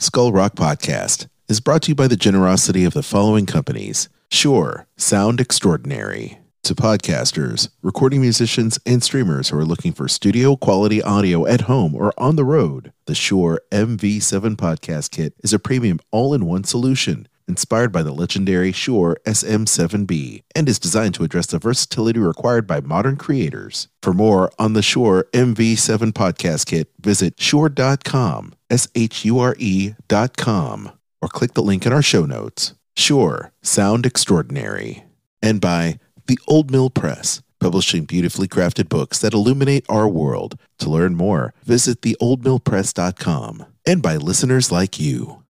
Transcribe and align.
Skull 0.00 0.30
Rock 0.30 0.54
Podcast 0.54 1.26
is 1.48 1.58
brought 1.58 1.82
to 1.82 1.88
you 1.88 1.94
by 1.96 2.06
the 2.06 2.14
generosity 2.14 2.84
of 2.84 2.94
the 2.94 3.02
following 3.02 3.46
companies 3.46 4.08
Shure, 4.30 4.86
Sound 4.96 5.40
Extraordinary. 5.40 6.38
To 6.62 6.76
podcasters, 6.76 7.70
recording 7.82 8.20
musicians, 8.20 8.78
and 8.86 9.02
streamers 9.02 9.48
who 9.48 9.58
are 9.58 9.64
looking 9.64 9.92
for 9.92 10.06
studio 10.06 10.54
quality 10.54 11.02
audio 11.02 11.46
at 11.46 11.62
home 11.62 11.96
or 11.96 12.12
on 12.16 12.36
the 12.36 12.44
road, 12.44 12.92
the 13.06 13.14
Shure 13.16 13.60
MV7 13.72 14.54
Podcast 14.54 15.10
Kit 15.10 15.34
is 15.42 15.52
a 15.52 15.58
premium 15.58 15.98
all 16.12 16.32
in 16.32 16.46
one 16.46 16.62
solution 16.62 17.26
inspired 17.48 17.90
by 17.90 18.02
the 18.02 18.12
legendary 18.12 18.72
Shure 18.72 19.16
SM7B 19.24 20.42
and 20.54 20.68
is 20.68 20.78
designed 20.78 21.14
to 21.14 21.24
address 21.24 21.46
the 21.46 21.58
versatility 21.58 22.20
required 22.20 22.66
by 22.66 22.80
modern 22.80 23.16
creators. 23.16 23.88
For 24.02 24.12
more 24.12 24.52
on 24.58 24.74
the 24.74 24.82
Shure 24.82 25.26
MV7 25.32 26.12
Podcast 26.12 26.66
Kit, 26.66 26.90
visit 27.00 27.40
shure.com, 27.40 28.54
S 28.70 28.88
H 28.94 29.24
U 29.24 29.38
R 29.38 29.56
E.com, 29.58 30.92
or 31.22 31.28
click 31.28 31.54
the 31.54 31.62
link 31.62 31.86
in 31.86 31.92
our 31.92 32.02
show 32.02 32.24
notes. 32.24 32.74
Shure, 32.96 33.52
sound 33.62 34.06
extraordinary. 34.06 35.04
And 35.42 35.60
by 35.60 35.98
The 36.26 36.38
Old 36.46 36.70
Mill 36.70 36.90
Press, 36.90 37.42
publishing 37.60 38.04
beautifully 38.04 38.48
crafted 38.48 38.88
books 38.88 39.18
that 39.20 39.34
illuminate 39.34 39.84
our 39.88 40.08
world. 40.08 40.58
To 40.80 40.90
learn 40.90 41.14
more, 41.14 41.54
visit 41.64 42.00
theoldmillpress.com. 42.02 43.66
And 43.86 44.02
by 44.02 44.16
listeners 44.16 44.70
like 44.70 45.00
you. 45.00 45.44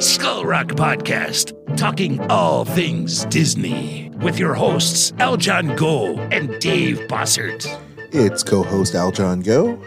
Skull 0.00 0.44
Rock 0.44 0.68
Podcast, 0.68 1.76
talking 1.76 2.18
all 2.30 2.64
things 2.64 3.24
Disney, 3.26 4.10
with 4.16 4.38
your 4.38 4.54
hosts 4.54 5.12
Aljon 5.12 5.76
Go 5.76 6.16
and 6.32 6.58
Dave 6.60 6.98
Bossert. 7.08 7.66
It's 8.12 8.42
co 8.42 8.62
host 8.62 8.94
Aljon 8.94 9.44
Go. 9.44 9.80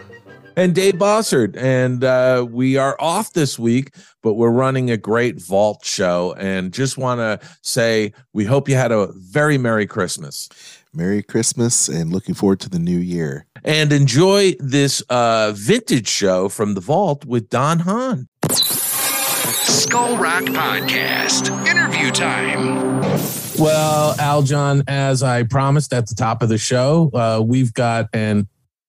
and 0.56 0.74
Dave 0.74 0.94
Bossert. 0.94 1.54
And 1.56 2.02
uh, 2.02 2.46
we 2.50 2.78
are 2.78 2.96
off 2.98 3.34
this 3.34 3.58
week, 3.58 3.94
but 4.22 4.34
we're 4.34 4.50
running 4.50 4.90
a 4.90 4.96
great 4.96 5.38
vault 5.40 5.84
show. 5.84 6.34
And 6.38 6.72
just 6.72 6.96
want 6.96 7.20
to 7.20 7.46
say 7.62 8.14
we 8.32 8.44
hope 8.46 8.68
you 8.68 8.74
had 8.76 8.92
a 8.92 9.08
very 9.12 9.58
Merry 9.58 9.86
Christmas 9.86 10.48
Merry 10.92 11.22
Christmas 11.22 11.88
and 11.88 12.12
looking 12.12 12.34
forward 12.34 12.60
to 12.60 12.68
the 12.70 12.78
new 12.78 12.98
year. 12.98 13.46
and 13.64 13.92
enjoy 13.92 14.54
this 14.60 15.02
uh, 15.10 15.52
vintage 15.54 16.08
show 16.08 16.48
from 16.48 16.74
the 16.74 16.80
vault 16.80 17.24
with 17.24 17.48
Don 17.50 17.80
Hahn. 17.80 18.28
Skull 18.52 20.16
Rock 20.16 20.44
Podcast, 20.44 21.48
interview 21.66 22.10
time. 22.10 23.00
Well, 23.58 24.14
Aljon, 24.16 24.84
as 24.88 25.22
I 25.22 25.42
promised 25.44 25.92
at 25.92 26.08
the 26.08 26.14
top 26.14 26.42
of 26.42 26.48
the 26.48 26.58
show, 26.58 27.10
uh, 27.14 27.42
we've 27.44 27.72
got 27.72 28.08
an 28.12 28.48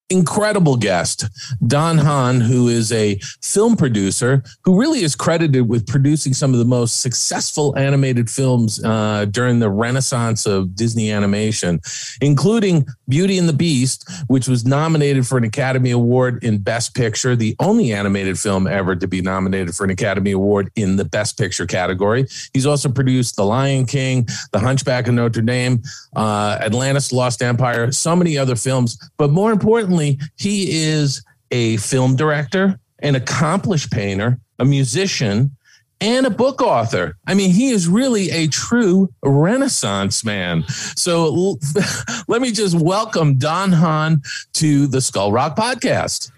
incredible 0.09 0.77
guest, 0.77 1.25
Don 1.65 1.97
Hahn, 1.97 2.39
who 2.39 2.69
is 2.69 2.91
a 2.91 3.19
film 3.41 3.75
producer 3.75 4.43
who 4.63 4.79
really 4.79 5.03
is 5.03 5.15
credited 5.15 5.67
with 5.67 5.85
producing 5.85 6.33
some 6.33 6.53
of 6.53 6.59
the 6.59 6.65
most 6.65 7.01
successful 7.01 7.77
animated 7.77 8.29
films 8.29 8.83
uh, 8.83 9.25
during 9.25 9.59
the 9.59 9.69
renaissance 9.69 10.45
of 10.45 10.75
Disney 10.75 11.11
animation, 11.11 11.81
including 12.21 12.85
Beauty 13.09 13.37
and 13.37 13.49
the 13.49 13.53
Beast, 13.53 14.09
which 14.27 14.47
was 14.47 14.65
nominated 14.65 15.27
for 15.27 15.37
an 15.37 15.43
Academy 15.43 15.91
Award 15.91 16.43
in 16.43 16.59
Best 16.59 16.95
Picture, 16.95 17.35
the 17.35 17.55
only 17.59 17.91
animated 17.91 18.39
film 18.39 18.65
ever 18.67 18.95
to 18.95 19.07
be 19.07 19.21
nominated 19.21 19.75
for 19.75 19.83
an 19.83 19.89
Academy 19.89 20.31
Award 20.31 20.71
in 20.75 20.95
the 20.95 21.05
Best 21.05 21.37
Picture 21.37 21.65
category. 21.65 22.25
He's 22.53 22.65
also 22.65 22.89
produced 22.89 23.35
The 23.35 23.45
Lion 23.45 23.85
King, 23.85 24.27
The 24.53 24.59
Hunchback 24.59 25.07
of 25.07 25.15
Notre 25.15 25.41
Dame, 25.41 25.81
uh, 26.15 26.59
Atlantis, 26.61 27.11
Lost 27.11 27.41
Empire, 27.41 27.91
so 27.91 28.15
many 28.15 28.37
other 28.37 28.55
films. 28.55 28.97
But 29.17 29.31
more 29.31 29.51
importantly, 29.51 29.96
he 30.35 30.83
is 30.83 31.23
a 31.51 31.77
film 31.77 32.15
director, 32.15 32.79
an 32.99 33.15
accomplished 33.15 33.91
painter, 33.91 34.39
a 34.59 34.65
musician, 34.65 35.51
and 35.99 36.25
a 36.25 36.29
book 36.29 36.61
author. 36.61 37.17
I 37.25 37.33
mean, 37.33 37.51
he 37.51 37.69
is 37.69 37.87
really 37.87 38.29
a 38.29 38.47
true 38.47 39.09
Renaissance 39.23 40.23
man. 40.23 40.63
So 40.67 41.57
let 42.27 42.41
me 42.41 42.51
just 42.51 42.79
welcome 42.79 43.37
Don 43.37 43.71
Hahn 43.71 44.21
to 44.53 44.87
the 44.87 45.01
Skull 45.01 45.31
Rock 45.31 45.55
podcast. 45.55 46.31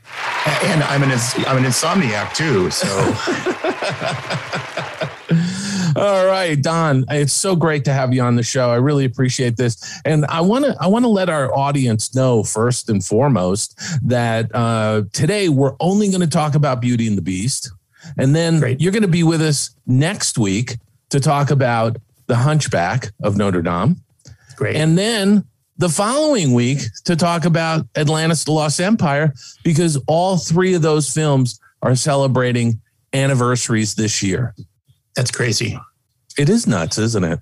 and 0.63 0.83
I'm 0.83 1.03
an 1.03 1.11
I'm 1.45 1.57
an 1.57 1.65
insomniac 1.65 2.33
too. 2.33 2.71
So 2.71 2.87
All 5.99 6.25
right, 6.25 6.61
Don, 6.61 7.03
it's 7.09 7.33
so 7.33 7.57
great 7.57 7.83
to 7.83 7.91
have 7.93 8.13
you 8.13 8.21
on 8.21 8.37
the 8.37 8.43
show. 8.43 8.71
I 8.71 8.75
really 8.75 9.03
appreciate 9.03 9.57
this. 9.57 9.99
And 10.05 10.25
I 10.27 10.39
want 10.39 10.63
to 10.63 10.73
I 10.79 10.87
want 10.87 11.03
to 11.03 11.09
let 11.09 11.27
our 11.27 11.53
audience 11.53 12.15
know 12.15 12.41
first 12.41 12.89
and 12.89 13.03
foremost 13.03 13.77
that 14.07 14.49
uh, 14.55 15.03
today 15.11 15.49
we're 15.49 15.75
only 15.81 16.07
going 16.07 16.21
to 16.21 16.27
talk 16.27 16.55
about 16.55 16.79
Beauty 16.79 17.05
and 17.05 17.17
the 17.17 17.21
Beast. 17.21 17.71
And 18.17 18.33
then 18.33 18.61
Great. 18.61 18.79
you're 18.79 18.93
going 18.93 19.01
to 19.03 19.09
be 19.09 19.23
with 19.23 19.41
us 19.41 19.71
next 19.87 20.37
week 20.37 20.77
to 21.09 21.19
talk 21.19 21.51
about 21.51 21.97
The 22.27 22.35
Hunchback 22.37 23.11
of 23.21 23.35
Notre 23.35 23.61
Dame. 23.61 23.97
great. 24.55 24.77
And 24.77 24.97
then 24.97 25.43
the 25.79 25.89
following 25.89 26.53
week 26.53 26.79
to 27.05 27.17
talk 27.17 27.43
about 27.43 27.85
Atlantis 27.97 28.45
the 28.45 28.53
Lost 28.53 28.79
Empire 28.79 29.33
because 29.65 30.01
all 30.07 30.37
three 30.37 30.75
of 30.75 30.81
those 30.81 31.11
films 31.11 31.59
are 31.81 31.95
celebrating 31.95 32.79
anniversaries 33.11 33.95
this 33.95 34.23
year. 34.23 34.55
That's 35.15 35.31
crazy. 35.31 35.77
It 36.39 36.47
is 36.47 36.65
nuts, 36.65 36.97
isn't 36.97 37.23
it? 37.23 37.39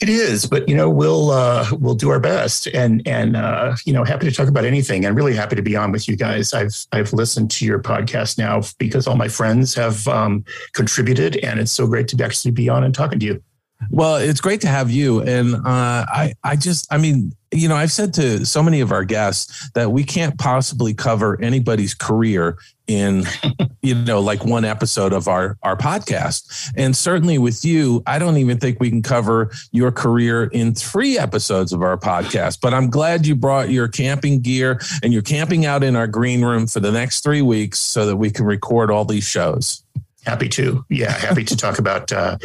It 0.00 0.08
is, 0.08 0.46
but 0.46 0.68
you 0.68 0.76
know 0.76 0.90
we'll 0.90 1.30
uh, 1.30 1.66
we'll 1.72 1.94
do 1.94 2.10
our 2.10 2.20
best, 2.20 2.66
and 2.68 3.06
and 3.06 3.34
uh, 3.34 3.76
you 3.86 3.94
know 3.94 4.04
happy 4.04 4.28
to 4.28 4.34
talk 4.34 4.46
about 4.46 4.64
anything, 4.64 5.06
and 5.06 5.16
really 5.16 5.34
happy 5.34 5.56
to 5.56 5.62
be 5.62 5.74
on 5.74 5.90
with 5.90 6.06
you 6.06 6.16
guys. 6.16 6.52
I've 6.52 6.74
I've 6.92 7.12
listened 7.14 7.50
to 7.52 7.64
your 7.64 7.78
podcast 7.78 8.36
now 8.36 8.60
because 8.78 9.06
all 9.06 9.16
my 9.16 9.28
friends 9.28 9.74
have 9.74 10.06
um, 10.06 10.44
contributed, 10.74 11.36
and 11.38 11.58
it's 11.58 11.72
so 11.72 11.86
great 11.86 12.08
to 12.08 12.22
actually 12.22 12.50
be 12.50 12.68
on 12.68 12.84
and 12.84 12.94
talking 12.94 13.18
to 13.20 13.26
you. 13.26 13.42
Well, 13.88 14.16
it's 14.16 14.42
great 14.42 14.60
to 14.62 14.68
have 14.68 14.90
you. 14.90 15.22
And 15.22 15.54
uh, 15.54 15.60
I, 15.64 16.34
I 16.44 16.56
just, 16.56 16.86
I 16.92 16.98
mean, 16.98 17.32
you 17.52 17.68
know, 17.68 17.74
I've 17.76 17.90
said 17.90 18.14
to 18.14 18.46
so 18.46 18.62
many 18.62 18.80
of 18.80 18.92
our 18.92 19.04
guests 19.04 19.70
that 19.70 19.90
we 19.90 20.04
can't 20.04 20.38
possibly 20.38 20.94
cover 20.94 21.40
anybody's 21.40 21.94
career 21.94 22.58
in, 22.86 23.24
you 23.82 23.94
know, 23.94 24.20
like 24.20 24.44
one 24.44 24.64
episode 24.64 25.12
of 25.12 25.26
our 25.26 25.56
our 25.62 25.76
podcast. 25.76 26.70
And 26.76 26.96
certainly 26.96 27.38
with 27.38 27.64
you, 27.64 28.02
I 28.06 28.18
don't 28.18 28.36
even 28.36 28.58
think 28.58 28.78
we 28.78 28.88
can 28.88 29.02
cover 29.02 29.50
your 29.72 29.90
career 29.90 30.44
in 30.44 30.74
three 30.74 31.18
episodes 31.18 31.72
of 31.72 31.82
our 31.82 31.96
podcast. 31.96 32.60
But 32.60 32.72
I'm 32.72 32.88
glad 32.88 33.26
you 33.26 33.34
brought 33.34 33.70
your 33.70 33.88
camping 33.88 34.40
gear 34.40 34.80
and 35.02 35.12
you're 35.12 35.22
camping 35.22 35.66
out 35.66 35.82
in 35.82 35.96
our 35.96 36.06
green 36.06 36.44
room 36.44 36.68
for 36.68 36.80
the 36.80 36.92
next 36.92 37.24
three 37.24 37.42
weeks 37.42 37.80
so 37.80 38.06
that 38.06 38.16
we 38.16 38.30
can 38.30 38.44
record 38.44 38.90
all 38.90 39.04
these 39.04 39.24
shows. 39.24 39.82
Happy 40.26 40.48
to, 40.50 40.84
yeah, 40.90 41.12
happy 41.12 41.44
to 41.44 41.56
talk 41.56 41.78
about 41.78 42.12
uh, 42.12 42.36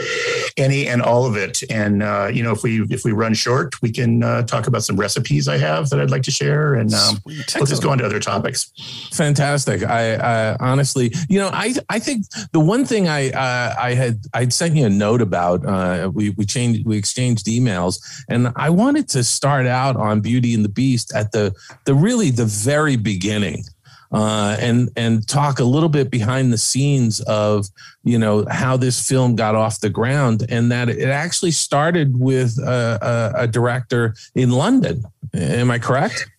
any 0.56 0.88
and 0.88 1.02
all 1.02 1.26
of 1.26 1.36
it. 1.36 1.62
And 1.70 2.02
uh, 2.02 2.30
you 2.32 2.42
know, 2.42 2.54
if 2.54 2.64
we 2.64 2.84
if 2.84 3.04
we 3.04 3.12
run 3.12 3.34
short, 3.34 3.82
we 3.82 3.92
can 3.92 4.24
uh, 4.24 4.44
talk 4.44 4.68
about 4.68 4.84
some 4.84 4.96
recipes 4.96 5.48
I 5.48 5.58
have 5.58 5.90
that 5.90 6.00
I'd 6.00 6.10
like 6.10 6.24
to 6.24 6.32
share, 6.32 6.76
and 6.76 6.94
um, 6.94 7.18
we'll 7.26 7.66
just 7.66 7.84
go 7.84 7.90
on 7.90 7.98
to 7.98 8.06
other 8.06 8.20
topics. 8.20 8.72
Fantastic. 9.12 9.84
I, 9.84 10.16
I 10.16 10.58
honestly, 10.60 11.12
you 11.28 11.40
know, 11.40 11.50
I 11.52 11.76
I 11.90 12.00
think 12.00 12.26
the 12.54 12.62
one 12.62 12.86
thing 12.86 13.10
I 13.10 13.32
uh, 13.32 13.76
I 13.78 13.94
had 13.94 14.22
I'd 14.34 14.54
sent 14.54 14.76
you 14.76 14.86
a 14.86 14.90
note 14.90 15.22
about. 15.22 15.66
Uh, 15.66 16.10
we 16.14 16.30
we 16.32 16.46
changed 16.46 16.86
we 16.86 16.98
exchanged 16.98 17.48
emails, 17.48 18.00
and 18.30 18.54
I 18.56 18.70
wanted 18.70 19.10
to 19.10 19.24
start 19.24 19.68
out 19.68 19.96
on 19.98 20.22
Beauty 20.22 20.54
and 20.54 20.64
the 20.64 20.70
Beast 20.70 21.14
at 21.14 21.32
the 21.32 21.54
the 21.86 21.94
really 21.94 22.32
the 22.32 22.46
very 22.46 22.96
beginning. 22.96 23.66
Uh, 24.12 24.56
and 24.60 24.90
and 24.96 25.28
talk 25.28 25.60
a 25.60 25.64
little 25.64 25.90
bit 25.90 26.10
behind 26.10 26.54
the 26.54 26.58
scenes 26.58 27.22
of 27.22 27.68
you 28.04 28.18
know 28.18 28.46
how 28.50 28.78
this 28.78 29.08
film 29.08 29.36
got 29.36 29.56
off 29.56 29.80
the 29.80 29.90
ground 29.90 30.46
and 30.50 30.72
that 30.72 30.90
it 30.90 31.10
actually 31.10 31.52
started 31.52 32.18
with 32.20 32.58
a, 32.60 33.34
a, 33.36 33.44
a 33.44 33.48
director 33.48 34.16
in 34.36 34.52
London. 34.52 35.04
Am 35.34 35.72
I 35.72 35.80
correct? 35.80 36.30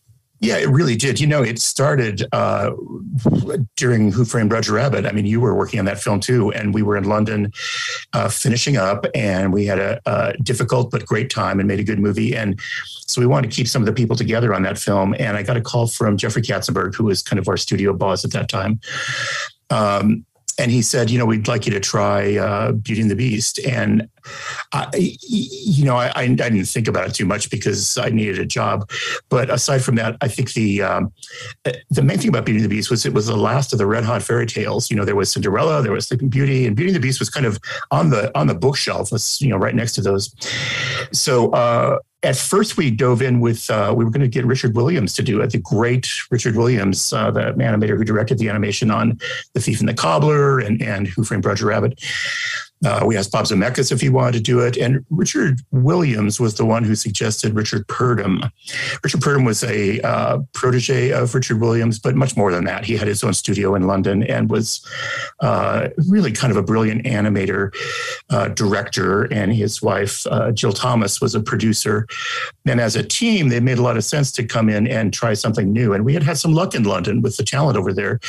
Yeah, 0.41 0.59
it 0.59 0.69
really 0.69 0.97
did. 0.97 1.19
You 1.19 1.27
know, 1.27 1.43
it 1.43 1.59
started 1.59 2.27
uh, 2.33 2.73
during 3.77 4.13
Who 4.13 4.25
Framed 4.25 4.53
Roger 4.53 4.75
Rabbit. 4.75 5.07
I 5.07 5.13
mean, 5.13 5.25
you 5.25 5.41
were 5.41 5.55
working 5.55 5.79
on 5.79 5.87
that 5.87 5.99
film 5.99 6.21
too, 6.21 6.53
and 6.53 6.75
we 6.75 6.83
were 6.83 6.97
in 6.97 7.05
London 7.05 7.53
uh, 8.13 8.29
finishing 8.29 8.77
up, 8.77 9.07
and 9.15 9.53
we 9.53 9.65
had 9.65 9.79
a, 9.79 10.01
a 10.05 10.37
difficult 10.43 10.91
but 10.91 11.07
great 11.07 11.31
time 11.31 11.59
and 11.59 11.67
made 11.67 11.81
a 11.81 11.85
good 11.85 11.99
movie. 11.99 12.37
And 12.37 12.61
so 13.07 13.21
we 13.21 13.27
wanted 13.27 13.51
to 13.51 13.57
keep 13.57 13.67
some 13.67 13.81
of 13.81 13.87
the 13.87 13.95
people 13.95 14.15
together 14.15 14.53
on 14.53 14.63
that 14.65 14.79
film. 14.79 15.15
And 15.19 15.39
I 15.39 15.43
got 15.43 15.57
a 15.57 15.63
call 15.63 15.87
from 15.87 16.19
Jeffrey 16.19 16.43
Katzenberg, 16.43 16.95
who 16.95 17.05
was 17.05 17.23
kind 17.23 17.39
of 17.39 17.49
our 17.49 17.57
studio 17.57 17.95
boss 17.95 18.25
at 18.25 18.33
that 18.33 18.49
time. 18.51 18.81
Um, 19.71 20.27
and 20.59 20.71
he 20.71 20.81
said, 20.81 21.11
you 21.11 21.19
know, 21.19 21.27
we'd 21.27 21.49
like 21.49 21.67
you 21.67 21.73
to 21.73 21.81
try 21.81 22.37
uh, 22.37 22.73
Beauty 22.73 23.03
and 23.03 23.11
the 23.11 23.17
Beast. 23.17 23.59
And 23.59 24.09
I, 24.73 24.89
you 24.95 25.85
know, 25.85 25.97
I, 25.97 26.11
I 26.17 26.27
didn't 26.27 26.65
think 26.65 26.89
about 26.89 27.09
it 27.09 27.15
too 27.15 27.27
much 27.27 27.51
because 27.51 27.99
I 27.99 28.09
needed 28.09 28.39
a 28.39 28.47
job. 28.47 28.91
But 29.29 29.51
aside 29.51 29.85
from 29.85 29.97
that, 29.97 30.17
I 30.23 30.29
think 30.29 30.55
the 30.55 30.83
um, 30.83 31.13
the 31.91 32.03
main 32.03 32.19
thing 32.19 32.29
about 32.29 32.47
Beauty 32.47 32.61
and 32.61 32.65
the 32.65 32.75
Beast 32.75 32.91
was 32.91 33.05
it 33.05 33.13
was 33.13 33.27
the 33.27 33.37
last 33.37 33.73
of 33.73 33.79
the 33.79 33.87
red 33.87 34.05
hot 34.05 34.23
fairy 34.23 34.47
tales. 34.47 34.91
You 34.91 34.97
know, 34.97 35.05
there 35.05 35.17
was 35.17 35.31
Cinderella, 35.31 35.83
there 35.83 35.93
was 35.93 36.07
Sleeping 36.07 36.29
Beauty, 36.29 36.67
and 36.67 36.75
Beauty 36.75 36.91
and 36.91 36.97
the 36.97 37.07
Beast 37.07 37.21
was 37.21 37.29
kind 37.29 37.47
of 37.47 37.59
on 37.91 38.11
the 38.11 38.37
on 38.39 38.47
the 38.47 38.55
bookshelf, 38.55 39.13
was 39.13 39.41
you 39.41 39.49
know 39.49 39.57
right 39.57 39.75
next 39.75 39.93
to 39.95 40.01
those. 40.01 40.35
So. 41.13 41.51
Uh, 41.51 41.99
at 42.27 42.37
first 42.37 42.77
we 42.77 42.91
dove 42.91 43.23
in 43.23 43.39
with 43.39 43.71
uh, 43.71 43.95
we 43.97 44.05
were 44.05 44.11
going 44.11 44.21
to 44.21 44.29
get 44.29 44.45
Richard 44.45 44.75
Williams 44.75 45.13
to 45.15 45.23
do 45.23 45.41
it, 45.41 45.53
the 45.53 45.59
great 45.59 46.09
Richard 46.31 46.57
Williams, 46.57 47.13
uh, 47.13 47.31
the 47.31 47.53
animator 47.53 47.97
who 47.97 48.05
directed 48.05 48.39
the 48.39 48.49
animation 48.49 48.91
on 48.91 49.21
The 49.53 49.61
Thief 49.61 49.79
and 49.79 49.89
the 49.89 49.95
Cobbler 49.95 50.59
and 50.59 50.83
and 50.83 51.07
Who 51.07 51.23
Framed 51.23 51.45
Roger 51.45 51.67
Rabbit. 51.67 52.03
Uh, 52.85 53.05
we 53.07 53.17
asked 53.17 53.33
Bob 53.33 53.47
Zemeckis 53.47 53.91
if 53.91 54.01
he 54.01 54.09
wanted 54.09 54.33
to 54.33 54.41
do 54.41 54.61
it, 54.61 54.77
and 54.77 55.05
Richard 55.11 55.61
Williams 55.71 56.39
was 56.39 56.57
the 56.57 56.65
one 56.65 56.85
who 56.85 56.95
suggested 56.95 57.55
Richard 57.55 57.87
Purdum. 57.89 58.51
Richard 59.03 59.21
Purdum 59.21 59.47
was 59.47 59.65
a 59.65 60.01
uh, 60.03 60.39
protege 60.53 61.11
of 61.11 61.35
Richard 61.35 61.61
Williams, 61.61 61.99
but 61.99 62.15
much 62.15 62.37
more 62.37 62.53
than 62.53 62.65
that. 62.65 62.85
He 62.85 62.97
had 62.97 63.09
his 63.09 63.25
own 63.25 63.33
studio 63.33 63.75
in 63.75 63.87
London 63.87 64.23
and 64.25 64.51
was 64.51 64.87
uh, 65.41 65.89
really 66.09 66.33
kind 66.33 66.51
of 66.51 66.57
a 66.57 66.63
brilliant 66.63 67.05
animator, 67.07 67.75
uh, 68.31 68.49
director, 68.49 69.25
and 69.33 69.55
his 69.55 69.81
wife 69.81 70.27
uh, 70.27 70.53
Jill 70.53 70.73
Thomas 70.73 71.21
was 71.21 71.35
a 71.35 71.41
producer. 71.41 72.07
And 72.67 72.81
as 72.81 72.95
a 72.95 73.03
team, 73.03 73.49
they 73.49 73.61
made 73.61 73.79
a 73.79 73.83
lot 73.83 73.97
of 73.97 74.05
sense 74.05 74.31
to 74.33 74.45
come 74.45 74.69
in 74.69 74.87
and 74.87 75.15
try 75.15 75.35
something 75.35 75.73
new. 75.73 75.95
And 75.95 76.05
we 76.05 76.13
had 76.13 76.23
had 76.23 76.37
some 76.37 76.53
luck 76.53 76.75
in 76.75 76.85
London 76.85 77.23
with 77.23 77.37
the 77.37 77.43
talent 77.43 77.79
over 77.79 77.93
there, 77.93 78.21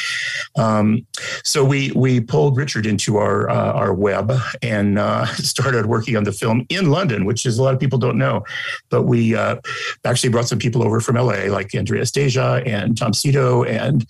um, 0.57 1.05
so 1.43 1.65
we 1.65 1.91
we 1.91 2.19
pulled 2.19 2.55
Richard 2.55 2.85
into 2.85 3.17
our 3.17 3.49
uh, 3.49 3.73
our 3.73 3.93
web 3.93 4.31
and 4.61 4.99
uh, 4.99 5.25
started 5.35 5.85
working 5.85 6.15
on 6.15 6.23
the 6.23 6.31
film 6.31 6.65
in 6.69 6.89
London, 6.89 7.25
which 7.25 7.45
is 7.45 7.57
a 7.57 7.63
lot 7.63 7.73
of 7.73 7.79
people 7.79 7.99
don't 7.99 8.17
know. 8.17 8.43
But 8.89 9.03
we 9.03 9.35
uh, 9.35 9.57
actually 10.05 10.29
brought 10.29 10.47
some 10.47 10.59
people 10.59 10.83
over 10.83 10.99
from 10.99 11.15
LA, 11.15 11.45
like 11.49 11.73
Andreas 11.75 12.11
Deja 12.11 12.61
and 12.65 12.97
Tom 12.97 13.11
Sito 13.11 13.67
and 13.67 14.05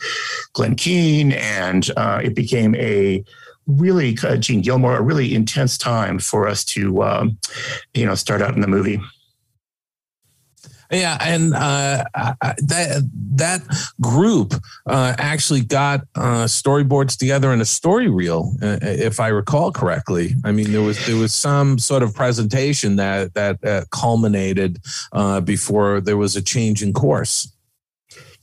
Glenn 0.53 0.75
Keane, 0.75 1.33
and 1.33 1.89
uh, 1.97 2.21
it 2.23 2.35
became 2.35 2.75
a 2.75 3.23
really 3.67 4.17
uh, 4.23 4.37
Jean 4.37 4.61
Gillmore, 4.61 4.97
a 4.97 5.01
really 5.01 5.35
intense 5.35 5.77
time 5.77 6.19
for 6.19 6.47
us 6.47 6.63
to, 6.65 7.03
um, 7.03 7.37
you 7.93 8.05
know, 8.05 8.15
start 8.15 8.41
out 8.41 8.55
in 8.55 8.61
the 8.61 8.67
movie. 8.67 8.99
Yeah, 10.91 11.17
and 11.19 11.53
uh, 11.53 12.05
that 12.13 13.09
that 13.35 13.61
group 13.99 14.53
uh, 14.85 15.15
actually 15.17 15.61
got 15.61 16.01
uh, 16.15 16.45
storyboards 16.45 17.17
together 17.17 17.51
in 17.51 17.59
a 17.59 17.65
story 17.65 18.09
reel, 18.09 18.53
uh, 18.61 18.77
if 18.81 19.19
I 19.19 19.27
recall 19.27 19.71
correctly. 19.71 20.35
I 20.45 20.53
mean, 20.53 20.71
there 20.71 20.81
was 20.81 21.05
there 21.05 21.17
was 21.17 21.33
some 21.33 21.77
sort 21.77 22.03
of 22.03 22.15
presentation 22.15 22.95
that 22.95 23.33
that 23.33 23.63
uh, 23.65 23.83
culminated 23.91 24.79
uh, 25.11 25.41
before 25.41 25.99
there 25.99 26.17
was 26.17 26.37
a 26.37 26.41
change 26.41 26.81
in 26.81 26.93
course. 26.93 27.51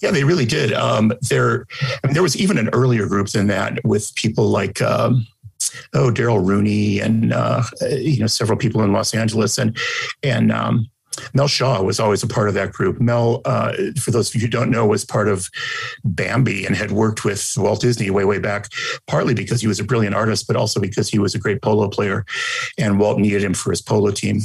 Yeah, 0.02 0.10
they 0.10 0.24
really 0.24 0.44
did. 0.44 0.74
Um, 0.74 1.12
there, 1.30 1.66
I 2.02 2.06
mean, 2.08 2.12
there 2.12 2.22
was 2.22 2.36
even 2.36 2.58
an 2.58 2.68
earlier 2.74 3.06
group 3.06 3.28
than 3.28 3.46
that 3.46 3.82
with 3.84 4.14
people 4.16 4.48
like. 4.48 4.82
Um, 4.82 5.26
oh, 5.94 6.10
Darrell 6.10 6.40
Rooney 6.40 7.00
and 7.00 7.32
you 7.90 8.20
know 8.20 8.26
several 8.26 8.58
people 8.58 8.82
in 8.82 8.92
Los 8.92 9.14
Angeles 9.14 9.56
and 9.56 9.74
and 10.22 10.52
um, 10.52 10.90
Mel 11.32 11.48
Shaw 11.48 11.82
was 11.82 12.00
always 12.00 12.22
a 12.22 12.26
part 12.26 12.48
of 12.48 12.54
that 12.54 12.72
group. 12.72 13.00
Mel, 13.00 13.40
uh, 13.44 13.72
for 14.00 14.10
those 14.10 14.28
of 14.28 14.34
you 14.34 14.42
who 14.42 14.48
don't 14.48 14.70
know, 14.70 14.86
was 14.86 15.04
part 15.04 15.28
of 15.28 15.50
Bambi 16.04 16.66
and 16.66 16.76
had 16.76 16.92
worked 16.92 17.24
with 17.24 17.54
Walt 17.56 17.80
Disney 17.80 18.10
way, 18.10 18.24
way 18.24 18.38
back, 18.38 18.68
partly 19.06 19.34
because 19.34 19.60
he 19.60 19.66
was 19.66 19.80
a 19.80 19.84
brilliant 19.84 20.14
artist, 20.14 20.46
but 20.46 20.56
also 20.56 20.80
because 20.80 21.08
he 21.08 21.18
was 21.18 21.34
a 21.34 21.38
great 21.38 21.62
polo 21.62 21.88
player 21.88 22.24
and 22.78 22.98
Walt 22.98 23.18
needed 23.18 23.42
him 23.42 23.54
for 23.54 23.70
his 23.70 23.82
polo 23.82 24.10
team. 24.10 24.40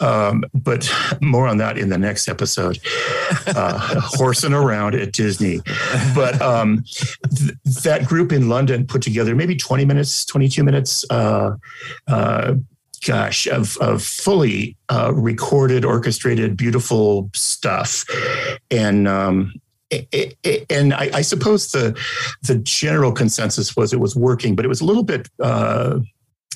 Um, 0.00 0.44
but 0.54 0.90
more 1.20 1.46
on 1.46 1.58
that 1.58 1.78
in 1.78 1.88
the 1.88 1.98
next 1.98 2.28
episode. 2.28 2.78
Uh, 3.46 3.78
horsing 4.00 4.52
around 4.52 4.94
at 4.94 5.12
Disney. 5.12 5.60
But 6.14 6.40
um, 6.40 6.84
th- 7.34 7.52
that 7.82 8.06
group 8.06 8.32
in 8.32 8.48
London 8.48 8.86
put 8.86 9.02
together 9.02 9.34
maybe 9.34 9.56
20 9.56 9.84
minutes, 9.84 10.24
22 10.24 10.64
minutes. 10.64 11.04
Uh, 11.10 11.56
uh 12.06 12.54
gosh, 13.06 13.46
of, 13.46 13.76
of 13.78 14.02
fully 14.02 14.76
uh, 14.88 15.12
recorded, 15.14 15.84
orchestrated, 15.84 16.56
beautiful 16.56 17.30
stuff. 17.34 18.04
And, 18.70 19.08
um, 19.08 19.54
it, 19.90 20.36
it, 20.42 20.66
and 20.68 20.92
I, 20.92 21.10
I, 21.14 21.22
suppose 21.22 21.72
the 21.72 21.98
the 22.42 22.56
general 22.56 23.10
consensus 23.10 23.74
was 23.74 23.94
it 23.94 24.00
was 24.00 24.14
working, 24.14 24.54
but 24.54 24.66
it 24.66 24.68
was 24.68 24.82
a 24.82 24.84
little 24.84 25.02
bit 25.02 25.30
uh, 25.42 26.00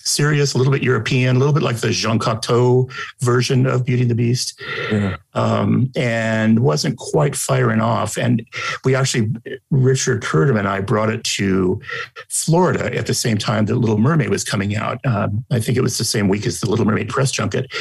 serious, 0.04 0.54
a 0.54 0.58
little 0.58 0.72
bit 0.72 0.82
European, 0.82 1.36
a 1.36 1.38
little 1.38 1.54
bit 1.54 1.62
like 1.62 1.76
the 1.78 1.90
Jean 1.90 2.18
Cocteau 2.18 2.90
version 3.20 3.66
of 3.66 3.84
Beauty 3.84 4.02
and 4.02 4.10
the 4.10 4.14
Beast, 4.14 4.60
yeah. 4.90 5.16
um, 5.34 5.90
and 5.96 6.60
wasn't 6.60 6.96
quite 6.98 7.36
firing 7.36 7.80
off. 7.80 8.16
And 8.16 8.46
we 8.84 8.94
actually, 8.94 9.32
Richard 9.70 10.22
Purdum 10.22 10.58
and 10.58 10.68
I 10.68 10.80
brought 10.80 11.10
it 11.10 11.24
to 11.24 11.80
Florida 12.28 12.94
at 12.96 13.06
the 13.06 13.14
same 13.14 13.38
time 13.38 13.66
that 13.66 13.76
Little 13.76 13.98
Mermaid 13.98 14.30
was 14.30 14.44
coming 14.44 14.76
out. 14.76 15.04
Um, 15.06 15.44
I 15.50 15.60
think 15.60 15.78
it 15.78 15.82
was 15.82 15.98
the 15.98 16.04
same 16.04 16.28
week 16.28 16.46
as 16.46 16.60
the 16.60 16.68
Little 16.68 16.84
Mermaid 16.84 17.08
press 17.08 17.30
junket, 17.30 17.72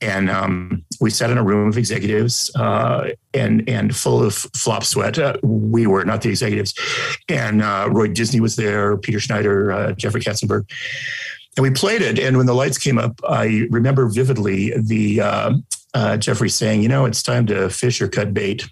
and 0.00 0.30
um, 0.30 0.84
we 1.00 1.10
sat 1.10 1.30
in 1.30 1.38
a 1.38 1.42
room 1.42 1.68
of 1.68 1.78
executives 1.78 2.54
uh, 2.56 3.10
and 3.34 3.68
and 3.68 3.94
full 3.94 4.22
of 4.22 4.34
flop 4.34 4.84
sweat. 4.84 5.18
Uh, 5.18 5.36
we 5.42 5.86
were 5.86 6.04
not 6.04 6.22
the 6.22 6.30
executives, 6.30 6.74
and 7.28 7.62
uh, 7.62 7.88
Roy 7.90 8.08
Disney 8.08 8.40
was 8.40 8.56
there, 8.56 8.96
Peter 8.96 9.20
Schneider, 9.20 9.72
uh, 9.72 9.92
Jeffrey 9.92 10.20
Katzenberg 10.20 10.70
and 11.56 11.62
we 11.62 11.70
played 11.70 12.02
it. 12.02 12.18
And 12.18 12.36
when 12.36 12.46
the 12.46 12.54
lights 12.54 12.78
came 12.78 12.98
up, 12.98 13.20
I 13.28 13.66
remember 13.70 14.06
vividly 14.08 14.74
the 14.78 15.20
uh, 15.20 15.52
uh, 15.94 16.16
Jeffrey 16.16 16.50
saying, 16.50 16.82
"You 16.82 16.88
know, 16.88 17.04
it's 17.04 17.22
time 17.22 17.46
to 17.46 17.70
fish 17.70 18.00
or 18.00 18.08
cut 18.08 18.34
bait." 18.34 18.68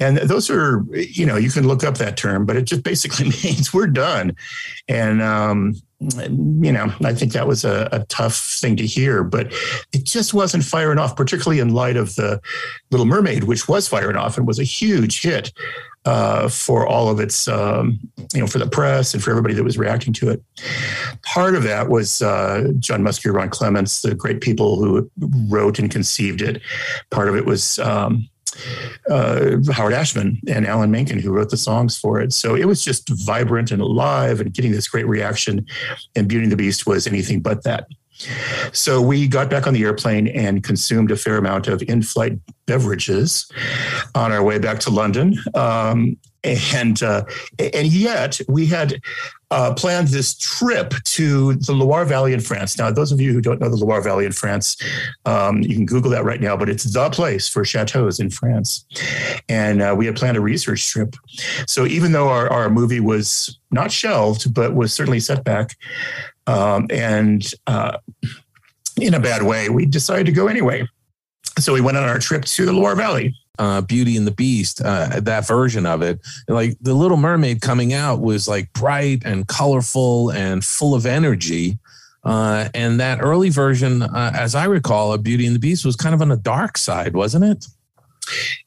And 0.00 0.16
those 0.18 0.50
are, 0.50 0.84
you 0.92 1.24
know, 1.24 1.36
you 1.36 1.50
can 1.50 1.68
look 1.68 1.84
up 1.84 1.98
that 1.98 2.16
term, 2.16 2.46
but 2.46 2.56
it 2.56 2.64
just 2.64 2.82
basically 2.82 3.26
means 3.44 3.72
we're 3.72 3.86
done. 3.86 4.34
And 4.88 5.22
um, 5.22 5.74
you 6.00 6.72
know, 6.72 6.92
I 7.04 7.14
think 7.14 7.32
that 7.32 7.46
was 7.46 7.64
a, 7.64 7.88
a, 7.92 8.04
tough 8.06 8.36
thing 8.36 8.76
to 8.76 8.86
hear, 8.86 9.24
but 9.24 9.52
it 9.92 10.04
just 10.04 10.34
wasn't 10.34 10.64
firing 10.64 10.98
off, 10.98 11.16
particularly 11.16 11.60
in 11.60 11.72
light 11.72 11.96
of 11.96 12.14
the 12.16 12.40
Little 12.90 13.06
Mermaid, 13.06 13.44
which 13.44 13.68
was 13.68 13.88
firing 13.88 14.16
off 14.16 14.36
and 14.36 14.46
was 14.46 14.58
a 14.58 14.64
huge 14.64 15.22
hit 15.22 15.52
uh, 16.04 16.48
for 16.48 16.86
all 16.86 17.08
of 17.08 17.20
its, 17.20 17.48
um, 17.48 17.98
you 18.34 18.40
know, 18.40 18.46
for 18.46 18.58
the 18.58 18.66
press 18.66 19.14
and 19.14 19.22
for 19.22 19.30
everybody 19.30 19.54
that 19.54 19.64
was 19.64 19.78
reacting 19.78 20.12
to 20.14 20.30
it. 20.30 20.42
Part 21.22 21.54
of 21.54 21.62
that 21.62 21.88
was 21.88 22.20
uh, 22.20 22.72
John 22.78 23.02
Musker, 23.02 23.32
Ron 23.32 23.48
Clements, 23.48 24.02
the 24.02 24.14
great 24.14 24.40
people 24.40 24.76
who 24.76 25.10
wrote 25.48 25.78
and 25.78 25.90
conceived 25.90 26.42
it. 26.42 26.60
Part 27.10 27.28
of 27.28 27.36
it 27.36 27.46
was 27.46 27.78
um, 27.78 28.28
uh, 29.10 29.56
Howard 29.72 29.94
Ashman 29.94 30.40
and 30.48 30.66
Alan 30.66 30.90
Menken, 30.90 31.18
who 31.18 31.32
wrote 31.32 31.50
the 31.50 31.56
songs 31.56 31.96
for 31.96 32.20
it. 32.20 32.32
So 32.32 32.54
it 32.54 32.66
was 32.66 32.84
just 32.84 33.08
vibrant 33.08 33.70
and 33.70 33.80
alive 33.80 34.40
and 34.40 34.52
getting 34.52 34.72
this 34.72 34.88
great 34.88 35.06
reaction. 35.06 35.66
And 36.14 36.28
Beauty 36.28 36.44
and 36.44 36.52
the 36.52 36.56
Beast 36.56 36.86
was 36.86 37.06
anything 37.06 37.40
but 37.40 37.64
that. 37.64 37.86
So 38.72 39.00
we 39.00 39.26
got 39.26 39.50
back 39.50 39.66
on 39.66 39.74
the 39.74 39.82
airplane 39.82 40.28
and 40.28 40.62
consumed 40.62 41.10
a 41.10 41.16
fair 41.16 41.36
amount 41.36 41.66
of 41.66 41.82
in-flight 41.82 42.38
beverages 42.66 43.50
on 44.14 44.32
our 44.32 44.42
way 44.42 44.58
back 44.58 44.78
to 44.80 44.90
London. 44.90 45.36
Um, 45.54 46.16
and 46.44 47.02
uh, 47.02 47.24
and 47.58 47.88
yet 47.88 48.40
we 48.48 48.66
had 48.66 49.00
uh, 49.54 49.72
planned 49.72 50.08
this 50.08 50.34
trip 50.34 50.94
to 51.04 51.54
the 51.54 51.72
Loire 51.72 52.04
Valley 52.04 52.32
in 52.32 52.40
France. 52.40 52.76
Now, 52.76 52.90
those 52.90 53.12
of 53.12 53.20
you 53.20 53.32
who 53.32 53.40
don't 53.40 53.60
know 53.60 53.68
the 53.68 53.76
Loire 53.76 54.02
Valley 54.02 54.26
in 54.26 54.32
France, 54.32 54.76
um, 55.26 55.62
you 55.62 55.76
can 55.76 55.86
Google 55.86 56.10
that 56.10 56.24
right 56.24 56.40
now. 56.40 56.56
But 56.56 56.68
it's 56.68 56.82
the 56.82 57.08
place 57.10 57.48
for 57.48 57.64
chateaus 57.64 58.18
in 58.18 58.30
France, 58.30 58.84
and 59.48 59.80
uh, 59.80 59.94
we 59.96 60.06
had 60.06 60.16
planned 60.16 60.36
a 60.36 60.40
research 60.40 60.90
trip. 60.90 61.14
So 61.68 61.86
even 61.86 62.10
though 62.10 62.28
our, 62.28 62.50
our 62.50 62.68
movie 62.68 62.98
was 62.98 63.56
not 63.70 63.92
shelved, 63.92 64.52
but 64.52 64.74
was 64.74 64.92
certainly 64.92 65.20
set 65.20 65.44
back, 65.44 65.76
um, 66.48 66.88
and 66.90 67.48
uh, 67.68 67.98
in 69.00 69.14
a 69.14 69.20
bad 69.20 69.44
way, 69.44 69.68
we 69.68 69.86
decided 69.86 70.26
to 70.26 70.32
go 70.32 70.48
anyway. 70.48 70.84
So 71.60 71.72
we 71.72 71.80
went 71.80 71.96
on 71.96 72.08
our 72.08 72.18
trip 72.18 72.44
to 72.44 72.66
the 72.66 72.72
Loire 72.72 72.96
Valley. 72.96 73.36
Uh, 73.56 73.80
Beauty 73.80 74.16
and 74.16 74.26
the 74.26 74.32
Beast, 74.32 74.82
uh, 74.84 75.20
that 75.20 75.46
version 75.46 75.86
of 75.86 76.02
it, 76.02 76.20
like 76.48 76.76
the 76.80 76.94
Little 76.94 77.16
Mermaid 77.16 77.60
coming 77.60 77.92
out 77.92 78.20
was 78.20 78.48
like 78.48 78.72
bright 78.72 79.22
and 79.24 79.46
colorful 79.46 80.30
and 80.30 80.64
full 80.64 80.94
of 80.94 81.06
energy. 81.06 81.78
Uh, 82.24 82.68
and 82.74 82.98
that 82.98 83.20
early 83.20 83.50
version, 83.50 84.02
uh, 84.02 84.32
as 84.34 84.54
I 84.54 84.64
recall, 84.64 85.12
of 85.12 85.22
Beauty 85.22 85.46
and 85.46 85.54
the 85.54 85.60
Beast 85.60 85.84
was 85.84 85.94
kind 85.94 86.14
of 86.14 86.22
on 86.22 86.30
the 86.30 86.36
dark 86.36 86.78
side, 86.78 87.14
wasn't 87.14 87.44
it? 87.44 87.66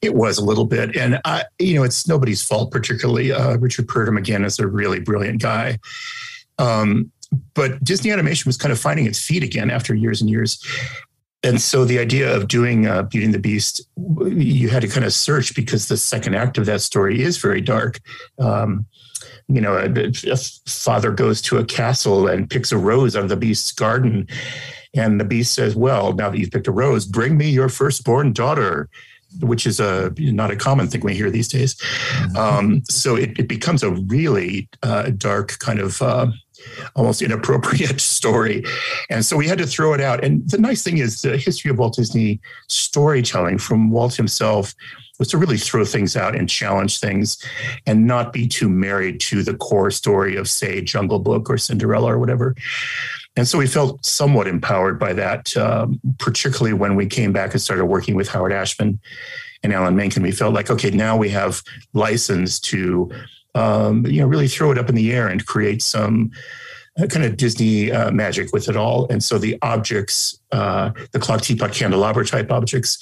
It 0.00 0.14
was 0.14 0.38
a 0.38 0.44
little 0.44 0.64
bit, 0.64 0.96
and 0.96 1.20
I, 1.24 1.44
you 1.58 1.74
know, 1.74 1.82
it's 1.82 2.06
nobody's 2.06 2.42
fault. 2.42 2.70
Particularly, 2.70 3.32
uh, 3.32 3.56
Richard 3.56 3.88
Purdum 3.88 4.16
again 4.16 4.44
is 4.44 4.60
a 4.60 4.68
really 4.68 5.00
brilliant 5.00 5.42
guy. 5.42 5.80
Um, 6.58 7.10
but 7.54 7.82
Disney 7.82 8.10
Animation 8.10 8.48
was 8.48 8.56
kind 8.56 8.72
of 8.72 8.78
finding 8.78 9.06
its 9.06 9.20
feet 9.20 9.42
again 9.42 9.70
after 9.70 9.94
years 9.94 10.20
and 10.20 10.30
years. 10.30 10.64
And 11.42 11.60
so 11.60 11.84
the 11.84 11.98
idea 11.98 12.34
of 12.34 12.48
doing 12.48 12.86
uh, 12.86 13.02
Beauty 13.02 13.26
and 13.26 13.34
the 13.34 13.38
Beast, 13.38 13.80
you 14.26 14.68
had 14.68 14.82
to 14.82 14.88
kind 14.88 15.06
of 15.06 15.12
search 15.12 15.54
because 15.54 15.86
the 15.86 15.96
second 15.96 16.34
act 16.34 16.58
of 16.58 16.66
that 16.66 16.80
story 16.80 17.22
is 17.22 17.36
very 17.36 17.60
dark. 17.60 18.00
Um, 18.40 18.86
you 19.46 19.60
know, 19.60 19.76
a, 19.76 20.12
a, 20.30 20.36
father 20.66 21.10
goes 21.12 21.40
to 21.42 21.58
a 21.58 21.64
castle 21.64 22.26
and 22.26 22.50
picks 22.50 22.72
a 22.72 22.78
rose 22.78 23.16
out 23.16 23.22
of 23.22 23.28
the 23.28 23.36
beast's 23.36 23.72
garden. 23.72 24.26
And 24.94 25.20
the 25.20 25.24
beast 25.24 25.54
says, 25.54 25.76
Well, 25.76 26.12
now 26.12 26.30
that 26.30 26.38
you've 26.38 26.50
picked 26.50 26.66
a 26.66 26.72
rose, 26.72 27.06
bring 27.06 27.36
me 27.36 27.48
your 27.48 27.68
firstborn 27.68 28.32
daughter 28.32 28.88
which 29.40 29.66
is 29.66 29.78
a 29.78 30.12
not 30.18 30.50
a 30.50 30.56
common 30.56 30.88
thing 30.88 31.02
we 31.02 31.14
hear 31.14 31.30
these 31.30 31.48
days. 31.48 31.74
Mm-hmm. 31.74 32.36
Um, 32.36 32.82
so 32.88 33.16
it, 33.16 33.38
it, 33.38 33.48
becomes 33.48 33.82
a 33.82 33.90
really 33.90 34.68
uh, 34.82 35.10
dark 35.10 35.58
kind 35.58 35.80
of 35.80 36.00
uh, 36.00 36.28
almost 36.94 37.22
inappropriate 37.22 38.00
story. 38.18 38.64
And 39.10 39.24
so 39.24 39.36
we 39.36 39.48
had 39.48 39.58
to 39.58 39.66
throw 39.66 39.94
it 39.94 40.00
out. 40.00 40.24
And 40.24 40.48
the 40.48 40.58
nice 40.58 40.82
thing 40.82 40.98
is 40.98 41.22
the 41.22 41.36
history 41.36 41.70
of 41.70 41.78
Walt 41.78 41.96
Disney 41.96 42.40
storytelling 42.68 43.58
from 43.58 43.90
Walt 43.90 44.14
himself 44.14 44.74
was 45.18 45.28
to 45.28 45.38
really 45.38 45.58
throw 45.58 45.84
things 45.84 46.16
out 46.16 46.36
and 46.36 46.48
challenge 46.48 47.00
things 47.00 47.42
and 47.86 48.06
not 48.06 48.32
be 48.32 48.46
too 48.46 48.68
married 48.68 49.20
to 49.20 49.42
the 49.42 49.54
core 49.54 49.90
story 49.90 50.36
of, 50.36 50.48
say, 50.48 50.80
Jungle 50.80 51.18
Book 51.18 51.50
or 51.50 51.58
Cinderella 51.58 52.14
or 52.14 52.18
whatever. 52.18 52.54
And 53.36 53.46
so 53.46 53.58
we 53.58 53.66
felt 53.66 54.04
somewhat 54.04 54.48
empowered 54.48 54.98
by 54.98 55.12
that, 55.14 55.56
um, 55.56 56.00
particularly 56.18 56.72
when 56.72 56.96
we 56.96 57.06
came 57.06 57.32
back 57.32 57.52
and 57.52 57.60
started 57.60 57.86
working 57.86 58.14
with 58.14 58.28
Howard 58.28 58.52
Ashman 58.52 58.98
and 59.62 59.72
Alan 59.72 59.96
Menken. 59.96 60.22
We 60.22 60.32
felt 60.32 60.54
like, 60.54 60.70
okay, 60.70 60.90
now 60.90 61.16
we 61.16 61.28
have 61.30 61.62
license 61.92 62.60
to, 62.60 63.10
um, 63.58 64.06
you 64.06 64.20
know, 64.20 64.26
really 64.26 64.48
throw 64.48 64.70
it 64.70 64.78
up 64.78 64.88
in 64.88 64.94
the 64.94 65.12
air 65.12 65.26
and 65.28 65.44
create 65.44 65.82
some 65.82 66.30
kind 67.06 67.24
of 67.24 67.36
Disney 67.36 67.92
uh, 67.92 68.10
magic 68.10 68.52
with 68.52 68.68
it 68.68 68.76
all. 68.76 69.06
And 69.08 69.22
so 69.22 69.38
the 69.38 69.56
objects, 69.62 70.40
uh, 70.50 70.90
the 71.12 71.20
clock, 71.20 71.42
teapot, 71.42 71.72
candelabra 71.72 72.26
type 72.26 72.50
objects, 72.50 72.98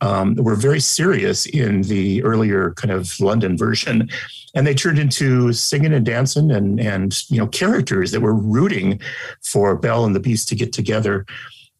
um, 0.00 0.34
were 0.36 0.54
very 0.54 0.80
serious 0.80 1.44
in 1.44 1.82
the 1.82 2.22
earlier 2.22 2.72
kind 2.72 2.90
of 2.90 3.20
London 3.20 3.58
version. 3.58 4.08
And 4.54 4.66
they 4.66 4.74
turned 4.74 4.98
into 4.98 5.52
singing 5.52 5.92
and 5.92 6.06
dancing 6.06 6.50
and, 6.50 6.80
and 6.80 7.30
you 7.30 7.38
know, 7.38 7.46
characters 7.48 8.12
that 8.12 8.20
were 8.20 8.34
rooting 8.34 9.00
for 9.42 9.76
Belle 9.76 10.06
and 10.06 10.14
the 10.14 10.20
Beast 10.20 10.48
to 10.48 10.54
get 10.54 10.72
together. 10.72 11.26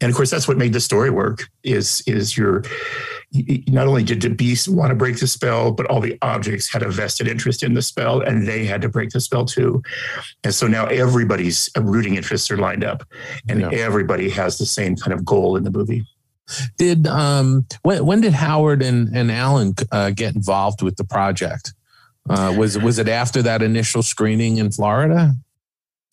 And 0.01 0.11
of 0.11 0.17
course, 0.17 0.31
that's 0.31 0.49
what 0.49 0.59
made 0.59 0.73
the 0.73 0.81
story 0.81 1.11
work 1.11 1.49
is, 1.63 2.03
is 2.07 2.37
your 2.37 2.65
not 3.69 3.87
only 3.87 4.05
did 4.05 4.21
the 4.21 4.31
beast 4.31 4.69
want 4.69 4.91
to 4.91 4.95
break 4.95 5.19
the 5.19 5.27
spell, 5.27 5.73
but 5.73 5.87
all 5.87 6.01
the 6.01 6.19
objects 6.23 6.73
had 6.73 6.83
a 6.83 6.91
vested 6.91 7.27
interest 7.27 7.63
in 7.63 7.75
the 7.75 7.83
spell 7.83 8.21
and 8.21 8.47
they 8.47 8.65
had 8.65 8.83
to 8.83 8.89
break 8.89 9.11
the 9.11 9.21
spell 9.21 9.45
too. 9.45 9.83
And 10.43 10.55
so 10.55 10.67
now 10.67 10.87
everybody's 10.87 11.69
rooting 11.81 12.17
interests 12.17 12.51
are 12.51 12.57
lined 12.57 12.85
up 12.85 13.05
and 13.49 13.61
yeah. 13.61 13.71
everybody 13.73 14.29
has 14.31 14.59
the 14.59 14.67
same 14.67 14.97
kind 14.97 15.13
of 15.13 15.25
goal 15.25 15.57
in 15.57 15.65
the 15.65 15.71
movie. 15.71 16.05
Did 16.77 17.07
um 17.07 17.67
when 17.83 18.05
when 18.05 18.21
did 18.21 18.35
Howard 18.35 18.83
and, 18.83 19.09
and 19.17 19.31
Alan 19.31 19.75
uh, 19.91 20.11
get 20.11 20.35
involved 20.35 20.83
with 20.83 20.97
the 20.97 21.05
project? 21.05 21.73
Uh, 22.29 22.55
was 22.57 22.79
was 22.79 22.99
it 22.99 23.09
after 23.09 23.43
that 23.43 23.63
initial 23.63 24.03
screening 24.03 24.59
in 24.59 24.71
Florida? 24.71 25.35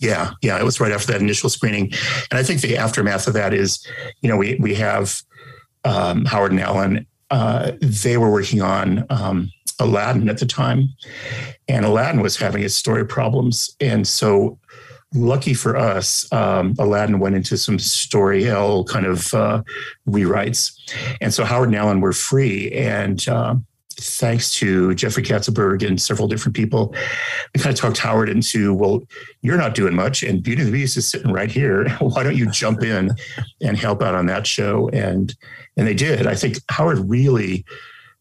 Yeah, 0.02 0.32
yeah, 0.42 0.60
it 0.60 0.64
was 0.64 0.80
right 0.80 0.92
after 0.92 1.14
that 1.14 1.22
initial 1.22 1.50
screening, 1.50 1.92
and 2.32 2.40
I 2.40 2.44
think 2.44 2.62
the 2.62 2.78
aftermath 2.78 3.28
of 3.28 3.34
that 3.36 3.54
is, 3.54 3.86
you 4.22 4.30
know, 4.30 4.38
we 4.38 4.56
we 4.56 4.76
have 4.76 5.22
um, 5.84 6.26
Howard 6.26 6.52
and 6.52 6.60
Alan 6.60 7.06
uh, 7.32 7.72
they 7.82 8.18
were 8.18 8.30
working 8.30 8.62
on 8.62 9.06
um, 9.10 9.50
Aladdin 9.80 10.30
at 10.30 10.38
the 10.38 10.46
time, 10.46 10.90
and 11.68 11.86
Aladdin 11.86 12.22
was 12.22 12.38
having 12.38 12.62
its 12.62 12.76
story 12.76 13.06
problems. 13.06 13.76
And 13.80 14.06
so, 14.06 14.60
lucky 15.14 15.54
for 15.54 15.78
us, 15.78 16.32
um, 16.34 16.76
Aladdin 16.78 17.20
went 17.20 17.36
into 17.36 17.58
some 17.58 17.80
story 17.80 18.44
hell 18.44 18.84
kind 18.84 19.06
of 19.06 19.34
uh, 19.34 19.64
rewrites. 20.08 20.74
And 21.22 21.34
so, 21.34 21.46
Howard 21.46 21.70
and 21.70 21.78
Alan 21.78 22.02
were 22.02 22.14
free. 22.14 22.70
And 22.74 23.28
uh, 23.30 23.56
thanks 24.02 24.54
to 24.56 24.94
Jeffrey 24.96 25.24
Katzenberg 25.24 25.86
and 25.86 26.02
several 26.02 26.28
different 26.28 26.56
people, 26.56 26.94
we 27.54 27.62
kind 27.62 27.74
of 27.74 27.80
talked 27.80 27.98
Howard 27.98 28.30
into, 28.30 28.74
well, 28.74 29.02
you're 29.42 29.58
not 29.58 29.76
doing 29.76 29.96
much, 29.96 30.24
and 30.24 30.42
Beauty 30.42 30.62
and 30.62 30.70
the 30.70 30.78
Beast 30.78 30.98
is 30.98 31.08
sitting 31.08 31.32
right 31.32 31.52
here. 31.52 31.90
Why 32.00 32.24
don't 32.24 32.36
you 32.36 32.50
jump 32.50 32.84
in 32.84 33.12
and 33.62 33.78
help 33.78 34.02
out 34.02 34.16
on 34.16 34.26
that 34.28 34.48
show? 34.48 34.90
And 34.90 35.34
and 35.78 35.88
they 35.88 35.94
did. 35.94 36.28
I 36.28 36.36
think 36.36 36.58
Howard 36.70 37.10
really 37.10 37.66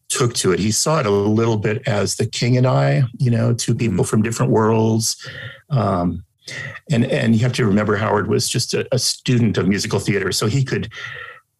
took 0.09 0.33
to 0.35 0.51
it. 0.51 0.59
He 0.59 0.71
saw 0.71 0.99
it 0.99 1.05
a 1.05 1.11
little 1.11 1.57
bit 1.57 1.87
as 1.87 2.15
the 2.15 2.25
king 2.25 2.57
and 2.57 2.67
I, 2.67 3.03
you 3.17 3.31
know, 3.31 3.53
two 3.53 3.73
people 3.73 3.97
mm-hmm. 3.97 4.03
from 4.03 4.21
different 4.21 4.51
worlds. 4.51 5.27
Um, 5.69 6.23
and 6.91 7.05
and 7.05 7.35
you 7.35 7.41
have 7.41 7.53
to 7.53 7.65
remember 7.65 7.95
Howard 7.95 8.27
was 8.27 8.49
just 8.49 8.73
a, 8.73 8.87
a, 8.93 8.99
student 8.99 9.57
of 9.57 9.67
musical 9.67 9.99
theater, 9.99 10.31
so 10.31 10.47
he 10.47 10.63
could 10.63 10.91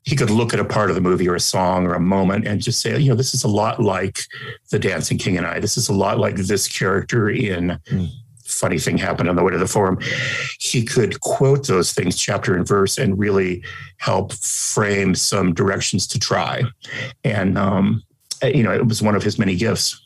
he 0.04 0.16
could 0.16 0.30
look 0.30 0.54
at 0.54 0.60
a 0.60 0.66
part 0.66 0.90
of 0.90 0.96
the 0.96 1.02
movie 1.02 1.28
or 1.30 1.36
a 1.36 1.40
song 1.40 1.86
or 1.86 1.94
a 1.94 2.00
moment 2.00 2.48
and 2.48 2.62
just 2.62 2.82
say, 2.82 2.98
you 2.98 3.10
know, 3.10 3.16
this 3.16 3.34
is 3.34 3.44
a 3.44 3.48
lot 3.48 3.80
like 3.80 4.20
the 4.72 4.80
Dancing 4.80 5.18
King 5.18 5.38
and 5.38 5.46
I. 5.46 5.60
This 5.60 5.78
is 5.78 5.90
a 5.90 5.94
lot 5.94 6.18
like 6.18 6.36
this 6.36 6.68
character 6.68 7.30
in 7.30 7.80
mm 7.86 8.10
funny 8.52 8.78
thing 8.78 8.98
happened 8.98 9.30
on 9.30 9.36
the 9.36 9.44
way 9.44 9.52
to 9.52 9.58
the 9.58 9.68
forum. 9.68 9.98
He 10.60 10.84
could 10.84 11.20
quote 11.22 11.68
those 11.68 11.94
things 11.94 12.18
chapter 12.18 12.56
and 12.56 12.68
verse 12.68 12.98
and 12.98 13.18
really 13.18 13.64
help 13.98 14.34
frame 14.34 15.16
some 15.16 15.54
directions 15.54 16.06
to 16.08 16.20
try. 16.20 16.64
And, 17.24 17.58
um, 17.58 18.04
you 18.44 18.64
know, 18.64 18.74
it 18.74 18.88
was 18.88 19.02
one 19.02 19.16
of 19.16 19.24
his 19.24 19.40
many 19.40 19.56
gifts. 19.56 20.00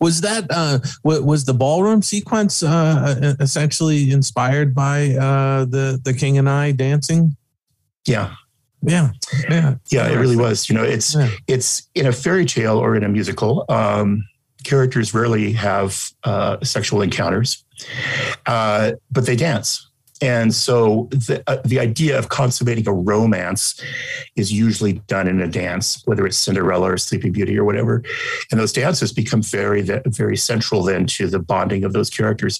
Was 0.00 0.22
that 0.22 0.46
uh, 0.48 0.78
was 1.04 1.44
the 1.44 1.52
ballroom 1.52 2.00
sequence 2.00 2.62
uh, 2.62 3.34
essentially 3.38 4.10
inspired 4.10 4.74
by 4.74 5.10
uh, 5.10 5.66
the 5.66 6.00
the 6.02 6.14
King 6.14 6.38
and 6.38 6.48
I 6.48 6.72
dancing? 6.72 7.36
Yeah, 8.06 8.32
yeah, 8.82 9.10
yeah, 9.48 9.74
yeah. 9.90 10.08
It 10.08 10.16
really 10.16 10.36
was. 10.36 10.68
You 10.68 10.76
know, 10.76 10.84
it's 10.84 11.14
yeah. 11.14 11.30
it's 11.46 11.88
in 11.94 12.06
a 12.06 12.12
fairy 12.12 12.44
tale 12.44 12.78
or 12.78 12.96
in 12.96 13.04
a 13.04 13.08
musical. 13.08 13.64
Um, 13.68 14.24
characters 14.64 15.14
rarely 15.14 15.52
have 15.52 16.10
uh, 16.24 16.58
sexual 16.62 17.02
encounters, 17.02 17.64
uh, 18.46 18.92
but 19.10 19.26
they 19.26 19.36
dance. 19.36 19.88
And 20.20 20.52
so 20.52 21.08
the, 21.10 21.42
uh, 21.46 21.58
the 21.64 21.78
idea 21.78 22.18
of 22.18 22.28
consummating 22.28 22.88
a 22.88 22.92
romance 22.92 23.80
is 24.36 24.52
usually 24.52 24.94
done 25.06 25.28
in 25.28 25.40
a 25.40 25.46
dance, 25.46 26.02
whether 26.06 26.26
it's 26.26 26.36
Cinderella 26.36 26.92
or 26.92 26.98
Sleeping 26.98 27.32
Beauty 27.32 27.56
or 27.56 27.64
whatever. 27.64 28.02
And 28.50 28.58
those 28.58 28.72
dances 28.72 29.12
become 29.12 29.42
very, 29.42 29.82
very 30.06 30.36
central 30.36 30.82
then 30.82 31.06
to 31.06 31.28
the 31.28 31.38
bonding 31.38 31.84
of 31.84 31.92
those 31.92 32.10
characters. 32.10 32.58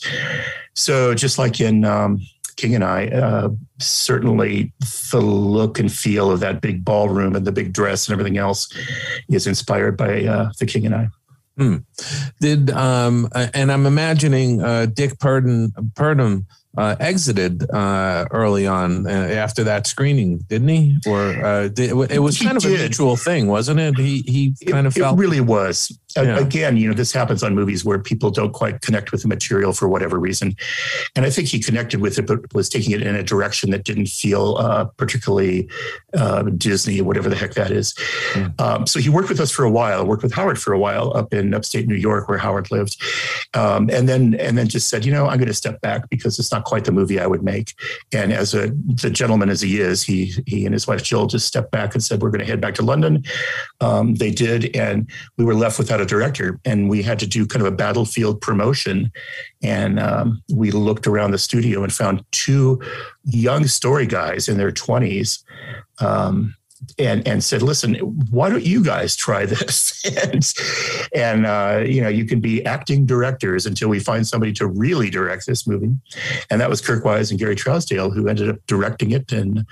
So 0.74 1.14
just 1.14 1.38
like 1.38 1.60
in 1.60 1.84
um, 1.84 2.20
King 2.58 2.74
and 2.74 2.84
I, 2.84 3.06
uh, 3.06 3.50
certainly 3.78 4.72
the 5.12 5.20
look 5.20 5.78
and 5.78 5.90
feel 5.90 6.30
of 6.30 6.40
that 6.40 6.60
big 6.60 6.84
ballroom 6.84 7.36
and 7.36 7.46
the 7.46 7.52
big 7.52 7.72
dress 7.72 8.08
and 8.08 8.12
everything 8.12 8.36
else 8.36 8.68
is 9.30 9.46
inspired 9.46 9.96
by 9.96 10.24
uh, 10.24 10.50
the 10.58 10.66
King 10.66 10.84
and 10.86 10.94
I. 10.94 11.08
Hmm. 11.56 11.76
Did 12.40 12.70
um, 12.70 13.28
and 13.54 13.72
I'm 13.72 13.86
imagining 13.86 14.60
uh, 14.62 14.86
Dick 14.86 15.18
Purdon 15.18 15.72
Purdum 15.94 16.46
uh, 16.78 16.94
exited 17.00 17.68
uh, 17.70 18.24
early 18.30 18.64
on 18.64 19.04
uh, 19.06 19.10
after 19.10 19.64
that 19.64 19.88
screening, 19.88 20.38
didn't 20.48 20.68
he? 20.68 20.96
Or 21.08 21.44
uh, 21.44 21.68
did, 21.68 21.90
it 21.90 22.20
was 22.20 22.38
kind 22.38 22.52
he 22.52 22.56
of 22.56 22.62
did. 22.62 22.80
a 22.80 22.82
mutual 22.84 23.16
thing, 23.16 23.48
wasn't 23.48 23.80
it? 23.80 23.98
He 23.98 24.20
he 24.20 24.54
kind 24.66 24.86
it, 24.86 24.88
of 24.88 24.94
felt 24.94 25.18
it 25.18 25.20
really 25.20 25.40
was. 25.40 25.96
Yeah. 26.16 26.38
Again, 26.38 26.76
you 26.76 26.88
know, 26.88 26.94
this 26.94 27.12
happens 27.12 27.42
on 27.42 27.54
movies 27.54 27.84
where 27.84 27.98
people 27.98 28.30
don't 28.30 28.52
quite 28.52 28.80
connect 28.80 29.12
with 29.12 29.22
the 29.22 29.28
material 29.28 29.72
for 29.72 29.88
whatever 29.88 30.18
reason, 30.18 30.56
and 31.16 31.26
I 31.26 31.30
think 31.30 31.48
he 31.48 31.58
connected 31.58 32.00
with 32.00 32.16
it, 32.18 32.26
but 32.26 32.54
was 32.54 32.68
taking 32.68 32.92
it 32.92 33.02
in 33.02 33.14
a 33.16 33.24
direction 33.24 33.70
that 33.70 33.84
didn't 33.84 34.06
feel 34.06 34.56
uh, 34.58 34.84
particularly 34.84 35.68
uh, 36.14 36.42
Disney, 36.42 37.00
whatever 37.00 37.28
the 37.28 37.36
heck 37.36 37.54
that 37.54 37.72
is. 37.72 37.92
Mm. 38.34 38.60
Um, 38.60 38.86
so 38.86 39.00
he 39.00 39.08
worked 39.08 39.28
with 39.28 39.40
us 39.40 39.50
for 39.50 39.64
a 39.64 39.70
while. 39.70 40.06
Worked 40.06 40.22
with 40.22 40.32
Howard 40.32 40.60
for 40.60 40.72
a 40.72 40.78
while 40.78 41.12
up 41.16 41.34
in 41.34 41.54
upstate 41.54 41.88
New 41.88 41.96
York, 41.96 42.28
where 42.28 42.38
Howard 42.38 42.70
lived, 42.70 43.02
um, 43.54 43.90
and 43.90 44.08
then 44.08 44.34
and 44.34 44.56
then 44.56 44.68
just 44.68 44.88
said, 44.88 45.04
you 45.04 45.12
know, 45.12 45.26
I'm 45.26 45.38
going 45.38 45.48
to 45.48 45.54
step 45.54 45.80
back 45.80 46.08
because 46.08 46.38
it's 46.38 46.52
not 46.52 46.64
quite 46.68 46.84
the 46.84 46.92
movie 46.92 47.18
I 47.18 47.26
would 47.26 47.42
make. 47.42 47.74
And 48.12 48.30
as 48.30 48.52
a 48.52 48.68
the 49.02 49.10
gentleman 49.10 49.48
as 49.48 49.62
he 49.62 49.80
is, 49.80 50.02
he 50.02 50.34
he 50.46 50.66
and 50.66 50.74
his 50.74 50.86
wife 50.86 51.02
Jill 51.02 51.26
just 51.26 51.46
stepped 51.46 51.70
back 51.70 51.94
and 51.94 52.04
said, 52.04 52.20
"We're 52.20 52.30
going 52.30 52.44
to 52.44 52.50
head 52.50 52.60
back 52.60 52.74
to 52.74 52.82
London." 52.82 53.24
Um, 53.80 54.16
they 54.16 54.30
did, 54.30 54.76
and 54.76 55.10
we 55.38 55.44
were 55.44 55.54
left 55.54 55.78
without 55.78 56.00
a 56.00 56.04
director, 56.04 56.60
and 56.66 56.90
we 56.90 57.02
had 57.02 57.18
to 57.20 57.26
do 57.26 57.46
kind 57.46 57.64
of 57.66 57.72
a 57.72 57.76
battlefield 57.76 58.42
promotion. 58.42 59.10
And 59.62 59.98
um, 59.98 60.42
we 60.52 60.70
looked 60.70 61.06
around 61.06 61.30
the 61.30 61.38
studio 61.38 61.82
and 61.82 61.92
found 61.92 62.24
two 62.32 62.80
young 63.24 63.66
story 63.66 64.06
guys 64.06 64.48
in 64.48 64.58
their 64.58 64.72
twenties. 64.72 65.42
Um, 66.00 66.54
and 66.98 67.26
and 67.26 67.42
said, 67.42 67.62
"Listen, 67.62 67.94
why 68.30 68.48
don't 68.48 68.64
you 68.64 68.82
guys 68.82 69.16
try 69.16 69.46
this?" 69.46 70.04
and 70.24 70.54
and 71.14 71.46
uh, 71.46 71.84
you 71.86 72.00
know, 72.00 72.08
you 72.08 72.24
can 72.24 72.40
be 72.40 72.64
acting 72.64 73.06
directors 73.06 73.66
until 73.66 73.88
we 73.88 74.00
find 74.00 74.26
somebody 74.26 74.52
to 74.54 74.66
really 74.66 75.10
direct 75.10 75.46
this 75.46 75.66
movie. 75.66 75.94
And 76.50 76.60
that 76.60 76.70
was 76.70 76.80
Kirk 76.80 77.04
Wise 77.04 77.30
and 77.30 77.38
Gary 77.38 77.56
Trousdale 77.56 78.14
who 78.14 78.28
ended 78.28 78.48
up 78.48 78.58
directing 78.66 79.12
it, 79.12 79.32
and 79.32 79.66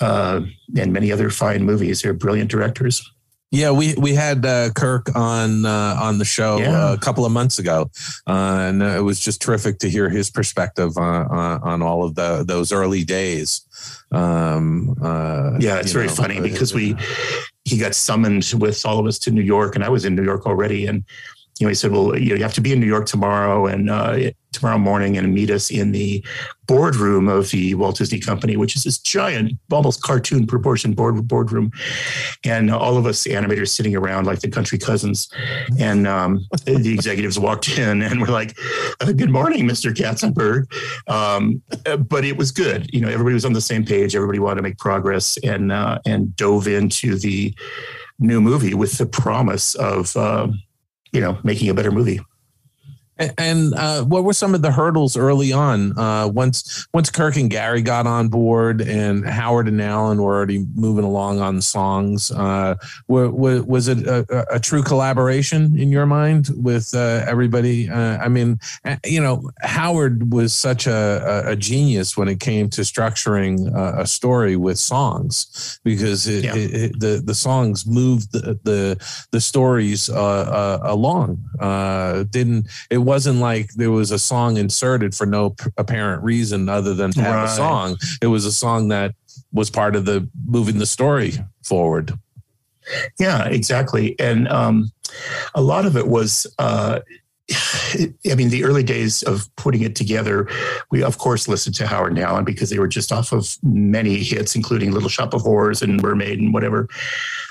uh, 0.00 0.40
and 0.76 0.92
many 0.92 1.12
other 1.12 1.30
fine 1.30 1.64
movies. 1.64 2.02
They're 2.02 2.12
brilliant 2.14 2.50
directors. 2.50 3.10
Yeah, 3.52 3.70
we 3.70 3.94
we 3.94 4.12
had 4.12 4.44
uh, 4.44 4.70
Kirk 4.70 5.14
on 5.14 5.64
uh, 5.64 5.96
on 6.00 6.18
the 6.18 6.24
show 6.24 6.58
yeah. 6.58 6.88
uh, 6.88 6.94
a 6.94 6.98
couple 6.98 7.24
of 7.24 7.30
months 7.30 7.60
ago, 7.60 7.90
uh, 8.26 8.58
and 8.68 8.82
it 8.82 9.02
was 9.02 9.20
just 9.20 9.40
terrific 9.40 9.78
to 9.78 9.88
hear 9.88 10.08
his 10.08 10.30
perspective 10.30 10.98
on 10.98 11.26
on, 11.28 11.62
on 11.62 11.82
all 11.82 12.02
of 12.04 12.16
the 12.16 12.44
those 12.46 12.72
early 12.72 13.04
days. 13.04 13.62
Um, 14.10 14.96
uh, 15.00 15.58
yeah, 15.60 15.78
it's 15.78 15.92
very 15.92 16.08
know, 16.08 16.14
funny 16.14 16.40
because 16.40 16.74
we 16.74 16.96
he 17.64 17.78
got 17.78 17.94
summoned 17.94 18.52
with 18.58 18.84
all 18.84 18.98
of 18.98 19.06
us 19.06 19.18
to 19.20 19.30
New 19.30 19.42
York, 19.42 19.76
and 19.76 19.84
I 19.84 19.90
was 19.90 20.04
in 20.04 20.16
New 20.16 20.24
York 20.24 20.44
already, 20.46 20.86
and 20.86 21.04
you 21.58 21.66
know, 21.66 21.70
he 21.70 21.74
said, 21.74 21.90
"Well, 21.90 22.18
you, 22.18 22.30
know, 22.30 22.34
you 22.36 22.42
have 22.42 22.54
to 22.54 22.60
be 22.60 22.72
in 22.72 22.80
New 22.80 22.86
York 22.86 23.06
tomorrow 23.06 23.66
and 23.66 23.88
uh, 23.88 24.30
tomorrow 24.52 24.78
morning, 24.78 25.16
and 25.16 25.32
meet 25.32 25.50
us 25.50 25.70
in 25.70 25.92
the 25.92 26.24
boardroom 26.66 27.28
of 27.28 27.50
the 27.50 27.74
Walt 27.74 27.96
Disney 27.96 28.18
Company, 28.18 28.56
which 28.56 28.76
is 28.76 28.84
this 28.84 28.98
giant, 28.98 29.52
almost 29.70 30.02
cartoon 30.02 30.46
proportion 30.46 30.92
board 30.92 31.26
boardroom, 31.26 31.70
and 32.44 32.70
all 32.70 32.98
of 32.98 33.06
us 33.06 33.26
animators 33.26 33.68
sitting 33.68 33.96
around 33.96 34.26
like 34.26 34.40
the 34.40 34.50
country 34.50 34.78
cousins, 34.78 35.30
and 35.78 36.06
um, 36.06 36.44
the 36.64 36.92
executives 36.92 37.38
walked 37.38 37.78
in 37.78 38.02
and 38.02 38.20
we're 38.20 38.28
like, 38.28 38.58
uh, 39.00 39.12
good 39.12 39.30
morning, 39.30 39.66
Mr. 39.66 39.94
Katzenberg. 39.94 40.66
Um, 41.08 41.62
but 42.08 42.24
it 42.24 42.36
was 42.36 42.50
good. 42.52 42.92
You 42.92 43.00
know, 43.00 43.08
everybody 43.08 43.34
was 43.34 43.44
on 43.44 43.54
the 43.54 43.60
same 43.60 43.84
page. 43.84 44.14
Everybody 44.14 44.40
wanted 44.40 44.56
to 44.56 44.62
make 44.62 44.78
progress 44.78 45.38
and 45.42 45.72
uh, 45.72 45.98
and 46.04 46.36
dove 46.36 46.68
into 46.68 47.16
the 47.16 47.54
new 48.18 48.40
movie 48.40 48.74
with 48.74 48.98
the 48.98 49.06
promise 49.06 49.74
of 49.74 50.16
uh, 50.16 50.48
you 51.12 51.20
know 51.20 51.38
making 51.44 51.68
a 51.68 51.74
better 51.74 51.90
movie. 51.90 52.20
And 53.18 53.74
uh, 53.74 54.04
what 54.04 54.24
were 54.24 54.34
some 54.34 54.54
of 54.54 54.60
the 54.60 54.70
hurdles 54.70 55.16
early 55.16 55.50
on? 55.50 55.98
Uh, 55.98 56.28
once 56.28 56.86
once 56.92 57.10
Kirk 57.10 57.36
and 57.36 57.48
Gary 57.50 57.80
got 57.80 58.06
on 58.06 58.28
board, 58.28 58.82
and 58.82 59.26
Howard 59.26 59.68
and 59.68 59.80
Alan 59.80 60.20
were 60.20 60.34
already 60.34 60.66
moving 60.74 61.04
along 61.04 61.40
on 61.40 61.62
songs. 61.62 62.30
Uh, 62.30 62.74
were, 63.08 63.30
were, 63.30 63.62
was 63.62 63.88
it 63.88 64.06
a, 64.06 64.44
a, 64.50 64.60
true 64.60 64.82
collaboration 64.82 65.78
in 65.78 65.90
your 65.90 66.04
mind 66.04 66.50
with 66.56 66.94
uh, 66.94 67.24
everybody? 67.26 67.88
Uh, 67.88 68.18
I 68.18 68.28
mean, 68.28 68.58
you 69.06 69.20
know, 69.20 69.50
Howard 69.62 70.30
was 70.30 70.52
such 70.52 70.86
a, 70.86 71.42
a, 71.46 71.56
genius 71.56 72.18
when 72.18 72.28
it 72.28 72.38
came 72.38 72.68
to 72.70 72.82
structuring 72.82 73.74
a, 73.74 74.06
story 74.06 74.56
with 74.56 74.78
songs 74.78 75.80
because 75.84 76.28
it, 76.28 76.44
yeah. 76.44 76.54
it, 76.54 76.74
it, 76.74 77.00
the 77.00 77.22
the 77.24 77.34
songs 77.34 77.86
moved 77.86 78.32
the 78.32 78.58
the, 78.62 79.26
the 79.30 79.40
stories 79.40 80.10
uh, 80.10 80.80
along. 80.82 81.42
didn't 82.30 82.66
it? 82.90 83.05
Wasn't 83.06 83.38
like 83.38 83.72
there 83.74 83.90
was 83.90 84.10
a 84.10 84.18
song 84.18 84.56
inserted 84.56 85.14
for 85.14 85.26
no 85.26 85.50
p- 85.50 85.70
apparent 85.78 86.22
reason 86.22 86.68
other 86.68 86.92
than 86.92 87.12
to 87.12 87.22
have 87.22 87.34
right. 87.34 87.44
a 87.44 87.48
song. 87.48 87.96
It 88.20 88.26
was 88.26 88.44
a 88.44 88.52
song 88.52 88.88
that 88.88 89.14
was 89.52 89.70
part 89.70 89.96
of 89.96 90.04
the 90.04 90.28
moving 90.46 90.78
the 90.78 90.86
story 90.86 91.32
forward. 91.64 92.12
Yeah, 93.18 93.46
exactly. 93.46 94.18
And 94.18 94.48
um, 94.48 94.90
a 95.54 95.62
lot 95.62 95.86
of 95.86 95.96
it 95.96 96.08
was 96.08 96.46
uh, 96.58 97.00
I 97.52 98.34
mean, 98.34 98.50
the 98.50 98.64
early 98.64 98.82
days 98.82 99.22
of 99.22 99.48
putting 99.56 99.82
it 99.82 99.94
together, 99.94 100.48
we 100.90 101.02
of 101.02 101.18
course 101.18 101.48
listened 101.48 101.74
to 101.76 101.86
Howard 101.86 102.12
and 102.12 102.20
Alan 102.20 102.44
because 102.44 102.70
they 102.70 102.78
were 102.78 102.88
just 102.88 103.12
off 103.12 103.32
of 103.32 103.56
many 103.62 104.16
hits, 104.16 104.56
including 104.56 104.92
Little 104.92 105.08
Shop 105.08 105.34
of 105.34 105.42
Horrors 105.42 105.82
and 105.82 106.02
Mermaid 106.02 106.38
and 106.38 106.52
whatever. 106.52 106.88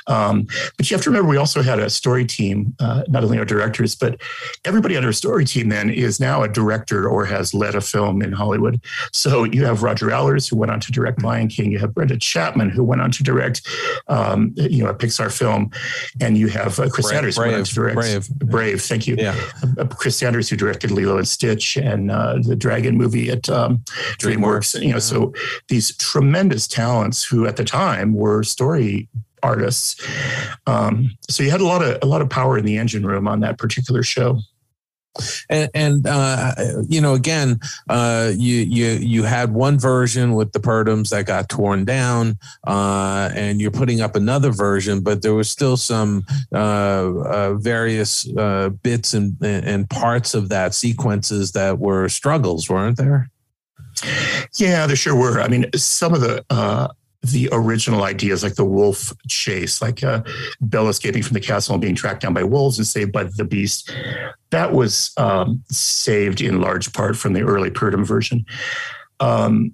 Um, 0.07 0.47
but 0.77 0.89
you 0.89 0.95
have 0.95 1.03
to 1.03 1.09
remember, 1.09 1.29
we 1.29 1.37
also 1.37 1.61
had 1.61 1.79
a 1.79 1.89
story 1.89 2.25
team, 2.25 2.75
uh, 2.79 3.03
not 3.07 3.23
only 3.23 3.39
our 3.39 3.45
directors, 3.45 3.95
but 3.95 4.21
everybody 4.63 4.95
on 4.97 5.05
our 5.05 5.13
story 5.13 5.45
team 5.45 5.69
then 5.69 5.89
is 5.89 6.19
now 6.19 6.43
a 6.43 6.47
director 6.47 7.07
or 7.09 7.25
has 7.25 7.53
led 7.53 7.75
a 7.75 7.81
film 7.81 8.21
in 8.21 8.31
Hollywood. 8.31 8.79
So 9.13 9.45
you 9.45 9.65
have 9.65 9.81
Roger 9.81 10.11
Allers, 10.11 10.47
who 10.47 10.57
went 10.57 10.71
on 10.71 10.79
to 10.81 10.91
direct 10.91 11.23
Lion 11.23 11.47
King. 11.47 11.71
You 11.71 11.79
have 11.79 11.93
Brenda 11.93 12.17
Chapman, 12.17 12.69
who 12.69 12.83
went 12.83 13.01
on 13.01 13.11
to 13.11 13.23
direct, 13.23 13.67
um, 14.07 14.53
you 14.57 14.83
know, 14.83 14.89
a 14.89 14.93
Pixar 14.93 15.35
film, 15.35 15.71
and 16.21 16.37
you 16.37 16.47
have 16.49 16.79
uh, 16.79 16.89
Chris 16.89 17.07
Brave, 17.07 17.15
Sanders, 17.15 17.35
Brave, 17.35 17.47
who 17.47 17.51
went 17.51 17.59
on 17.59 17.65
to 17.65 17.73
direct 17.73 17.95
Brave. 17.95 18.29
Brave. 18.29 18.81
Thank 18.81 19.07
you. 19.07 19.15
Yeah. 19.17 19.35
Chris 19.87 20.17
Sanders, 20.17 20.49
who 20.49 20.55
directed 20.55 20.91
Lilo 20.91 21.17
and 21.17 21.27
Stitch 21.27 21.77
and 21.77 22.11
uh, 22.11 22.37
the 22.41 22.55
Dragon 22.55 22.97
movie 22.97 23.29
at 23.29 23.49
um, 23.49 23.83
DreamWorks. 24.19 24.79
You 24.79 24.89
know, 24.89 24.95
yeah. 24.95 24.99
so 24.99 25.33
these 25.67 25.95
tremendous 25.97 26.67
talents 26.67 27.23
who 27.23 27.45
at 27.45 27.57
the 27.57 27.65
time 27.65 28.13
were 28.13 28.43
story 28.43 29.09
artists. 29.43 30.01
Um, 30.65 31.11
so 31.29 31.43
you 31.43 31.51
had 31.51 31.61
a 31.61 31.65
lot 31.65 31.83
of 31.83 31.99
a 32.01 32.05
lot 32.05 32.21
of 32.21 32.29
power 32.29 32.57
in 32.57 32.65
the 32.65 32.77
engine 32.77 33.05
room 33.05 33.27
on 33.27 33.39
that 33.41 33.57
particular 33.57 34.03
show. 34.03 34.39
And, 35.49 35.69
and 35.73 36.07
uh, 36.07 36.53
you 36.87 37.01
know, 37.01 37.13
again, 37.13 37.59
uh, 37.89 38.31
you 38.35 38.57
you 38.57 38.87
you 38.87 39.23
had 39.23 39.53
one 39.53 39.79
version 39.79 40.33
with 40.33 40.51
the 40.51 40.59
Purdums 40.59 41.09
that 41.09 41.25
got 41.25 41.49
torn 41.49 41.85
down, 41.85 42.37
uh, 42.65 43.29
and 43.33 43.61
you're 43.61 43.71
putting 43.71 44.01
up 44.01 44.15
another 44.15 44.51
version, 44.51 45.01
but 45.01 45.21
there 45.21 45.33
was 45.33 45.49
still 45.49 45.77
some 45.77 46.25
uh, 46.53 46.57
uh, 46.57 47.53
various 47.55 48.27
uh, 48.37 48.69
bits 48.69 49.13
and 49.13 49.37
and 49.41 49.89
parts 49.89 50.33
of 50.33 50.49
that 50.49 50.73
sequences 50.73 51.51
that 51.53 51.79
were 51.79 52.09
struggles, 52.09 52.69
weren't 52.69 52.97
there? 52.97 53.29
Yeah, 54.57 54.87
there 54.87 54.95
sure 54.95 55.15
were. 55.15 55.39
I 55.39 55.47
mean, 55.47 55.65
some 55.75 56.13
of 56.13 56.21
the 56.21 56.43
the 57.31 57.49
original 57.51 58.03
ideas, 58.03 58.43
like 58.43 58.55
the 58.55 58.65
wolf 58.65 59.13
chase, 59.27 59.81
like 59.81 60.03
uh, 60.03 60.23
Belle 60.61 60.89
escaping 60.89 61.23
from 61.23 61.33
the 61.33 61.39
castle 61.39 61.73
and 61.75 61.81
being 61.81 61.95
tracked 61.95 62.21
down 62.21 62.33
by 62.33 62.43
wolves 62.43 62.77
and 62.77 62.87
saved 62.87 63.11
by 63.11 63.23
the 63.23 63.45
beast. 63.45 63.91
That 64.51 64.73
was 64.73 65.11
um, 65.17 65.63
saved 65.69 66.41
in 66.41 66.61
large 66.61 66.93
part 66.93 67.17
from 67.17 67.33
the 67.33 67.41
early 67.41 67.69
Purdum 67.69 68.05
version. 68.05 68.45
Um, 69.19 69.73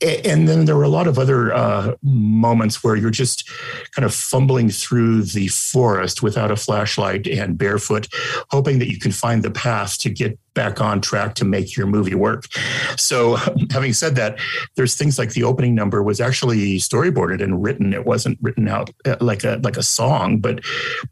and 0.00 0.48
then 0.48 0.64
there 0.64 0.76
were 0.76 0.82
a 0.82 0.88
lot 0.88 1.06
of 1.06 1.18
other 1.18 1.52
uh, 1.52 1.94
moments 2.02 2.82
where 2.82 2.96
you're 2.96 3.10
just 3.10 3.48
kind 3.92 4.04
of 4.04 4.14
fumbling 4.14 4.70
through 4.70 5.22
the 5.22 5.48
forest 5.48 6.22
without 6.22 6.50
a 6.50 6.56
flashlight 6.56 7.26
and 7.26 7.58
barefoot, 7.58 8.08
hoping 8.50 8.78
that 8.78 8.90
you 8.90 8.98
can 8.98 9.12
find 9.12 9.42
the 9.42 9.50
path 9.50 9.98
to 9.98 10.10
get 10.10 10.38
back 10.60 10.78
on 10.78 11.00
track 11.00 11.34
to 11.36 11.44
make 11.46 11.74
your 11.74 11.86
movie 11.86 12.14
work. 12.14 12.44
So, 12.96 13.36
having 13.70 13.94
said 13.94 14.14
that, 14.16 14.38
there's 14.76 14.94
things 14.94 15.18
like 15.18 15.30
the 15.32 15.44
opening 15.44 15.74
number 15.74 16.02
was 16.02 16.20
actually 16.20 16.76
storyboarded 16.76 17.42
and 17.42 17.62
written. 17.62 17.94
It 17.94 18.04
wasn't 18.04 18.36
written 18.42 18.68
out 18.68 18.90
uh, 19.06 19.16
like 19.20 19.42
a 19.42 19.58
like 19.62 19.78
a 19.78 19.82
song, 19.82 20.38
but 20.38 20.60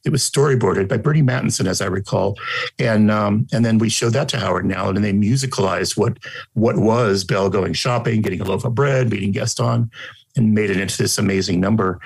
it 0.05 0.11
was 0.11 0.29
storyboarded 0.29 0.87
by 0.87 0.99
Burny 0.99 1.23
Mattinson, 1.23 1.67
as 1.67 1.81
I 1.81 1.87
recall. 1.87 2.37
And 2.79 3.11
um, 3.11 3.47
and 3.51 3.65
then 3.65 3.79
we 3.79 3.89
showed 3.89 4.13
that 4.13 4.29
to 4.31 4.39
Howard 4.39 4.65
and 4.65 4.75
Alan, 4.75 4.97
and 4.97 5.05
they 5.05 5.15
musicalized 5.15 5.97
what 5.97 6.19
what 6.53 6.77
was 6.77 7.25
Belle 7.25 7.49
going 7.49 7.73
shopping, 7.73 8.21
getting 8.21 8.43
a 8.43 8.45
loaf 8.45 8.67
of 8.67 8.75
bread, 8.75 9.11
meeting 9.11 9.33
Gaston, 9.33 9.91
and 10.37 10.55
made 10.55 10.69
it 10.69 10.79
into 10.79 10.99
this 10.99 11.17
amazing 11.17 11.59
number. 11.59 12.01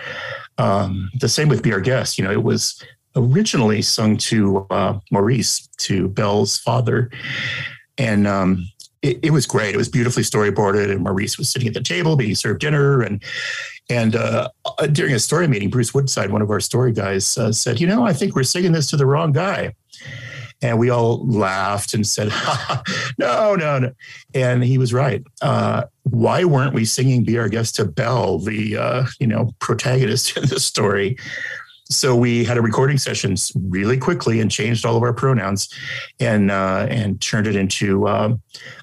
Um, 0.58 1.10
the 1.18 1.28
same 1.28 1.48
with 1.48 1.62
Be 1.62 1.72
Our 1.72 1.80
Guest. 1.80 2.18
You 2.18 2.24
know, 2.24 2.30
it 2.30 2.44
was 2.44 2.80
originally 3.16 3.82
sung 3.82 4.16
to 4.16 4.66
uh, 4.70 4.98
Maurice, 5.10 5.68
to 5.78 6.08
Belle's 6.08 6.58
father. 6.58 7.10
And 7.98 8.26
um, 8.26 8.66
it, 9.02 9.18
it, 9.22 9.30
was 9.30 9.46
great. 9.46 9.74
It 9.74 9.78
was 9.78 9.88
beautifully 9.88 10.22
storyboarded, 10.22 10.90
and 10.90 11.02
Maurice 11.02 11.36
was 11.36 11.50
sitting 11.50 11.68
at 11.68 11.74
the 11.74 11.82
table 11.82 12.16
being 12.16 12.34
served 12.34 12.60
dinner. 12.60 13.02
And 13.02 13.22
and 13.90 14.16
uh, 14.16 14.48
uh 14.78 14.86
during 14.86 15.12
a 15.12 15.18
story 15.18 15.48
meeting, 15.48 15.70
Bruce 15.70 15.92
Woodside, 15.92 16.30
one 16.30 16.42
of 16.42 16.50
our 16.50 16.60
story 16.60 16.92
guys, 16.92 17.36
uh, 17.36 17.52
said, 17.52 17.80
"You 17.80 17.86
know, 17.86 18.06
I 18.06 18.12
think 18.12 18.34
we're 18.34 18.44
singing 18.44 18.72
this 18.72 18.88
to 18.90 18.96
the 18.96 19.06
wrong 19.06 19.32
guy." 19.32 19.74
And 20.62 20.78
we 20.78 20.90
all 20.90 21.26
laughed 21.26 21.92
and 21.92 22.06
said, 22.06 22.28
"No, 23.18 23.56
no, 23.56 23.80
no!" 23.80 23.92
And 24.32 24.62
he 24.62 24.78
was 24.78 24.94
right. 24.94 25.24
Uh, 25.42 25.84
why 26.04 26.44
weren't 26.44 26.74
we 26.74 26.84
singing 26.84 27.24
"Be 27.24 27.38
Our 27.38 27.48
Guest" 27.48 27.74
to 27.76 27.84
Belle, 27.84 28.38
the 28.38 28.76
uh, 28.76 29.06
you 29.18 29.26
know 29.26 29.50
protagonist 29.58 30.36
in 30.36 30.46
the 30.46 30.60
story? 30.60 31.18
So 31.92 32.16
we 32.16 32.44
had 32.44 32.56
a 32.56 32.62
recording 32.62 32.98
sessions 32.98 33.52
really 33.54 33.98
quickly 33.98 34.40
and 34.40 34.50
changed 34.50 34.84
all 34.84 34.96
of 34.96 35.02
our 35.02 35.12
pronouns, 35.12 35.68
and 36.20 36.50
uh, 36.50 36.86
and 36.90 37.20
turned 37.20 37.46
it 37.46 37.56
into 37.56 38.06
uh, 38.06 38.34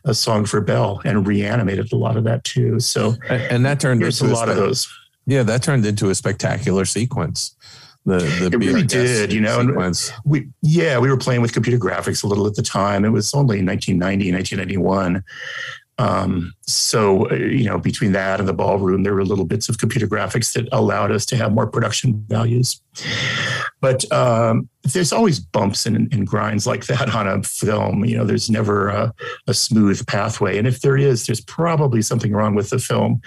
a 0.06 0.14
song 0.14 0.46
for 0.46 0.62
Belle 0.62 1.02
and 1.06 1.28
reanimated 1.28 1.92
a 1.92 1.98
lot 1.98 2.18
of 2.18 2.24
that 2.26 2.44
too. 2.44 2.80
So 2.80 3.16
and 3.30 3.66
that 3.66 3.80
turned 3.80 4.04
into 4.04 4.26
a 4.26 4.28
lot 4.28 4.44
spe- 4.44 4.52
of 4.52 4.56
those. 4.56 4.88
Yeah, 5.26 5.44
that 5.44 5.64
turned 5.64 5.86
into 5.86 6.10
a 6.10 6.16
spectacular 6.16 6.86
sequence. 6.86 7.56
The, 8.06 8.18
the 8.18 8.50
it 8.54 8.58
really 8.58 8.84
did, 8.84 9.32
you 9.34 9.42
know. 9.42 9.62
Sequence. 9.62 10.12
we 10.26 10.48
yeah, 10.62 10.98
we 10.98 11.10
were 11.10 11.18
playing 11.18 11.42
with 11.42 11.54
computer 11.54 11.78
graphics 11.78 12.24
a 12.24 12.28
little 12.28 12.48
at 12.48 12.56
the 12.56 12.64
time. 12.64 13.06
It 13.06 13.10
was 13.10 13.34
only 13.34 13.64
1990, 13.64 14.32
1991. 14.32 15.24
Um, 16.00 16.54
so, 16.62 17.30
uh, 17.30 17.36
you 17.36 17.66
know, 17.66 17.78
between 17.78 18.14
that 18.14 18.40
and 18.40 18.48
the 18.48 18.54
ballroom, 18.54 19.04
there 19.04 19.14
were 19.14 19.26
little 19.26 19.44
bits 19.44 19.68
of 19.68 19.80
computer 19.80 20.08
graphics 20.08 20.54
that 20.54 20.70
allowed 20.72 21.12
us 21.12 21.26
to 21.28 21.36
have 21.36 21.52
more 21.52 21.68
production 21.68 22.24
values. 22.30 22.82
But 23.82 24.10
um, 24.12 24.70
there's 24.84 25.12
always 25.12 25.42
bumps 25.42 25.86
and, 25.86 26.12
and, 26.14 26.26
grinds 26.26 26.66
like 26.66 26.86
that 26.86 27.14
on 27.16 27.28
a 27.28 27.44
film. 27.44 28.06
You 28.06 28.18
know, 28.18 28.26
there's 28.26 28.50
never 28.50 28.88
a, 28.88 29.14
a, 29.48 29.54
smooth 29.54 30.06
pathway. 30.08 30.58
And 30.58 30.66
if 30.66 30.82
there 30.82 30.98
is, 30.98 31.26
there's 31.26 31.42
probably 31.42 32.02
something 32.02 32.32
wrong 32.32 32.56
with 32.56 32.70
the 32.70 32.80
film. 32.80 33.22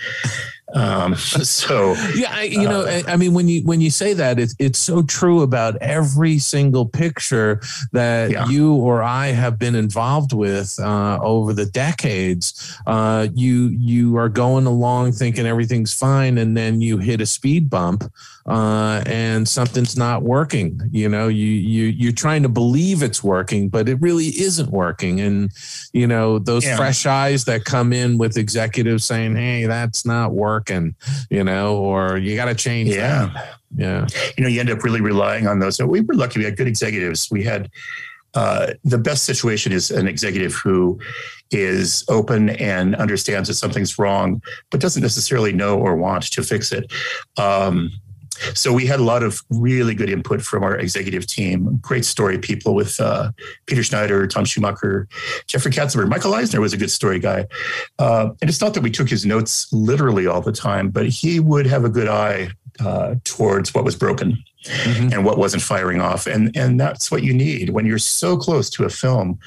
Um, 0.75 1.15
so 1.17 1.95
yeah, 2.15 2.35
I, 2.35 2.43
you 2.45 2.65
know, 2.65 2.83
uh, 2.83 3.03
I, 3.07 3.13
I, 3.13 3.17
mean, 3.17 3.35
when 3.35 3.49
you 3.49 3.63
when 3.63 3.81
you 3.81 3.91
say 3.91 4.15
that, 4.15 4.39
it's 4.39 4.55
it's 4.59 4.79
so 4.79 5.03
true 5.03 5.43
about 5.43 5.77
every 5.77 6.39
single 6.39 6.87
picture 6.87 7.61
that 7.93 8.31
yeah. 8.31 8.47
you 8.49 8.75
or 8.75 9.03
I 9.03 9.29
have 9.29 9.59
been 9.59 9.75
involved 9.75 10.33
with 10.33 10.79
uh, 10.81 11.19
over 11.23 11.53
the 11.53 11.67
decades. 11.67 12.77
Uh, 12.87 13.29
you 13.35 13.69
you 13.69 14.17
are 14.17 14.29
going 14.29 14.67
along 14.67 15.13
thinking 15.13 15.47
everything's 15.47 15.93
fine, 15.93 16.39
and 16.39 16.57
then 16.57 16.81
you 16.81 16.99
hit 16.99 17.21
a 17.21 17.27
speed 17.27 17.69
bump 17.71 18.05
uh, 18.47 19.03
and 19.07 19.49
something's 19.49 19.97
not 19.97 20.23
working. 20.23 20.81
You 20.91 21.09
know, 21.09 21.29
you 21.29 21.47
you 21.47 21.85
you're 21.85 22.13
trying 22.13 22.43
to 22.43 22.49
believe 22.49 23.03
it's 23.03 23.23
working, 23.23 23.69
but 23.69 23.89
it 23.89 24.01
really 24.01 24.29
isn't 24.29 24.71
working. 24.71 25.21
And 25.21 25.51
you 25.93 26.07
know, 26.07 26.39
those 26.39 26.65
yeah. 26.65 26.77
fresh 26.77 27.07
eyes 27.07 27.45
that 27.45 27.65
come 27.65 27.93
in 27.93 28.19
with 28.19 28.37
executives 28.37 29.05
saying, 29.05 29.37
"Hey, 29.37 29.67
that's 29.67 30.05
not 30.05 30.33
working," 30.33 30.95
you 31.31 31.45
know, 31.45 31.77
or 31.77 32.19
you 32.19 32.35
got 32.35 32.47
to 32.47 32.55
change. 32.55 32.89
Yeah, 32.89 33.31
that. 33.33 33.59
yeah. 33.77 34.07
You 34.37 34.45
know, 34.45 34.49
you 34.49 34.61
end 34.61 34.71
up 34.71 34.83
really 34.83 35.01
relying 35.01 35.47
on 35.47 35.61
those. 35.61 35.77
So 35.77 35.87
we 35.87 36.01
were 36.01 36.15
lucky; 36.15 36.41
we 36.41 36.45
had 36.45 36.57
good 36.57 36.69
executives. 36.69 37.29
We 37.31 37.45
had. 37.45 37.71
Uh, 38.35 38.73
the 38.83 38.97
best 38.97 39.25
situation 39.25 39.73
is 39.73 39.91
an 39.91 40.09
executive 40.09 40.55
who 40.55 40.99
is 41.51 42.03
open 42.09 42.49
and 42.49 42.97
understands 42.97 43.47
that 43.49 43.57
something's 43.57 43.99
wrong, 43.99 44.43
but 44.71 44.81
doesn't 44.81 45.03
necessarily 45.03 45.53
know 45.53 45.79
or 45.79 45.97
want 45.97 46.23
to 46.33 46.43
fix 46.43 46.73
it. 46.73 46.91
Um, 47.37 47.91
So 48.55 48.73
we 48.73 48.87
had 48.87 49.01
a 49.01 49.03
lot 49.03 49.23
of 49.23 49.41
really 49.51 49.95
good 49.95 50.11
input 50.11 50.43
from 50.43 50.63
our 50.63 50.77
executive 50.77 51.27
team. 51.27 51.79
Great 51.81 52.05
story 52.05 52.39
people 52.39 52.75
with 52.75 53.01
uh, 53.01 53.33
Peter 53.67 53.83
Schneider, 53.83 54.27
Tom 54.27 54.45
Schumacher, 54.45 55.09
Jeffrey 55.47 55.71
Katzenberg. 55.71 56.09
Michael 56.09 56.35
Eisner 56.35 56.61
was 56.61 56.73
a 56.73 56.77
good 56.77 56.91
story 56.91 57.19
guy. 57.19 57.47
Uh, 57.99 58.31
and 58.41 58.49
it's 58.51 58.61
not 58.61 58.75
that 58.75 58.83
we 58.83 58.91
took 58.91 59.09
his 59.09 59.25
notes 59.25 59.73
literally 59.73 60.27
all 60.27 60.41
the 60.41 60.53
time, 60.53 60.91
but 60.91 61.09
he 61.09 61.41
would 61.41 61.67
have 61.67 61.85
a 61.85 61.89
good 61.89 62.09
eye 62.09 62.51
uh, 62.81 63.17
towards 63.25 63.75
what 63.75 63.85
was 63.85 63.97
broken. 63.97 64.43
Mm-hmm. 64.65 65.13
and 65.13 65.25
what 65.25 65.39
wasn't 65.39 65.61
firing 65.61 66.01
off. 66.01 66.29
And 66.29 66.57
and 66.57 66.79
that's 66.79 67.11
what 67.11 67.25
you 67.25 67.35
need 67.35 67.71
when 67.71 67.85
you're 67.85 67.99
so 67.99 68.37
close 68.37 68.71
to 68.71 68.85
a 68.85 68.89
film 68.89 69.41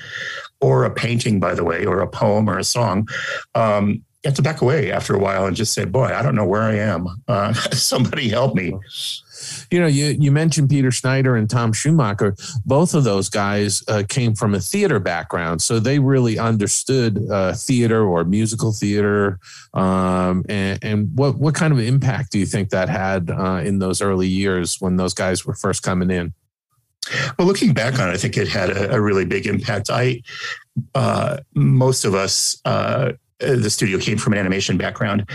or 0.59 0.83
a 0.83 0.91
painting, 0.91 1.39
by 1.39 1.55
the 1.55 1.63
way, 1.63 1.85
or 1.85 2.01
a 2.01 2.07
poem 2.07 2.49
or 2.49 2.57
a 2.57 2.65
song. 2.65 3.07
Um, 3.53 4.03
you 4.25 4.29
have 4.29 4.35
to 4.35 4.41
back 4.41 4.61
away 4.61 4.91
after 4.91 5.13
a 5.13 5.19
while 5.19 5.45
and 5.45 5.55
just 5.55 5.71
say, 5.73 5.85
"Boy, 5.85 6.05
I 6.05 6.23
don't 6.23 6.33
know 6.33 6.45
where 6.45 6.63
I 6.63 6.75
am. 6.77 7.07
Uh, 7.27 7.53
somebody 7.71 8.27
help 8.29 8.55
me." 8.55 8.73
You 9.69 9.79
know, 9.79 9.85
you 9.85 10.17
you 10.19 10.31
mentioned 10.31 10.69
Peter 10.69 10.89
Schneider 10.89 11.35
and 11.35 11.47
Tom 11.47 11.71
Schumacher. 11.73 12.35
Both 12.65 12.95
of 12.95 13.03
those 13.03 13.29
guys 13.29 13.83
uh, 13.87 14.01
came 14.09 14.33
from 14.33 14.55
a 14.55 14.59
theater 14.59 14.99
background, 14.99 15.61
so 15.61 15.79
they 15.79 15.99
really 15.99 16.39
understood 16.39 17.19
uh, 17.29 17.53
theater 17.53 18.03
or 18.03 18.23
musical 18.23 18.71
theater. 18.71 19.39
Um, 19.75 20.43
and, 20.49 20.83
and, 20.83 21.09
what 21.15 21.37
what 21.37 21.53
kind 21.53 21.71
of 21.71 21.79
impact 21.79 22.31
do 22.31 22.39
you 22.39 22.47
think 22.47 22.69
that 22.69 22.89
had 22.89 23.29
uh, 23.29 23.61
in 23.63 23.77
those 23.77 24.01
early 24.01 24.27
years 24.27 24.81
when 24.81 24.95
those 24.95 25.13
guys 25.13 25.45
were 25.45 25.53
first 25.53 25.83
coming 25.83 26.09
in? 26.09 26.33
Well, 27.37 27.47
looking 27.47 27.73
back 27.75 27.99
on 27.99 28.09
it, 28.09 28.13
I 28.13 28.17
think 28.17 28.37
it 28.37 28.47
had 28.47 28.71
a, 28.71 28.95
a 28.95 29.01
really 29.01 29.25
big 29.25 29.45
impact. 29.45 29.91
I, 29.91 30.23
uh, 30.95 31.37
most 31.53 32.03
of 32.03 32.15
us 32.15 32.59
uh, 32.65 32.69
uh, 32.69 33.11
the 33.39 33.69
studio 33.69 33.99
came 33.99 34.17
from 34.17 34.33
an 34.33 34.39
animation 34.39 34.77
background 34.77 35.29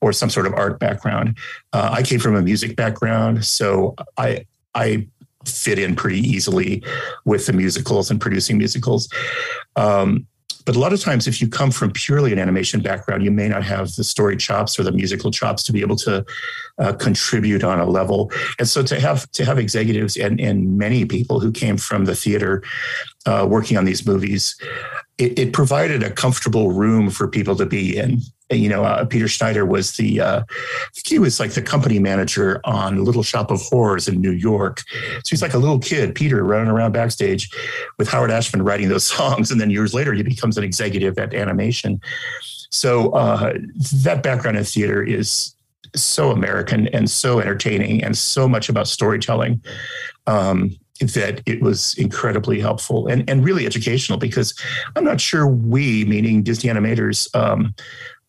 or 0.00 0.12
some 0.12 0.30
sort 0.30 0.46
of 0.46 0.54
art 0.54 0.78
background. 0.78 1.36
Uh, 1.72 1.90
I 1.92 2.02
came 2.02 2.18
from 2.18 2.34
a 2.36 2.42
music 2.42 2.76
background, 2.76 3.44
so 3.44 3.94
I 4.16 4.46
I 4.74 5.06
fit 5.46 5.78
in 5.78 5.94
pretty 5.94 6.20
easily 6.20 6.82
with 7.24 7.46
the 7.46 7.52
musicals 7.52 8.10
and 8.10 8.20
producing 8.20 8.58
musicals. 8.58 9.08
Um, 9.76 10.26
but 10.64 10.76
a 10.76 10.78
lot 10.78 10.94
of 10.94 11.00
times, 11.00 11.26
if 11.26 11.42
you 11.42 11.48
come 11.48 11.70
from 11.70 11.90
purely 11.90 12.32
an 12.32 12.38
animation 12.38 12.80
background, 12.80 13.22
you 13.22 13.30
may 13.30 13.48
not 13.48 13.62
have 13.64 13.94
the 13.96 14.04
story 14.04 14.36
chops 14.36 14.78
or 14.78 14.82
the 14.82 14.92
musical 14.92 15.30
chops 15.30 15.62
to 15.64 15.72
be 15.72 15.82
able 15.82 15.96
to 15.96 16.24
uh, 16.78 16.94
contribute 16.94 17.62
on 17.62 17.80
a 17.80 17.84
level. 17.84 18.32
And 18.58 18.66
so 18.66 18.82
to 18.84 18.98
have 18.98 19.30
to 19.32 19.44
have 19.44 19.58
executives 19.58 20.16
and, 20.16 20.40
and 20.40 20.78
many 20.78 21.04
people 21.04 21.38
who 21.38 21.52
came 21.52 21.76
from 21.76 22.06
the 22.06 22.14
theater 22.14 22.62
uh, 23.26 23.46
working 23.48 23.76
on 23.76 23.84
these 23.84 24.06
movies, 24.06 24.56
it, 25.18 25.38
it, 25.38 25.52
provided 25.52 26.02
a 26.02 26.10
comfortable 26.10 26.72
room 26.72 27.08
for 27.08 27.28
people 27.28 27.54
to 27.56 27.66
be 27.66 27.96
in. 27.96 28.20
And, 28.50 28.60
you 28.60 28.68
know, 28.68 28.84
uh, 28.84 29.04
Peter 29.04 29.28
Schneider 29.28 29.64
was 29.64 29.92
the 29.92 30.20
uh, 30.20 30.42
he 31.04 31.18
was 31.18 31.40
like 31.40 31.52
the 31.52 31.62
company 31.62 31.98
manager 31.98 32.60
on 32.64 33.04
Little 33.04 33.22
Shop 33.22 33.50
of 33.50 33.60
Horrors 33.62 34.08
in 34.08 34.20
New 34.20 34.32
York. 34.32 34.80
So 34.80 35.30
he's 35.30 35.42
like 35.42 35.54
a 35.54 35.58
little 35.58 35.78
kid, 35.78 36.14
Peter, 36.14 36.44
running 36.44 36.68
around 36.68 36.92
backstage 36.92 37.50
with 37.98 38.08
Howard 38.08 38.30
Ashman 38.30 38.62
writing 38.62 38.88
those 38.88 39.04
songs, 39.16 39.50
and 39.50 39.60
then 39.60 39.70
years 39.70 39.94
later 39.94 40.12
he 40.12 40.22
becomes 40.22 40.58
an 40.58 40.64
executive 40.64 41.18
at 41.18 41.32
Animation. 41.32 42.00
So 42.70 43.10
uh, 43.12 43.54
that 44.02 44.22
background 44.22 44.56
in 44.56 44.64
theater 44.64 45.02
is 45.02 45.54
so 45.94 46.32
American 46.32 46.88
and 46.88 47.08
so 47.08 47.38
entertaining 47.38 48.02
and 48.02 48.18
so 48.18 48.48
much 48.48 48.68
about 48.68 48.88
storytelling. 48.88 49.62
Um, 50.26 50.76
that 51.00 51.42
it 51.46 51.60
was 51.60 51.94
incredibly 51.98 52.60
helpful 52.60 53.08
and, 53.08 53.28
and 53.28 53.44
really 53.44 53.66
educational 53.66 54.18
because 54.18 54.54
I'm 54.94 55.04
not 55.04 55.20
sure 55.20 55.46
we, 55.46 56.04
meaning 56.04 56.42
Disney 56.42 56.70
animators, 56.70 57.34
um, 57.34 57.74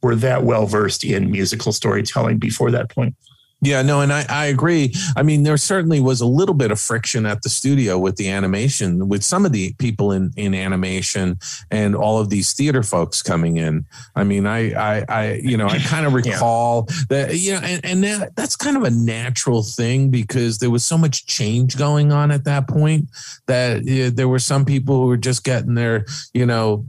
were 0.01 0.15
that 0.15 0.43
well 0.43 0.65
versed 0.65 1.03
in 1.03 1.31
musical 1.31 1.71
storytelling 1.71 2.37
before 2.37 2.71
that 2.71 2.89
point. 2.89 3.15
Yeah, 3.61 3.81
no, 3.81 4.01
and 4.01 4.13
I, 4.13 4.25
I 4.29 4.45
agree. 4.45 4.93
I 5.15 5.23
mean, 5.23 5.43
there 5.43 5.57
certainly 5.57 5.99
was 5.99 6.21
a 6.21 6.25
little 6.25 6.53
bit 6.53 6.71
of 6.71 6.79
friction 6.79 7.25
at 7.25 7.41
the 7.41 7.49
studio 7.49 7.97
with 7.97 8.17
the 8.17 8.29
animation, 8.29 9.07
with 9.07 9.23
some 9.23 9.45
of 9.45 9.53
the 9.53 9.73
people 9.79 10.11
in, 10.11 10.31
in 10.35 10.53
animation 10.53 11.39
and 11.71 11.95
all 11.95 12.19
of 12.19 12.29
these 12.29 12.53
theater 12.53 12.83
folks 12.83 13.23
coming 13.23 13.57
in. 13.57 13.85
I 14.15 14.23
mean, 14.23 14.45
I, 14.45 14.73
I, 14.73 15.05
I 15.07 15.33
you 15.35 15.57
know, 15.57 15.67
I 15.67 15.79
kind 15.85 16.05
of 16.05 16.13
recall 16.13 16.87
yeah. 16.89 16.95
that, 17.09 17.37
you 17.37 17.53
know, 17.53 17.61
and, 17.61 17.85
and 17.85 18.03
that, 18.03 18.35
that's 18.35 18.55
kind 18.55 18.77
of 18.77 18.83
a 18.83 18.91
natural 18.91 19.63
thing 19.63 20.11
because 20.11 20.59
there 20.59 20.69
was 20.69 20.83
so 20.83 20.97
much 20.97 21.25
change 21.25 21.77
going 21.77 22.11
on 22.11 22.31
at 22.31 22.43
that 22.43 22.67
point 22.67 23.09
that 23.47 23.83
you 23.85 24.03
know, 24.03 24.09
there 24.09 24.27
were 24.27 24.37
some 24.37 24.65
people 24.65 25.01
who 25.01 25.07
were 25.07 25.17
just 25.17 25.43
getting 25.43 25.75
their, 25.75 26.05
you 26.33 26.45
know, 26.45 26.85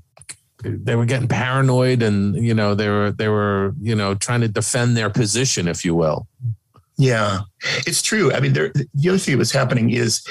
they 0.62 0.96
were 0.96 1.04
getting 1.04 1.28
paranoid 1.28 2.02
and 2.02 2.34
you 2.36 2.54
know 2.54 2.74
they 2.74 2.88
were 2.88 3.10
they 3.10 3.28
were 3.28 3.74
you 3.80 3.94
know 3.94 4.14
trying 4.14 4.40
to 4.40 4.48
defend 4.48 4.96
their 4.96 5.10
position 5.10 5.68
if 5.68 5.84
you 5.84 5.94
will 5.94 6.26
yeah, 6.98 7.40
it's 7.86 8.00
true. 8.00 8.32
I 8.32 8.40
mean, 8.40 8.54
there, 8.54 8.72
the 8.94 9.08
other 9.08 9.18
thing 9.18 9.32
that 9.32 9.38
was 9.38 9.52
happening 9.52 9.90
is 9.90 10.26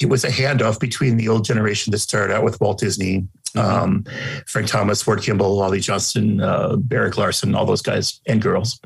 it 0.00 0.06
was 0.10 0.22
a 0.22 0.28
handoff 0.28 0.78
between 0.78 1.16
the 1.16 1.28
old 1.28 1.44
generation 1.44 1.92
that 1.92 1.98
started 1.98 2.34
out 2.34 2.44
with 2.44 2.60
Walt 2.60 2.78
Disney, 2.78 3.26
mm-hmm. 3.54 3.58
um, 3.58 4.04
Frank 4.46 4.68
Thomas, 4.68 5.06
Ward 5.06 5.22
Kimball, 5.22 5.62
Ollie 5.62 5.80
Johnston, 5.80 6.42
uh, 6.42 6.76
Eric 6.92 7.16
Larson, 7.16 7.54
all 7.54 7.64
those 7.64 7.80
guys 7.80 8.20
and 8.26 8.42
girls, 8.42 8.78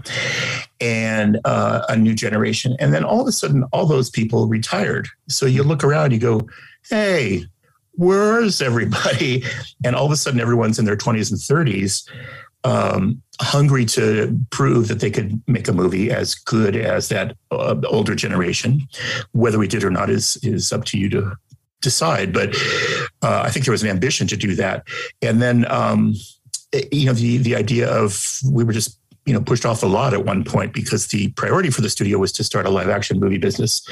and 0.80 1.40
uh, 1.44 1.84
a 1.88 1.96
new 1.96 2.14
generation. 2.14 2.76
And 2.78 2.94
then 2.94 3.02
all 3.02 3.20
of 3.20 3.26
a 3.26 3.32
sudden, 3.32 3.64
all 3.72 3.86
those 3.86 4.10
people 4.10 4.46
retired. 4.46 5.08
So 5.28 5.44
you 5.44 5.64
look 5.64 5.82
around, 5.82 6.12
you 6.12 6.20
go, 6.20 6.42
hey, 6.88 7.46
where's 7.96 8.60
everybody? 8.62 9.44
And 9.84 9.94
all 9.94 10.06
of 10.06 10.12
a 10.12 10.16
sudden, 10.16 10.40
everyone's 10.40 10.78
in 10.78 10.86
their 10.86 10.96
20s 10.96 11.30
and 11.30 11.38
30s 11.38 12.08
um, 12.64 13.22
hungry 13.40 13.84
to 13.84 14.38
prove 14.50 14.88
that 14.88 15.00
they 15.00 15.10
could 15.10 15.40
make 15.46 15.68
a 15.68 15.72
movie 15.72 16.10
as 16.10 16.34
good 16.34 16.74
as 16.74 17.08
that 17.10 17.36
uh, 17.50 17.76
older 17.86 18.14
generation. 18.14 18.80
Whether 19.32 19.58
we 19.58 19.68
did 19.68 19.84
or 19.84 19.90
not 19.90 20.10
is 20.10 20.36
is 20.42 20.72
up 20.72 20.84
to 20.86 20.98
you 20.98 21.10
to 21.10 21.36
decide. 21.82 22.32
But 22.32 22.56
uh, 23.22 23.42
I 23.44 23.50
think 23.50 23.66
there 23.66 23.72
was 23.72 23.82
an 23.82 23.90
ambition 23.90 24.26
to 24.28 24.36
do 24.36 24.54
that, 24.56 24.86
and 25.22 25.40
then 25.42 25.70
um, 25.70 26.14
you 26.90 27.06
know 27.06 27.12
the 27.12 27.38
the 27.38 27.54
idea 27.54 27.88
of 27.88 28.40
we 28.50 28.64
were 28.64 28.72
just 28.72 28.98
you 29.26 29.32
know 29.32 29.40
pushed 29.40 29.64
off 29.64 29.80
the 29.80 29.88
lot 29.88 30.12
at 30.12 30.24
one 30.24 30.44
point 30.44 30.72
because 30.72 31.08
the 31.08 31.28
priority 31.32 31.70
for 31.70 31.80
the 31.80 31.90
studio 31.90 32.18
was 32.18 32.32
to 32.32 32.44
start 32.44 32.66
a 32.66 32.70
live 32.70 32.88
action 32.88 33.18
movie 33.18 33.38
business. 33.38 33.86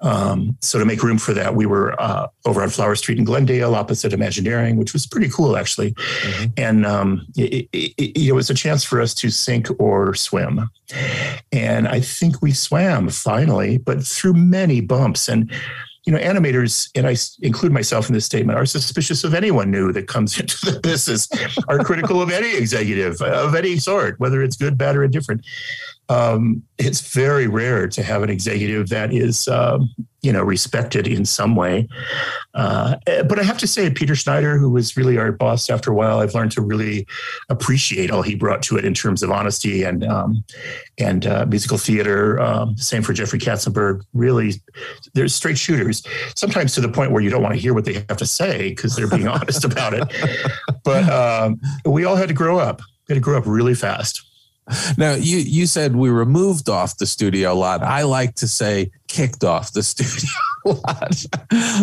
Um, 0.00 0.56
so 0.60 0.78
to 0.78 0.84
make 0.84 1.02
room 1.02 1.18
for 1.18 1.34
that, 1.34 1.54
we 1.54 1.66
were 1.66 2.00
uh, 2.00 2.28
over 2.44 2.62
on 2.62 2.70
Flower 2.70 2.94
Street 2.94 3.18
in 3.18 3.24
Glendale, 3.24 3.74
opposite 3.74 4.12
Imagineering, 4.12 4.76
which 4.76 4.92
was 4.92 5.06
pretty 5.06 5.28
cool 5.28 5.56
actually, 5.56 5.92
mm-hmm. 5.92 6.44
and 6.56 6.86
um, 6.86 7.26
it, 7.36 7.68
it, 7.72 8.28
it, 8.28 8.32
was 8.34 8.50
a 8.50 8.54
chance 8.54 8.84
for 8.84 9.00
us 9.00 9.14
to 9.14 9.30
sink 9.30 9.68
or 9.78 10.14
swim. 10.14 10.70
And 11.52 11.88
I 11.88 12.00
think 12.00 12.42
we 12.42 12.52
swam 12.52 13.08
finally, 13.08 13.78
but 13.78 14.02
through 14.02 14.34
many 14.34 14.80
bumps 14.80 15.28
and 15.28 15.50
you 16.04 16.12
know, 16.12 16.18
animators, 16.18 16.90
and 16.94 17.06
I 17.06 17.16
include 17.46 17.72
myself 17.72 18.08
in 18.08 18.14
this 18.14 18.24
statement, 18.24 18.58
are 18.58 18.66
suspicious 18.66 19.22
of 19.22 19.34
anyone 19.34 19.70
new 19.70 19.92
that 19.92 20.08
comes 20.08 20.38
into 20.40 20.56
the 20.72 20.80
business, 20.80 21.28
are 21.68 21.78
critical 21.78 22.20
of 22.20 22.30
any 22.30 22.56
executive 22.56 23.20
of 23.20 23.54
any 23.54 23.76
sort, 23.76 24.18
whether 24.18 24.42
it's 24.42 24.56
good, 24.56 24.76
bad, 24.76 24.96
or 24.96 25.04
indifferent 25.04 25.44
um, 26.12 26.62
it's 26.76 27.00
very 27.12 27.46
rare 27.46 27.88
to 27.88 28.02
have 28.02 28.22
an 28.22 28.28
executive 28.28 28.90
that 28.90 29.14
is, 29.14 29.48
um, 29.48 29.88
you 30.20 30.30
know, 30.30 30.42
respected 30.42 31.06
in 31.06 31.24
some 31.24 31.56
way. 31.56 31.88
Uh, 32.54 32.96
but 33.06 33.38
I 33.38 33.42
have 33.42 33.56
to 33.58 33.66
say, 33.66 33.88
Peter 33.88 34.14
Schneider, 34.14 34.58
who 34.58 34.68
was 34.68 34.94
really 34.94 35.16
our 35.16 35.32
boss 35.32 35.70
after 35.70 35.90
a 35.90 35.94
while, 35.94 36.18
I've 36.18 36.34
learned 36.34 36.52
to 36.52 36.60
really 36.60 37.06
appreciate 37.48 38.10
all 38.10 38.20
he 38.20 38.34
brought 38.34 38.62
to 38.64 38.76
it 38.76 38.84
in 38.84 38.92
terms 38.92 39.22
of 39.22 39.30
honesty 39.30 39.84
and 39.84 40.04
um, 40.04 40.44
and 40.98 41.26
uh, 41.26 41.46
musical 41.46 41.78
theater. 41.78 42.38
Um, 42.40 42.76
same 42.76 43.02
for 43.02 43.14
Jeffrey 43.14 43.38
Katzenberg. 43.38 44.02
Really, 44.12 44.54
they're 45.14 45.28
straight 45.28 45.56
shooters. 45.56 46.02
Sometimes 46.36 46.74
to 46.74 46.82
the 46.82 46.90
point 46.90 47.12
where 47.12 47.22
you 47.22 47.30
don't 47.30 47.42
want 47.42 47.54
to 47.54 47.60
hear 47.60 47.72
what 47.72 47.86
they 47.86 48.04
have 48.08 48.18
to 48.18 48.26
say 48.26 48.68
because 48.70 48.96
they're 48.96 49.08
being 49.08 49.28
honest 49.36 49.64
about 49.64 49.94
it. 49.94 50.04
But 50.84 51.08
um, 51.08 51.58
we 51.86 52.04
all 52.04 52.16
had 52.16 52.28
to 52.28 52.34
grow 52.34 52.58
up. 52.58 52.82
We 53.08 53.14
had 53.14 53.22
to 53.22 53.24
grow 53.24 53.38
up 53.38 53.44
really 53.46 53.74
fast. 53.74 54.22
Now 54.96 55.14
you 55.14 55.38
you 55.38 55.66
said 55.66 55.96
we 55.96 56.10
were 56.10 56.24
moved 56.24 56.68
off 56.68 56.96
the 56.96 57.06
studio 57.06 57.52
a 57.52 57.54
lot. 57.54 57.82
I 57.82 58.02
like 58.02 58.36
to 58.36 58.48
say 58.48 58.90
kicked 59.08 59.44
off 59.44 59.72
the 59.72 59.82
studio 59.82 60.30
lot. 60.64 61.24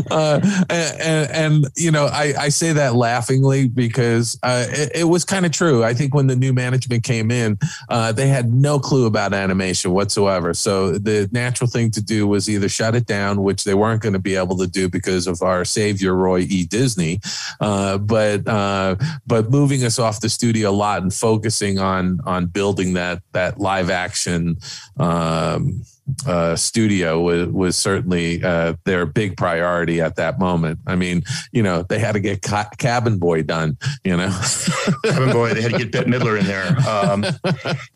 Uh, 0.10 0.40
and, 0.70 1.32
and, 1.32 1.66
you 1.76 1.92
know, 1.92 2.06
I, 2.06 2.34
I 2.38 2.50
say 2.50 2.74
that 2.74 2.96
laughingly 2.96 3.68
because 3.68 4.40
uh, 4.44 4.66
it, 4.70 4.92
it, 4.96 5.04
was 5.04 5.26
kind 5.26 5.46
of 5.46 5.52
true. 5.52 5.84
I 5.84 5.94
think 5.94 6.14
when 6.14 6.28
the 6.28 6.36
new 6.36 6.54
management 6.54 7.04
came 7.04 7.32
in, 7.32 7.58
uh, 7.90 8.12
they 8.12 8.28
had 8.28 8.54
no 8.54 8.80
clue 8.80 9.06
about 9.06 9.34
animation 9.34 9.92
whatsoever. 9.92 10.54
So 10.54 10.92
the 10.92 11.28
natural 11.32 11.70
thing 11.70 11.92
to 11.92 12.02
do 12.02 12.28
was 12.28 12.50
either 12.50 12.70
shut 12.70 12.96
it 12.96 13.06
down, 13.06 13.44
which 13.44 13.64
they 13.64 13.74
weren't 13.74 14.02
going 14.02 14.14
to 14.14 14.20
be 14.20 14.36
able 14.36 14.58
to 14.58 14.68
do 14.68 14.88
because 14.88 15.28
of 15.28 15.42
our 15.42 15.66
savior 15.66 16.16
Roy 16.16 16.42
E. 16.42 16.66
Disney, 16.66 17.20
uh, 17.60 17.98
but 17.98 18.48
uh, 18.48 18.96
but 19.28 19.50
moving 19.50 19.84
us 19.84 20.00
off 20.00 20.22
the 20.22 20.30
studio 20.30 20.70
a 20.70 20.72
lot 20.72 21.02
and 21.02 21.14
focusing 21.14 21.80
on 21.80 22.20
on 22.26 22.46
building 22.46 22.94
that 22.94 23.22
that 23.34 23.60
live 23.60 23.90
action. 23.90 24.58
Um, 24.98 25.84
uh, 26.26 26.56
studio 26.56 27.22
was, 27.22 27.48
was 27.48 27.78
certainly 27.78 28.44
uh, 28.44 28.74
their 28.86 29.06
big 29.06 29.38
priority 29.38 30.02
at 30.02 30.16
that 30.16 30.40
moment. 30.40 30.80
I 30.88 30.96
mean, 30.96 31.24
you 31.52 31.64
know, 31.64 31.84
they 31.84 32.00
had 32.00 32.14
to 32.14 32.20
get 32.20 32.42
ca- 32.42 32.70
Cabin 32.78 33.18
Boy 33.18 33.44
done. 33.44 33.78
You 34.04 34.18
know, 34.18 34.30
Cabin 35.06 35.32
Boy. 35.32 35.54
They 35.54 35.62
had 35.62 35.72
to 35.72 35.78
get 35.78 35.92
Bette 35.92 36.10
Midler 36.10 36.40
in 36.40 36.46
there, 36.46 36.78
um, 36.88 37.26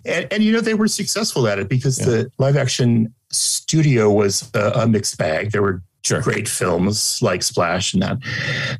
and, 0.06 0.28
and, 0.32 0.44
you 0.44 0.52
know 0.52 0.62
they 0.62 0.74
were 0.74 0.88
successful 0.88 1.48
at 1.48 1.60
it 1.60 1.70
because 1.70 2.00
yeah. 2.00 2.06
the 2.06 2.32
live 2.38 2.58
action 2.58 3.14
studio 3.32 4.12
was 4.12 4.50
a, 4.54 4.72
a 4.76 4.88
mixed 4.88 5.18
bag. 5.18 5.52
There 5.52 5.62
were 5.62 5.82
Sure. 6.04 6.22
great 6.22 6.48
films 6.50 7.22
like 7.22 7.42
Splash 7.44 7.94
and 7.94 8.04
that. 8.04 8.18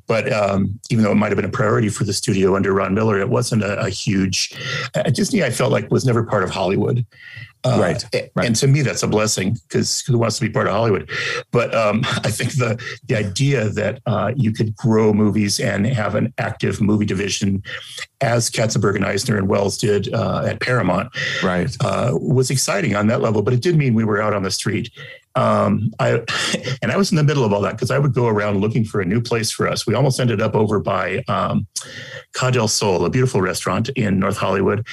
But 0.08 0.32
um, 0.34 0.80
even 0.90 1.04
though 1.04 1.12
it 1.12 1.16
might 1.16 1.30
have 1.32 1.38
been 1.38 1.46
a 1.46 1.50
priority 1.50 1.90
for 1.90 2.04
the 2.04 2.14
studio 2.14 2.56
under 2.56 2.74
Ron 2.74 2.94
Miller, 2.94 3.20
it 3.20 3.30
wasn't 3.30 3.64
a, 3.64 3.80
a 3.80 3.90
huge. 3.90 4.54
Uh, 4.94 5.04
Disney, 5.04 5.44
I 5.44 5.50
felt 5.50 5.72
like 5.72 5.90
was 5.90 6.06
never 6.06 6.24
part 6.24 6.44
of 6.44 6.50
Hollywood. 6.50 7.06
Uh, 7.66 7.78
Right, 7.80 8.04
right. 8.36 8.46
And 8.46 8.58
to 8.58 8.68
me, 8.68 8.82
that's 8.82 9.04
a 9.04 9.08
blessing 9.08 9.54
because 9.70 10.02
who 10.02 10.18
wants 10.18 10.36
to 10.38 10.42
be 10.46 10.50
part 10.50 10.68
of 10.68 10.74
Hollywood? 10.74 11.10
But 11.52 11.74
um, 11.74 12.02
I 12.06 12.30
think 12.30 12.52
the 12.58 12.78
the 13.08 13.16
idea 13.18 13.70
that 13.70 14.02
uh, 14.06 14.34
you 14.36 14.52
could 14.52 14.76
grow 14.76 15.14
movies 15.14 15.62
and 15.62 15.88
have 15.88 16.16
an 16.16 16.34
active 16.40 16.82
movie 16.82 17.06
division, 17.06 17.64
as 18.20 18.50
Katzenberg 18.50 18.98
and 18.98 19.06
Eisner 19.06 19.38
and 19.38 19.48
Wells 19.48 19.78
did 19.78 20.14
uh, 20.14 20.44
at 20.46 20.60
Paramount, 20.60 21.08
Right. 21.42 21.74
uh, 21.80 22.12
was 22.20 22.50
exciting 22.52 22.98
on 22.98 23.08
that 23.08 23.22
level, 23.22 23.42
but 23.42 23.54
it 23.54 23.62
did 23.62 23.78
mean 23.78 23.94
we 23.94 24.04
were 24.04 24.22
out 24.22 24.34
on 24.34 24.44
the 24.44 24.52
street. 24.52 24.92
Um, 25.36 25.92
I 26.00 26.22
and 26.82 26.92
I 26.92 26.98
was 26.98 27.12
in 27.12 27.18
the 27.18 27.24
middle 27.24 27.44
of 27.44 27.52
all 27.54 27.62
that 27.62 27.72
because 27.74 27.90
I 27.92 27.98
would 28.00 28.14
go 28.14 28.28
around 28.28 28.62
looking 28.62 28.86
for 28.86 29.02
a 29.02 29.06
new 29.06 29.22
place 29.22 29.50
for 29.52 29.68
us. 29.68 29.88
We 29.88 29.94
almost 29.96 30.20
ended 30.20 30.42
up 30.42 30.56
over 30.56 30.80
by 30.80 31.24
um, 31.28 31.66
Ca 32.34 32.52
del 32.52 32.68
Sol, 32.68 33.06
a 33.06 33.10
beautiful 33.10 33.42
restaurant 33.42 33.90
in 33.90 34.20
North 34.20 34.38
Hollywood, 34.38 34.86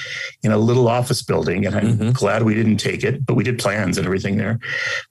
in 0.43 0.51
a 0.51 0.57
little 0.57 0.87
office 0.87 1.21
building, 1.21 1.65
and 1.65 1.75
I'm 1.75 1.97
Mhm. 1.97 2.13
glad 2.13 2.43
we 2.43 2.53
didn't 2.55 2.77
take 2.77 3.03
it, 3.03 3.25
but 3.25 3.35
we 3.35 3.43
did 3.43 3.59
plans 3.59 3.97
and 3.97 4.05
everything 4.07 4.37
there. 4.37 4.59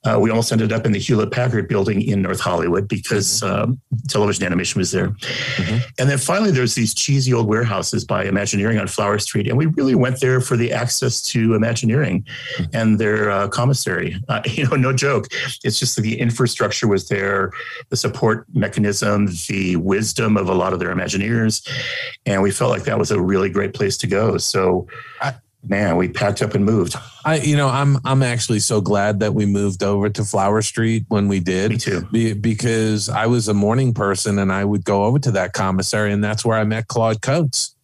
Uh, 0.04 0.18
we 0.20 0.30
almost 0.30 0.50
ended 0.52 0.72
up 0.72 0.84
in 0.86 0.92
the 0.92 0.98
Hewlett 0.98 1.30
Packard 1.30 1.68
building 1.68 2.02
in 2.02 2.22
North 2.22 2.40
Hollywood 2.40 2.88
because 2.88 3.42
um, 3.42 3.80
television 4.08 4.44
animation 4.44 4.78
was 4.78 4.90
there. 4.90 5.08
Mhm. 5.56 5.82
And 5.98 6.10
then 6.10 6.18
finally, 6.18 6.50
there's 6.50 6.74
these 6.74 6.92
cheesy 6.94 7.32
old 7.32 7.46
warehouses 7.46 8.04
by 8.04 8.24
Imagineering 8.24 8.78
on 8.78 8.86
Flower 8.88 9.18
Street, 9.18 9.46
and 9.48 9.56
we 9.56 9.66
really 9.66 9.94
went 9.94 10.20
there 10.20 10.40
for 10.40 10.56
the 10.56 10.72
access 10.72 11.20
to 11.22 11.54
Imagineering 11.54 12.24
and 12.72 12.98
their 12.98 13.30
uh, 13.30 13.48
commissary. 13.48 14.16
Uh, 14.28 14.40
you 14.46 14.66
know, 14.68 14.76
no 14.76 14.92
joke. 14.92 15.19
It's 15.64 15.78
just 15.78 15.96
that 15.96 16.02
the 16.02 16.18
infrastructure 16.20 16.88
was 16.88 17.08
there, 17.08 17.50
the 17.88 17.96
support 17.96 18.46
mechanism, 18.54 19.26
the 19.48 19.76
wisdom 19.76 20.36
of 20.36 20.48
a 20.48 20.54
lot 20.54 20.72
of 20.72 20.78
their 20.78 20.94
Imagineers, 20.94 21.66
and 22.26 22.42
we 22.42 22.50
felt 22.50 22.70
like 22.70 22.84
that 22.84 22.98
was 22.98 23.10
a 23.10 23.20
really 23.20 23.50
great 23.50 23.74
place 23.74 23.96
to 23.98 24.06
go. 24.06 24.38
So. 24.38 24.86
I- 25.20 25.34
Man, 25.62 25.98
we 25.98 26.08
packed 26.08 26.40
up 26.40 26.54
and 26.54 26.64
moved. 26.64 26.96
I, 27.22 27.36
you 27.36 27.54
know, 27.54 27.68
I'm 27.68 27.98
I'm 28.06 28.22
actually 28.22 28.60
so 28.60 28.80
glad 28.80 29.20
that 29.20 29.34
we 29.34 29.44
moved 29.44 29.82
over 29.82 30.08
to 30.08 30.24
Flower 30.24 30.62
Street 30.62 31.04
when 31.08 31.28
we 31.28 31.36
Me 31.36 31.44
did. 31.44 31.80
too. 31.80 32.00
Be, 32.10 32.32
because 32.32 33.10
I 33.10 33.26
was 33.26 33.46
a 33.46 33.52
morning 33.52 33.92
person 33.92 34.38
and 34.38 34.50
I 34.50 34.64
would 34.64 34.86
go 34.86 35.04
over 35.04 35.18
to 35.18 35.30
that 35.32 35.52
commissary 35.52 36.14
and 36.14 36.24
that's 36.24 36.46
where 36.46 36.56
I 36.56 36.64
met 36.64 36.88
Claude 36.88 37.20
Coats. 37.20 37.76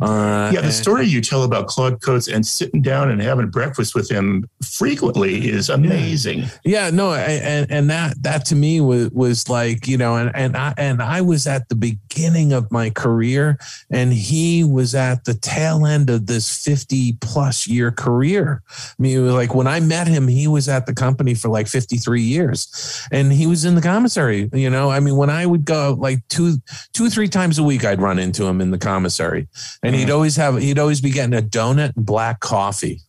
Uh, 0.00 0.50
Yeah, 0.54 0.60
the 0.60 0.72
story 0.72 1.06
you 1.06 1.20
tell 1.20 1.42
about 1.44 1.66
Claude 1.66 2.00
Coats 2.02 2.28
and 2.28 2.46
sitting 2.46 2.82
down 2.82 3.10
and 3.10 3.20
having 3.20 3.48
breakfast 3.48 3.94
with 3.94 4.10
him 4.10 4.48
frequently 4.64 5.48
is 5.48 5.68
amazing. 5.68 6.44
Yeah, 6.64 6.90
no, 6.90 7.12
and 7.14 7.70
and 7.70 7.90
that 7.90 8.22
that 8.22 8.44
to 8.46 8.56
me 8.56 8.80
was 8.80 9.10
was 9.10 9.48
like 9.48 9.86
you 9.86 9.96
know, 9.96 10.16
and 10.16 10.30
and 10.34 10.56
I 10.56 10.74
and 10.76 11.02
I 11.02 11.20
was 11.20 11.46
at 11.46 11.68
the 11.68 11.74
beginning 11.74 12.52
of 12.52 12.70
my 12.72 12.90
career, 12.90 13.58
and 13.90 14.12
he 14.12 14.64
was 14.64 14.94
at 14.94 15.24
the 15.24 15.34
tail 15.34 15.86
end 15.86 16.10
of 16.10 16.26
this 16.26 16.64
fifty 16.64 17.14
plus 17.20 17.66
year 17.66 17.90
career. 17.90 18.62
I 18.70 19.02
mean, 19.02 19.18
it 19.18 19.20
was 19.20 19.34
like 19.34 19.54
when 19.54 19.66
I 19.66 19.80
met 19.80 20.06
him, 20.08 20.28
he 20.28 20.48
was 20.48 20.68
at 20.68 20.86
the 20.86 20.94
company 20.94 21.34
for 21.34 21.48
like 21.48 21.68
fifty 21.68 21.96
three 21.96 22.22
years, 22.22 23.06
and 23.12 23.32
he 23.32 23.46
was 23.46 23.64
in 23.64 23.74
the 23.74 23.82
commissary. 23.82 24.48
You 24.52 24.70
know, 24.70 24.90
I 24.90 25.00
mean, 25.00 25.16
when 25.16 25.30
I 25.30 25.46
would 25.46 25.64
go 25.64 25.96
like 25.98 26.26
two 26.28 26.56
two 26.92 27.04
or 27.06 27.10
three 27.10 27.28
times 27.28 27.58
a 27.58 27.62
week, 27.62 27.84
I'd 27.84 28.00
run 28.00 28.18
into 28.18 28.44
him 28.46 28.60
in 28.60 28.70
the 28.70 28.78
commissary, 28.78 29.48
and 29.82 29.89
he'd 29.94 30.08
mm. 30.08 30.14
always 30.14 30.36
have 30.36 30.58
he'd 30.58 30.78
always 30.78 31.00
be 31.00 31.10
getting 31.10 31.36
a 31.36 31.42
donut 31.42 31.96
and 31.96 32.06
black 32.06 32.40
coffee. 32.40 33.00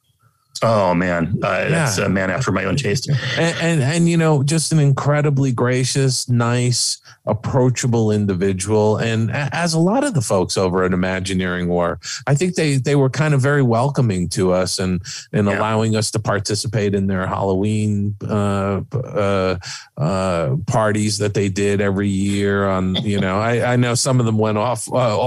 Oh 0.63 0.93
man, 0.93 1.39
uh, 1.41 1.69
that's 1.69 1.97
a 1.97 2.07
man 2.07 2.29
after 2.29 2.51
my 2.51 2.65
own 2.65 2.75
taste. 2.75 3.09
and, 3.09 3.55
and 3.61 3.81
and 3.81 4.07
you 4.09 4.15
know 4.17 4.43
just 4.43 4.71
an 4.71 4.79
incredibly 4.79 5.51
gracious 5.51 6.29
nice 6.29 6.99
approachable 7.25 8.11
individual 8.11 8.97
and 8.97 9.31
as 9.31 9.73
a 9.75 9.79
lot 9.79 10.03
of 10.03 10.13
the 10.15 10.21
folks 10.21 10.57
over 10.57 10.83
at 10.83 10.91
imagineering 10.91 11.67
were 11.67 11.99
i 12.25 12.33
think 12.33 12.55
they 12.55 12.77
they 12.77 12.95
were 12.95 13.11
kind 13.11 13.35
of 13.35 13.39
very 13.41 13.61
welcoming 13.61 14.27
to 14.27 14.51
us 14.51 14.79
and 14.79 15.01
and 15.31 15.47
Yeah. 15.47 15.59
allowing 15.59 15.95
us 15.95 16.09
to 16.11 16.19
participate 16.19 16.95
in 16.95 17.05
their 17.05 17.27
halloween 17.27 18.15
uh, 18.27 18.81
uh, 18.91 19.55
uh, 19.97 20.55
parties 20.65 21.19
that 21.19 21.35
they 21.35 21.47
did 21.47 21.79
every 21.79 22.09
year 22.09 22.67
on 22.67 22.95
you 22.95 23.19
know 23.19 23.39
i 23.39 23.73
i 23.73 23.75
know 23.75 23.93
some 23.93 24.19
of 24.19 24.25
them 24.25 24.39
went 24.39 24.57
off 24.57 24.91
uh, 24.91 25.17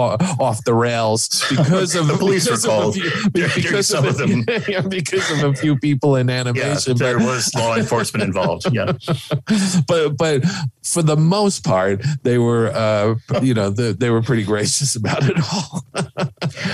off 0.40 0.64
the 0.64 0.75
rails 0.75 1.44
because 1.49 1.94
of 1.94 2.07
The 2.14 2.16
police 2.18 2.47
were 2.47 2.53
because 2.57 2.64
of 2.64 2.70
called 2.70 2.94
few- 2.94 3.31
during 3.31 3.51
because 3.55 3.87
some 3.87 4.05
of 4.05 4.16
them. 4.18 4.44
yeah, 4.68 4.81
because 4.81 5.23
of 5.30 5.42
a 5.44 5.54
few 5.54 5.78
people 5.78 6.16
in 6.16 6.28
Yeah, 6.28 6.40
animation 6.40 6.96
there 6.96 7.18
but- 7.18 7.26
was 7.26 7.54
law 7.54 7.76
enforcement 7.76 8.22
involved. 8.22 8.66
Yeah, 8.72 8.92
but 9.88 10.16
but 10.16 10.44
for 10.82 11.02
the 11.02 11.16
most 11.16 11.64
part, 11.64 12.02
they 12.22 12.38
were 12.38 12.68
uh, 12.74 13.14
you 13.42 13.54
know 13.54 13.70
they, 13.70 13.92
they 13.92 14.10
were 14.10 14.22
pretty 14.22 14.44
gracious 14.44 14.96
about 14.96 15.22
it 15.22 15.37
all. 15.52 15.84
well, 15.94 16.30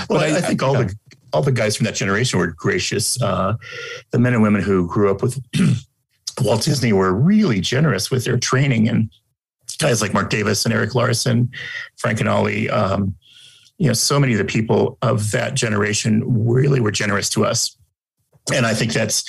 But 0.09 0.17
I, 0.17 0.37
I- 0.37 0.41
think 0.41 0.61
all 0.63 0.73
the 0.73 0.93
all 1.33 1.41
the 1.41 1.51
guys 1.51 1.77
from 1.77 1.85
that 1.85 1.95
generation 1.95 2.39
were 2.39 2.47
gracious. 2.47 3.21
Uh, 3.21 3.55
the 4.11 4.19
men 4.19 4.33
and 4.33 4.43
women 4.43 4.61
who 4.61 4.87
grew 4.87 5.09
up 5.09 5.21
with 5.21 5.39
Walt 6.41 6.63
Disney 6.63 6.93
were 6.93 7.13
really 7.13 7.59
generous 7.61 8.11
with 8.11 8.25
their 8.25 8.37
training, 8.37 8.87
and 8.89 9.09
guys 9.79 10.01
like 10.01 10.13
Marc 10.13 10.29
Davis 10.29 10.65
and 10.65 10.73
Eric 10.73 10.93
Larson, 10.95 11.49
Frank 11.97 12.19
and 12.19 12.27
Ollie. 12.29 12.69
Um, 12.69 13.15
you 13.77 13.87
know, 13.87 13.93
so 13.93 14.19
many 14.19 14.33
of 14.33 14.37
the 14.37 14.45
people 14.45 14.97
of 15.01 15.31
that 15.31 15.55
generation 15.55 16.21
really 16.27 16.79
were 16.79 16.91
generous 16.91 17.29
to 17.29 17.45
us. 17.45 17.75
And 18.53 18.65
I 18.65 18.73
think 18.73 18.93
that's 18.93 19.23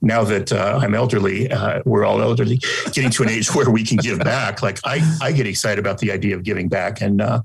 now 0.00 0.24
that 0.24 0.52
uh, 0.52 0.80
I'm 0.82 0.94
elderly, 0.94 1.50
uh, 1.50 1.82
we're 1.84 2.04
all 2.04 2.20
elderly, 2.20 2.58
getting 2.92 3.10
to 3.10 3.22
an 3.22 3.28
age 3.28 3.48
where 3.54 3.70
we 3.70 3.84
can 3.84 3.96
give 3.98 4.18
back. 4.18 4.62
Like 4.62 4.78
I, 4.84 5.00
I 5.22 5.32
get 5.32 5.46
excited 5.46 5.78
about 5.78 5.98
the 5.98 6.12
idea 6.12 6.34
of 6.34 6.42
giving 6.42 6.68
back, 6.68 7.00
and 7.00 7.20
uh, 7.20 7.42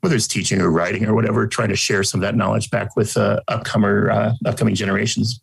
whether 0.00 0.16
it's 0.16 0.28
teaching 0.28 0.60
or 0.60 0.70
writing 0.70 1.06
or 1.06 1.14
whatever, 1.14 1.46
trying 1.46 1.68
to 1.68 1.76
share 1.76 2.02
some 2.04 2.20
of 2.20 2.22
that 2.22 2.36
knowledge 2.36 2.70
back 2.70 2.96
with 2.96 3.16
uh, 3.16 3.40
upcomer, 3.48 4.12
uh, 4.12 4.32
upcoming 4.46 4.74
generations. 4.74 5.40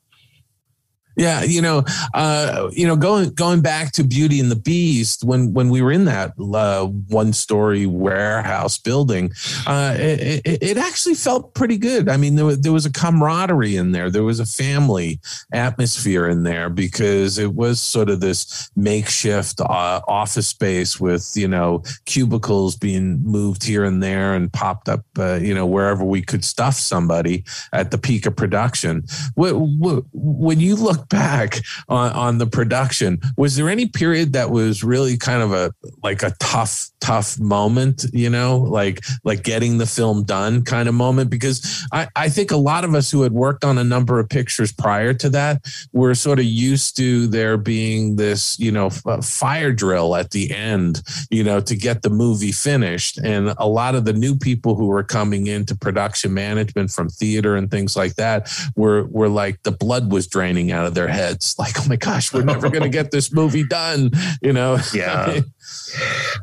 Yeah, 1.16 1.44
you 1.44 1.62
know, 1.62 1.84
uh, 2.14 2.70
you 2.74 2.86
know, 2.86 2.96
going 2.96 3.30
going 3.32 3.62
back 3.62 3.94
to 3.94 4.04
Beauty 4.04 4.40
and 4.40 4.52
the 4.52 4.56
Beast 4.56 5.24
when 5.24 5.54
when 5.54 5.70
we 5.70 5.82
were 5.82 5.92
in 5.92 6.06
that 6.06 6.34
uh, 6.40 6.86
one 6.86 7.32
story 7.32 7.86
warehouse 7.86 8.78
building, 8.78 9.32
uh, 9.66 9.96
it, 9.98 10.42
it, 10.46 10.64
it 10.64 10.78
actually 10.78 11.16
felt 11.16 11.54
pretty 11.54 11.78
good. 11.78 12.10
I 12.10 12.18
mean, 12.18 12.36
there 12.36 12.46
was, 12.46 12.60
there 12.60 12.74
was 12.74 12.86
a 12.86 12.92
camaraderie 12.92 13.78
in 13.78 13.92
there. 13.92 14.10
There 14.10 14.24
was 14.24 14.40
a 14.40 14.46
family 14.46 15.20
atmosphere 15.54 16.28
in 16.28 16.44
there 16.44 16.70
because 16.70 17.38
it 17.38 17.56
was 17.56 17.82
sort 17.82 18.10
of 18.10 18.20
this 18.20 18.70
makeshift 18.76 19.62
uh, 19.62 20.02
office 20.08 20.48
space 20.48 21.00
with 21.00 21.32
you 21.36 21.48
know 21.48 21.82
cubicles 22.06 22.76
being 22.76 23.24
moved 23.24 23.64
here 23.64 23.86
and 23.86 24.04
there 24.04 24.34
and 24.34 24.52
popped 24.52 24.90
up, 24.90 25.06
uh, 25.18 25.36
you 25.36 25.54
know, 25.54 25.66
wherever 25.66 26.04
we 26.04 26.22
could 26.22 26.44
stuff 26.44 26.76
somebody 26.76 27.44
at 27.72 27.92
the 27.92 27.98
peak 27.98 28.26
of 28.26 28.36
production. 28.36 29.04
When 29.36 30.60
you 30.60 30.76
look 30.76 31.05
back 31.10 31.60
on, 31.90 32.12
on 32.14 32.38
the 32.38 32.48
production, 32.48 33.20
was 33.38 33.56
there 33.56 33.70
any 33.70 33.88
period 33.88 34.34
that 34.34 34.52
was 34.52 34.84
really 34.84 35.18
kind 35.18 35.42
of 35.42 35.54
a 35.54 35.74
like 36.04 36.24
a 36.24 36.32
tough, 36.40 36.90
tough 37.00 37.40
moment? 37.40 38.06
You 38.14 38.30
know, 38.30 38.58
like 38.58 39.04
like 39.24 39.44
getting 39.44 39.78
the 39.78 39.86
film 39.86 40.24
done 40.24 40.64
kind 40.64 40.90
of 40.90 40.96
moment? 40.96 41.30
Because 41.30 41.86
I, 41.92 42.08
I 42.16 42.30
think 42.30 42.52
a 42.52 42.58
lot 42.58 42.84
of 42.84 42.94
us 42.96 43.12
who 43.12 43.22
had 43.22 43.32
worked 43.32 43.64
on 43.64 43.78
a 43.78 43.84
number 43.84 44.20
of 44.20 44.30
pictures 44.30 44.72
prior 44.72 45.14
to 45.16 45.30
that 45.30 45.66
were 45.94 46.16
sort 46.16 46.40
of 46.40 46.46
used 46.46 46.98
to 46.98 47.28
there 47.28 47.58
being 47.58 48.16
this, 48.16 48.60
you 48.60 48.72
know, 48.72 48.90
uh, 49.06 49.22
fire 49.22 49.72
drill 49.72 50.16
at 50.16 50.32
the 50.32 50.52
end, 50.52 51.02
you 51.30 51.44
know, 51.44 51.60
to 51.62 51.76
get 51.76 52.02
the 52.02 52.10
movie 52.10 52.52
finished. 52.52 53.18
And 53.20 53.54
a 53.58 53.68
lot 53.68 53.96
of 53.96 54.06
the 54.06 54.14
new 54.14 54.36
people 54.36 54.76
who 54.76 54.88
were 54.88 55.04
coming 55.04 55.48
into 55.48 55.76
production 55.76 56.34
management 56.34 56.92
from 56.92 57.10
theater 57.10 57.56
and 57.56 57.70
things 57.70 57.96
like 57.96 58.16
that 58.16 58.52
were 58.76 59.06
were 59.06 59.30
like 59.30 59.62
the 59.64 59.72
blood 59.72 60.12
was 60.12 60.28
draining 60.28 60.72
out 60.72 60.86
of 60.86 60.95
their 60.96 61.08
heads. 61.08 61.56
Like, 61.66 61.80
oh 61.80 61.86
my 61.88 61.96
gosh, 61.96 62.32
we're 62.32 62.44
never 62.44 62.70
going 62.70 62.84
to 62.84 62.90
get 62.90 63.10
this 63.10 63.34
movie 63.34 63.64
done. 63.64 64.12
You 64.42 64.54
know? 64.54 64.78
Yeah. 64.94 65.42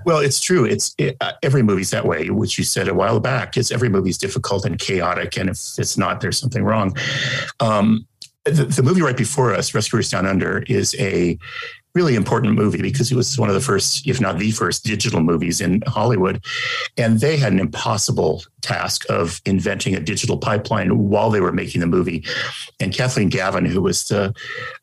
Well, 0.05 0.19
it's 0.19 0.41
true. 0.41 0.65
It's 0.65 0.95
it, 0.99 1.17
uh, 1.21 1.33
every 1.43 1.62
movie's 1.62 1.91
that 1.91 2.05
way, 2.05 2.29
which 2.31 2.59
you 2.59 2.65
said 2.65 2.88
a 2.88 2.95
while 2.95 3.21
back. 3.21 3.57
It's 3.57 3.71
every 3.71 3.88
movie's 3.88 4.19
difficult 4.19 4.65
and 4.65 4.79
chaotic, 4.79 5.38
and 5.38 5.49
if 5.49 5.59
it's 5.79 5.97
not, 5.97 6.21
there's 6.21 6.38
something 6.38 6.65
wrong. 6.65 6.97
Um, 7.61 8.07
the, 8.45 8.65
the 8.65 8.83
movie 8.83 9.03
right 9.03 9.17
before 9.17 9.55
us, 9.55 9.75
Rescuers 9.75 10.11
Down 10.11 10.27
Under, 10.27 10.65
is 10.67 10.95
a 10.99 11.38
really 11.95 12.15
important 12.15 12.55
movie 12.55 12.83
because 12.83 13.12
it 13.12 13.17
was 13.17 13.38
one 13.38 13.49
of 13.49 13.55
the 13.55 13.61
first, 13.61 14.07
if 14.07 14.21
not 14.21 14.38
the 14.38 14.51
first, 14.51 14.85
digital 14.85 15.21
movies 15.21 15.61
in 15.61 15.83
Hollywood, 15.87 16.43
and 16.97 17.21
they 17.21 17.37
had 17.37 17.53
an 17.53 17.61
impossible 17.61 18.43
task 18.62 19.05
of 19.11 19.40
inventing 19.44 19.94
a 19.94 20.01
digital 20.01 20.38
pipeline 20.38 20.96
while 21.09 21.31
they 21.31 21.40
were 21.40 21.53
making 21.53 21.81
the 21.81 21.87
movie. 21.87 22.25
And 22.81 22.94
Kathleen 22.94 23.29
Gavin, 23.29 23.64
who 23.66 23.83
was 23.83 24.05
the 24.05 24.35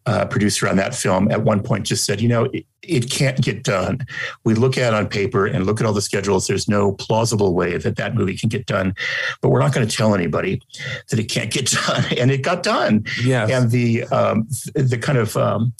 uh, 0.05 0.25
producer 0.25 0.67
on 0.67 0.75
that 0.77 0.93
film, 0.93 1.31
at 1.31 1.43
one 1.43 1.63
point 1.63 1.85
just 1.85 2.05
said, 2.05 2.21
you 2.21 2.27
know, 2.27 2.45
it, 2.45 2.65
it 2.81 3.09
can't 3.11 3.39
get 3.41 3.63
done. 3.63 3.99
We 4.43 4.53
look 4.53 4.77
at 4.77 4.93
on 4.93 5.07
paper 5.07 5.45
and 5.45 5.65
look 5.65 5.79
at 5.79 5.85
all 5.85 5.93
the 5.93 6.01
schedules. 6.01 6.47
There's 6.47 6.67
no 6.67 6.93
plausible 6.93 7.53
way 7.53 7.77
that 7.77 7.97
that 7.97 8.15
movie 8.15 8.37
can 8.37 8.49
get 8.49 8.65
done, 8.65 8.95
but 9.41 9.49
we're 9.49 9.59
not 9.59 9.73
going 9.73 9.87
to 9.87 9.95
tell 9.95 10.15
anybody 10.15 10.61
that 11.09 11.19
it 11.19 11.25
can't 11.25 11.51
get 11.51 11.71
done. 11.87 12.05
And 12.17 12.31
it 12.31 12.41
got 12.41 12.63
done. 12.63 13.05
Yeah. 13.21 13.47
And 13.47 13.69
the 13.71 14.03
um, 14.05 14.47
the 14.75 14.97
kind 14.97 15.17
of 15.17 15.35
um, 15.37 15.73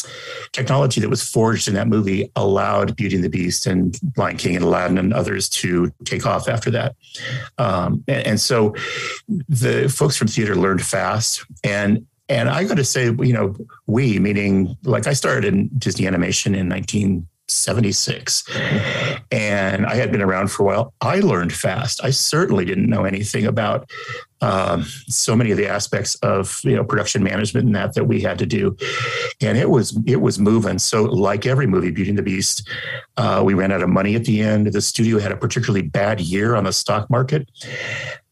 technology 0.52 1.02
that 1.02 1.10
was 1.10 1.28
forged 1.28 1.68
in 1.68 1.74
that 1.76 1.88
movie 1.88 2.30
allowed 2.36 2.96
Beauty 2.96 3.16
and 3.16 3.24
the 3.24 3.30
Beast 3.30 3.66
and 3.66 3.98
Lion 4.18 4.38
King 4.38 4.56
and 4.56 4.66
Aladdin 4.66 4.98
and 4.98 5.14
others 5.14 5.50
to 5.50 5.92
take 6.06 6.26
off 6.26 6.48
after 6.48 6.70
that. 6.72 6.96
Um, 7.58 7.89
Um, 7.90 8.04
and, 8.08 8.28
and 8.28 8.40
so 8.40 8.76
the 9.28 9.90
folks 9.90 10.18
from 10.18 10.28
theater 10.28 10.56
learned 10.56 10.84
fast 10.84 11.46
and 11.64 12.06
and 12.32 12.48
I 12.48 12.64
got 12.66 12.78
to 12.78 12.86
say, 12.86 13.06
you 13.06 13.34
know, 13.34 13.56
we, 13.88 14.20
meaning 14.20 14.78
like 14.84 15.08
I 15.08 15.14
started 15.14 15.46
in 15.46 15.68
Disney 15.80 16.06
animation 16.06 16.54
in 16.54 16.70
1976 16.70 18.44
and 19.32 19.88
I 19.88 19.96
had 19.96 20.12
been 20.12 20.22
around 20.22 20.52
for 20.52 20.62
a 20.62 20.66
while. 20.68 20.94
I 21.02 21.22
learned 21.22 21.52
fast. 21.52 22.04
I 22.04 22.12
certainly 22.12 22.66
didn't 22.66 22.88
know 22.88 23.04
anything 23.04 23.48
about 23.48 23.90
um, 24.42 24.84
so 24.84 25.36
many 25.36 25.52
of 25.52 25.58
the 25.58 25.68
aspects 25.68 26.16
of 26.16 26.62
you 26.64 26.76
know 26.76 26.84
production 26.84 27.24
management 27.24 27.66
and 27.66 27.76
that 27.76 27.94
that 27.94 28.06
we 28.06 28.22
had 28.22 28.40
to 28.40 28.46
do, 28.46 28.76
and 29.42 29.58
it 29.58 29.70
was 29.70 29.98
it 30.06 30.22
was 30.22 30.40
moving. 30.40 30.80
So 30.80 31.04
like 31.04 31.46
every 31.46 31.68
movie, 31.68 31.92
Beauty 31.92 32.10
and 32.10 32.18
the 32.18 32.24
Beast, 32.24 32.68
uh, 33.18 33.42
we 33.46 33.54
ran 33.54 33.72
out 33.72 33.84
of 33.84 33.90
money 33.90 34.16
at 34.16 34.26
the 34.26 34.42
end. 34.42 34.68
The 34.68 34.82
studio 34.82 35.20
had 35.20 35.32
a 35.32 35.38
particularly 35.38 35.88
bad 35.88 36.22
year 36.22 36.56
on 36.56 36.64
the 36.64 36.74
stock 36.74 37.10
market, 37.10 37.50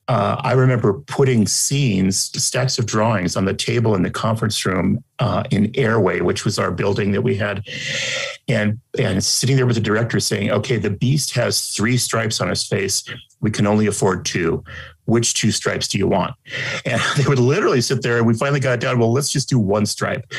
uh, 0.09 0.39
I 0.39 0.53
remember 0.53 0.93
putting 0.93 1.47
scenes, 1.47 2.17
stacks 2.41 2.79
of 2.79 2.85
drawings 2.85 3.35
on 3.35 3.43
the 3.43 3.53
table 3.53 3.93
in 3.93 4.03
the 4.03 4.09
conference 4.09 4.65
room 4.65 5.03
uh, 5.19 5.43
in 5.51 5.69
Airway, 5.75 6.21
which 6.21 6.45
was 6.45 6.57
our 6.57 6.71
building 6.71 7.11
that 7.11 7.23
we 7.23 7.35
had, 7.35 7.67
and 8.47 8.79
and 8.97 9.21
sitting 9.21 9.57
there 9.57 9.65
with 9.65 9.75
the 9.75 9.81
director 9.81 10.21
saying, 10.21 10.49
"Okay, 10.51 10.77
the 10.77 10.89
Beast 10.89 11.35
has 11.35 11.75
three 11.75 11.97
stripes 11.97 12.39
on 12.39 12.47
his 12.47 12.63
face. 12.63 13.03
We 13.41 13.51
can 13.51 13.67
only 13.67 13.85
afford 13.85 14.25
two. 14.25 14.63
Which 15.07 15.33
two 15.33 15.51
stripes 15.51 15.87
do 15.87 15.97
you 15.97 16.07
want?" 16.07 16.35
And 16.85 17.01
they 17.17 17.27
would 17.27 17.39
literally 17.39 17.81
sit 17.81 18.01
there, 18.01 18.17
and 18.17 18.27
we 18.27 18.33
finally 18.33 18.59
got 18.59 18.79
down. 18.79 18.99
Well, 18.99 19.11
let's 19.11 19.31
just 19.31 19.49
do 19.49 19.59
one 19.59 19.85
stripe. 19.85 20.31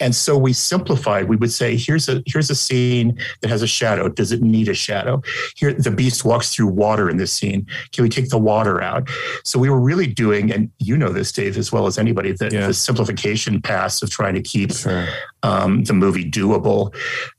And 0.00 0.14
so 0.14 0.36
we 0.36 0.52
simplified. 0.52 1.28
We 1.28 1.36
would 1.36 1.52
say, 1.52 1.76
here's 1.76 2.08
a 2.08 2.22
here's 2.26 2.50
a 2.50 2.54
scene 2.54 3.18
that 3.40 3.48
has 3.48 3.62
a 3.62 3.66
shadow. 3.66 4.08
Does 4.08 4.32
it 4.32 4.42
need 4.42 4.68
a 4.68 4.74
shadow? 4.74 5.22
Here, 5.56 5.72
the 5.72 5.90
beast 5.90 6.24
walks 6.24 6.52
through 6.54 6.66
water 6.68 7.08
in 7.08 7.16
this 7.16 7.32
scene. 7.32 7.66
Can 7.92 8.02
we 8.02 8.08
take 8.08 8.28
the 8.28 8.38
water 8.38 8.82
out? 8.82 9.08
So 9.44 9.58
we 9.58 9.70
were 9.70 9.80
really 9.80 10.06
doing, 10.06 10.52
and 10.52 10.70
you 10.78 10.96
know 10.96 11.10
this, 11.10 11.30
Dave, 11.30 11.56
as 11.56 11.70
well 11.70 11.86
as 11.86 11.96
anybody, 11.96 12.32
the, 12.32 12.50
yeah. 12.50 12.66
the 12.66 12.74
simplification 12.74 13.62
pass 13.62 14.02
of 14.02 14.10
trying 14.10 14.34
to 14.34 14.42
keep 14.42 14.74
sure. 14.74 15.06
um, 15.42 15.84
the 15.84 15.94
movie 15.94 16.28
doable. 16.28 16.94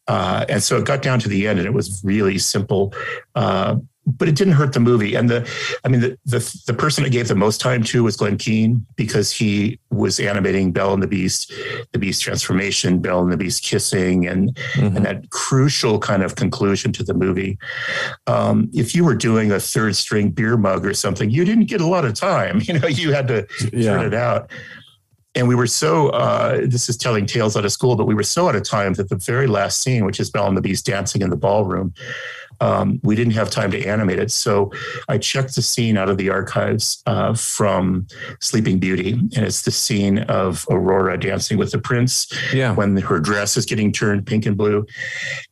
Uh, 0.08 0.45
and 0.47 0.63
so 0.63 0.78
it 0.78 0.86
got 0.86 1.01
down 1.01 1.19
to 1.19 1.28
the 1.28 1.47
end, 1.47 1.60
and 1.60 1.67
it 1.67 1.73
was 1.73 2.01
really 2.06 2.38
simple. 2.38 2.93
Uh, 3.36 3.75
but 4.05 4.27
it 4.27 4.35
didn't 4.35 4.53
hurt 4.53 4.73
the 4.73 4.79
movie. 4.79 5.15
And 5.15 5.29
the, 5.29 5.49
I 5.83 5.87
mean, 5.87 6.01
the, 6.01 6.17
the, 6.25 6.61
the 6.67 6.73
person 6.73 7.05
I 7.05 7.09
gave 7.09 7.27
the 7.27 7.35
most 7.35 7.59
time 7.59 7.83
to 7.85 8.03
was 8.03 8.15
Glen 8.15 8.37
Keane 8.37 8.85
because 8.95 9.31
he 9.31 9.79
was 9.89 10.19
animating 10.19 10.71
Belle 10.71 10.93
and 10.93 11.01
the 11.01 11.07
Beast, 11.07 11.51
the 11.91 11.99
Beast 11.99 12.21
transformation, 12.21 12.99
Belle 12.99 13.21
and 13.21 13.31
the 13.31 13.37
Beast 13.37 13.63
kissing, 13.63 14.27
and 14.27 14.55
mm-hmm. 14.73 14.95
and 14.95 15.05
that 15.05 15.29
crucial 15.31 15.99
kind 15.99 16.23
of 16.23 16.35
conclusion 16.35 16.91
to 16.93 17.03
the 17.03 17.13
movie. 17.13 17.57
Um, 18.27 18.69
if 18.73 18.93
you 18.93 19.03
were 19.03 19.15
doing 19.15 19.51
a 19.51 19.59
third 19.59 19.95
string 19.95 20.29
beer 20.29 20.57
mug 20.57 20.85
or 20.85 20.93
something, 20.93 21.29
you 21.29 21.43
didn't 21.43 21.65
get 21.65 21.81
a 21.81 21.87
lot 21.87 22.05
of 22.05 22.13
time. 22.13 22.61
You 22.65 22.79
know, 22.79 22.87
you 22.87 23.13
had 23.13 23.27
to 23.27 23.47
yeah. 23.71 23.91
turn 23.91 24.05
it 24.05 24.13
out 24.15 24.49
and 25.35 25.47
we 25.47 25.55
were 25.55 25.67
so 25.67 26.09
uh, 26.09 26.61
this 26.65 26.89
is 26.89 26.97
telling 26.97 27.25
tales 27.25 27.55
out 27.55 27.65
of 27.65 27.71
school 27.71 27.95
but 27.95 28.05
we 28.05 28.15
were 28.15 28.23
so 28.23 28.47
out 28.47 28.55
of 28.55 28.63
time 28.63 28.93
that 28.93 29.09
the 29.09 29.17
very 29.17 29.47
last 29.47 29.81
scene 29.81 30.05
which 30.05 30.19
is 30.19 30.29
belle 30.29 30.47
and 30.47 30.57
the 30.57 30.61
beast 30.61 30.85
dancing 30.85 31.21
in 31.21 31.29
the 31.29 31.35
ballroom 31.35 31.93
um, 32.61 32.99
we 33.03 33.15
didn't 33.15 33.33
have 33.33 33.49
time 33.49 33.71
to 33.71 33.85
animate 33.85 34.19
it. 34.19 34.31
So 34.31 34.71
I 35.07 35.17
checked 35.17 35.55
the 35.55 35.61
scene 35.61 35.97
out 35.97 36.09
of 36.09 36.17
the 36.17 36.29
archives 36.29 37.01
uh, 37.05 37.33
from 37.33 38.07
Sleeping 38.41 38.79
Beauty, 38.79 39.13
and 39.13 39.45
it's 39.45 39.63
the 39.63 39.71
scene 39.71 40.19
of 40.19 40.65
Aurora 40.69 41.19
dancing 41.19 41.57
with 41.57 41.71
the 41.71 41.79
prince 41.79 42.31
yeah. 42.53 42.73
when 42.73 42.97
her 42.97 43.19
dress 43.19 43.57
is 43.57 43.65
getting 43.65 43.91
turned 43.91 44.25
pink 44.25 44.45
and 44.45 44.57
blue. 44.57 44.85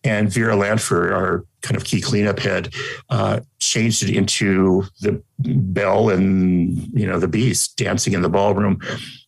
And 0.03 0.31
Vera 0.31 0.55
Lanpher, 0.55 1.13
our 1.13 1.45
kind 1.61 1.77
of 1.77 1.85
key 1.85 2.01
cleanup 2.01 2.39
head, 2.39 2.73
uh, 3.09 3.39
changed 3.59 4.03
it 4.03 4.15
into 4.15 4.83
the 5.01 5.21
Belle 5.39 6.09
and 6.09 6.77
you 6.97 7.05
know 7.05 7.19
the 7.19 7.27
Beast 7.27 7.77
dancing 7.77 8.13
in 8.13 8.21
the 8.21 8.29
ballroom. 8.29 8.79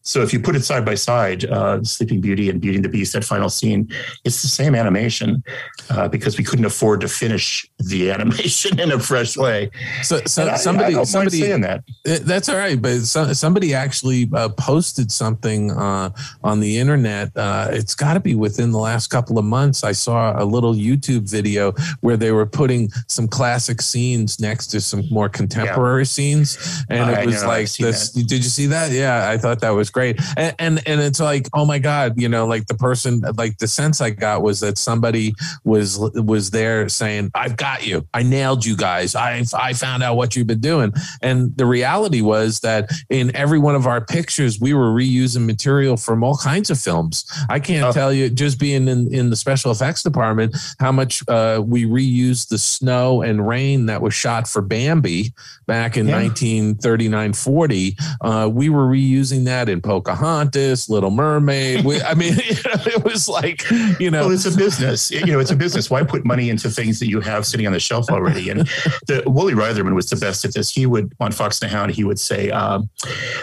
So 0.06 0.22
if 0.22 0.32
you 0.32 0.40
put 0.40 0.56
it 0.56 0.64
side 0.64 0.86
by 0.86 0.94
side, 0.94 1.46
uh, 1.46 1.84
Sleeping 1.84 2.22
Beauty 2.22 2.52
and 2.52 2.62
Beauty 2.62 2.78
and 2.78 2.86
the 2.86 2.90
Beast, 2.90 3.14
that 3.14 3.24
final 3.24 3.50
scene, 3.50 3.90
it's 4.24 4.44
the 4.44 4.48
same 4.48 4.76
animation 4.76 5.44
uh, 5.90 6.08
because 6.08 6.38
we 6.38 6.44
couldn't 6.44 6.66
afford 6.66 7.02
to 7.02 7.08
finish 7.08 7.68
the 7.80 8.12
animation 8.16 8.80
in 8.80 8.92
a 8.92 9.00
fresh 9.00 9.36
way. 9.36 9.72
So, 10.04 10.22
so 10.28 10.48
I, 10.48 10.58
somebody, 10.58 10.96
I 10.96 11.04
somebody 11.06 11.40
saying 11.40 11.62
that. 11.62 11.84
That's 12.04 12.50
all 12.50 12.56
right, 12.56 12.80
but 12.80 13.00
so, 13.00 13.34
somebody 13.34 13.74
actually 13.74 14.30
uh, 14.32 14.50
posted 14.50 15.12
something 15.12 15.72
uh, 15.72 16.12
on 16.44 16.60
the 16.60 16.78
internet. 16.78 17.36
Uh, 17.36 17.70
it's 17.72 17.96
got 17.96 18.14
to 18.14 18.20
be 18.20 18.36
within 18.36 18.70
the 18.72 18.78
last 18.78 19.08
couple 19.08 19.40
of 19.40 19.46
months. 19.46 19.84
I 19.84 19.94
saw 19.94 20.40
a 20.40 20.46
little 20.46 20.76
YouTube 20.76 21.28
video 21.28 21.72
where 22.02 22.16
they 22.16 22.32
were 22.32 22.46
putting 22.46 22.92
some 23.08 23.28
classic 23.28 23.82
scenes 23.82 24.40
next 24.40 24.68
to 24.68 24.82
some 24.82 25.04
more 25.10 25.30
contemporary 25.30 26.02
yeah. 26.02 26.06
scenes, 26.06 26.84
and 26.92 27.10
it 27.10 27.26
was 27.26 27.42
know, 27.42 27.48
like 27.48 27.72
this. 27.74 28.12
That. 28.12 28.28
Did 28.28 28.44
you 28.44 28.50
see 28.52 28.68
that? 28.68 28.92
Yeah, 28.92 29.28
I 29.28 29.40
thought 29.40 29.62
that 29.62 29.72
was 29.72 29.90
great. 29.96 30.20
And, 30.36 30.54
and 30.60 30.84
and 30.86 31.02
it's 31.02 31.22
like, 31.22 31.48
oh 31.54 31.66
my 31.66 31.80
god, 31.80 32.22
you 32.22 32.28
know, 32.28 32.46
like 32.46 32.68
the 32.68 32.76
person, 32.76 33.22
like 33.38 33.58
the 33.60 33.68
sense 33.68 34.02
I 34.02 34.10
got 34.10 34.42
was 34.42 34.60
that 34.60 34.78
somebody 34.78 35.34
was 35.64 35.98
was 36.14 36.52
there 36.52 36.90
saying, 36.90 37.32
"I've 37.34 37.56
got 37.56 37.88
you. 37.88 38.06
I 38.14 38.22
nailed 38.22 38.66
you 38.66 38.76
guys. 38.76 39.16
I 39.16 39.44
I 39.58 39.72
found 39.74 40.04
out 40.04 40.18
what 40.18 40.36
you've 40.36 40.48
been 40.48 40.60
doing." 40.60 40.92
And 41.22 41.56
the 41.56 41.66
reality 41.66 42.22
was 42.22 42.60
that 42.60 42.92
in 43.10 43.34
every 43.36 43.58
one 43.58 43.76
of 43.76 43.88
our 43.88 44.02
pictures, 44.02 44.60
we 44.60 44.74
were 44.74 44.92
reusing 44.92 45.46
material 45.46 45.96
from 45.96 46.24
all 46.24 46.38
kinds 46.38 46.70
of 46.70 46.78
films. 46.78 47.26
I 47.50 47.60
can't 47.60 47.86
oh. 47.86 47.92
tell 47.94 48.12
you, 48.12 48.30
just 48.30 48.60
being 48.60 48.90
in 48.90 49.14
in 49.14 49.30
the 49.30 49.38
special 49.38 49.72
effects 49.72 50.04
department, 50.04 50.58
how 50.78 50.92
much 50.92 51.24
uh, 51.30 51.64
we 51.66 51.86
reused 51.86 52.50
the 52.50 52.58
snow 52.58 53.22
and 53.22 53.48
rain 53.48 53.86
that 53.86 54.02
was 54.02 54.14
shot 54.14 54.46
for 54.46 54.62
Bambi 54.62 55.34
back 55.68 55.96
in 55.96 56.08
yeah. 56.10 56.22
1939 56.22 57.34
40. 57.34 57.98
Uh, 58.20 58.50
we 58.52 58.68
were 58.68 58.88
reusing 58.88 59.46
that 59.46 59.70
in 59.70 59.82
Pocahontas, 59.86 60.90
Little 60.90 61.12
Mermaid. 61.12 61.86
We, 61.86 62.02
I 62.02 62.16
mean, 62.16 62.34
it 62.38 63.04
was 63.04 63.30
like, 63.30 63.70
you 64.00 64.10
know, 64.10 64.22
well, 64.22 64.32
it's 64.32 64.46
a 64.46 64.58
business. 64.58 65.12
You 65.12 65.28
know, 65.28 65.40
it's 65.40 65.52
a 65.52 65.56
business. 65.56 65.92
Why 65.92 66.04
put 66.04 66.26
money 66.26 66.50
into 66.50 66.70
things 66.70 67.00
that 67.00 67.08
you 67.08 67.22
have 67.22 67.46
sitting 67.46 67.68
on 67.68 67.74
the 67.74 67.80
shelf 67.80 68.10
already? 68.10 68.50
And 68.50 68.62
the 69.08 69.22
Woolie 69.28 69.54
Reitherman 69.54 69.94
was 69.94 70.10
the 70.10 70.16
best 70.16 70.44
at 70.44 70.56
this. 70.56 70.72
He 70.72 70.88
would 70.88 71.14
on 71.20 71.32
Fox 71.32 71.62
and 71.62 71.70
the 71.70 71.76
Hound. 71.76 71.92
He 71.92 72.04
would 72.04 72.20
say, 72.20 72.50
um, 72.50 72.90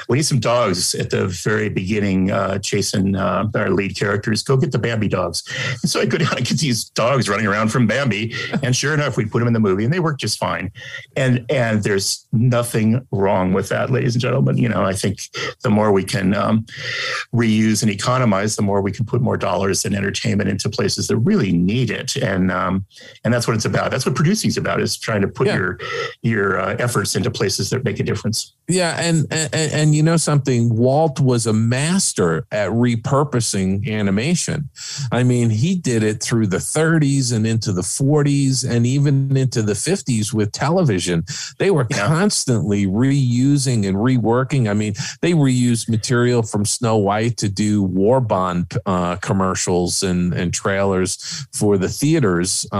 "We 0.08 0.16
need 0.16 0.24
some 0.24 0.40
dogs." 0.40 0.94
At 0.96 1.10
the 1.10 1.28
very 1.28 1.68
beginning, 1.68 2.32
uh, 2.32 2.58
chasing 2.58 3.14
uh, 3.14 3.48
our 3.54 3.70
lead 3.70 3.96
characters, 3.96 4.42
go 4.42 4.56
get 4.56 4.72
the 4.72 4.78
Bambi 4.78 5.08
dogs. 5.08 5.44
And 5.82 5.90
so 5.90 6.00
I 6.00 6.06
go 6.06 6.18
down 6.18 6.36
and 6.36 6.46
get 6.46 6.58
these 6.58 6.84
dogs 6.84 7.28
running 7.28 7.46
around 7.46 7.68
from 7.68 7.86
Bambi, 7.86 8.34
and 8.64 8.74
sure 8.74 8.94
enough, 8.94 9.16
we 9.16 9.26
put 9.26 9.38
them 9.38 9.46
in 9.46 9.54
the 9.54 9.60
movie, 9.60 9.84
and 9.84 9.92
they 9.92 10.00
work 10.00 10.18
just 10.18 10.38
fine. 10.38 10.72
And 11.16 11.46
and 11.48 11.84
there's 11.84 12.26
nothing 12.32 13.06
wrong 13.12 13.52
with 13.52 13.68
that, 13.68 13.90
ladies 13.90 14.16
and 14.16 14.22
gentlemen. 14.22 14.58
You 14.58 14.68
know, 14.68 14.82
I 14.82 14.92
think 14.92 15.30
the 15.62 15.70
more 15.70 15.92
we 15.92 16.02
can 16.02 16.31
um, 16.34 16.66
reuse 17.34 17.82
and 17.82 17.90
economize, 17.90 18.56
the 18.56 18.62
more 18.62 18.80
we 18.80 18.92
can 18.92 19.04
put 19.04 19.20
more 19.20 19.36
dollars 19.36 19.84
in 19.84 19.94
entertainment 19.94 20.48
into 20.48 20.68
places 20.68 21.08
that 21.08 21.16
really 21.18 21.52
need 21.52 21.90
it. 21.90 22.16
And 22.16 22.50
um, 22.50 22.84
and 23.24 23.32
that's 23.32 23.46
what 23.46 23.54
it's 23.54 23.64
about. 23.64 23.90
That's 23.90 24.06
what 24.06 24.14
producing 24.14 24.48
is 24.48 24.56
about: 24.56 24.80
is 24.80 24.96
trying 24.96 25.22
to 25.22 25.28
put 25.28 25.46
yeah. 25.46 25.56
your 25.56 25.78
your 26.22 26.60
uh, 26.60 26.76
efforts 26.78 27.14
into 27.14 27.30
places 27.30 27.70
that 27.70 27.84
make 27.84 28.00
a 28.00 28.02
difference. 28.02 28.54
Yeah, 28.68 28.96
and, 28.98 29.26
and 29.32 29.54
and 29.54 29.94
you 29.94 30.02
know 30.02 30.16
something, 30.16 30.74
Walt 30.74 31.20
was 31.20 31.46
a 31.46 31.52
master 31.52 32.46
at 32.50 32.70
repurposing 32.70 33.88
animation. 33.90 34.70
I 35.10 35.22
mean, 35.24 35.50
he 35.50 35.74
did 35.74 36.02
it 36.02 36.22
through 36.22 36.46
the 36.46 36.58
30s 36.58 37.34
and 37.34 37.46
into 37.46 37.72
the 37.72 37.82
40s 37.82 38.68
and 38.68 38.86
even 38.86 39.36
into 39.36 39.62
the 39.62 39.72
50s 39.72 40.32
with 40.32 40.52
television. 40.52 41.24
They 41.58 41.70
were 41.70 41.86
yeah. 41.90 42.06
constantly 42.06 42.86
reusing 42.86 43.86
and 43.86 43.96
reworking. 43.96 44.70
I 44.70 44.74
mean, 44.74 44.94
they 45.20 45.32
reused 45.32 45.88
material 45.88 46.21
from 46.42 46.64
Snow 46.64 46.96
White 46.96 47.36
to 47.38 47.48
do 47.48 47.82
War 47.82 48.20
Bond 48.20 48.72
uh, 48.86 49.16
commercials 49.16 50.02
and, 50.02 50.32
and 50.32 50.52
trailers 50.52 51.16
for 51.52 51.78
the 51.78 51.88
theaters 51.88 52.66
uh, 52.72 52.76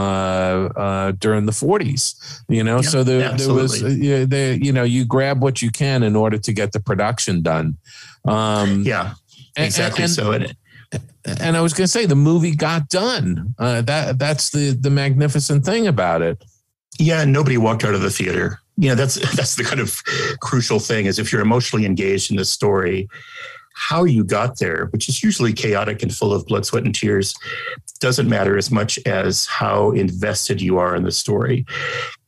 uh, 0.77 1.13
during 1.13 1.47
the 1.47 1.53
40s. 1.53 2.43
You 2.49 2.63
know, 2.63 2.77
yeah, 2.77 2.89
so 2.89 3.03
there, 3.05 3.33
there 3.37 3.55
was, 3.55 3.83
uh, 3.83 4.25
there, 4.29 4.55
you 4.55 4.73
know, 4.73 4.85
you 4.85 5.05
grab 5.05 5.43
what 5.43 5.63
you 5.63 5.71
can 5.71 6.03
in 6.03 6.15
order 6.15 6.39
to 6.39 6.53
get 6.53 6.73
the 6.73 6.81
production 6.81 7.43
done. 7.43 7.77
Um, 8.25 8.83
yeah, 8.83 9.15
exactly. 9.57 10.05
And, 10.05 10.11
and, 10.11 10.13
so 10.13 10.33
it. 10.33 10.57
And 11.25 11.57
I 11.57 11.61
was 11.61 11.73
going 11.73 11.85
to 11.85 11.91
say 11.91 12.07
the 12.07 12.15
movie 12.15 12.55
got 12.55 12.89
done. 12.89 13.55
Uh, 13.59 13.81
that 13.83 14.19
that's 14.19 14.51
the 14.51 14.73
the 14.73 14.91
magnificent 14.91 15.65
thing 15.65 15.87
about 15.87 16.21
it. 16.21 16.45
Yeah, 16.99 17.25
nobody 17.25 17.57
walked 17.57 17.85
out 17.85 17.95
of 17.95 18.03
the 18.03 18.11
theater. 18.11 18.61
You 18.77 18.91
know, 18.91 18.95
that's 18.95 19.15
that's 19.37 19.57
the 19.57 19.65
kind 19.65 19.81
of 19.81 20.03
crucial 20.41 20.79
thing 20.79 21.07
is 21.07 21.19
if 21.19 21.33
you're 21.33 21.43
emotionally 21.43 21.87
engaged 21.87 22.31
in 22.31 22.37
the 22.37 22.45
story, 22.45 23.09
how 23.75 24.05
you 24.05 24.25
got 24.25 24.59
there, 24.59 24.87
which 24.87 25.09
is 25.09 25.23
usually 25.23 25.53
chaotic 25.53 26.03
and 26.03 26.15
full 26.15 26.33
of 26.33 26.47
blood, 26.47 26.67
sweat, 26.67 26.85
and 26.85 26.95
tears, 26.95 27.35
doesn't 28.01 28.29
matter 28.29 28.57
as 28.57 28.71
much 28.71 28.99
as 29.07 29.47
how 29.47 29.91
invested 29.93 30.61
you 30.61 30.79
are 30.79 30.95
in 30.95 31.05
the 31.05 31.13
story. 31.13 31.65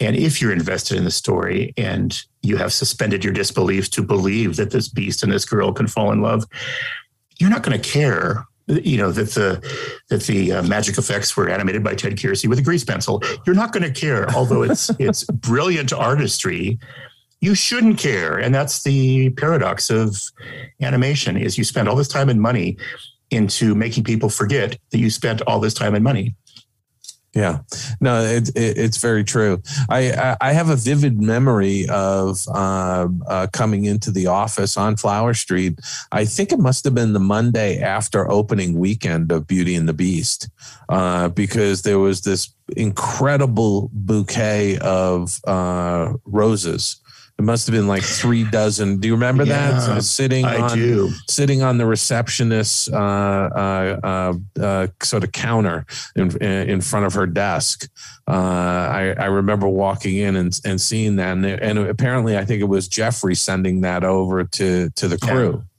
And 0.01 0.17
if 0.17 0.41
you're 0.41 0.53
invested 0.53 0.97
in 0.97 1.05
the 1.05 1.11
story 1.11 1.75
and 1.77 2.19
you 2.43 2.57
have 2.57 2.73
suspended 2.73 3.25
your 3.25 3.33
disbelief 3.33 3.91
to 3.91 4.03
believe 4.03 4.57
that 4.57 4.71
this 4.71 4.89
beast 4.89 5.23
and 5.23 5.33
this 5.33 5.45
girl 5.45 5.73
can 5.73 5.87
fall 5.87 6.12
in 6.12 6.23
love, 6.23 6.45
you're 7.39 7.51
not 7.51 7.62
going 7.62 7.79
to 7.79 7.91
care 7.91 8.47
you 8.67 8.97
know 8.97 9.12
that 9.12 9.31
the 9.31 9.61
that 10.09 10.23
the 10.25 10.53
uh, 10.53 10.62
magic 10.62 10.99
effects 10.99 11.37
were 11.37 11.49
animated 11.49 11.85
by 11.85 11.95
Ted 11.95 12.15
Kierscey 12.17 12.49
with 12.49 12.59
a 12.59 12.62
grease 12.62 12.85
pencil. 12.85 13.23
You're 13.47 13.57
not 13.57 13.73
going 13.73 13.83
to 13.83 14.01
care, 14.01 14.31
although 14.31 14.62
it's 14.62 14.91
it's 14.99 15.25
brilliant 15.25 15.93
artistry 15.93 16.79
you 17.45 17.55
shouldn't 17.55 17.99
care 17.99 18.39
and 18.39 18.55
that's 18.55 18.85
the 18.85 19.29
paradox 19.31 19.91
of 19.91 20.17
animation 20.81 21.37
is 21.37 21.59
you 21.59 21.65
spend 21.65 21.87
all 21.89 21.95
this 21.95 22.09
time 22.09 22.31
and 22.31 22.41
money 22.41 22.75
into 23.31 23.75
making 23.75 24.03
people 24.03 24.31
forget 24.31 24.79
that 24.91 24.99
you 24.99 25.11
spent 25.11 25.43
all 25.43 25.61
this 25.61 25.75
time 25.75 25.95
and 25.95 26.03
money 26.03 26.35
yeah, 27.35 27.61
no, 28.01 28.22
it, 28.22 28.49
it, 28.51 28.78
it's 28.78 28.99
very 28.99 29.24
true. 29.24 29.61
I, 29.89 30.37
I 30.41 30.53
have 30.53 30.70
a 30.70 30.76
vivid 30.76 31.20
memory 31.20 31.87
of 31.89 32.47
uh, 32.49 33.09
uh, 33.26 33.47
coming 33.53 33.87
into 33.87 34.11
the 34.11 34.28
office 34.28 34.76
on 34.76 34.97
Flower 34.97 35.35
Street. 35.35 35.80
I 36.12 36.24
think 36.24 36.53
it 36.53 36.61
must 36.61 36.85
have 36.85 36.95
been 36.95 37.12
the 37.12 37.20
Monday 37.20 37.80
after 37.80 38.30
opening 38.30 38.78
weekend 38.78 39.32
of 39.32 39.47
Beauty 39.47 39.74
and 39.74 39.89
the 39.89 39.93
Beast, 39.93 40.49
uh, 40.89 41.28
because 41.28 41.82
there 41.82 41.99
was 41.99 42.20
this 42.20 42.55
incredible 42.76 43.91
bouquet 43.93 44.78
of 44.78 45.41
uh, 45.47 46.12
roses 46.24 47.01
it 47.37 47.43
must 47.43 47.66
have 47.66 47.74
been 47.74 47.89
like 47.89 48.05
three 48.05 48.45
dozen. 48.45 48.99
Do 48.99 49.09
you 49.09 49.14
remember 49.14 49.43
yeah, 49.43 49.72
that? 49.72 49.91
Uh, 49.91 50.01
sitting 50.01 50.45
I 50.45 50.61
on 50.61 50.78
do. 50.78 51.11
sitting 51.28 51.62
on 51.62 51.78
the 51.78 51.87
receptionist's 51.87 52.89
uh, 52.93 52.97
uh, 52.97 54.01
uh, 54.05 54.62
uh 54.62 54.87
sort 55.03 55.24
of 55.24 55.32
counter 55.32 55.85
in 56.14 56.41
in 56.41 56.80
front 56.80 57.07
of 57.07 57.14
her 57.14 57.26
desk. 57.26 57.89
Uh, 58.28 58.30
I, 58.30 59.14
I 59.18 59.26
remember 59.26 59.68
walking 59.68 60.16
in 60.16 60.37
and, 60.37 60.59
and 60.64 60.80
seeing 60.80 61.16
that, 61.16 61.32
and, 61.37 61.45
and 61.45 61.78
apparently, 61.78 62.39
I 62.39 62.45
think 62.45 62.62
it 62.62 62.68
was 62.68 62.87
Jeffrey 62.87 63.35
sending 63.35 63.80
that 63.80 64.05
over 64.05 64.45
to 64.45 64.91
to 64.91 65.09
the 65.09 65.18
crew. 65.18 65.55
Yeah. 65.55 65.70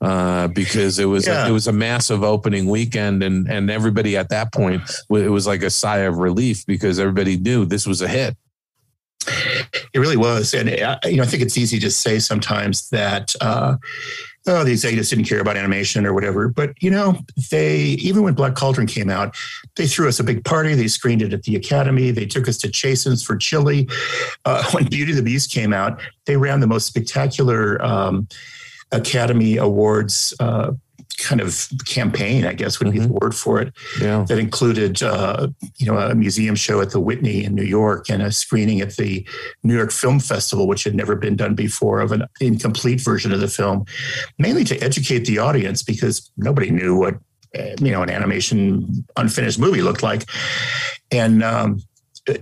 Uh, 0.00 0.46
because 0.46 1.00
it 1.00 1.06
was 1.06 1.26
yeah. 1.26 1.46
a, 1.46 1.48
it 1.48 1.52
was 1.52 1.66
a 1.66 1.72
massive 1.72 2.22
opening 2.22 2.68
weekend, 2.68 3.22
and 3.22 3.50
and 3.50 3.70
everybody 3.70 4.16
at 4.16 4.28
that 4.28 4.52
point 4.52 4.82
it 5.10 5.30
was 5.30 5.46
like 5.46 5.62
a 5.62 5.70
sigh 5.70 6.00
of 6.00 6.18
relief 6.18 6.66
because 6.66 7.00
everybody 7.00 7.38
knew 7.38 7.64
this 7.64 7.86
was 7.86 8.02
a 8.02 8.06
hit. 8.08 8.36
It 9.92 9.98
really 9.98 10.16
was, 10.16 10.54
and 10.54 10.68
uh, 10.68 10.98
you 11.04 11.16
know, 11.16 11.22
I 11.22 11.26
think 11.26 11.42
it's 11.42 11.58
easy 11.58 11.78
to 11.80 11.90
say 11.90 12.18
sometimes 12.18 12.88
that. 12.90 13.34
Uh, 13.40 13.76
oh, 14.46 14.64
the 14.64 14.72
executives 14.72 15.10
didn't 15.10 15.26
care 15.26 15.40
about 15.40 15.56
animation 15.56 16.06
or 16.06 16.14
whatever. 16.14 16.48
But 16.48 16.72
you 16.82 16.90
know, 16.90 17.18
they 17.50 17.78
even 17.78 18.22
when 18.22 18.34
Black 18.34 18.54
Cauldron 18.54 18.86
came 18.86 19.10
out, 19.10 19.36
they 19.76 19.86
threw 19.86 20.08
us 20.08 20.18
a 20.18 20.24
big 20.24 20.44
party. 20.44 20.74
They 20.74 20.88
screened 20.88 21.22
it 21.22 21.32
at 21.32 21.42
the 21.42 21.56
Academy. 21.56 22.10
They 22.10 22.26
took 22.26 22.48
us 22.48 22.56
to 22.58 22.70
Chasen's 22.70 23.22
for 23.22 23.36
chili. 23.36 23.88
Uh, 24.44 24.64
when 24.72 24.86
Beauty 24.86 25.12
and 25.12 25.18
the 25.18 25.22
Beast 25.22 25.52
came 25.52 25.72
out, 25.72 26.00
they 26.26 26.36
ran 26.36 26.60
the 26.60 26.66
most 26.66 26.86
spectacular 26.86 27.82
um, 27.84 28.28
Academy 28.92 29.56
Awards 29.56 30.34
uh, 30.40 30.72
kind 31.18 31.40
of 31.40 31.68
campaign, 31.84 32.44
I 32.44 32.54
guess 32.54 32.78
would 32.78 32.92
be 32.92 32.98
mm-hmm. 32.98 33.08
the 33.08 33.18
word 33.20 33.34
for 33.34 33.60
it. 33.60 33.72
Yeah. 34.00 34.24
That 34.28 34.38
included, 34.38 35.02
uh, 35.02 35.48
you 35.76 35.86
know, 35.86 35.98
a 35.98 36.14
museum 36.14 36.54
show 36.54 36.80
at 36.80 36.90
the 36.90 37.00
Whitney 37.00 37.44
in 37.44 37.54
New 37.54 37.64
York 37.64 38.08
and 38.08 38.22
a 38.22 38.32
screening 38.32 38.80
at 38.80 38.96
the 38.96 39.26
New 39.62 39.76
York 39.76 39.90
Film 39.90 40.20
Festival, 40.20 40.66
which 40.66 40.84
had 40.84 40.94
never 40.94 41.16
been 41.16 41.36
done 41.36 41.54
before, 41.54 42.00
of 42.00 42.12
an 42.12 42.24
incomplete 42.40 43.00
version 43.00 43.32
of 43.32 43.40
the 43.40 43.48
film, 43.48 43.84
mainly 44.38 44.64
to 44.64 44.78
educate 44.78 45.24
the 45.24 45.38
audience 45.38 45.82
because 45.82 46.30
nobody 46.36 46.70
knew 46.70 46.96
what 46.96 47.14
eh, 47.54 47.74
you 47.80 47.90
know 47.90 48.02
an 48.02 48.10
animation 48.10 49.04
unfinished 49.16 49.58
movie 49.58 49.82
looked 49.82 50.02
like, 50.02 50.24
and. 51.10 51.42
Um, 51.42 51.82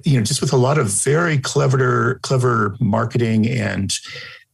you 0.03 0.19
know, 0.19 0.25
just 0.25 0.41
with 0.41 0.53
a 0.53 0.57
lot 0.57 0.79
of 0.79 0.89
very 0.89 1.39
clever, 1.39 2.19
clever 2.25 2.77
marketing 2.81 3.47
and 3.47 3.97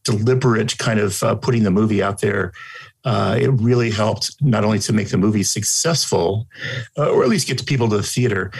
deliberate 0.03 0.77
kind 0.77 0.99
of 0.99 1.23
uh, 1.23 1.33
putting 1.33 1.63
the 1.63 1.71
movie 1.71 2.03
out 2.03 2.21
there 2.21 2.53
uh, 3.05 3.37
it 3.39 3.49
really 3.49 3.91
helped 3.91 4.35
not 4.41 4.63
only 4.63 4.79
to 4.79 4.93
make 4.93 5.09
the 5.09 5.17
movie 5.17 5.43
successful, 5.43 6.47
uh, 6.97 7.09
or 7.09 7.23
at 7.23 7.29
least 7.29 7.47
get 7.47 7.65
people 7.65 7.89
to 7.89 7.97
the 7.97 8.03
theater, 8.03 8.51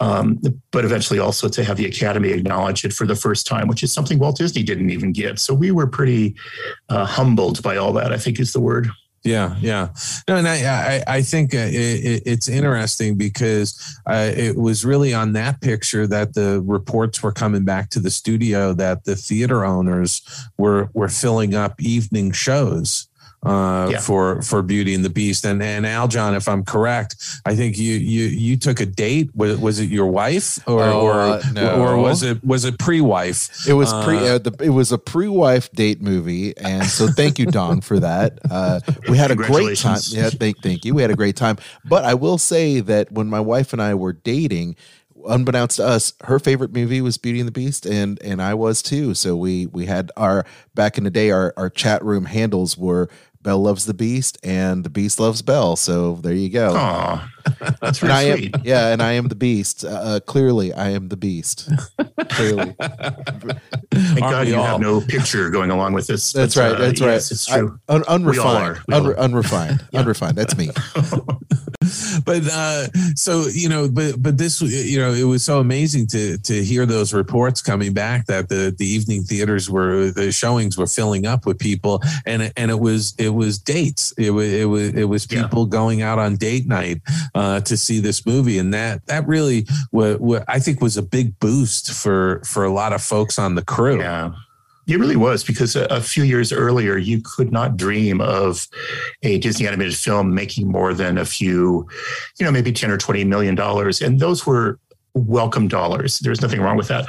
um, 0.00 0.40
but 0.70 0.84
eventually 0.84 1.18
also 1.18 1.48
to 1.48 1.62
have 1.62 1.76
the 1.76 1.86
Academy 1.86 2.30
acknowledge 2.30 2.84
it 2.84 2.92
for 2.92 3.06
the 3.06 3.16
first 3.16 3.46
time, 3.46 3.68
which 3.68 3.82
is 3.82 3.92
something 3.92 4.18
Walt 4.18 4.36
Disney 4.36 4.62
didn't 4.62 4.90
even 4.90 5.12
get. 5.12 5.38
So 5.38 5.52
we 5.52 5.70
were 5.70 5.86
pretty 5.86 6.34
uh, 6.88 7.04
humbled 7.04 7.62
by 7.62 7.76
all 7.76 7.92
that. 7.94 8.12
I 8.12 8.16
think 8.16 8.40
is 8.40 8.52
the 8.52 8.60
word. 8.60 8.88
Yeah, 9.22 9.56
yeah. 9.60 9.88
No, 10.26 10.36
and 10.36 10.48
I, 10.48 10.64
I, 10.64 11.16
I 11.16 11.22
think 11.22 11.54
uh, 11.54 11.58
it, 11.58 12.22
it's 12.24 12.48
interesting 12.48 13.16
because 13.16 13.98
uh, 14.06 14.32
it 14.34 14.56
was 14.56 14.82
really 14.82 15.12
on 15.12 15.34
that 15.34 15.60
picture 15.60 16.06
that 16.06 16.32
the 16.32 16.62
reports 16.64 17.22
were 17.22 17.32
coming 17.32 17.64
back 17.64 17.90
to 17.90 18.00
the 18.00 18.10
studio 18.10 18.72
that 18.72 19.04
the 19.04 19.16
theater 19.16 19.62
owners 19.62 20.22
were 20.56 20.88
were 20.94 21.10
filling 21.10 21.54
up 21.54 21.82
evening 21.82 22.32
shows 22.32 23.09
uh, 23.42 23.88
yeah. 23.90 23.98
for 24.00 24.42
for 24.42 24.62
Beauty 24.62 24.94
and 24.94 25.04
the 25.04 25.10
Beast. 25.10 25.44
And 25.44 25.62
and 25.62 25.84
Aljon, 25.86 26.36
if 26.36 26.48
I'm 26.48 26.64
correct, 26.64 27.16
I 27.44 27.54
think 27.56 27.78
you 27.78 27.94
you 27.94 28.24
you 28.26 28.56
took 28.56 28.80
a 28.80 28.86
date. 28.86 29.30
Was, 29.34 29.58
was 29.58 29.80
it 29.80 29.90
your 29.90 30.06
wife 30.06 30.58
or 30.68 30.82
oh, 30.82 31.00
or, 31.00 31.20
uh, 31.20 31.42
no. 31.52 31.80
or 31.80 31.96
was 31.96 32.22
it 32.22 32.44
was 32.44 32.64
it 32.64 32.78
pre 32.78 33.00
wife? 33.00 33.66
It 33.66 33.74
was 33.74 33.92
pre 34.04 34.18
uh, 34.18 34.34
uh, 34.34 34.38
the, 34.38 34.56
it 34.60 34.70
was 34.70 34.92
a 34.92 34.98
pre 34.98 35.28
wife 35.28 35.70
date 35.72 36.02
movie, 36.02 36.56
and 36.56 36.84
so 36.86 37.08
thank 37.08 37.38
you, 37.38 37.46
Don, 37.46 37.80
for 37.80 37.98
that. 38.00 38.38
Uh, 38.50 38.80
we 39.08 39.16
had 39.16 39.30
a 39.30 39.36
great 39.36 39.78
time. 39.78 39.98
Yeah, 40.08 40.30
thank 40.30 40.62
thank 40.62 40.84
you. 40.84 40.94
We 40.94 41.02
had 41.02 41.10
a 41.10 41.16
great 41.16 41.36
time. 41.36 41.58
But 41.84 42.04
I 42.04 42.14
will 42.14 42.38
say 42.38 42.80
that 42.80 43.10
when 43.12 43.28
my 43.28 43.40
wife 43.40 43.72
and 43.72 43.80
I 43.80 43.94
were 43.94 44.12
dating 44.12 44.76
unbeknownst 45.26 45.76
to 45.76 45.86
us, 45.86 46.12
her 46.24 46.38
favorite 46.38 46.72
movie 46.72 47.00
was 47.00 47.18
Beauty 47.18 47.40
and 47.40 47.48
the 47.48 47.52
Beast, 47.52 47.86
and 47.86 48.20
and 48.22 48.40
I 48.40 48.54
was 48.54 48.82
too. 48.82 49.14
So 49.14 49.36
we 49.36 49.66
we 49.66 49.86
had 49.86 50.10
our 50.16 50.44
back 50.74 50.98
in 50.98 51.04
the 51.04 51.10
day, 51.10 51.30
our 51.30 51.52
our 51.56 51.70
chat 51.70 52.04
room 52.04 52.24
handles 52.24 52.76
were 52.76 53.08
Belle 53.42 53.62
loves 53.62 53.86
the 53.86 53.94
Beast, 53.94 54.38
and 54.42 54.84
the 54.84 54.90
Beast 54.90 55.18
loves 55.18 55.40
Belle. 55.40 55.76
So 55.76 56.14
there 56.16 56.34
you 56.34 56.50
go. 56.50 56.74
Aw, 56.76 57.30
that's 57.80 58.02
really 58.02 58.14
I 58.14 58.36
sweet. 58.36 58.54
Am, 58.54 58.62
yeah, 58.64 58.88
and 58.88 59.02
I 59.02 59.12
am 59.12 59.28
the 59.28 59.34
Beast. 59.34 59.84
Uh, 59.84 59.88
uh 59.88 60.20
clearly, 60.20 60.74
I 60.74 60.90
am 60.90 61.08
the 61.08 61.16
Beast. 61.16 61.70
clearly. 62.28 62.74
Thank 63.90 64.20
God 64.20 64.46
you 64.46 64.56
all? 64.56 64.64
have 64.64 64.80
no 64.80 65.00
picture 65.00 65.48
going 65.50 65.70
along 65.70 65.94
with 65.94 66.06
this. 66.06 66.32
That's 66.32 66.54
but, 66.54 66.60
right. 66.60 66.72
Uh, 66.72 66.78
that's 66.78 67.00
yes, 67.00 67.08
right. 67.08 67.30
It's 67.30 67.46
true. 67.46 67.80
I, 67.88 67.94
un, 67.94 68.04
unrefined. 68.08 68.76
Unre, 68.90 69.16
unrefined. 69.16 69.86
yeah. 69.92 70.00
Unrefined. 70.00 70.36
That's 70.36 70.56
me. 70.56 70.70
but 72.24 72.42
uh, 72.50 72.88
so 73.14 73.46
you 73.52 73.68
know, 73.68 73.88
but 73.88 74.22
but 74.22 74.38
this 74.38 74.60
you 74.60 74.98
know, 74.98 75.12
it 75.12 75.24
was 75.24 75.44
so 75.44 75.60
amazing 75.60 76.06
to 76.08 76.38
to 76.38 76.64
hear 76.64 76.86
those 76.86 77.12
reports 77.12 77.62
coming 77.62 77.92
back 77.92 78.26
that 78.26 78.48
the 78.48 78.74
the 78.76 78.86
evening 78.86 79.22
theaters 79.22 79.70
were 79.70 80.10
the 80.10 80.32
showings 80.32 80.76
were 80.76 80.86
filling 80.86 81.26
up 81.26 81.46
with 81.46 81.58
people, 81.58 82.02
and 82.26 82.52
and 82.56 82.70
it 82.70 82.80
was 82.80 83.14
it 83.18 83.30
was 83.30 83.58
dates. 83.58 84.12
It 84.12 84.30
was 84.30 84.52
it 84.52 84.66
was 84.66 84.94
it 84.94 85.04
was 85.04 85.26
people 85.26 85.64
yeah. 85.64 85.70
going 85.70 86.02
out 86.02 86.18
on 86.18 86.36
date 86.36 86.66
night 86.66 87.00
uh, 87.34 87.60
to 87.60 87.76
see 87.76 88.00
this 88.00 88.26
movie, 88.26 88.58
and 88.58 88.72
that 88.74 89.06
that 89.06 89.26
really 89.26 89.66
what, 89.90 90.20
what 90.20 90.44
I 90.48 90.58
think 90.58 90.80
was 90.80 90.96
a 90.96 91.02
big 91.02 91.38
boost 91.40 91.92
for 91.92 92.42
for 92.44 92.64
a 92.64 92.72
lot 92.72 92.92
of 92.92 93.02
folks 93.02 93.38
on 93.38 93.54
the 93.54 93.64
crew. 93.64 94.00
Yeah. 94.00 94.32
It 94.90 94.98
really 94.98 95.16
was 95.16 95.44
because 95.44 95.76
a, 95.76 95.84
a, 95.84 96.00
few 96.00 96.24
years 96.24 96.52
earlier, 96.52 96.96
you 96.96 97.20
could 97.22 97.52
not 97.52 97.76
dream 97.76 98.20
of 98.20 98.66
a 99.22 99.38
Disney 99.38 99.66
animated 99.66 99.94
film 99.94 100.34
making 100.34 100.68
more 100.68 100.92
than 100.92 101.16
a 101.16 101.24
few, 101.24 101.86
you 102.38 102.44
know, 102.44 102.50
maybe 102.50 102.72
10 102.72 102.90
or 102.90 102.98
20 102.98 103.24
million 103.24 103.54
dollars. 103.54 104.00
And 104.00 104.18
those 104.18 104.46
were 104.46 104.78
welcome 105.14 105.68
dollars. 105.68 106.18
There's 106.18 106.40
nothing 106.40 106.60
wrong 106.60 106.76
with 106.76 106.88
that. 106.88 107.08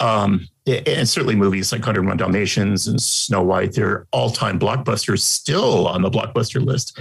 Um, 0.00 0.48
and 0.68 1.08
certainly 1.08 1.34
movies 1.34 1.72
like 1.72 1.80
101 1.80 2.16
Dalmatians 2.16 2.86
and 2.86 3.00
Snow 3.00 3.42
White, 3.42 3.72
they're 3.72 4.06
all-time 4.12 4.58
blockbusters 4.58 5.20
still 5.20 5.86
on 5.86 6.02
the 6.02 6.10
blockbuster 6.10 6.64
list, 6.64 6.98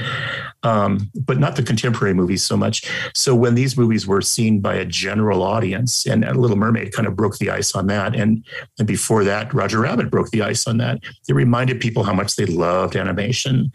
um, 0.63 1.11
but 1.25 1.37
not 1.39 1.55
the 1.55 1.63
contemporary 1.63 2.13
movies 2.13 2.43
so 2.43 2.55
much. 2.55 2.89
So 3.15 3.35
when 3.35 3.55
these 3.55 3.77
movies 3.77 4.07
were 4.07 4.21
seen 4.21 4.61
by 4.61 4.75
a 4.75 4.85
general 4.85 5.43
audience, 5.43 6.05
and 6.05 6.23
Little 6.37 6.57
Mermaid 6.57 6.93
kind 6.93 7.07
of 7.07 7.15
broke 7.15 7.37
the 7.37 7.49
ice 7.49 7.75
on 7.75 7.87
that, 7.87 8.15
and, 8.15 8.45
and 8.79 8.87
before 8.87 9.23
that, 9.23 9.53
Roger 9.53 9.81
Rabbit 9.81 10.09
broke 10.09 10.29
the 10.29 10.41
ice 10.41 10.67
on 10.67 10.77
that. 10.77 10.99
It 11.27 11.33
reminded 11.33 11.79
people 11.81 12.03
how 12.03 12.13
much 12.13 12.35
they 12.35 12.45
loved 12.45 12.95
animation, 12.95 13.71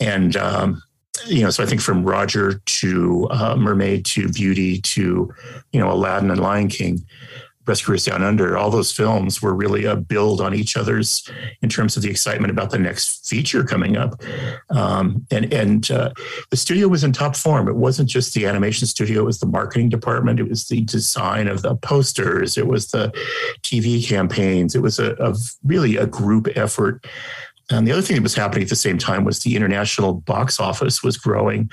and 0.00 0.36
um, 0.36 0.82
you 1.26 1.42
know, 1.42 1.50
so 1.50 1.62
I 1.62 1.66
think 1.66 1.80
from 1.80 2.04
Roger 2.04 2.60
to 2.64 3.26
uh, 3.30 3.56
Mermaid 3.56 4.04
to 4.06 4.28
Beauty 4.28 4.80
to, 4.82 5.32
you 5.72 5.80
know, 5.80 5.90
Aladdin 5.90 6.30
and 6.30 6.40
Lion 6.40 6.68
King, 6.68 7.04
Rescuers 7.68 8.04
Down 8.04 8.22
Under, 8.22 8.56
all 8.56 8.70
those 8.70 8.90
films 8.90 9.42
were 9.42 9.54
really 9.54 9.84
a 9.84 9.94
build 9.94 10.40
on 10.40 10.54
each 10.54 10.76
other's 10.76 11.28
in 11.62 11.68
terms 11.68 11.96
of 11.96 12.02
the 12.02 12.10
excitement 12.10 12.50
about 12.50 12.70
the 12.70 12.78
next 12.78 13.28
feature 13.28 13.64
coming 13.64 13.96
up. 13.96 14.20
Um, 14.70 15.26
and 15.30 15.52
and 15.52 15.90
uh, 15.90 16.12
the 16.50 16.56
studio 16.56 16.88
was 16.88 17.04
in 17.04 17.12
top 17.12 17.36
form. 17.36 17.68
It 17.68 17.76
wasn't 17.76 18.08
just 18.08 18.34
the 18.34 18.46
animation 18.46 18.86
studio; 18.86 19.22
it 19.22 19.26
was 19.26 19.40
the 19.40 19.46
marketing 19.46 19.88
department. 19.88 20.40
It 20.40 20.48
was 20.48 20.68
the 20.68 20.80
design 20.82 21.48
of 21.48 21.62
the 21.62 21.76
posters. 21.76 22.56
It 22.56 22.66
was 22.66 22.88
the 22.88 23.12
TV 23.62 24.06
campaigns. 24.06 24.74
It 24.74 24.82
was 24.82 24.98
a, 24.98 25.14
a 25.14 25.34
really 25.64 25.96
a 25.96 26.06
group 26.06 26.48
effort. 26.56 27.06
And 27.70 27.86
the 27.86 27.92
other 27.92 28.02
thing 28.02 28.16
that 28.16 28.22
was 28.22 28.34
happening 28.34 28.62
at 28.62 28.70
the 28.70 28.76
same 28.76 28.98
time 28.98 29.24
was 29.24 29.40
the 29.40 29.54
international 29.54 30.14
box 30.14 30.58
office 30.58 31.02
was 31.02 31.18
growing. 31.18 31.70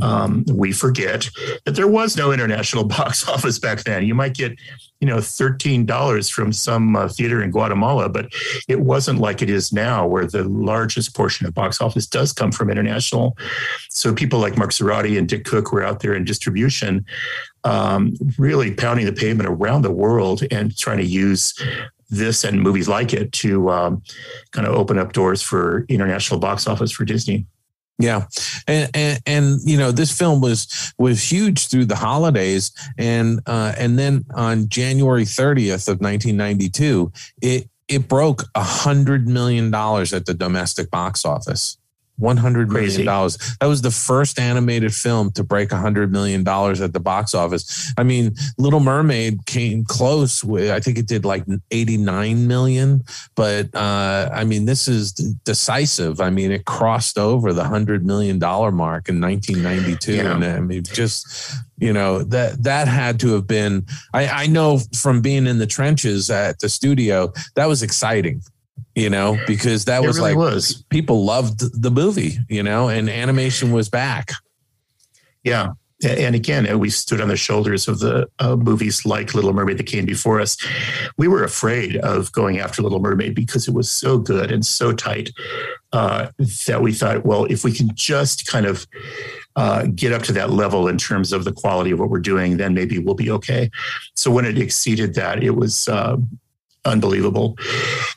Um, 0.00 0.44
we 0.52 0.72
forget 0.72 1.28
that 1.64 1.76
there 1.76 1.86
was 1.86 2.16
no 2.16 2.32
international 2.32 2.84
box 2.98 3.28
office 3.28 3.58
back 3.58 3.84
then. 3.84 4.04
You 4.04 4.14
might 4.14 4.34
get 4.34 4.56
you 5.00 5.06
know, 5.06 5.16
$13 5.16 6.32
from 6.32 6.52
some 6.52 6.96
uh, 6.96 7.08
theater 7.08 7.42
in 7.42 7.50
Guatemala, 7.50 8.08
but 8.08 8.32
it 8.66 8.80
wasn't 8.80 9.18
like 9.18 9.42
it 9.42 9.50
is 9.50 9.72
now, 9.72 10.06
where 10.06 10.26
the 10.26 10.44
largest 10.44 11.14
portion 11.14 11.46
of 11.46 11.54
box 11.54 11.80
office 11.80 12.06
does 12.06 12.32
come 12.32 12.50
from 12.50 12.70
international. 12.70 13.36
So 13.90 14.14
people 14.14 14.38
like 14.38 14.56
Mark 14.56 14.70
Zoradi 14.70 15.18
and 15.18 15.28
Dick 15.28 15.44
Cook 15.44 15.70
were 15.70 15.84
out 15.84 16.00
there 16.00 16.14
in 16.14 16.24
distribution, 16.24 17.04
um, 17.64 18.14
really 18.38 18.72
pounding 18.72 19.04
the 19.04 19.12
pavement 19.12 19.48
around 19.48 19.82
the 19.82 19.92
world 19.92 20.42
and 20.50 20.76
trying 20.76 20.98
to 20.98 21.04
use 21.04 21.54
this 22.08 22.44
and 22.44 22.62
movies 22.62 22.88
like 22.88 23.12
it 23.12 23.32
to 23.32 23.70
um, 23.70 24.02
kind 24.52 24.66
of 24.66 24.74
open 24.74 24.98
up 24.98 25.12
doors 25.12 25.42
for 25.42 25.84
international 25.88 26.40
box 26.40 26.66
office 26.66 26.92
for 26.92 27.04
Disney. 27.04 27.46
Yeah, 27.98 28.26
and, 28.66 28.90
and, 28.94 29.20
and 29.24 29.60
you 29.64 29.78
know 29.78 29.90
this 29.90 30.16
film 30.16 30.42
was 30.42 30.92
was 30.98 31.32
huge 31.32 31.68
through 31.68 31.86
the 31.86 31.96
holidays, 31.96 32.70
and 32.98 33.40
uh, 33.46 33.72
and 33.78 33.98
then 33.98 34.26
on 34.34 34.68
January 34.68 35.24
thirtieth 35.24 35.88
of 35.88 36.02
nineteen 36.02 36.36
ninety 36.36 36.68
two, 36.68 37.10
it 37.40 37.70
it 37.88 38.06
broke 38.06 38.44
a 38.54 38.62
hundred 38.62 39.26
million 39.26 39.70
dollars 39.70 40.12
at 40.12 40.26
the 40.26 40.34
domestic 40.34 40.90
box 40.90 41.24
office. 41.24 41.78
One 42.18 42.38
hundred 42.38 42.70
million 42.70 43.04
dollars. 43.04 43.36
That 43.60 43.66
was 43.66 43.82
the 43.82 43.90
first 43.90 44.38
animated 44.38 44.94
film 44.94 45.32
to 45.32 45.44
break 45.44 45.70
a 45.70 45.76
hundred 45.76 46.10
million 46.10 46.44
dollars 46.44 46.80
at 46.80 46.94
the 46.94 47.00
box 47.00 47.34
office. 47.34 47.92
I 47.98 48.04
mean, 48.04 48.34
Little 48.56 48.80
Mermaid 48.80 49.44
came 49.44 49.84
close. 49.84 50.42
With, 50.42 50.70
I 50.70 50.80
think 50.80 50.96
it 50.96 51.06
did 51.06 51.26
like 51.26 51.44
eighty 51.70 51.98
nine 51.98 52.46
million, 52.46 53.04
but 53.34 53.74
uh, 53.74 54.30
I 54.32 54.44
mean, 54.44 54.64
this 54.64 54.88
is 54.88 55.12
decisive. 55.12 56.20
I 56.22 56.30
mean, 56.30 56.52
it 56.52 56.64
crossed 56.64 57.18
over 57.18 57.52
the 57.52 57.64
hundred 57.64 58.06
million 58.06 58.38
dollar 58.38 58.72
mark 58.72 59.10
in 59.10 59.20
nineteen 59.20 59.62
ninety 59.62 59.94
two, 59.96 60.16
yeah. 60.16 60.34
and 60.34 60.44
I 60.44 60.60
mean, 60.60 60.84
just 60.84 61.54
you 61.78 61.92
know 61.92 62.22
that 62.22 62.62
that 62.62 62.88
had 62.88 63.20
to 63.20 63.34
have 63.34 63.46
been. 63.46 63.84
I, 64.14 64.44
I 64.44 64.46
know 64.46 64.80
from 64.96 65.20
being 65.20 65.46
in 65.46 65.58
the 65.58 65.66
trenches 65.66 66.30
at 66.30 66.60
the 66.60 66.70
studio 66.70 67.32
that 67.56 67.66
was 67.66 67.82
exciting 67.82 68.42
you 68.96 69.10
know, 69.10 69.38
because 69.46 69.84
that 69.84 70.02
was 70.02 70.18
really 70.18 70.30
like 70.30 70.38
was. 70.38 70.82
people 70.88 71.24
loved 71.24 71.80
the 71.80 71.90
movie, 71.90 72.38
you 72.48 72.62
know, 72.62 72.88
and 72.88 73.08
animation 73.10 73.70
was 73.70 73.88
back. 73.90 74.30
Yeah. 75.44 75.74
And 76.06 76.34
again, 76.34 76.78
we 76.78 76.90
stood 76.90 77.22
on 77.22 77.28
the 77.28 77.36
shoulders 77.36 77.88
of 77.88 78.00
the 78.00 78.28
uh, 78.38 78.56
movies 78.56 79.06
like 79.06 79.34
Little 79.34 79.52
Mermaid 79.52 79.78
that 79.78 79.86
came 79.86 80.04
before 80.04 80.40
us. 80.40 80.56
We 81.16 81.26
were 81.26 81.42
afraid 81.42 81.96
of 81.96 82.32
going 82.32 82.58
after 82.58 82.82
Little 82.82 83.00
Mermaid 83.00 83.34
because 83.34 83.66
it 83.66 83.72
was 83.72 83.90
so 83.90 84.18
good 84.18 84.50
and 84.50 84.64
so 84.64 84.92
tight 84.92 85.30
uh, 85.92 86.28
that 86.66 86.82
we 86.82 86.92
thought, 86.92 87.24
well, 87.24 87.44
if 87.46 87.64
we 87.64 87.72
can 87.72 87.94
just 87.94 88.46
kind 88.46 88.66
of 88.66 88.86
uh, 89.56 89.86
get 89.94 90.12
up 90.12 90.22
to 90.24 90.32
that 90.32 90.50
level 90.50 90.86
in 90.86 90.98
terms 90.98 91.32
of 91.32 91.44
the 91.44 91.52
quality 91.52 91.92
of 91.92 91.98
what 91.98 92.10
we're 92.10 92.18
doing, 92.18 92.58
then 92.58 92.74
maybe 92.74 92.98
we'll 92.98 93.14
be 93.14 93.30
okay. 93.30 93.70
So 94.14 94.30
when 94.30 94.44
it 94.44 94.58
exceeded 94.58 95.14
that, 95.14 95.42
it 95.42 95.52
was 95.56 95.88
uh, 95.88 96.18
unbelievable. 96.86 97.56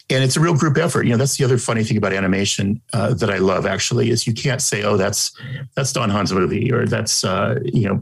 And 0.10 0.24
it's 0.24 0.38
a 0.38 0.40
real 0.40 0.56
group 0.56 0.78
effort. 0.78 1.04
You 1.04 1.12
know, 1.12 1.18
that's 1.18 1.38
the 1.38 1.44
other 1.44 1.58
funny 1.58 1.84
thing 1.84 1.98
about 1.98 2.14
animation 2.14 2.82
uh, 2.94 3.14
that 3.16 3.30
I 3.30 3.38
love 3.38 3.66
actually 3.66 4.10
is 4.10 4.26
you 4.26 4.34
can't 4.34 4.62
say, 4.62 4.84
oh, 4.84 4.98
that's 4.98 5.32
that's 5.76 5.92
Don 5.92 6.10
Hahn's 6.10 6.32
movie 6.32 6.72
or 6.72 6.86
that's 6.86 7.24
uh, 7.24 7.60
you 7.64 7.88
know, 7.88 8.02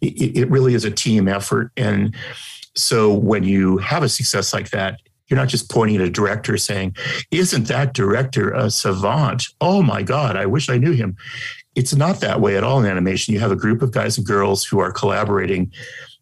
it, 0.00 0.36
it 0.36 0.50
really 0.50 0.74
is 0.74 0.84
a 0.84 0.90
team 0.90 1.28
effort. 1.28 1.70
And 1.76 2.14
so 2.74 3.12
when 3.12 3.44
you 3.44 3.78
have 3.78 4.02
a 4.02 4.08
success 4.08 4.52
like 4.52 4.70
that, 4.70 5.00
you're 5.28 5.38
not 5.38 5.48
just 5.48 5.70
pointing 5.70 5.96
at 5.96 6.02
a 6.02 6.10
director 6.10 6.56
saying, 6.58 6.94
Isn't 7.30 7.68
that 7.68 7.94
director 7.94 8.52
a 8.52 8.70
savant? 8.70 9.44
Oh 9.60 9.82
my 9.82 10.02
God, 10.02 10.36
I 10.36 10.46
wish 10.46 10.68
I 10.68 10.76
knew 10.76 10.92
him. 10.92 11.16
It's 11.74 11.94
not 11.94 12.20
that 12.20 12.40
way 12.40 12.56
at 12.56 12.64
all 12.64 12.80
in 12.80 12.86
animation. 12.86 13.32
You 13.32 13.40
have 13.40 13.50
a 13.50 13.56
group 13.56 13.80
of 13.80 13.92
guys 13.92 14.18
and 14.18 14.26
girls 14.26 14.62
who 14.64 14.78
are 14.78 14.92
collaborating 14.92 15.72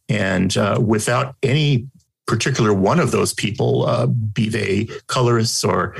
and 0.08 0.56
uh, 0.56 0.80
without 0.84 1.34
any 1.42 1.88
particular 2.30 2.72
one 2.72 3.00
of 3.00 3.10
those 3.10 3.34
people, 3.34 3.84
uh, 3.86 4.06
be 4.06 4.48
they 4.48 4.88
colorists 5.08 5.64
or 5.64 5.96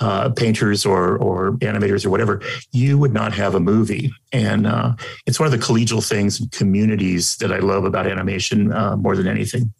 uh, 0.00 0.28
painters 0.30 0.84
or 0.84 1.16
or 1.18 1.52
animators 1.58 2.04
or 2.04 2.10
whatever, 2.10 2.42
you 2.72 2.98
would 2.98 3.14
not 3.14 3.32
have 3.32 3.54
a 3.54 3.60
movie. 3.60 4.10
And 4.32 4.66
uh, 4.66 4.94
it's 5.26 5.38
one 5.38 5.46
of 5.46 5.52
the 5.52 5.64
collegial 5.64 6.06
things 6.06 6.40
and 6.40 6.50
communities 6.50 7.36
that 7.36 7.52
I 7.52 7.60
love 7.60 7.84
about 7.84 8.08
animation 8.08 8.72
uh, 8.72 8.96
more 8.96 9.14
than 9.14 9.28
anything. 9.28 9.72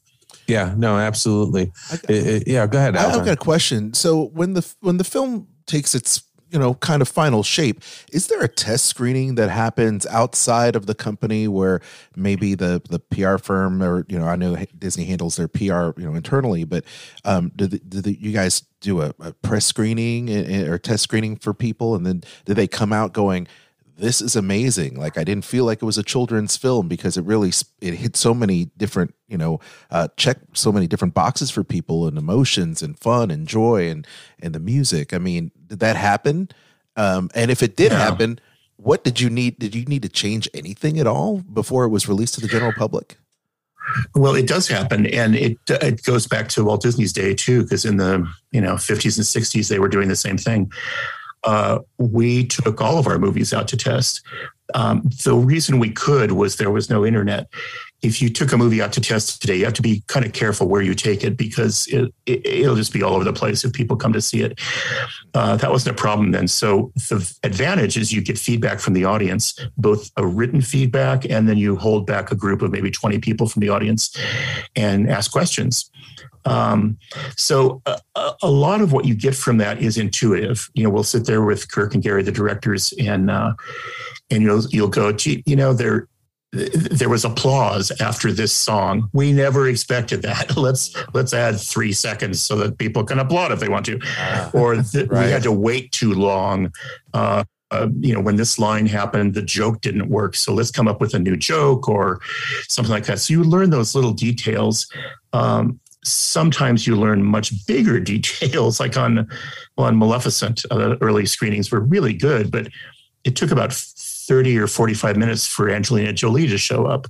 Yeah, 0.47 0.73
no, 0.77 0.97
absolutely. 0.97 1.73
It, 2.09 2.27
it, 2.27 2.49
yeah, 2.49 2.67
go 2.69 2.79
ahead. 2.79 2.97
I've 2.97 3.25
got 3.25 3.29
a 3.29 3.37
question. 3.37 3.93
So 3.93 4.27
when 4.29 4.55
the 4.55 4.65
when 4.81 4.99
the 4.99 5.05
film 5.05 5.49
takes 5.67 5.95
its 5.95 6.23
you 6.51 6.59
know 6.59 6.75
kind 6.75 7.03
of 7.03 7.09
final 7.09 7.43
shape 7.43 7.83
is 8.13 8.29
there 8.29 8.43
a 8.43 8.49
test 8.49 8.87
screening 8.87 9.35
that 9.35 9.51
happens 9.51 10.07
outside 10.07 10.77
of 10.77 10.87
the 10.87 10.95
company 10.95 11.49
where 11.49 11.81
maybe 12.17 12.55
the 12.55 12.83
the 12.89 12.99
pr 12.99 13.37
firm 13.37 13.83
or 13.83 14.05
you 14.09 14.19
know 14.19 14.27
i 14.27 14.37
know 14.37 14.57
disney 14.79 15.05
handles 15.05 15.37
their 15.37 15.49
pr 15.49 15.63
you 15.65 15.93
know 15.99 16.15
internally 16.15 16.65
but 16.65 16.85
um 17.25 17.53
do, 17.57 17.67
the, 17.67 17.79
do 17.81 18.01
the, 18.01 18.19
you 18.19 18.33
guys 18.33 18.63
do 18.81 19.03
a, 19.03 19.13
a 19.21 19.33
press 19.35 19.67
screening 19.67 20.31
or 20.69 20.79
test 20.79 21.03
screening 21.03 21.37
for 21.37 21.53
people 21.53 21.95
and 21.95 22.07
then 22.07 22.23
do 22.45 22.55
they 22.55 22.67
come 22.67 22.93
out 22.93 23.13
going 23.13 23.47
this 23.99 24.23
is 24.23 24.37
amazing. 24.37 24.95
Like 24.95 25.19
I 25.19 25.25
didn't 25.25 25.45
feel 25.45 25.65
like 25.65 25.83
it 25.83 25.85
was 25.85 25.99
a 25.99 26.05
children's 26.05 26.57
film 26.57 26.87
because 26.87 27.17
it 27.17 27.25
really 27.25 27.51
it 27.81 27.95
hit 27.95 28.17
so 28.17 28.33
many 28.33 28.67
different, 28.77 29.15
you 29.27 29.37
know, 29.37 29.59
uh, 29.91 30.09
check 30.17 30.39
so 30.55 30.71
many 30.71 30.87
different 30.87 31.15
boxes 31.15 31.51
for 31.51 31.65
people 31.65 32.07
and 32.07 32.17
emotions 32.17 32.81
and 32.81 32.99
fun 32.99 33.31
and 33.31 33.49
joy 33.49 33.91
and 33.91 34.07
and 34.41 34.55
the 34.55 34.61
music. 34.61 35.13
I 35.13 35.19
mean, 35.19 35.51
did 35.69 35.81
that 35.81 35.97
happen? 35.97 36.49
Um, 36.97 37.31
and 37.35 37.51
if 37.51 37.63
it 37.63 37.77
did 37.77 37.93
yeah. 37.93 37.99
happen, 37.99 38.41
what 38.77 39.05
did 39.05 39.21
you 39.21 39.31
need? 39.31 39.59
Did 39.59 39.75
you 39.75 39.85
need 39.85 40.03
to 40.03 40.09
change 40.09 40.49
anything 40.55 40.99
at 40.99 41.07
all 41.07 41.39
before 41.39 41.85
it 41.85 41.89
was 41.89 42.09
released 42.09 42.35
to 42.35 42.41
the 42.41 42.49
general 42.49 42.73
public? 42.73 43.17
Well, 44.15 44.35
it 44.35 44.47
does 44.47 44.69
happen, 44.69 45.07
and 45.07 45.35
it 45.35 45.59
it 45.69 46.03
goes 46.03 46.27
back 46.27 46.49
to 46.51 46.65
Walt 46.65 46.83
Disney's 46.83 47.13
day 47.13 47.35
too, 47.35 47.63
because 47.63 47.85
in 47.85 47.97
the 47.97 48.29
you 48.51 48.61
know 48.61 48.75
50s 48.75 49.17
and 49.17 49.45
60s 49.45 49.69
they 49.69 49.79
were 49.79 49.89
doing 49.89 50.09
the 50.09 50.17
same 50.17 50.39
thing 50.39 50.71
uh, 51.45 51.79
we 51.99 52.47
took 52.47 52.81
all 52.81 52.99
of 52.99 53.07
our 53.07 53.19
movies 53.19 53.53
out 53.53 53.69
to 53.69 53.77
test. 53.77 54.23
Um, 54.75 55.09
the 55.25 55.35
reason 55.35 55.79
we 55.79 55.91
could 55.91 56.33
was 56.33 56.57
there 56.57 56.71
was 56.71 56.91
no 56.91 57.07
internet. 57.07 57.49
If 58.03 58.23
you 58.23 58.29
took 58.31 58.53
a 58.53 58.57
movie 58.57 58.81
out 58.81 58.93
to 58.93 59.01
test 59.01 59.41
today, 59.41 59.57
you 59.57 59.65
have 59.65 59.75
to 59.75 59.83
be 59.83 60.03
kind 60.07 60.25
of 60.25 60.33
careful 60.33 60.69
where 60.69 60.83
you 60.83 60.95
take 60.95 61.25
it 61.25 61.37
because 61.37 61.87
it, 61.89 62.13
will 62.27 62.75
it, 62.75 62.77
just 62.77 62.93
be 62.93 63.03
all 63.03 63.15
over 63.15 63.25
the 63.25 63.33
place 63.33 63.65
if 63.65 63.73
people 63.73 63.97
come 63.97 64.13
to 64.13 64.21
see 64.21 64.43
it. 64.43 64.61
Uh, 65.35 65.57
that 65.57 65.71
wasn't 65.71 65.99
a 65.99 66.01
problem 66.01 66.31
then. 66.31 66.47
So 66.47 66.93
the 66.95 67.39
advantage 67.43 67.97
is 67.97 68.13
you 68.13 68.23
get 68.23 68.39
feedback 68.39 68.79
from 68.81 68.95
the 68.95 69.05
audience, 69.05 69.59
both 69.77 70.11
a 70.17 70.27
written 70.27 70.61
feedback 70.61 71.29
and 71.29 71.49
then 71.49 71.57
you 71.57 71.77
hold 71.77 72.07
back 72.07 72.31
a 72.31 72.37
group 72.37 72.63
of 72.63 72.71
maybe 72.71 72.91
20 72.91 73.19
people 73.19 73.49
from 73.49 73.61
the 73.61 73.69
audience 73.69 74.17
and 74.77 75.11
ask 75.11 75.33
questions. 75.33 75.91
Um, 76.45 76.99
so 77.37 77.83
a, 77.85 78.01
a, 78.43 78.51
lot 78.51 78.81
of 78.81 78.93
what 78.93 79.05
you 79.05 79.15
get 79.15 79.35
from 79.35 79.59
that 79.59 79.83
is 79.83 79.99
intuitive. 79.99 80.71
You 80.75 80.85
know, 80.85 80.91
we'll 80.91 81.03
sit 81.03 81.27
there 81.27 81.43
with 81.43 81.71
Kirk 81.71 81.95
and 81.95 82.03
Gary, 82.03 82.23
the 82.23 82.33
directors, 82.33 82.95
and 82.99 83.31
uh, 83.31 83.53
and 84.31 84.43
you'll 84.43 84.67
you'll 84.71 84.89
go, 84.89 85.13
gee, 85.13 85.43
you 85.47 85.57
know, 85.57 85.73
there 85.75 86.09
there 86.53 87.09
was 87.09 87.25
applause 87.25 87.91
after 88.01 88.33
this 88.33 88.53
song. 88.53 89.11
We 89.13 89.33
never 89.33 89.69
expected 89.69 90.23
that. 90.23 90.57
Let's 90.69 90.95
let's 91.13 91.35
add 91.35 91.61
three 91.61 91.93
seconds 91.93 92.41
so 92.41 92.57
that 92.57 92.79
people 92.79 93.05
can 93.05 93.19
applaud 93.19 93.53
if 93.53 93.61
they 93.61 93.69
want 93.69 93.87
to, 93.87 94.01
uh, 94.19 94.51
or 94.55 94.77
th- 94.77 95.09
right. 95.09 95.27
we 95.27 95.31
had 95.31 95.43
to 95.43 95.53
wait 95.53 95.93
too 95.93 96.15
long. 96.15 96.73
Uh, 97.13 97.45
uh, 97.71 97.89
you 98.01 98.15
know, 98.15 98.21
when 98.21 98.37
this 98.37 98.59
line 98.59 98.87
happened, 98.87 99.35
the 99.35 99.43
joke 99.43 99.83
didn't 99.83 100.09
work. 100.09 100.35
So 100.35 100.55
let's 100.55 100.71
come 100.71 100.89
up 100.89 101.01
with 101.01 101.13
a 101.13 101.19
new 101.19 101.37
joke 101.37 101.87
or 101.87 102.21
something 102.67 102.93
like 102.93 103.05
that. 103.05 103.19
So 103.19 103.35
you 103.35 103.45
learn 103.45 103.69
those 103.69 103.95
little 103.95 104.13
details. 104.13 104.91
Um, 105.35 105.79
sometimes 106.03 106.87
you 106.87 106.97
learn 106.97 107.23
much 107.23 107.67
bigger 107.67 108.01
details, 108.15 108.81
like 108.81 108.97
on 108.97 109.29
on 109.77 109.99
Maleficent. 109.99 110.65
Uh, 110.71 110.97
early 111.01 111.27
screenings 111.27 111.71
were 111.71 111.81
really 111.81 112.15
good, 112.15 112.51
but 112.51 112.69
it 113.25 113.37
took 113.37 113.51
about 113.51 113.73
30 114.29 114.59
or 114.59 114.67
45 114.67 115.17
minutes 115.17 115.47
for 115.47 115.71
Angelina 115.71 116.13
Jolie 116.13 116.47
to 116.47 116.59
show 116.59 116.87
up. 116.87 117.07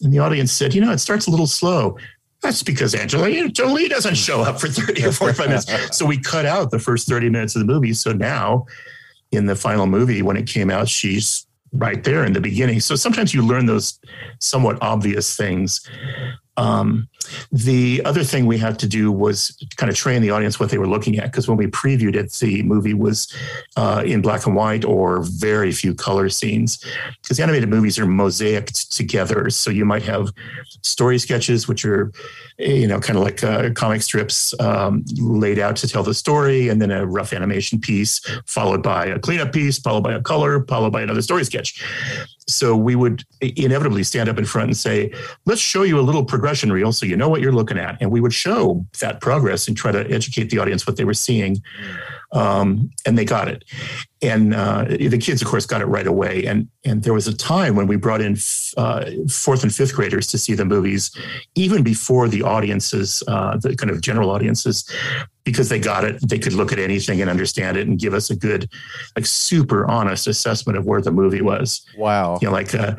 And 0.00 0.12
the 0.12 0.18
audience 0.18 0.52
said, 0.52 0.74
you 0.74 0.80
know, 0.80 0.90
it 0.90 0.98
starts 0.98 1.26
a 1.26 1.30
little 1.30 1.46
slow. 1.46 1.98
That's 2.42 2.62
because 2.62 2.94
Angelina 2.94 3.48
Jolie 3.48 3.88
doesn't 3.88 4.16
show 4.16 4.42
up 4.42 4.60
for 4.60 4.68
30 4.68 5.04
or 5.06 5.12
45 5.12 5.48
minutes. 5.48 5.66
So 5.96 6.06
we 6.06 6.18
cut 6.18 6.46
out 6.46 6.70
the 6.70 6.78
first 6.78 7.08
30 7.08 7.30
minutes 7.30 7.54
of 7.54 7.60
the 7.60 7.72
movie. 7.72 7.92
So 7.92 8.12
now 8.12 8.66
in 9.32 9.46
the 9.46 9.56
final 9.56 9.86
movie, 9.86 10.22
when 10.22 10.36
it 10.36 10.46
came 10.46 10.70
out, 10.70 10.88
she's 10.88 11.46
right 11.72 12.02
there 12.04 12.24
in 12.24 12.32
the 12.32 12.40
beginning. 12.40 12.80
So 12.80 12.96
sometimes 12.96 13.34
you 13.34 13.42
learn 13.42 13.66
those 13.66 13.98
somewhat 14.40 14.78
obvious 14.80 15.36
things 15.36 15.86
Um, 16.56 17.08
the 17.52 18.02
other 18.04 18.24
thing 18.24 18.46
we 18.46 18.58
had 18.58 18.78
to 18.78 18.86
do 18.86 19.10
was 19.10 19.56
kind 19.76 19.90
of 19.90 19.96
train 19.96 20.22
the 20.22 20.30
audience 20.30 20.60
what 20.60 20.70
they 20.70 20.78
were 20.78 20.86
looking 20.86 21.18
at 21.18 21.30
because 21.30 21.48
when 21.48 21.56
we 21.56 21.66
previewed 21.66 22.14
it, 22.14 22.32
the 22.34 22.62
movie 22.62 22.94
was 22.94 23.32
uh, 23.76 24.02
in 24.06 24.22
black 24.22 24.46
and 24.46 24.54
white 24.54 24.84
or 24.84 25.22
very 25.22 25.72
few 25.72 25.94
color 25.94 26.28
scenes. 26.28 26.78
Because 27.22 27.40
animated 27.40 27.68
movies 27.68 27.98
are 27.98 28.06
mosaicked 28.06 28.94
together, 28.94 29.50
so 29.50 29.70
you 29.70 29.84
might 29.84 30.02
have 30.02 30.32
story 30.82 31.18
sketches, 31.18 31.68
which 31.68 31.84
are 31.84 32.12
you 32.58 32.86
know 32.86 33.00
kind 33.00 33.18
of 33.18 33.24
like 33.24 33.42
uh, 33.42 33.70
comic 33.74 34.02
strips 34.02 34.58
um, 34.60 35.04
laid 35.16 35.58
out 35.58 35.76
to 35.76 35.88
tell 35.88 36.02
the 36.02 36.14
story, 36.14 36.68
and 36.68 36.80
then 36.80 36.90
a 36.90 37.06
rough 37.06 37.32
animation 37.32 37.80
piece 37.80 38.20
followed 38.46 38.82
by 38.82 39.06
a 39.06 39.18
cleanup 39.18 39.52
piece, 39.52 39.78
followed 39.78 40.04
by 40.04 40.14
a 40.14 40.22
color, 40.22 40.64
followed 40.66 40.92
by 40.92 41.02
another 41.02 41.22
story 41.22 41.44
sketch 41.44 41.82
so 42.48 42.76
we 42.76 42.94
would 42.94 43.24
inevitably 43.40 44.04
stand 44.04 44.28
up 44.28 44.38
in 44.38 44.44
front 44.44 44.68
and 44.68 44.76
say, 44.76 45.12
let's 45.46 45.60
show 45.60 45.82
you 45.82 45.98
a 45.98 46.02
little 46.02 46.24
progression 46.24 46.72
reel 46.72 46.92
so 46.92 47.04
you 47.04 47.16
know 47.16 47.28
what 47.28 47.40
you're 47.40 47.52
looking 47.52 47.78
at. 47.78 47.96
And 48.00 48.10
we 48.10 48.20
would 48.20 48.32
show 48.32 48.86
that 49.00 49.20
progress 49.20 49.66
and 49.66 49.76
try 49.76 49.90
to 49.90 50.08
educate 50.10 50.50
the 50.50 50.58
audience 50.58 50.86
what 50.86 50.96
they 50.96 51.04
were 51.04 51.14
seeing. 51.14 51.62
Um, 52.32 52.90
and 53.04 53.18
they 53.18 53.24
got 53.24 53.48
it. 53.48 53.64
And 54.22 54.54
uh, 54.54 54.84
the 54.84 55.18
kids, 55.18 55.42
of 55.42 55.48
course, 55.48 55.66
got 55.66 55.80
it 55.80 55.86
right 55.86 56.06
away. 56.06 56.44
And, 56.44 56.68
and 56.84 57.02
there 57.02 57.12
was 57.12 57.26
a 57.26 57.36
time 57.36 57.76
when 57.76 57.86
we 57.86 57.96
brought 57.96 58.20
in 58.20 58.36
uh, 58.76 59.10
fourth 59.28 59.62
and 59.62 59.74
fifth 59.74 59.94
graders 59.94 60.26
to 60.28 60.38
see 60.38 60.54
the 60.54 60.64
movies, 60.64 61.10
even 61.54 61.82
before 61.82 62.28
the 62.28 62.42
audiences, 62.42 63.22
uh, 63.28 63.56
the 63.56 63.76
kind 63.76 63.90
of 63.90 64.00
general 64.00 64.30
audiences, 64.30 64.88
because 65.46 65.68
they 65.68 65.78
got 65.78 66.04
it. 66.04 66.28
They 66.28 66.38
could 66.38 66.52
look 66.52 66.72
at 66.72 66.78
anything 66.78 67.20
and 67.22 67.30
understand 67.30 67.78
it 67.78 67.86
and 67.86 67.98
give 67.98 68.12
us 68.12 68.28
a 68.28 68.36
good, 68.36 68.68
like 69.14 69.24
super 69.24 69.88
honest 69.88 70.26
assessment 70.26 70.76
of 70.76 70.84
where 70.84 71.00
the 71.00 71.12
movie 71.12 71.40
was. 71.40 71.86
Wow. 71.96 72.38
You 72.42 72.48
know, 72.48 72.52
like, 72.52 72.74
uh, 72.74 72.96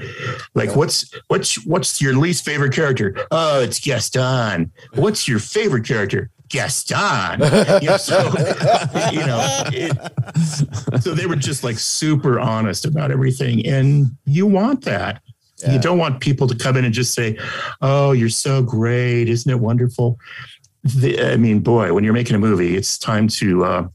like 0.56 0.76
what's 0.76 1.14
what's 1.28 1.64
what's 1.66 2.02
your 2.02 2.16
least 2.16 2.46
favorite 2.46 2.74
character? 2.74 3.16
Oh, 3.32 3.62
it's 3.62 3.80
Gaston. 3.80 4.72
What's 4.96 5.28
your 5.28 5.40
favorite 5.40 5.86
character? 5.86 6.32
Gaston. 6.48 7.42
you 7.82 7.90
know, 7.90 7.98
so, 7.98 8.16
you 9.12 9.20
know 9.20 9.64
it, 9.74 11.04
so 11.04 11.14
they 11.14 11.26
were 11.26 11.36
just 11.36 11.66
like 11.66 11.78
super 11.78 12.40
honest 12.40 12.86
about 12.86 13.12
everything, 13.12 13.66
and 13.68 14.06
you 14.26 14.48
want 14.48 14.86
that. 14.86 15.22
Yeah. 15.62 15.74
You 15.74 15.80
don't 15.80 15.98
want 15.98 16.22
people 16.22 16.48
to 16.48 16.56
come 16.56 16.78
in 16.78 16.86
and 16.86 16.94
just 16.94 17.14
say, 17.14 17.38
"Oh, 17.82 18.14
you're 18.14 18.30
so 18.30 18.62
great, 18.62 19.28
isn't 19.28 19.52
it 19.52 19.60
wonderful?" 19.60 20.18
The, 20.84 21.34
I 21.34 21.38
mean, 21.38 21.60
boy, 21.60 21.94
when 21.94 22.04
you're 22.04 22.14
making 22.14 22.36
a 22.36 22.40
movie, 22.40 22.76
it's 22.76 22.98
time 22.98 23.28
to, 23.30 23.66
uh, 23.66 23.88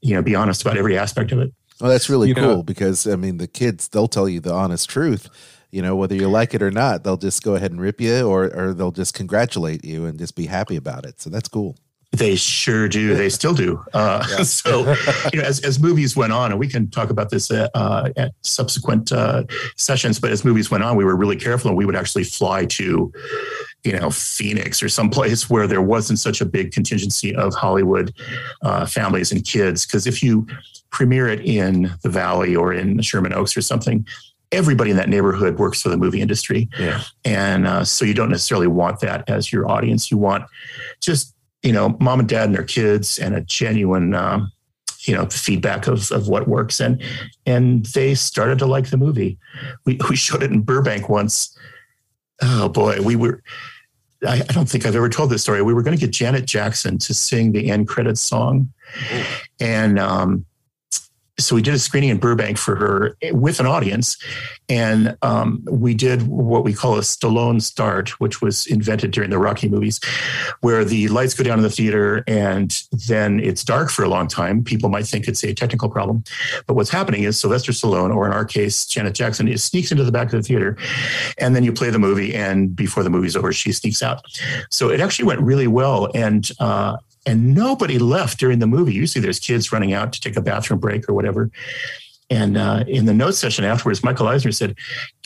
you 0.00 0.14
know, 0.14 0.22
be 0.22 0.34
honest 0.34 0.62
about 0.62 0.76
every 0.76 0.98
aspect 0.98 1.32
of 1.32 1.38
it. 1.38 1.52
Well, 1.80 1.90
that's 1.90 2.08
really 2.08 2.28
you 2.28 2.34
cool 2.34 2.44
know, 2.44 2.62
because 2.62 3.06
I 3.06 3.16
mean, 3.16 3.36
the 3.38 3.46
kids 3.46 3.88
they'll 3.88 4.08
tell 4.08 4.28
you 4.28 4.40
the 4.40 4.52
honest 4.52 4.90
truth. 4.90 5.28
You 5.70 5.82
know, 5.82 5.94
whether 5.96 6.14
you 6.14 6.28
like 6.28 6.54
it 6.54 6.62
or 6.62 6.70
not, 6.70 7.04
they'll 7.04 7.18
just 7.18 7.42
go 7.42 7.54
ahead 7.54 7.70
and 7.70 7.80
rip 7.80 8.00
you, 8.00 8.26
or 8.26 8.44
or 8.54 8.72
they'll 8.74 8.90
just 8.90 9.14
congratulate 9.14 9.84
you 9.84 10.06
and 10.06 10.18
just 10.18 10.34
be 10.34 10.46
happy 10.46 10.76
about 10.76 11.04
it. 11.04 11.20
So 11.20 11.30
that's 11.30 11.48
cool. 11.48 11.76
They 12.12 12.36
sure 12.36 12.88
do. 12.88 13.14
They 13.14 13.28
still 13.40 13.54
do. 13.54 13.84
Uh, 13.92 14.26
yeah. 14.30 14.36
so, 14.44 14.94
you 15.32 15.40
know, 15.40 15.44
as, 15.44 15.60
as 15.60 15.78
movies 15.78 16.16
went 16.16 16.32
on, 16.32 16.50
and 16.50 16.58
we 16.58 16.68
can 16.68 16.90
talk 16.90 17.10
about 17.10 17.30
this 17.30 17.50
at, 17.50 17.70
uh, 17.74 18.10
at 18.16 18.32
subsequent 18.42 19.12
uh, 19.12 19.44
sessions, 19.76 20.18
but 20.18 20.30
as 20.30 20.44
movies 20.44 20.70
went 20.70 20.84
on, 20.84 20.96
we 20.96 21.04
were 21.04 21.16
really 21.16 21.36
careful 21.36 21.68
and 21.68 21.76
we 21.76 21.84
would 21.84 21.96
actually 21.96 22.24
fly 22.24 22.64
to, 22.64 23.12
you 23.84 23.92
know, 23.92 24.10
Phoenix 24.10 24.82
or 24.82 24.88
someplace 24.88 25.48
where 25.48 25.66
there 25.66 25.82
wasn't 25.82 26.18
such 26.18 26.40
a 26.40 26.44
big 26.44 26.72
contingency 26.72 27.34
of 27.34 27.54
Hollywood 27.54 28.12
uh, 28.62 28.86
families 28.86 29.30
and 29.32 29.44
kids. 29.44 29.86
Because 29.86 30.06
if 30.06 30.22
you 30.22 30.46
premiere 30.90 31.28
it 31.28 31.40
in 31.40 31.92
the 32.02 32.08
Valley 32.08 32.56
or 32.56 32.72
in 32.72 33.00
Sherman 33.02 33.32
Oaks 33.32 33.56
or 33.56 33.62
something, 33.62 34.06
everybody 34.50 34.90
in 34.90 34.96
that 34.96 35.08
neighborhood 35.08 35.58
works 35.58 35.82
for 35.82 35.90
the 35.90 35.96
movie 35.96 36.20
industry. 36.20 36.68
Yeah. 36.78 37.02
And 37.24 37.66
uh, 37.66 37.84
so 37.84 38.04
you 38.04 38.14
don't 38.14 38.30
necessarily 38.30 38.66
want 38.66 39.00
that 39.00 39.28
as 39.28 39.52
your 39.52 39.70
audience. 39.70 40.10
You 40.10 40.18
want 40.18 40.44
just 41.00 41.34
you 41.62 41.72
know, 41.72 41.96
mom 42.00 42.20
and 42.20 42.28
dad 42.28 42.46
and 42.46 42.54
their 42.54 42.64
kids 42.64 43.18
and 43.18 43.34
a 43.34 43.40
genuine, 43.40 44.14
um, 44.14 44.52
you 45.00 45.14
know, 45.14 45.26
feedback 45.26 45.86
of, 45.86 46.10
of 46.12 46.28
what 46.28 46.48
works. 46.48 46.80
And, 46.80 47.02
and 47.46 47.86
they 47.86 48.14
started 48.14 48.58
to 48.60 48.66
like 48.66 48.90
the 48.90 48.96
movie. 48.96 49.38
We, 49.84 49.98
we 50.10 50.16
showed 50.16 50.42
it 50.42 50.52
in 50.52 50.62
Burbank 50.62 51.08
once. 51.08 51.56
Oh 52.40 52.68
boy, 52.68 53.00
we 53.02 53.16
were, 53.16 53.42
I, 54.26 54.42
I 54.48 54.52
don't 54.52 54.68
think 54.68 54.86
I've 54.86 54.96
ever 54.96 55.08
told 55.08 55.30
this 55.30 55.42
story. 55.42 55.62
We 55.62 55.74
were 55.74 55.82
going 55.82 55.96
to 55.96 56.00
get 56.00 56.12
Janet 56.12 56.46
Jackson 56.46 56.98
to 56.98 57.14
sing 57.14 57.52
the 57.52 57.70
end 57.70 57.88
credits 57.88 58.20
song. 58.20 58.72
Ooh. 59.12 59.24
And, 59.60 59.98
um, 59.98 60.44
so 61.38 61.54
we 61.54 61.62
did 61.62 61.74
a 61.74 61.78
screening 61.78 62.10
in 62.10 62.18
Burbank 62.18 62.58
for 62.58 62.74
her 62.76 63.16
with 63.32 63.60
an 63.60 63.66
audience, 63.66 64.16
and 64.68 65.16
um, 65.22 65.64
we 65.70 65.94
did 65.94 66.26
what 66.26 66.64
we 66.64 66.74
call 66.74 66.98
a 66.98 67.00
Stallone 67.00 67.62
start, 67.62 68.20
which 68.20 68.42
was 68.42 68.66
invented 68.66 69.12
during 69.12 69.30
the 69.30 69.38
Rocky 69.38 69.68
movies, 69.68 70.00
where 70.60 70.84
the 70.84 71.08
lights 71.08 71.34
go 71.34 71.44
down 71.44 71.58
in 71.58 71.62
the 71.62 71.70
theater 71.70 72.24
and 72.26 72.82
then 73.06 73.40
it's 73.40 73.62
dark 73.62 73.90
for 73.90 74.02
a 74.02 74.08
long 74.08 74.26
time. 74.26 74.64
People 74.64 74.88
might 74.88 75.06
think 75.06 75.28
it's 75.28 75.44
a 75.44 75.54
technical 75.54 75.88
problem, 75.88 76.24
but 76.66 76.74
what's 76.74 76.90
happening 76.90 77.22
is 77.22 77.38
Sylvester 77.38 77.72
Stallone, 77.72 78.14
or 78.14 78.26
in 78.26 78.32
our 78.32 78.44
case 78.44 78.84
Janet 78.86 79.14
Jackson, 79.14 79.46
is 79.46 79.62
sneaks 79.62 79.92
into 79.92 80.04
the 80.04 80.12
back 80.12 80.26
of 80.26 80.32
the 80.32 80.42
theater, 80.42 80.76
and 81.38 81.54
then 81.54 81.62
you 81.62 81.72
play 81.72 81.90
the 81.90 81.98
movie, 81.98 82.34
and 82.34 82.74
before 82.74 83.02
the 83.04 83.10
movie's 83.10 83.36
over, 83.36 83.52
she 83.52 83.72
sneaks 83.72 84.02
out. 84.02 84.22
So 84.70 84.90
it 84.90 85.00
actually 85.00 85.26
went 85.26 85.40
really 85.40 85.68
well, 85.68 86.08
and 86.14 86.50
uh, 86.58 86.96
and 87.28 87.54
nobody 87.54 87.98
left 87.98 88.40
during 88.40 88.58
the 88.58 88.66
movie. 88.66 88.94
Usually 88.94 89.20
there's 89.20 89.38
kids 89.38 89.70
running 89.70 89.92
out 89.92 90.14
to 90.14 90.20
take 90.20 90.34
a 90.36 90.40
bathroom 90.40 90.80
break 90.80 91.06
or 91.10 91.12
whatever. 91.12 91.50
And 92.30 92.56
uh, 92.56 92.84
in 92.86 93.04
the 93.04 93.12
note 93.12 93.34
session 93.34 93.66
afterwards, 93.66 94.02
Michael 94.02 94.28
Eisner 94.28 94.52
said, 94.52 94.76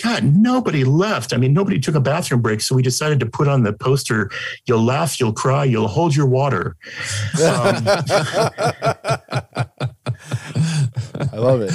God, 0.02 0.24
nobody 0.24 0.82
left. 0.82 1.32
I 1.32 1.36
mean, 1.36 1.52
nobody 1.52 1.78
took 1.78 1.94
a 1.94 2.00
bathroom 2.00 2.42
break. 2.42 2.60
So 2.60 2.74
we 2.74 2.82
decided 2.82 3.20
to 3.20 3.26
put 3.26 3.46
on 3.46 3.62
the 3.62 3.72
poster, 3.72 4.30
You'll 4.66 4.82
laugh, 4.82 5.20
you'll 5.20 5.32
cry, 5.32 5.64
you'll 5.64 5.88
hold 5.88 6.14
your 6.16 6.26
water. 6.26 6.76
Um, 7.42 7.84
I 11.32 11.36
love 11.36 11.60
it. 11.62 11.72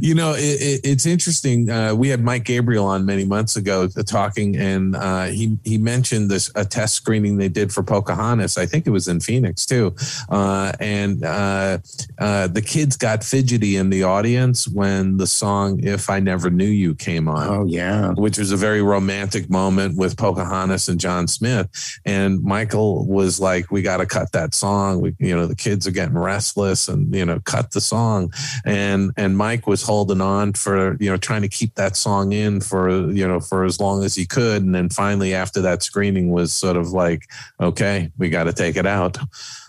You 0.00 0.14
know, 0.14 0.34
it, 0.34 0.40
it, 0.40 0.80
it's 0.84 1.06
interesting. 1.06 1.70
Uh, 1.70 1.94
we 1.94 2.08
had 2.08 2.22
Mike 2.22 2.44
Gabriel 2.44 2.86
on 2.86 3.04
many 3.06 3.24
months 3.24 3.56
ago 3.56 3.88
uh, 3.96 4.02
talking, 4.02 4.56
and 4.56 4.96
uh, 4.96 5.24
he 5.26 5.58
he 5.64 5.78
mentioned 5.78 6.30
this 6.30 6.50
a 6.54 6.64
test 6.64 6.94
screening 6.94 7.36
they 7.36 7.48
did 7.48 7.72
for 7.72 7.82
Pocahontas. 7.82 8.58
I 8.58 8.66
think 8.66 8.86
it 8.86 8.90
was 8.90 9.08
in 9.08 9.20
Phoenix 9.20 9.66
too, 9.66 9.94
uh, 10.28 10.72
and 10.80 11.24
uh, 11.24 11.78
uh, 12.18 12.46
the 12.48 12.62
kids 12.62 12.96
got 12.96 13.24
fidgety 13.24 13.76
in 13.76 13.90
the 13.90 14.02
audience 14.02 14.68
when 14.68 15.16
the 15.16 15.26
song 15.26 15.80
"If 15.82 16.10
I 16.10 16.20
Never 16.20 16.50
Knew 16.50 16.64
You" 16.64 16.94
came 16.94 17.28
on. 17.28 17.48
Oh 17.48 17.66
yeah, 17.66 18.12
which 18.12 18.38
was 18.38 18.52
a 18.52 18.56
very 18.56 18.82
romantic 18.82 19.50
moment 19.50 19.96
with 19.96 20.16
Pocahontas 20.16 20.88
and 20.88 21.00
John 21.00 21.28
Smith. 21.28 21.68
And 22.04 22.42
Michael 22.42 23.06
was 23.06 23.40
like, 23.40 23.70
"We 23.70 23.82
got 23.82 23.98
to 23.98 24.06
cut 24.06 24.32
that 24.32 24.54
song. 24.54 25.00
We, 25.00 25.14
you 25.18 25.36
know, 25.36 25.46
the 25.46 25.56
kids 25.56 25.86
are 25.86 25.92
getting 25.92 26.18
restless, 26.18 26.88
and 26.88 27.14
you 27.14 27.24
know, 27.24 27.40
cut 27.40 27.72
the 27.72 27.80
song." 27.80 28.32
And 28.64 29.12
and 29.16 29.36
Mike 29.36 29.66
was 29.66 29.75
holding 29.82 30.20
on 30.20 30.52
for 30.52 30.96
you 31.00 31.10
know 31.10 31.16
trying 31.16 31.42
to 31.42 31.48
keep 31.48 31.74
that 31.74 31.96
song 31.96 32.32
in 32.32 32.60
for 32.60 33.10
you 33.10 33.26
know 33.26 33.40
for 33.40 33.64
as 33.64 33.80
long 33.80 34.04
as 34.04 34.14
he 34.14 34.26
could, 34.26 34.62
and 34.62 34.74
then 34.74 34.88
finally 34.88 35.34
after 35.34 35.60
that 35.62 35.82
screening 35.82 36.30
was 36.30 36.52
sort 36.52 36.76
of 36.76 36.90
like, 36.90 37.28
okay, 37.60 38.10
we 38.18 38.28
got 38.28 38.44
to 38.44 38.52
take 38.52 38.76
it 38.76 38.86
out. 38.86 39.18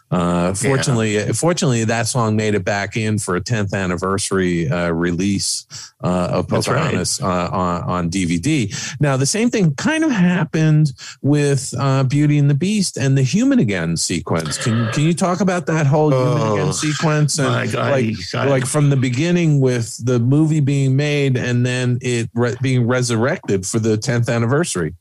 Uh, 0.10 0.53
fortunately, 0.53 1.16
yeah. 1.16 1.34
fortunately, 1.34 1.84
that 1.84 2.08
song 2.08 2.36
made 2.38 2.55
it 2.55 2.64
back 2.64 2.95
in 2.95 3.20
for 3.20 3.36
a 3.36 3.41
10th 3.41 3.74
anniversary 3.74 4.70
uh, 4.70 4.89
release 4.89 5.68
uh, 6.01 6.30
of 6.32 6.47
Pocahontas 6.47 7.20
right. 7.22 7.28
Uh, 7.28 7.49
on, 7.51 7.84
on, 7.84 8.10
DVD. 8.10 8.74
Now, 9.01 9.18
the 9.18 9.26
same 9.26 9.49
thing 9.49 9.76
kind 9.76 10.05
of 10.05 10.12
happened 10.12 10.93
with 11.22 11.74
uh, 11.78 12.03
Beauty 12.03 12.38
and 12.38 12.49
the 12.49 12.55
Beast 12.55 12.95
and 12.95 13.18
the 13.18 13.22
Human 13.22 13.60
Again 13.60 13.97
sequence. 13.97 14.58
Can 14.58 14.89
Can 14.93 15.03
you 15.03 15.14
talk 15.14 15.41
about 15.41 15.66
that 15.66 15.86
whole 15.86 16.14
oh, 16.14 16.36
Human 16.36 16.53
Again 16.53 16.74
sequence 16.74 17.38
and 17.38 17.72
God, 17.72 17.91
like 17.91 18.16
like 18.34 18.66
from 18.66 18.89
the 18.89 18.95
beginning 18.95 19.60
with 19.60 20.05
the 20.05 20.20
movie 20.20 20.62
being 20.62 20.95
made 20.95 21.36
and 21.36 21.66
then 21.66 21.97
it 22.01 22.30
re- 22.34 22.55
being 22.62 22.88
resurrected 22.88 23.66
for 23.66 23.80
the 23.80 23.97
10th 23.97 24.34
anniversary? 24.34 24.93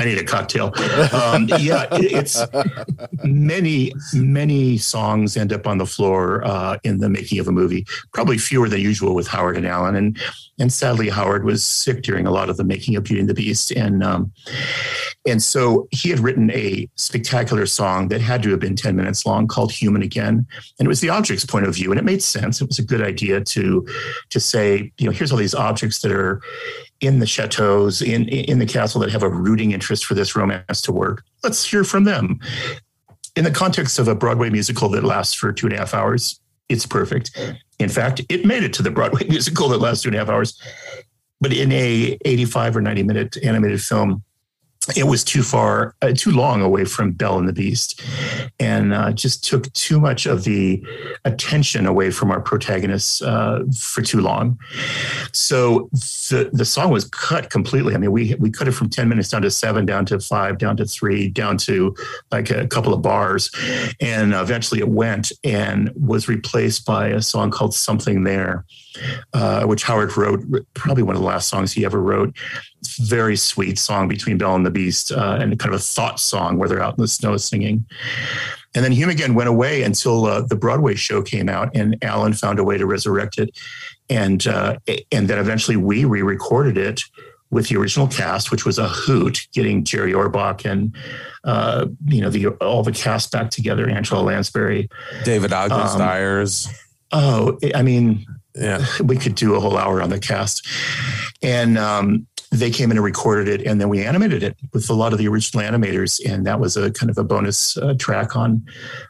I 0.00 0.04
need 0.06 0.16
a 0.16 0.24
cocktail. 0.24 0.72
Um, 1.12 1.46
yeah, 1.58 1.86
it's 1.92 2.42
many, 3.22 3.92
many 4.14 4.78
songs 4.78 5.36
end 5.36 5.52
up 5.52 5.66
on 5.66 5.76
the 5.76 5.84
floor 5.84 6.42
uh, 6.42 6.78
in 6.84 6.98
the 6.98 7.10
making 7.10 7.38
of 7.38 7.48
a 7.48 7.52
movie. 7.52 7.84
Probably 8.14 8.38
fewer 8.38 8.66
than 8.66 8.80
usual 8.80 9.14
with 9.14 9.26
Howard 9.26 9.58
and 9.58 9.66
Alan, 9.66 9.94
and 9.96 10.18
and 10.58 10.72
sadly 10.72 11.08
Howard 11.08 11.44
was 11.44 11.64
sick 11.64 12.02
during 12.02 12.26
a 12.26 12.30
lot 12.30 12.48
of 12.48 12.56
the 12.56 12.64
making 12.64 12.96
of 12.96 13.04
Beauty 13.04 13.20
and 13.20 13.28
the 13.28 13.34
Beast, 13.34 13.72
and 13.72 14.02
um, 14.02 14.32
and 15.26 15.42
so 15.42 15.86
he 15.90 16.08
had 16.08 16.20
written 16.20 16.50
a 16.52 16.88
spectacular 16.96 17.66
song 17.66 18.08
that 18.08 18.22
had 18.22 18.42
to 18.42 18.50
have 18.50 18.60
been 18.60 18.76
ten 18.76 18.96
minutes 18.96 19.26
long 19.26 19.46
called 19.46 19.70
"Human 19.70 20.00
Again," 20.00 20.46
and 20.78 20.86
it 20.86 20.88
was 20.88 21.00
the 21.00 21.10
object's 21.10 21.44
point 21.44 21.66
of 21.66 21.74
view, 21.74 21.90
and 21.90 21.98
it 21.98 22.04
made 22.04 22.22
sense. 22.22 22.62
It 22.62 22.68
was 22.68 22.78
a 22.78 22.84
good 22.84 23.02
idea 23.02 23.42
to 23.42 23.86
to 24.30 24.40
say, 24.40 24.92
you 24.96 25.04
know, 25.06 25.12
here's 25.12 25.30
all 25.30 25.38
these 25.38 25.54
objects 25.54 26.00
that 26.00 26.12
are 26.12 26.40
in 27.00 27.18
the 27.18 27.26
chateaus, 27.26 28.02
in, 28.02 28.28
in 28.28 28.58
the 28.58 28.66
castle 28.66 29.00
that 29.00 29.10
have 29.10 29.22
a 29.22 29.28
rooting 29.28 29.72
interest 29.72 30.04
for 30.04 30.14
this 30.14 30.36
romance 30.36 30.80
to 30.82 30.92
work. 30.92 31.24
Let's 31.42 31.64
hear 31.64 31.84
from 31.84 32.04
them. 32.04 32.40
In 33.36 33.44
the 33.44 33.50
context 33.50 33.98
of 33.98 34.08
a 34.08 34.14
Broadway 34.14 34.50
musical 34.50 34.88
that 34.90 35.04
lasts 35.04 35.34
for 35.34 35.52
two 35.52 35.66
and 35.66 35.74
a 35.74 35.78
half 35.78 35.94
hours, 35.94 36.40
it's 36.68 36.86
perfect. 36.86 37.30
In 37.78 37.88
fact, 37.88 38.20
it 38.28 38.44
made 38.44 38.62
it 38.62 38.72
to 38.74 38.82
the 38.82 38.90
Broadway 38.90 39.24
musical 39.28 39.68
that 39.68 39.78
lasts 39.78 40.02
two 40.02 40.08
and 40.10 40.16
a 40.16 40.18
half 40.18 40.28
hours. 40.28 40.60
But 41.40 41.52
in 41.54 41.72
a 41.72 42.18
85 42.24 42.76
or 42.76 42.80
90 42.82 43.02
minute 43.02 43.36
animated 43.42 43.80
film, 43.80 44.22
it 44.96 45.04
was 45.04 45.22
too 45.22 45.42
far, 45.42 45.94
uh, 46.00 46.12
too 46.12 46.30
long 46.30 46.62
away 46.62 46.86
from 46.86 47.12
Belle 47.12 47.38
and 47.38 47.46
the 47.46 47.52
Beast, 47.52 48.00
and 48.58 48.94
uh, 48.94 49.12
just 49.12 49.44
took 49.44 49.70
too 49.74 50.00
much 50.00 50.24
of 50.24 50.44
the 50.44 50.82
attention 51.26 51.86
away 51.86 52.10
from 52.10 52.30
our 52.30 52.40
protagonists 52.40 53.20
uh, 53.20 53.62
for 53.78 54.00
too 54.00 54.20
long. 54.20 54.58
So 55.32 55.90
the 55.92 56.48
the 56.52 56.64
song 56.64 56.90
was 56.90 57.04
cut 57.04 57.50
completely. 57.50 57.94
I 57.94 57.98
mean, 57.98 58.10
we 58.10 58.34
we 58.36 58.50
cut 58.50 58.68
it 58.68 58.72
from 58.72 58.88
ten 58.88 59.08
minutes 59.08 59.28
down 59.28 59.42
to 59.42 59.50
seven, 59.50 59.84
down 59.84 60.06
to 60.06 60.18
five, 60.18 60.56
down 60.56 60.78
to 60.78 60.86
three, 60.86 61.28
down 61.28 61.58
to 61.58 61.94
like 62.32 62.50
a 62.50 62.66
couple 62.66 62.94
of 62.94 63.02
bars, 63.02 63.50
and 64.00 64.32
eventually 64.32 64.80
it 64.80 64.88
went 64.88 65.30
and 65.44 65.92
was 65.94 66.26
replaced 66.26 66.86
by 66.86 67.08
a 67.08 67.20
song 67.20 67.50
called 67.50 67.74
"Something 67.74 68.24
There." 68.24 68.64
Uh, 69.32 69.64
which 69.66 69.84
Howard 69.84 70.16
wrote, 70.16 70.40
probably 70.74 71.04
one 71.04 71.14
of 71.14 71.22
the 71.22 71.26
last 71.26 71.48
songs 71.48 71.72
he 71.72 71.84
ever 71.84 72.02
wrote. 72.02 72.36
Very 73.00 73.36
sweet 73.36 73.78
song 73.78 74.08
between 74.08 74.38
Belle 74.38 74.54
and 74.54 74.64
the 74.64 74.70
Beast, 74.70 75.12
uh, 75.12 75.38
and 75.40 75.58
kind 75.58 75.74
of 75.74 75.80
a 75.80 75.82
thought 75.82 76.18
song 76.18 76.58
where 76.58 76.68
they're 76.68 76.82
out 76.82 76.96
in 76.96 77.02
the 77.02 77.08
snow 77.08 77.36
singing. 77.36 77.84
And 78.74 78.84
then 78.84 78.92
Human 78.92 79.14
Again 79.14 79.34
went 79.34 79.48
away 79.48 79.82
until 79.82 80.26
uh, 80.26 80.42
the 80.42 80.54
Broadway 80.56 80.94
show 80.94 81.22
came 81.22 81.48
out, 81.48 81.74
and 81.74 81.96
Alan 82.02 82.32
found 82.32 82.58
a 82.58 82.64
way 82.64 82.78
to 82.78 82.86
resurrect 82.86 83.38
it, 83.38 83.58
and 84.08 84.46
uh, 84.46 84.78
and 85.12 85.28
then 85.28 85.38
eventually 85.38 85.76
we 85.76 86.04
re-recorded 86.04 86.78
it 86.78 87.02
with 87.50 87.68
the 87.68 87.76
original 87.76 88.06
cast, 88.06 88.50
which 88.50 88.64
was 88.64 88.78
a 88.78 88.88
hoot, 88.88 89.46
getting 89.52 89.84
Jerry 89.84 90.12
Orbach 90.12 90.64
and 90.64 90.94
uh, 91.44 91.86
you 92.06 92.20
know 92.20 92.30
the 92.30 92.48
all 92.48 92.82
the 92.82 92.92
cast 92.92 93.32
back 93.32 93.50
together, 93.50 93.88
Angela 93.88 94.22
Lansbury, 94.22 94.88
David 95.24 95.52
Ogden 95.52 95.88
Stiers. 95.88 96.68
Um, 97.12 97.22
oh, 97.22 97.58
I 97.74 97.82
mean, 97.82 98.24
yeah, 98.54 98.84
we 99.02 99.16
could 99.16 99.34
do 99.34 99.54
a 99.54 99.60
whole 99.60 99.76
hour 99.76 100.00
on 100.00 100.10
the 100.10 100.18
cast. 100.18 100.66
And 101.42 101.78
um, 101.78 102.26
they 102.50 102.70
came 102.70 102.90
in 102.90 102.96
and 102.96 103.04
recorded 103.04 103.48
it, 103.48 103.66
and 103.66 103.80
then 103.80 103.88
we 103.88 104.04
animated 104.04 104.42
it 104.42 104.56
with 104.72 104.90
a 104.90 104.94
lot 104.94 105.12
of 105.12 105.18
the 105.18 105.28
original 105.28 105.64
animators, 105.64 106.20
and 106.28 106.46
that 106.46 106.58
was 106.58 106.76
a 106.76 106.90
kind 106.90 107.08
of 107.08 107.16
a 107.16 107.24
bonus 107.24 107.76
uh, 107.76 107.94
track 107.94 108.34
on 108.34 108.66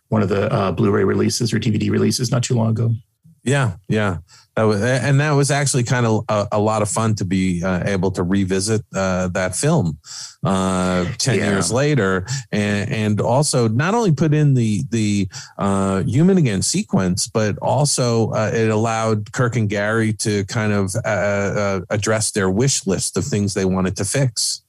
one 0.08 0.22
of 0.22 0.28
the 0.28 0.52
uh, 0.52 0.72
Blu-ray 0.72 1.04
releases 1.04 1.52
or 1.52 1.58
DVD 1.58 1.90
releases 1.90 2.30
not 2.30 2.42
too 2.42 2.54
long 2.54 2.70
ago. 2.70 2.94
Yeah, 3.42 3.76
yeah. 3.88 4.18
That 4.60 4.66
was, 4.66 4.82
and 4.82 5.18
that 5.20 5.30
was 5.30 5.50
actually 5.50 5.84
kind 5.84 6.04
of 6.04 6.22
a, 6.28 6.48
a 6.52 6.60
lot 6.60 6.82
of 6.82 6.90
fun 6.90 7.14
to 7.14 7.24
be 7.24 7.64
uh, 7.64 7.82
able 7.86 8.10
to 8.10 8.22
revisit 8.22 8.82
uh, 8.94 9.28
that 9.28 9.56
film 9.56 9.96
uh, 10.44 11.06
ten 11.16 11.38
yeah. 11.38 11.50
years 11.50 11.72
later, 11.72 12.26
and, 12.52 12.90
and, 12.92 13.20
also 13.22 13.68
not 13.68 13.94
only 13.94 14.12
put 14.12 14.34
in 14.34 14.52
the 14.52 14.82
the 14.90 15.28
uh, 15.56 16.02
human 16.02 16.36
again 16.36 16.60
sequence, 16.60 17.26
but 17.26 17.56
also 17.62 18.32
uh, 18.32 18.50
it 18.52 18.68
allowed 18.68 19.32
Kirk 19.32 19.56
and 19.56 19.66
Gary 19.66 20.12
to 20.14 20.44
kind 20.44 20.74
of 20.74 20.94
uh, 21.06 21.80
address 21.88 22.32
their 22.32 22.50
wish 22.50 22.86
list 22.86 23.16
of 23.16 23.24
things 23.24 23.54
they 23.54 23.64
wanted 23.64 23.96
to 23.96 24.04
fix. 24.04 24.60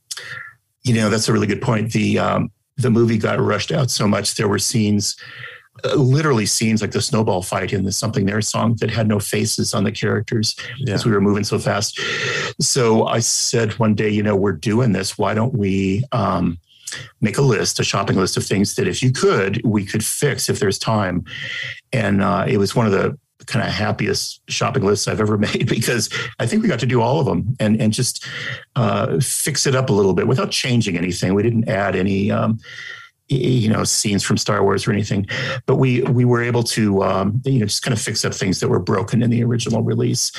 You 0.83 0.93
know, 0.93 1.09
that's 1.09 1.27
a 1.27 1.33
really 1.33 1.47
good 1.47 1.61
point. 1.61 1.91
The 1.91 2.17
um, 2.17 2.49
the 2.77 2.89
movie 2.89 3.17
got 3.17 3.41
rushed 3.41 3.73
out 3.73 3.91
so 3.91 4.07
much. 4.07 4.35
There 4.35 4.47
were 4.47 4.57
scenes 4.57 5.17
literally 5.95 6.45
scenes 6.45 6.81
like 6.81 6.91
the 6.91 7.01
snowball 7.01 7.41
fight 7.41 7.73
in 7.73 7.85
the 7.85 7.91
something 7.91 8.25
there 8.25 8.41
song 8.41 8.75
that 8.79 8.91
had 8.91 9.07
no 9.07 9.19
faces 9.19 9.73
on 9.73 9.83
the 9.83 9.91
characters 9.91 10.55
because 10.79 11.03
yeah. 11.03 11.09
we 11.09 11.13
were 11.13 11.21
moving 11.21 11.43
so 11.43 11.57
fast 11.57 11.99
so 12.59 13.07
i 13.07 13.19
said 13.19 13.71
one 13.79 13.95
day 13.95 14.09
you 14.09 14.21
know 14.21 14.35
we're 14.35 14.51
doing 14.51 14.91
this 14.91 15.17
why 15.17 15.33
don't 15.33 15.53
we 15.53 16.03
um, 16.11 16.57
make 17.21 17.37
a 17.37 17.41
list 17.41 17.79
a 17.79 17.83
shopping 17.83 18.17
list 18.17 18.37
of 18.37 18.45
things 18.45 18.75
that 18.75 18.87
if 18.87 19.01
you 19.01 19.11
could 19.11 19.61
we 19.65 19.85
could 19.85 20.03
fix 20.03 20.49
if 20.49 20.59
there's 20.59 20.77
time 20.77 21.23
and 21.93 22.21
uh, 22.21 22.45
it 22.47 22.57
was 22.57 22.75
one 22.75 22.85
of 22.85 22.91
the 22.91 23.17
kind 23.47 23.65
of 23.65 23.73
happiest 23.73 24.41
shopping 24.49 24.83
lists 24.83 25.07
I've 25.07 25.19
ever 25.19 25.37
made 25.37 25.67
because 25.67 26.09
I 26.39 26.45
think 26.45 26.61
we 26.61 26.69
got 26.69 26.79
to 26.79 26.85
do 26.85 27.01
all 27.01 27.19
of 27.19 27.25
them 27.25 27.55
and 27.59 27.81
and 27.81 27.93
just 27.93 28.25
uh, 28.75 29.19
fix 29.19 29.65
it 29.65 29.75
up 29.75 29.89
a 29.89 29.93
little 29.93 30.13
bit 30.13 30.27
without 30.27 30.51
changing 30.51 30.97
anything. 30.97 31.33
We 31.33 31.43
didn't 31.43 31.67
add 31.67 31.95
any 31.95 32.31
um, 32.31 32.59
you 33.35 33.69
know 33.69 33.83
scenes 33.83 34.23
from 34.23 34.37
Star 34.37 34.63
Wars 34.63 34.87
or 34.87 34.91
anything, 34.91 35.27
but 35.65 35.75
we 35.75 36.01
we 36.03 36.25
were 36.25 36.41
able 36.41 36.63
to 36.63 37.03
um, 37.03 37.41
you 37.45 37.59
know 37.59 37.65
just 37.65 37.83
kind 37.83 37.93
of 37.93 38.01
fix 38.01 38.23
up 38.25 38.33
things 38.33 38.59
that 38.59 38.69
were 38.69 38.79
broken 38.79 39.23
in 39.23 39.29
the 39.29 39.43
original 39.43 39.83
release. 39.83 40.31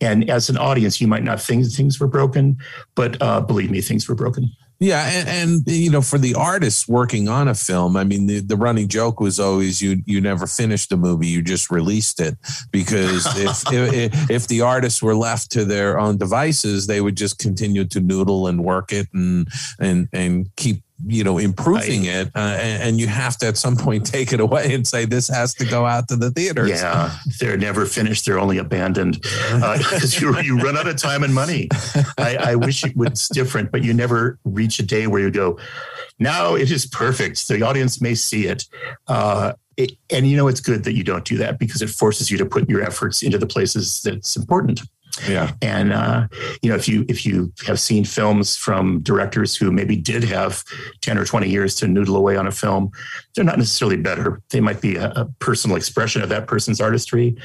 And 0.00 0.28
as 0.28 0.48
an 0.48 0.56
audience, 0.56 1.00
you 1.00 1.06
might 1.06 1.22
not 1.22 1.40
think 1.40 1.66
things 1.66 2.00
were 2.00 2.08
broken, 2.08 2.56
but 2.94 3.20
uh, 3.20 3.40
believe 3.40 3.70
me, 3.70 3.80
things 3.80 4.08
were 4.08 4.14
broken. 4.14 4.50
Yeah, 4.82 5.08
and, 5.12 5.28
and, 5.28 5.62
you 5.66 5.90
know, 5.90 6.00
for 6.00 6.18
the 6.18 6.34
artists 6.34 6.88
working 6.88 7.28
on 7.28 7.46
a 7.46 7.54
film, 7.54 7.96
I 7.96 8.02
mean, 8.02 8.26
the, 8.26 8.40
the 8.40 8.56
running 8.56 8.88
joke 8.88 9.20
was 9.20 9.38
always 9.38 9.80
you 9.80 10.02
you 10.06 10.20
never 10.20 10.48
finished 10.48 10.90
the 10.90 10.96
movie, 10.96 11.28
you 11.28 11.40
just 11.40 11.70
released 11.70 12.18
it 12.18 12.36
because 12.72 13.24
if, 13.36 13.62
if 13.72 14.30
if 14.30 14.48
the 14.48 14.62
artists 14.62 15.00
were 15.00 15.14
left 15.14 15.52
to 15.52 15.64
their 15.64 16.00
own 16.00 16.18
devices, 16.18 16.88
they 16.88 17.00
would 17.00 17.16
just 17.16 17.38
continue 17.38 17.84
to 17.84 18.00
noodle 18.00 18.48
and 18.48 18.64
work 18.64 18.92
it 18.92 19.06
and 19.14 19.46
and 19.78 20.08
and 20.12 20.48
keep 20.56 20.82
you 21.06 21.24
know 21.24 21.38
improving 21.38 22.04
it 22.04 22.28
uh, 22.34 22.38
and, 22.60 22.82
and, 22.82 23.00
you 23.00 23.06
have 23.06 23.36
to 23.36 23.46
at 23.46 23.56
some 23.56 23.76
point 23.76 24.06
take 24.16 24.32
it 24.32 24.40
away 24.40 24.74
and 24.74 24.86
say 24.86 25.04
this 25.04 25.28
has 25.28 25.54
to 25.54 25.64
go 25.64 25.84
out 25.86 26.08
to 26.08 26.16
the 26.16 26.30
theaters. 26.30 26.70
Yeah. 26.70 27.16
They're 27.40 27.56
never 27.56 27.86
finished. 27.86 28.26
They're 28.26 28.38
only 28.38 28.58
abandoned 28.58 29.20
because 29.22 30.16
uh, 30.16 30.18
you, 30.20 30.40
you 30.40 30.58
run 30.58 30.76
out 30.76 30.86
of 30.86 30.96
time 30.96 31.24
and 31.24 31.34
money. 31.34 31.68
I, 32.18 32.36
I, 32.40 32.54
wish 32.54 32.84
it 32.84 32.96
was 32.96 33.28
different 33.28 33.72
but 33.72 33.82
you 33.82 33.92
never 33.92 34.38
reach 34.44 34.78
a 34.78 34.82
day 34.82 35.06
where 35.06 35.20
you 35.20 35.30
go 35.30 35.58
now 36.18 36.54
it 36.54 36.70
is 36.70 36.86
perfect. 36.86 37.48
The 37.48 37.62
audience 37.62 38.00
may 38.00 38.14
see 38.14 38.46
it 38.46 38.64
uh, 39.08 39.54
it, 39.76 39.92
and 40.10 40.26
you 40.26 40.36
know 40.36 40.48
it's 40.48 40.60
good 40.60 40.84
that 40.84 40.94
you 40.94 41.04
don't 41.04 41.24
do 41.24 41.36
that 41.38 41.58
because 41.58 41.82
it 41.82 41.90
forces 41.90 42.30
you 42.30 42.38
to 42.38 42.46
put 42.46 42.68
your 42.68 42.82
efforts 42.82 43.22
into 43.22 43.38
the 43.38 43.46
places 43.46 44.02
that's 44.02 44.36
important 44.36 44.82
yeah. 45.28 45.52
And 45.60 45.92
uh, 45.92 46.28
you 46.62 46.70
know, 46.70 46.76
if 46.76 46.88
you 46.88 47.04
if 47.08 47.26
you 47.26 47.52
have 47.66 47.78
seen 47.78 48.04
films 48.04 48.56
from 48.56 49.00
directors 49.00 49.54
who 49.54 49.70
maybe 49.70 49.96
did 49.96 50.24
have 50.24 50.64
10 51.02 51.18
or 51.18 51.24
20 51.24 51.48
years 51.48 51.74
to 51.76 51.86
noodle 51.86 52.16
away 52.16 52.36
on 52.36 52.46
a 52.46 52.50
film, 52.50 52.90
they're 53.34 53.44
not 53.44 53.58
necessarily 53.58 53.96
better. 53.96 54.40
They 54.50 54.60
might 54.60 54.80
be 54.80 54.96
a, 54.96 55.10
a 55.10 55.24
personal 55.38 55.76
expression 55.76 56.22
of 56.22 56.28
that 56.30 56.46
person's 56.46 56.80
artistry. 56.80 57.36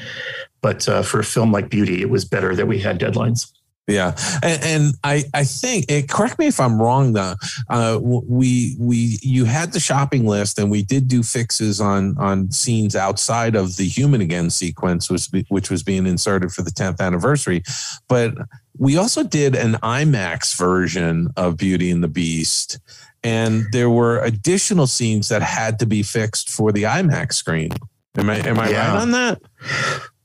But 0.60 0.88
uh, 0.88 1.02
for 1.02 1.20
a 1.20 1.24
film 1.24 1.52
like 1.52 1.68
Beauty, 1.68 2.00
it 2.00 2.10
was 2.10 2.24
better 2.24 2.56
that 2.56 2.66
we 2.66 2.78
had 2.78 2.98
deadlines. 2.98 3.52
Yeah, 3.88 4.14
and, 4.42 4.62
and, 4.62 4.94
I 5.02 5.24
I 5.32 5.44
think 5.44 5.86
it, 5.88 6.10
correct 6.10 6.38
me 6.38 6.46
if 6.46 6.60
I'm 6.60 6.80
wrong 6.80 7.14
though. 7.14 7.36
Uh, 7.70 7.98
we 8.02 8.76
we 8.78 9.18
you 9.22 9.46
had 9.46 9.72
the 9.72 9.80
shopping 9.80 10.26
list, 10.26 10.58
and 10.58 10.70
we 10.70 10.82
did 10.82 11.08
do 11.08 11.22
fixes 11.22 11.80
on 11.80 12.14
on 12.18 12.50
scenes 12.50 12.94
outside 12.94 13.56
of 13.56 13.76
the 13.78 13.88
Human 13.88 14.20
Again 14.20 14.50
sequence, 14.50 15.08
was 15.08 15.30
which 15.48 15.70
was 15.70 15.82
being 15.82 16.06
inserted 16.06 16.52
for 16.52 16.60
the 16.60 16.70
10th 16.70 17.00
anniversary, 17.00 17.62
but 18.08 18.34
we 18.76 18.98
also 18.98 19.24
did 19.24 19.54
an 19.56 19.74
IMAX 19.76 20.54
version 20.54 21.32
of 21.38 21.56
Beauty 21.56 21.90
and 21.90 22.04
the 22.04 22.08
Beast, 22.08 22.78
and 23.24 23.64
there 23.72 23.88
were 23.88 24.20
additional 24.22 24.86
scenes 24.86 25.30
that 25.30 25.40
had 25.40 25.78
to 25.78 25.86
be 25.86 26.02
fixed 26.02 26.50
for 26.50 26.72
the 26.72 26.82
IMAX 26.82 27.32
screen. 27.32 27.70
Am 28.18 28.28
I 28.28 28.36
am 28.36 28.58
I 28.58 28.68
yeah. 28.68 28.92
right 28.92 29.00
on 29.00 29.10
that? 29.12 29.40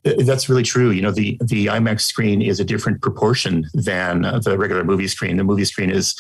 That's 0.04 0.49
really 0.49 0.64
true. 0.64 0.91
You 0.91 1.01
know, 1.01 1.12
the 1.12 1.38
the 1.41 1.68
IMAX 1.68 2.01
screen 2.01 2.41
is 2.41 2.60
a 2.60 2.66
different 2.66 3.01
proportion 3.01 3.66
than 3.74 4.22
the 4.22 4.58
regular 4.58 4.84
movie 4.84 5.08
screen. 5.08 5.38
The 5.38 5.45
movie 5.45 5.64
screen 5.66 5.89
is 5.89 6.16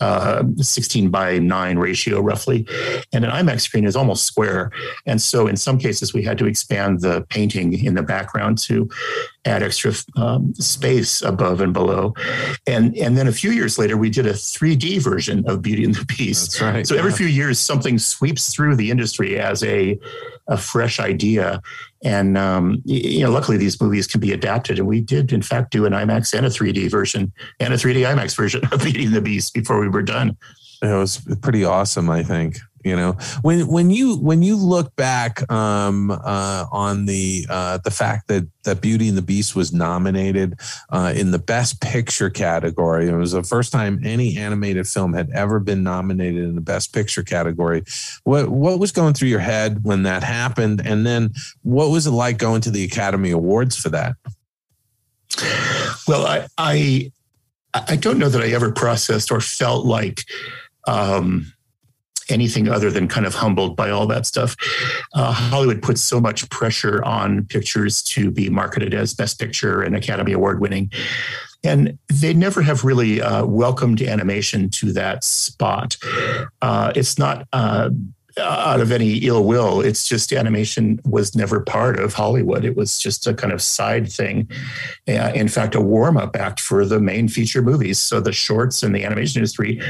uh, 0.00 0.44
16 0.56 1.10
by 1.10 1.38
9 1.38 1.78
ratio, 1.78 2.20
roughly, 2.20 2.66
and 3.12 3.24
an 3.24 3.30
IMAX 3.30 3.60
screen 3.62 3.84
is 3.84 3.94
almost 3.94 4.24
square. 4.24 4.70
And 5.04 5.20
so, 5.20 5.46
in 5.46 5.56
some 5.56 5.78
cases, 5.78 6.14
we 6.14 6.22
had 6.22 6.38
to 6.38 6.46
expand 6.46 7.00
the 7.00 7.26
painting 7.28 7.84
in 7.84 7.94
the 7.94 8.02
background 8.02 8.58
to 8.58 8.88
add 9.44 9.62
extra 9.62 9.92
um, 10.16 10.54
space 10.54 11.20
above 11.20 11.60
and 11.60 11.72
below. 11.72 12.14
And 12.66 12.96
and 12.96 13.18
then 13.18 13.28
a 13.28 13.32
few 13.32 13.50
years 13.50 13.78
later, 13.78 13.96
we 13.98 14.08
did 14.08 14.26
a 14.26 14.32
3D 14.32 15.02
version 15.02 15.44
of 15.46 15.60
Beauty 15.60 15.84
and 15.84 15.94
the 15.94 16.04
Beast. 16.04 16.60
Right, 16.60 16.86
so 16.86 16.94
yeah. 16.94 17.00
every 17.00 17.12
few 17.12 17.26
years, 17.26 17.58
something 17.58 17.98
sweeps 17.98 18.54
through 18.54 18.76
the 18.76 18.90
industry 18.90 19.38
as 19.38 19.62
a 19.62 19.98
a 20.48 20.56
fresh 20.56 21.00
idea. 21.00 21.60
And 22.04 22.36
um, 22.38 22.82
you 22.84 23.24
know, 23.24 23.30
luckily 23.30 23.56
these 23.56 23.80
movies 23.80 24.06
can 24.06 24.20
be 24.20 24.32
adapted, 24.32 24.78
and 24.78 24.86
we 24.86 25.00
did 25.00 25.32
in 25.32 25.42
fact 25.42 25.72
do 25.72 25.86
an 25.86 25.92
IMAX 25.92 26.36
and 26.36 26.46
a 26.46 26.50
3D 26.50 26.90
version 26.90 27.32
and 27.60 27.72
a 27.72 27.76
3D 27.76 28.06
IMAX 28.06 28.36
version 28.36 28.62
of 28.72 28.80
and 28.86 29.12
the 29.12 29.20
Beast 29.20 29.54
before 29.54 29.80
we 29.80 29.88
were 29.88 30.02
done. 30.02 30.36
It 30.82 30.94
was 30.94 31.26
pretty 31.40 31.64
awesome, 31.64 32.10
I 32.10 32.22
think 32.22 32.58
you 32.86 32.94
know 32.94 33.12
when 33.42 33.66
when 33.66 33.90
you 33.90 34.16
when 34.16 34.42
you 34.42 34.56
look 34.56 34.94
back 34.94 35.50
um, 35.50 36.10
uh, 36.12 36.66
on 36.70 37.06
the 37.06 37.44
uh, 37.50 37.78
the 37.78 37.90
fact 37.90 38.28
that 38.28 38.46
that 38.62 38.80
Beauty 38.80 39.08
and 39.08 39.18
the 39.18 39.22
Beast 39.22 39.56
was 39.56 39.72
nominated 39.72 40.60
uh, 40.90 41.12
in 41.16 41.32
the 41.32 41.38
Best 41.38 41.80
Picture 41.80 42.30
category. 42.30 43.08
It 43.08 43.16
was 43.16 43.32
the 43.32 43.42
first 43.42 43.72
time 43.72 44.00
any 44.04 44.36
animated 44.36 44.86
film 44.86 45.14
had 45.14 45.30
ever 45.30 45.58
been 45.58 45.82
nominated 45.82 46.44
in 46.44 46.54
the 46.54 46.60
Best 46.60 46.92
Picture 46.92 47.24
category. 47.24 47.82
What 48.22 48.48
what 48.48 48.78
was 48.78 48.92
going 48.92 49.14
through 49.14 49.28
your 49.28 49.40
head 49.40 49.82
when 49.82 50.04
that 50.04 50.22
happened, 50.22 50.80
and 50.84 51.04
then 51.04 51.32
what 51.62 51.90
was 51.90 52.06
it 52.06 52.12
like 52.12 52.38
going 52.38 52.60
to 52.62 52.70
the 52.70 52.84
Academy 52.84 53.32
Awards 53.32 53.76
for 53.76 53.88
that? 53.88 54.14
Well, 56.06 56.24
I 56.24 56.46
I, 56.56 57.10
I 57.74 57.96
don't 57.96 58.18
know 58.18 58.28
that 58.28 58.42
I 58.42 58.52
ever 58.52 58.70
processed 58.70 59.32
or 59.32 59.40
felt 59.40 59.86
like. 59.86 60.24
Um, 60.86 61.52
anything 62.28 62.68
other 62.68 62.90
than 62.90 63.08
kind 63.08 63.26
of 63.26 63.34
humbled 63.34 63.76
by 63.76 63.90
all 63.90 64.06
that 64.06 64.26
stuff. 64.26 64.56
Uh, 65.14 65.32
Hollywood 65.32 65.82
puts 65.82 66.00
so 66.00 66.20
much 66.20 66.48
pressure 66.50 67.02
on 67.04 67.44
pictures 67.46 68.02
to 68.04 68.30
be 68.30 68.48
marketed 68.48 68.94
as 68.94 69.14
Best 69.14 69.38
Picture 69.38 69.82
and 69.82 69.94
Academy 69.96 70.32
Award 70.32 70.60
winning. 70.60 70.90
and 71.64 71.98
they 72.08 72.32
never 72.32 72.62
have 72.62 72.84
really 72.84 73.20
uh, 73.20 73.44
welcomed 73.44 74.00
animation 74.02 74.70
to 74.70 74.92
that 74.92 75.24
spot. 75.24 75.96
Uh, 76.62 76.92
it's 76.94 77.18
not 77.18 77.46
uh, 77.52 77.90
out 78.38 78.80
of 78.80 78.92
any 78.92 79.16
ill 79.18 79.44
will. 79.44 79.80
It's 79.80 80.06
just 80.06 80.32
animation 80.32 81.00
was 81.04 81.34
never 81.34 81.60
part 81.60 81.98
of 81.98 82.12
Hollywood. 82.12 82.64
It 82.64 82.76
was 82.76 82.98
just 82.98 83.26
a 83.26 83.34
kind 83.34 83.52
of 83.52 83.62
side 83.62 84.10
thing. 84.10 84.48
Uh, 85.08 85.32
in 85.34 85.48
fact, 85.48 85.74
a 85.74 85.80
warm 85.80 86.16
up 86.16 86.36
act 86.36 86.60
for 86.60 86.84
the 86.84 87.00
main 87.00 87.28
feature 87.28 87.62
movies. 87.62 87.98
So 87.98 88.20
the 88.20 88.32
shorts 88.32 88.82
and 88.82 88.94
the 88.94 89.04
animation 89.04 89.40
industry 89.40 89.80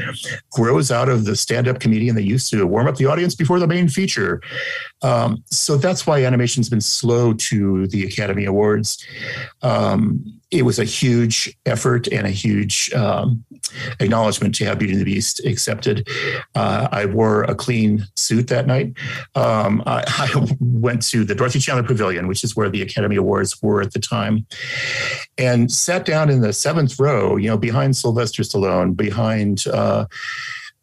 grows 0.51 0.91
out 0.91 1.09
of 1.09 1.25
the 1.25 1.35
stand 1.35 1.67
up 1.67 1.79
comedian 1.79 2.15
that 2.15 2.23
used 2.23 2.49
to 2.51 2.65
warm 2.65 2.87
up 2.87 2.95
the 2.95 3.05
audience 3.05 3.35
before 3.35 3.59
the 3.59 3.67
main 3.67 3.89
feature. 3.89 4.41
Um, 5.01 5.43
so 5.45 5.77
that's 5.77 6.07
why 6.07 6.23
animation's 6.23 6.69
been 6.69 6.81
slow 6.81 7.33
to 7.33 7.87
the 7.87 8.05
Academy 8.05 8.45
Awards. 8.45 9.05
Um, 9.61 10.36
it 10.49 10.63
was 10.63 10.79
a 10.79 10.85
huge 10.85 11.57
effort 11.65 12.07
and 12.07 12.25
a 12.25 12.29
huge 12.29 12.91
um, 12.93 13.43
acknowledgement 13.99 14.55
to 14.55 14.65
have 14.65 14.79
Beauty 14.79 14.93
and 14.93 15.01
the 15.01 15.05
Beast 15.05 15.45
accepted. 15.45 16.07
Uh, 16.55 16.87
I 16.91 17.05
wore 17.05 17.43
a 17.43 17.53
clean 17.53 18.05
suit 18.15 18.47
that 18.47 18.65
night. 18.65 18.93
Um, 19.35 19.83
I, 19.85 20.03
I, 20.07 20.55
went 20.59 21.01
to 21.09 21.25
the 21.25 21.35
Dorothy 21.35 21.59
Chandler 21.59 21.83
Pavilion, 21.83 22.27
which 22.27 22.43
is 22.43 22.55
where 22.55 22.69
the 22.69 22.81
Academy 22.81 23.17
Awards 23.17 23.61
were 23.61 23.81
at 23.81 23.91
the 23.91 23.99
time, 23.99 24.45
and 25.37 25.71
sat 25.71 26.05
down 26.05 26.29
in 26.29 26.41
the 26.41 26.53
seventh 26.53 26.97
row, 26.99 27.35
you 27.35 27.49
know, 27.49 27.57
behind 27.57 27.97
Sylvester 27.97 28.43
Stallone, 28.43 28.95
behind. 28.95 29.67
Uh, 29.67 30.05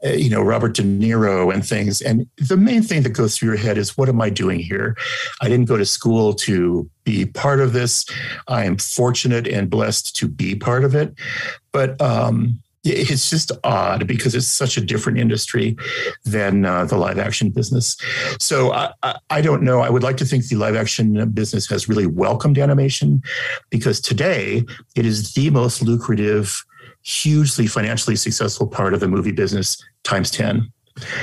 you 0.04 0.30
know 0.30 0.42
Robert 0.42 0.74
De 0.74 0.82
Niro 0.82 1.52
and 1.52 1.66
things. 1.66 2.00
And 2.00 2.26
the 2.36 2.56
main 2.56 2.82
thing 2.82 3.02
that 3.02 3.10
goes 3.10 3.36
through 3.36 3.48
your 3.48 3.56
head 3.56 3.78
is, 3.78 3.96
what 3.96 4.08
am 4.08 4.20
I 4.20 4.30
doing 4.30 4.60
here? 4.60 4.96
I 5.40 5.48
didn't 5.48 5.66
go 5.66 5.76
to 5.76 5.86
school 5.86 6.34
to 6.34 6.88
be 7.04 7.26
part 7.26 7.60
of 7.60 7.72
this. 7.72 8.04
I 8.48 8.64
am 8.64 8.76
fortunate 8.76 9.46
and 9.46 9.70
blessed 9.70 10.16
to 10.16 10.28
be 10.28 10.54
part 10.54 10.84
of 10.84 10.94
it, 10.94 11.14
but 11.72 12.00
um, 12.00 12.60
it's 12.84 13.30
just 13.30 13.50
odd 13.64 14.06
because 14.06 14.34
it's 14.34 14.46
such 14.46 14.76
a 14.76 14.80
different 14.80 15.18
industry 15.18 15.76
than 16.24 16.66
uh, 16.66 16.84
the 16.84 16.96
live 16.96 17.18
action 17.18 17.50
business. 17.50 17.96
So 18.38 18.72
I, 18.72 18.92
I, 19.02 19.18
I, 19.30 19.40
don't 19.40 19.62
know. 19.62 19.80
I 19.80 19.88
would 19.88 20.02
like 20.02 20.18
to 20.18 20.24
think 20.24 20.46
the 20.46 20.56
live 20.56 20.76
action 20.76 21.30
business 21.30 21.66
has 21.70 21.88
really 21.88 22.06
welcomed 22.06 22.58
animation 22.58 23.22
because 23.70 24.00
today 24.00 24.64
it 24.96 25.06
is 25.06 25.32
the 25.32 25.48
most 25.50 25.80
lucrative 25.82 26.62
hugely 27.04 27.66
financially 27.66 28.16
successful 28.16 28.66
part 28.66 28.94
of 28.94 29.00
the 29.00 29.08
movie 29.08 29.32
business 29.32 29.82
times 30.02 30.30
10 30.30 30.72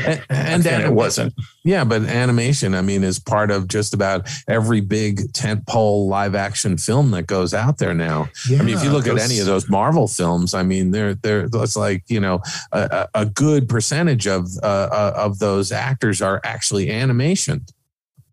and, 0.05 0.21
and, 0.29 0.65
it 0.65 0.93
wasn't. 0.93 1.33
Yeah, 1.63 1.85
but 1.85 2.03
animation, 2.03 2.75
I 2.75 2.81
mean, 2.81 3.03
is 3.03 3.19
part 3.19 3.51
of 3.51 3.67
just 3.67 3.93
about 3.93 4.27
every 4.47 4.81
big 4.81 5.31
tentpole 5.31 6.07
live 6.07 6.35
action 6.35 6.77
film 6.77 7.11
that 7.11 7.23
goes 7.23 7.53
out 7.53 7.77
there 7.77 7.93
now. 7.93 8.29
Yeah, 8.49 8.59
I 8.59 8.63
mean, 8.63 8.75
if 8.75 8.83
you 8.83 8.89
look 8.89 9.07
at 9.07 9.17
any 9.17 9.39
of 9.39 9.45
those 9.45 9.69
Marvel 9.69 10.07
films, 10.07 10.53
I 10.53 10.63
mean, 10.63 10.91
they're 10.91 11.15
they're 11.15 11.47
it's 11.53 11.77
like 11.77 12.03
you 12.07 12.19
know 12.19 12.41
a, 12.73 13.07
a 13.13 13.25
good 13.25 13.69
percentage 13.69 14.27
of 14.27 14.47
uh, 14.61 14.89
uh 14.91 15.13
of 15.15 15.39
those 15.39 15.71
actors 15.71 16.21
are 16.21 16.41
actually 16.43 16.91
animation. 16.91 17.65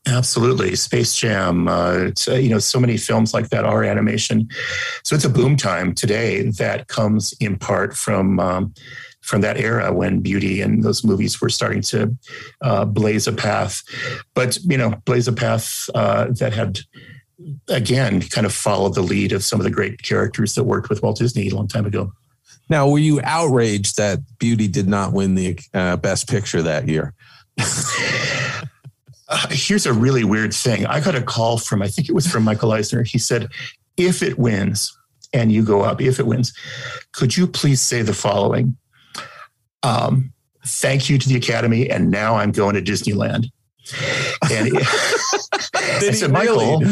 Absolutely, 0.09 0.75
Space 0.75 1.15
Jam. 1.15 1.69
Uh, 1.69 2.11
uh, 2.27 2.35
you 2.35 2.49
know, 2.49 2.59
so 2.59 2.81
many 2.81 2.97
films 2.97 3.35
like 3.35 3.51
that 3.51 3.65
are 3.65 3.85
animation. 3.85 4.49
So 5.05 5.15
it's 5.15 5.25
a 5.25 5.31
boom 5.31 5.57
time 5.57 5.95
today 5.95 6.49
that 6.53 6.89
comes 6.89 7.35
in 7.41 7.59
part 7.59 7.95
from 7.95 8.41
um, 8.41 8.75
from 9.21 9.43
that 9.43 9.59
era 9.59 9.93
when 9.93 10.21
beauty 10.21 10.63
and 10.63 10.83
those 10.83 11.05
movies 11.05 11.41
were 11.41 11.51
starting 11.51 11.83
to 11.83 12.17
uh, 12.63 12.87
blaze 12.87 13.27
a 13.27 13.33
path. 13.33 13.83
But 14.35 14.59
you 14.65 14.79
know, 14.79 14.95
blaze 15.05 15.29
a 15.29 15.33
path 15.33 15.91
uh, 15.95 16.29
that 16.39 16.55
had 16.55 16.81
again 17.69 18.23
kind 18.23 18.47
of 18.47 18.53
followed 18.53 18.95
the 18.95 19.03
lead 19.03 19.33
of 19.33 19.45
some 19.45 19.61
of 19.61 19.65
the 19.65 19.71
great 19.71 20.03
characters 20.03 20.55
that 20.55 20.65
worked 20.65 20.89
with 20.89 21.03
Walt 21.03 21.19
Disney 21.19 21.51
a 21.51 21.55
long 21.55 21.69
time 21.69 21.85
ago. 21.85 22.13
Now, 22.71 22.89
were 22.89 22.99
you 22.99 23.21
outraged 23.23 23.97
that 23.97 24.21
Beauty 24.39 24.69
did 24.69 24.89
not 24.89 25.13
win 25.13 25.35
the 25.35 25.59
uh, 25.75 25.97
Best 25.97 26.29
Picture 26.29 26.63
that 26.63 26.89
year? 26.89 27.15
Uh, 29.29 29.47
here's 29.51 29.87
a 29.87 29.93
really 29.93 30.25
weird 30.25 30.55
thing. 30.55 30.87
I 30.87 31.01
got 31.01 31.15
a 31.15 31.23
call 31.23 31.59
from, 31.59 31.83
I 31.83 31.89
think 31.89 32.09
it 32.09 32.15
was 32.15 32.27
from 32.27 32.45
Michael 32.45 32.73
Eisner. 32.73 33.03
He 33.03 33.19
said, 33.19 33.49
if 33.97 34.23
it 34.23 34.39
wins 34.39 34.97
and 35.33 35.53
you 35.53 35.63
go 35.63 35.83
up, 35.83 36.01
if 36.01 36.19
it 36.19 36.27
wins, 36.27 36.53
could 37.13 37.37
you 37.37 37.47
please 37.47 37.83
say 37.83 38.01
the 38.03 38.15
following? 38.15 38.77
Um, 39.83 40.33
thank 40.65 41.11
you 41.11 41.19
to 41.19 41.29
the 41.29 41.37
Academy, 41.37 41.91
and 41.91 42.11
now 42.11 42.37
I'm 42.37 42.53
going 42.53 42.75
to 42.75 42.83
Disneyland. 42.83 43.51
And 44.51 44.73
I 45.75 46.11
said, 46.13 46.33
Michael, 46.33 46.83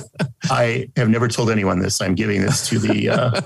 I 0.44 0.88
have 0.96 1.08
never 1.08 1.28
told 1.28 1.50
anyone 1.50 1.78
this. 1.78 2.00
I'm 2.00 2.14
giving 2.14 2.40
this 2.40 2.68
to 2.68 2.78
the 2.78 3.08
uh, 3.10 3.40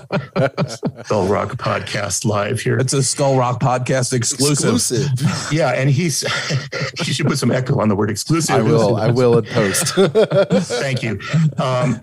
Skull 1.03 1.27
Rock 1.27 1.51
podcast 1.57 2.25
live 2.25 2.59
here. 2.59 2.77
It's 2.77 2.93
a 2.93 3.03
Skull 3.03 3.37
Rock 3.37 3.59
podcast 3.59 4.13
exclusive. 4.13 4.75
exclusive. 4.75 5.51
Yeah, 5.51 5.69
and 5.71 5.89
he's 5.89 6.23
you 7.05 7.13
should 7.13 7.27
put 7.27 7.37
some 7.37 7.51
echo 7.51 7.79
on 7.79 7.89
the 7.89 7.95
word 7.95 8.09
exclusive. 8.09 8.55
I 8.55 8.61
will. 8.61 8.95
I 8.95 9.07
will 9.11 9.37
in 9.37 9.45
post. 9.45 9.95
Thank 9.95 11.03
you. 11.03 11.19
Um, 11.57 12.01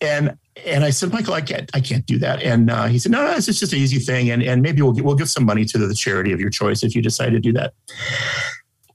and 0.00 0.36
and 0.64 0.84
I 0.84 0.90
said, 0.90 1.12
Michael, 1.12 1.34
I 1.34 1.42
can't, 1.42 1.70
I 1.74 1.80
can't 1.80 2.06
do 2.06 2.18
that. 2.18 2.42
And 2.42 2.70
uh, 2.70 2.86
he 2.86 2.98
said, 2.98 3.12
No, 3.12 3.24
no, 3.24 3.32
it's 3.32 3.46
just 3.46 3.72
an 3.72 3.78
easy 3.78 3.98
thing, 3.98 4.30
and 4.30 4.42
and 4.42 4.62
maybe 4.62 4.82
we'll 4.82 4.94
we'll 4.94 5.14
give 5.14 5.28
some 5.28 5.44
money 5.44 5.64
to 5.66 5.78
the 5.78 5.94
charity 5.94 6.32
of 6.32 6.40
your 6.40 6.50
choice 6.50 6.82
if 6.82 6.94
you 6.94 7.02
decide 7.02 7.30
to 7.30 7.40
do 7.40 7.52
that. 7.52 7.74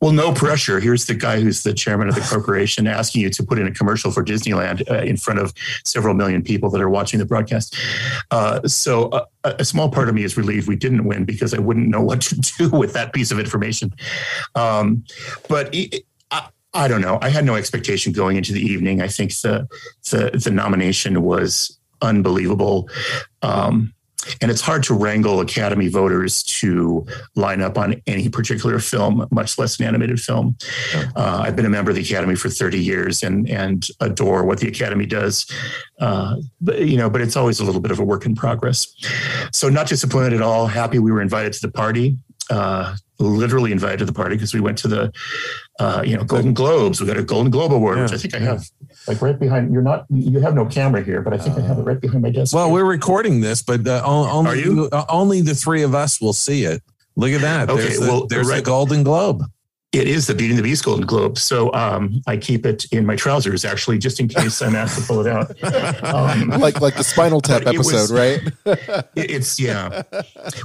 Well, 0.02 0.12
no 0.12 0.34
pressure. 0.34 0.80
Here's 0.80 1.06
the 1.06 1.14
guy 1.14 1.40
who's 1.40 1.62
the 1.62 1.74
chairman 1.74 2.10
of 2.10 2.16
the 2.16 2.22
corporation 2.22 2.88
asking 2.88 3.22
you 3.22 3.30
to 3.30 3.44
put 3.44 3.60
in 3.60 3.68
a 3.68 3.72
commercial 3.72 4.10
for 4.10 4.24
Disneyland 4.24 4.90
uh, 4.90 5.04
in 5.04 5.16
front 5.16 5.40
of 5.40 5.54
several 5.86 6.16
million 6.16 6.42
people 6.42 6.72
that 6.72 6.82
are 6.82 6.90
watching 6.90 7.20
the 7.20 7.26
broadcast. 7.26 7.76
Uh, 8.32 8.68
so 8.68 9.10
uh, 9.10 9.26
a 9.44 9.64
small 9.64 9.92
part 9.92 10.10
of 10.10 10.16
me 10.16 10.24
is 10.24 10.36
relieved 10.36 10.68
we 10.68 10.76
didn't 10.76 11.06
win 11.06 11.24
because 11.24 11.54
I 11.54 11.60
wouldn't 11.60 11.88
know 11.88 12.02
what 12.12 12.22
to 12.22 12.36
do 12.36 12.70
with 12.70 12.94
that 12.94 13.14
piece 13.14 13.30
of 13.32 13.40
information. 13.40 13.94
Um, 14.56 15.04
but 15.48 15.74
it, 15.74 16.04
I, 16.32 16.50
I 16.74 16.88
don't 16.88 17.02
know. 17.02 17.20
I 17.22 17.30
had 17.30 17.46
no 17.46 17.54
expectation 17.54 18.12
going 18.12 18.38
into 18.38 18.54
the 18.54 18.62
evening. 18.62 19.02
I 19.02 19.08
think 19.08 19.32
the 19.42 19.68
the, 20.10 20.32
the 20.32 20.52
nomination 20.52 21.22
was 21.22 21.78
unbelievable. 22.02 22.90
Um, 23.44 23.94
and 24.42 24.52
it's 24.52 24.62
hard 24.62 24.84
to 24.84 24.94
wrangle 24.94 25.40
Academy 25.40 25.88
voters 25.88 26.44
to 26.44 27.06
line 27.36 27.62
up 27.62 27.78
on 27.78 28.02
any 28.08 28.30
particular 28.30 28.80
film, 28.80 29.28
much 29.32 29.58
less 29.58 29.80
an 29.80 29.86
animated 29.86 30.20
film. 30.20 30.58
Uh, 31.16 31.44
I've 31.44 31.56
been 31.56 31.66
a 31.66 31.70
member 31.70 31.92
of 31.92 31.96
the 31.96 32.04
Academy 32.04 32.36
for 32.36 32.50
30 32.50 32.80
years 32.80 33.24
and 33.24 33.50
and 33.50 33.88
adore 34.00 34.44
what 34.44 34.60
the 34.60 34.68
Academy 34.68 35.06
does. 35.06 35.46
Uh, 36.00 36.38
but, 36.60 36.80
you 36.80 36.98
know, 36.98 37.10
but 37.10 37.22
it's 37.22 37.36
always 37.36 37.60
a 37.60 37.64
little 37.64 37.82
bit 37.82 37.92
of 37.92 38.00
a 38.00 38.04
work 38.04 38.26
in 38.26 38.36
progress. 38.36 38.88
So 39.52 39.70
not 39.70 39.88
disappointed 39.88 40.34
at 40.34 40.42
all. 40.42 40.68
Happy 40.68 41.00
we 41.00 41.12
were 41.12 41.22
invited 41.22 41.54
to 41.54 41.62
the 41.62 41.72
party. 41.72 42.18
Uh, 42.50 42.96
literally 43.20 43.72
invited 43.72 44.00
to 44.00 44.06
the 44.06 44.14
party 44.14 44.36
because 44.36 44.54
we 44.54 44.60
went 44.60 44.78
to 44.80 44.88
the 44.88 45.14
uh, 45.80 46.04
you 46.06 46.18
know 46.18 46.24
Golden 46.24 46.54
Globes. 46.54 47.00
We 47.00 47.08
got 47.08 47.18
a 47.18 47.24
Golden 47.24 47.52
Globe 47.52 47.72
Award, 47.72 47.98
yeah. 47.98 48.04
which 48.04 48.14
I 48.14 48.18
think 48.18 48.36
I 48.36 48.40
have 48.40 48.66
like 49.08 49.22
right 49.22 49.40
behind. 49.40 49.74
You're 49.74 49.82
not. 49.82 50.06
You 50.10 50.40
have 50.40 50.56
no 50.56 50.66
camera 50.66 51.04
here, 51.04 51.22
but 51.22 51.34
I 51.34 51.38
think 51.38 51.58
uh, 51.58 51.62
I 51.62 51.64
have 51.64 51.78
it 51.80 51.84
right 51.84 52.00
behind 52.00 52.22
my 52.22 52.32
desk. 52.32 52.54
Well, 52.54 52.68
here. 52.68 52.74
we're 52.74 52.86
recording 52.86 53.42
this, 53.42 53.62
but 53.62 53.88
uh, 53.88 54.02
only 54.06 54.62
you? 54.62 54.90
Uh, 54.92 55.06
only 55.10 55.42
the 55.42 55.56
three 55.56 55.84
of 55.84 55.96
us 55.96 56.22
will 56.22 56.34
see 56.34 56.64
it. 56.64 56.82
Look 57.16 57.32
at 57.32 57.42
that. 57.42 57.70
Okay, 57.70 57.82
there's 57.82 58.00
the, 58.00 58.08
well, 58.08 58.28
there's 58.28 58.48
right. 58.48 58.58
the 58.58 58.62
Golden 58.62 59.04
Globe. 59.04 59.44
It 59.92 60.08
is 60.08 60.26
the 60.26 60.34
Beauty 60.34 60.54
and 60.54 60.60
the 60.60 60.64
Beast 60.64 60.86
Golden 60.86 61.06
Globe. 61.06 61.38
So 61.38 61.74
um, 61.74 62.22
I 62.26 62.38
keep 62.38 62.66
it 62.66 62.86
in 62.94 63.06
my 63.06 63.18
trousers, 63.18 63.66
actually, 63.66 63.98
just 63.98 64.22
in 64.22 64.30
case 64.30 64.62
I'm 64.62 64.74
asked 64.74 64.98
to 64.98 65.06
pull 65.06 65.26
it 65.26 65.28
out. 65.28 65.52
Um, 66.12 66.50
like 66.50 66.82
like 66.82 66.96
the 66.96 67.04
Spinal 67.04 67.42
Tap 67.42 67.64
episode, 67.66 67.94
was, 67.94 68.12
right? 68.12 68.42
it's 69.16 69.60
yeah. 69.60 70.04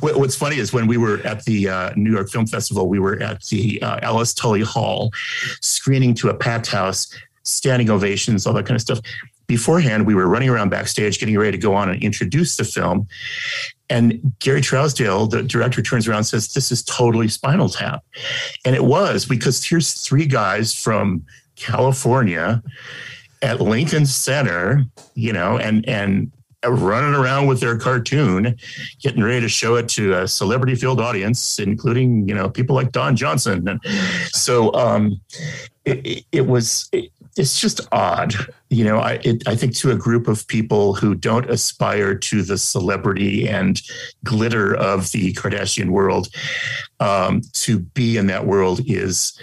What's 0.01 0.35
funny 0.35 0.59
is 0.59 0.73
when 0.73 0.87
we 0.87 0.97
were 0.97 1.19
at 1.27 1.45
the 1.45 1.69
uh, 1.69 1.91
New 1.97 2.13
York 2.13 2.31
Film 2.31 2.47
Festival, 2.47 2.89
we 2.89 2.99
were 2.99 3.21
at 3.23 3.43
the 3.45 3.81
uh, 3.83 3.99
Alice 4.03 4.35
Tully 4.35 4.63
Hall, 4.63 5.11
screening 5.61 6.15
to 6.15 6.29
a 6.29 6.35
packed 6.35 6.69
house, 6.69 7.13
standing 7.47 7.91
ovations, 7.91 8.47
all 8.47 8.53
that 8.55 8.67
kind 8.67 8.77
of 8.77 8.83
stuff. 8.83 9.01
Beforehand, 9.47 10.07
we 10.07 10.15
were 10.15 10.27
running 10.27 10.49
around 10.49 10.71
backstage, 10.71 11.21
getting 11.21 11.39
ready 11.39 11.53
to 11.53 11.59
go 11.59 11.75
on 11.75 11.89
and 11.89 12.03
introduce 12.03 12.57
the 12.57 12.65
film. 12.65 13.07
And 13.89 14.21
Gary 14.41 14.61
Trousdale, 14.61 15.31
the 15.31 15.43
director, 15.43 15.81
turns 15.81 16.09
around 16.09 16.19
and 16.19 16.27
says, 16.27 16.53
This 16.53 16.73
is 16.73 16.83
totally 16.83 17.29
Spinal 17.29 17.69
Tap. 17.69 18.05
And 18.65 18.75
it 18.75 18.85
was 18.85 19.25
because 19.25 19.65
here's 19.65 19.93
three 19.93 20.27
guys 20.27 20.75
from 20.75 21.25
California 21.55 22.63
at 23.43 23.61
Lincoln 23.61 24.07
Center, 24.07 24.85
you 25.15 25.33
know, 25.33 25.59
and, 25.59 25.89
and, 25.89 26.33
running 26.69 27.15
around 27.15 27.47
with 27.47 27.61
their 27.61 27.79
cartoon, 27.79 28.57
getting 29.01 29.23
ready 29.23 29.41
to 29.41 29.49
show 29.49 29.77
it 29.77 29.89
to 29.89 30.15
a 30.15 30.27
celebrity 30.27 30.75
filled 30.75 31.01
audience, 31.01 31.61
including, 31.61 32.29
you 32.29 32.35
know, 32.35 32.51
people 32.51 32.75
like 32.75 32.91
Don 32.91 33.15
Johnson. 33.15 33.69
And 33.69 33.81
so 34.33 34.75
um, 34.75 35.21
it, 35.85 36.25
it 36.33 36.47
was, 36.49 36.91
it's 37.37 37.61
just 37.61 37.81
odd, 37.93 38.35
you 38.71 38.85
know. 38.85 38.99
I 38.99 39.21
it, 39.23 39.47
I 39.47 39.55
think 39.57 39.75
to 39.77 39.91
a 39.91 39.97
group 39.97 40.27
of 40.27 40.47
people 40.49 40.95
who 40.95 41.15
don't 41.15 41.49
aspire 41.51 42.15
to 42.15 42.43
the 42.43 42.57
celebrity 42.57 43.47
and 43.49 43.81
glitter 44.25 44.75
of 44.75 45.13
the 45.13 45.33
Kardashian 45.35 45.91
world, 45.91 46.29
um, 47.01 47.43
to 47.53 47.79
be 47.79 48.17
in 48.17 48.27
that 48.29 48.47
world 48.47 48.81
is 48.87 49.39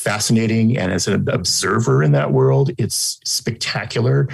fascinating, 0.00 0.78
and 0.78 0.92
as 0.92 1.06
an 1.06 1.28
observer 1.28 2.02
in 2.02 2.12
that 2.12 2.32
world, 2.32 2.70
it's 2.78 3.20
spectacular. 3.24 4.28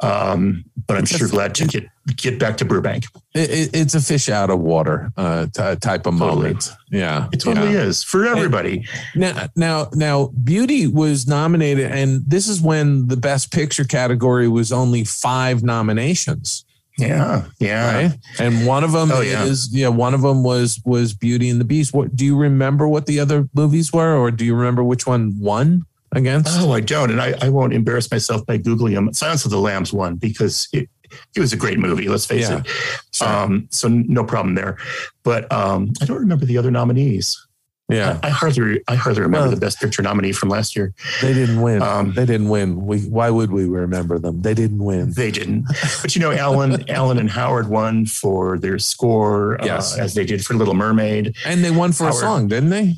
Um, 0.00 0.64
but 0.86 0.96
I'm 0.96 1.06
sure 1.06 1.28
glad 1.28 1.54
to 1.56 1.66
get 1.66 1.84
get 2.16 2.38
back 2.38 2.56
to 2.58 2.64
Burbank. 2.64 3.04
It, 3.34 3.50
it, 3.50 3.70
it's 3.74 3.94
a 3.94 4.00
fish 4.00 4.28
out 4.28 4.50
of 4.50 4.60
water 4.60 5.12
uh, 5.16 5.46
t- 5.46 5.76
type 5.76 6.06
of 6.06 6.18
totally. 6.18 6.36
moment. 6.36 6.70
Yeah, 6.90 7.28
it 7.32 7.40
totally 7.40 7.72
yeah. 7.72 7.82
is 7.82 8.02
for 8.02 8.26
everybody. 8.26 8.86
And 9.14 9.20
now, 9.20 9.48
now, 9.56 9.90
now, 9.94 10.26
Beauty 10.44 10.86
was 10.86 11.26
nominated, 11.26 11.90
and 11.90 12.22
this 12.26 12.48
is 12.48 12.60
when 12.60 13.08
the 13.08 13.16
Best 13.16 13.52
Picture 13.52 13.84
category 13.84 14.48
was 14.48 14.72
only 14.72 15.04
five 15.04 15.62
nominations. 15.62 16.64
Yeah, 16.98 17.44
yeah. 17.60 17.94
Right? 17.94 18.18
And 18.40 18.66
one 18.66 18.82
of 18.82 18.92
them 18.92 19.10
oh, 19.12 19.20
is 19.20 19.68
yeah. 19.72 19.82
yeah, 19.82 19.88
one 19.88 20.14
of 20.14 20.22
them 20.22 20.42
was 20.42 20.80
was 20.84 21.14
Beauty 21.14 21.48
and 21.48 21.60
the 21.60 21.64
Beast. 21.64 21.94
What 21.94 22.16
do 22.16 22.24
you 22.24 22.36
remember 22.36 22.88
what 22.88 23.06
the 23.06 23.20
other 23.20 23.48
movies 23.54 23.92
were 23.92 24.16
or 24.16 24.30
do 24.30 24.44
you 24.44 24.54
remember 24.54 24.82
which 24.82 25.06
one 25.06 25.38
won 25.38 25.84
against? 26.12 26.58
Oh, 26.60 26.72
I 26.72 26.80
don't 26.80 27.10
and 27.10 27.20
I, 27.20 27.34
I 27.40 27.50
won't 27.50 27.72
embarrass 27.72 28.10
myself 28.10 28.44
by 28.46 28.58
googling 28.58 28.94
them. 28.94 29.12
Silence 29.12 29.44
of 29.44 29.52
the 29.52 29.60
Lambs 29.60 29.92
won 29.92 30.16
because 30.16 30.68
it 30.72 30.88
it 31.34 31.40
was 31.40 31.52
a 31.52 31.56
great 31.56 31.78
movie, 31.78 32.08
let's 32.08 32.26
face 32.26 32.50
yeah, 32.50 32.58
it. 32.58 32.66
Sure. 33.12 33.28
Um, 33.28 33.68
so 33.70 33.88
no 33.88 34.24
problem 34.24 34.54
there. 34.54 34.76
But 35.22 35.50
um, 35.52 35.92
I 36.02 36.04
don't 36.04 36.18
remember 36.18 36.44
the 36.44 36.58
other 36.58 36.70
nominees. 36.70 37.47
Yeah, 37.90 38.20
I, 38.22 38.26
I 38.26 38.30
hardly 38.30 38.82
I 38.86 38.96
hardly 38.96 39.22
remember 39.22 39.46
well, 39.46 39.54
the 39.54 39.60
best 39.60 39.80
picture 39.80 40.02
nominee 40.02 40.32
from 40.32 40.50
last 40.50 40.76
year. 40.76 40.92
They 41.22 41.32
didn't 41.32 41.62
win. 41.62 41.80
Um, 41.80 42.12
they 42.12 42.26
didn't 42.26 42.50
win. 42.50 42.84
We 42.84 43.00
why 43.02 43.30
would 43.30 43.50
we 43.50 43.64
remember 43.64 44.18
them? 44.18 44.42
They 44.42 44.52
didn't 44.52 44.84
win. 44.84 45.12
They 45.12 45.30
didn't. 45.30 45.64
But 46.02 46.14
you 46.14 46.20
know, 46.20 46.30
Alan 46.30 46.88
Alan 46.90 47.16
and 47.18 47.30
Howard 47.30 47.68
won 47.68 48.04
for 48.04 48.58
their 48.58 48.78
score, 48.78 49.58
uh, 49.62 49.64
yes. 49.64 49.98
Uh, 49.98 50.02
as 50.02 50.12
they 50.12 50.26
did 50.26 50.44
for 50.44 50.52
Little 50.52 50.74
Mermaid, 50.74 51.34
and 51.46 51.64
they 51.64 51.70
won 51.70 51.92
for 51.92 52.04
Howard, 52.04 52.16
a 52.16 52.18
song, 52.18 52.48
didn't 52.48 52.68
they? 52.68 52.94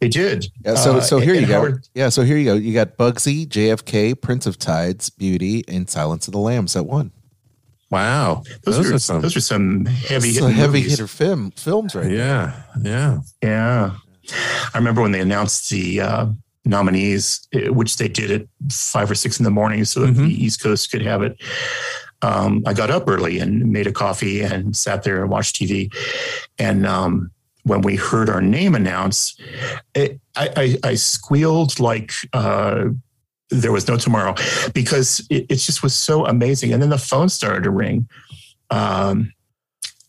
They 0.00 0.08
did. 0.08 0.46
Yeah, 0.64 0.74
so 0.74 0.98
so 0.98 1.18
uh, 1.18 1.20
here 1.20 1.34
you 1.34 1.46
go. 1.46 1.52
Howard, 1.54 1.86
yeah, 1.94 2.08
so 2.08 2.22
here 2.22 2.38
you 2.38 2.44
go. 2.44 2.54
You 2.54 2.74
got 2.74 2.96
Bugsy, 2.96 3.46
JFK, 3.46 4.20
Prince 4.20 4.46
of 4.46 4.58
Tides, 4.58 5.10
Beauty, 5.10 5.62
and 5.68 5.88
Silence 5.88 6.26
of 6.26 6.32
the 6.32 6.40
Lambs 6.40 6.72
that 6.72 6.82
won. 6.82 7.12
Wow, 7.90 8.42
those, 8.64 8.78
those 8.78 8.92
are 8.92 8.98
some. 8.98 9.22
Those 9.22 9.36
are 9.36 9.40
some 9.40 9.86
heavy, 9.86 10.34
heavy 10.34 10.80
hitter 10.80 11.06
film 11.06 11.52
films, 11.52 11.94
right? 11.94 12.10
Yeah, 12.10 12.62
there. 12.76 12.92
yeah, 12.92 13.20
yeah. 13.42 13.96
I 14.32 14.78
remember 14.78 15.02
when 15.02 15.12
they 15.12 15.20
announced 15.20 15.70
the 15.70 16.00
uh, 16.00 16.26
nominees, 16.64 17.46
eh, 17.52 17.68
which 17.68 17.96
they 17.96 18.08
did 18.08 18.30
at 18.30 18.72
five 18.72 19.10
or 19.10 19.14
six 19.14 19.38
in 19.38 19.44
the 19.44 19.50
morning, 19.50 19.84
so 19.84 20.00
that 20.00 20.12
mm-hmm. 20.12 20.26
the 20.26 20.44
East 20.44 20.62
Coast 20.62 20.90
could 20.90 21.02
have 21.02 21.22
it. 21.22 21.40
Um, 22.22 22.62
I 22.66 22.74
got 22.74 22.90
up 22.90 23.08
early 23.08 23.38
and 23.38 23.72
made 23.72 23.86
a 23.86 23.92
coffee 23.92 24.42
and 24.42 24.76
sat 24.76 25.04
there 25.04 25.22
and 25.22 25.30
watched 25.30 25.56
TV. 25.56 25.92
And 26.58 26.84
um, 26.84 27.30
when 27.62 27.82
we 27.82 27.96
heard 27.96 28.28
our 28.28 28.40
name 28.40 28.74
announced, 28.74 29.40
it, 29.94 30.20
I, 30.36 30.50
I, 30.56 30.88
I, 30.90 30.94
squealed 30.96 31.78
like 31.78 32.12
uh, 32.32 32.86
there 33.50 33.70
was 33.70 33.86
no 33.86 33.96
tomorrow 33.96 34.34
because 34.74 35.24
it, 35.30 35.46
it, 35.48 35.56
just 35.56 35.82
was 35.82 35.94
so 35.94 36.26
amazing. 36.26 36.72
And 36.72 36.82
then 36.82 36.90
the 36.90 36.98
phone 36.98 37.28
started 37.28 37.62
to 37.64 37.70
ring. 37.70 38.08
Um, 38.70 39.32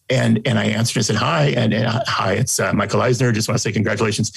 and 0.09 0.45
and 0.45 0.57
I 0.57 0.65
answered 0.65 0.97
and 0.97 1.05
said 1.05 1.15
hi 1.15 1.47
and, 1.49 1.73
and 1.73 1.85
uh, 1.85 2.01
hi 2.07 2.33
it's 2.33 2.59
uh, 2.59 2.73
Michael 2.73 3.01
Eisner. 3.01 3.31
Just 3.31 3.47
want 3.47 3.57
to 3.57 3.61
say 3.61 3.71
congratulations. 3.71 4.31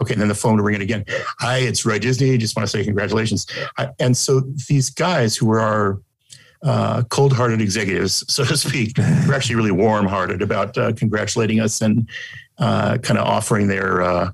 Okay 0.00 0.14
and 0.14 0.20
then 0.20 0.28
the 0.28 0.34
phone 0.34 0.60
ringing 0.60 0.82
again. 0.82 1.04
Hi 1.40 1.58
it's 1.58 1.84
Roy 1.84 1.98
Disney. 1.98 2.36
Just 2.38 2.56
want 2.56 2.68
to 2.68 2.70
say 2.70 2.84
congratulations. 2.84 3.46
I, 3.78 3.88
and 3.98 4.16
so 4.16 4.40
these 4.68 4.90
guys 4.90 5.36
who 5.36 5.46
were 5.46 5.60
our 5.60 6.00
uh, 6.62 7.02
cold-hearted 7.10 7.60
executives 7.60 8.24
so 8.32 8.44
to 8.44 8.56
speak 8.56 8.96
were 8.98 9.34
actually 9.34 9.56
really 9.56 9.70
warm-hearted 9.70 10.42
about 10.42 10.76
uh, 10.78 10.92
congratulating 10.92 11.60
us 11.60 11.80
and 11.80 12.08
uh, 12.58 12.96
kind 12.98 13.18
of 13.18 13.26
offering 13.26 13.68
their 13.68 14.02
uh, 14.02 14.30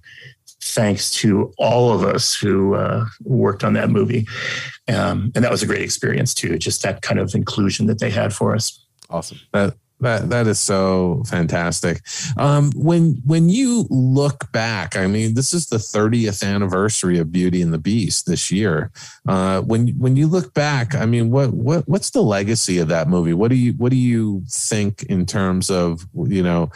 thanks 0.62 1.10
to 1.10 1.52
all 1.58 1.92
of 1.92 2.04
us 2.04 2.34
who 2.34 2.76
worked 3.24 3.64
on 3.64 3.72
that 3.72 3.90
movie. 3.90 4.26
Um, 4.88 5.32
and 5.34 5.44
that 5.44 5.50
was 5.50 5.62
a 5.62 5.66
great 5.66 5.82
experience 5.82 6.34
too 6.34 6.56
just 6.56 6.82
that 6.82 7.02
kind 7.02 7.18
of 7.18 7.34
inclusion 7.34 7.86
that 7.86 7.98
they 7.98 8.10
had 8.10 8.32
for 8.32 8.54
us. 8.54 8.86
Awesome. 9.10 9.38
That 9.52 9.74
that 10.02 10.30
that 10.30 10.46
is 10.46 10.58
so 10.58 11.22
fantastic. 11.26 12.02
Um, 12.36 12.72
when 12.74 13.22
when 13.24 13.48
you 13.48 13.86
look 13.88 14.50
back, 14.52 14.96
I 14.96 15.06
mean, 15.06 15.34
this 15.34 15.54
is 15.54 15.66
the 15.66 15.76
30th 15.76 16.46
anniversary 16.46 17.18
of 17.18 17.32
Beauty 17.32 17.62
and 17.62 17.72
the 17.72 17.78
Beast 17.78 18.26
this 18.26 18.50
year. 18.50 18.90
Uh, 19.26 19.60
when 19.62 19.88
when 19.98 20.16
you 20.16 20.26
look 20.26 20.54
back, 20.54 20.94
I 20.94 21.06
mean, 21.06 21.30
what 21.30 21.52
what 21.52 21.88
what's 21.88 22.10
the 22.10 22.22
legacy 22.22 22.78
of 22.78 22.88
that 22.88 23.08
movie? 23.08 23.32
What 23.32 23.48
do 23.48 23.56
you 23.56 23.72
what 23.74 23.90
do 23.90 23.96
you 23.96 24.42
think 24.48 25.04
in 25.04 25.24
terms 25.24 25.70
of 25.70 26.06
you 26.26 26.42
know, 26.42 26.70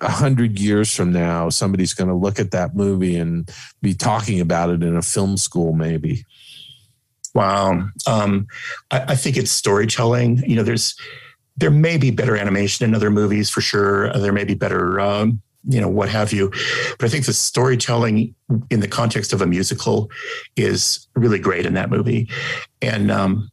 a 0.00 0.10
hundred 0.10 0.58
years 0.58 0.94
from 0.94 1.12
now, 1.12 1.48
somebody's 1.50 1.94
going 1.94 2.08
to 2.08 2.14
look 2.14 2.38
at 2.38 2.50
that 2.52 2.74
movie 2.74 3.16
and 3.16 3.50
be 3.80 3.94
talking 3.94 4.40
about 4.40 4.70
it 4.70 4.82
in 4.82 4.96
a 4.96 5.02
film 5.02 5.36
school, 5.36 5.72
maybe? 5.72 6.24
Wow, 7.34 7.88
um, 8.06 8.46
I, 8.90 9.00
I 9.08 9.16
think 9.16 9.36
it's 9.36 9.50
storytelling. 9.50 10.38
You 10.46 10.56
know, 10.56 10.62
there's 10.62 10.94
there 11.56 11.70
may 11.70 11.96
be 11.96 12.10
better 12.10 12.36
animation 12.36 12.84
in 12.88 12.94
other 12.94 13.10
movies 13.10 13.50
for 13.50 13.60
sure. 13.60 14.12
There 14.12 14.32
may 14.32 14.44
be 14.44 14.54
better, 14.54 15.00
um, 15.00 15.42
you 15.68 15.80
know, 15.80 15.88
what 15.88 16.08
have 16.08 16.32
you. 16.32 16.50
But 16.98 17.06
I 17.06 17.08
think 17.08 17.26
the 17.26 17.32
storytelling 17.32 18.34
in 18.70 18.80
the 18.80 18.88
context 18.88 19.32
of 19.32 19.42
a 19.42 19.46
musical 19.46 20.10
is 20.56 21.06
really 21.14 21.38
great 21.38 21.66
in 21.66 21.74
that 21.74 21.90
movie. 21.90 22.28
And, 22.80 23.10
um, 23.10 23.50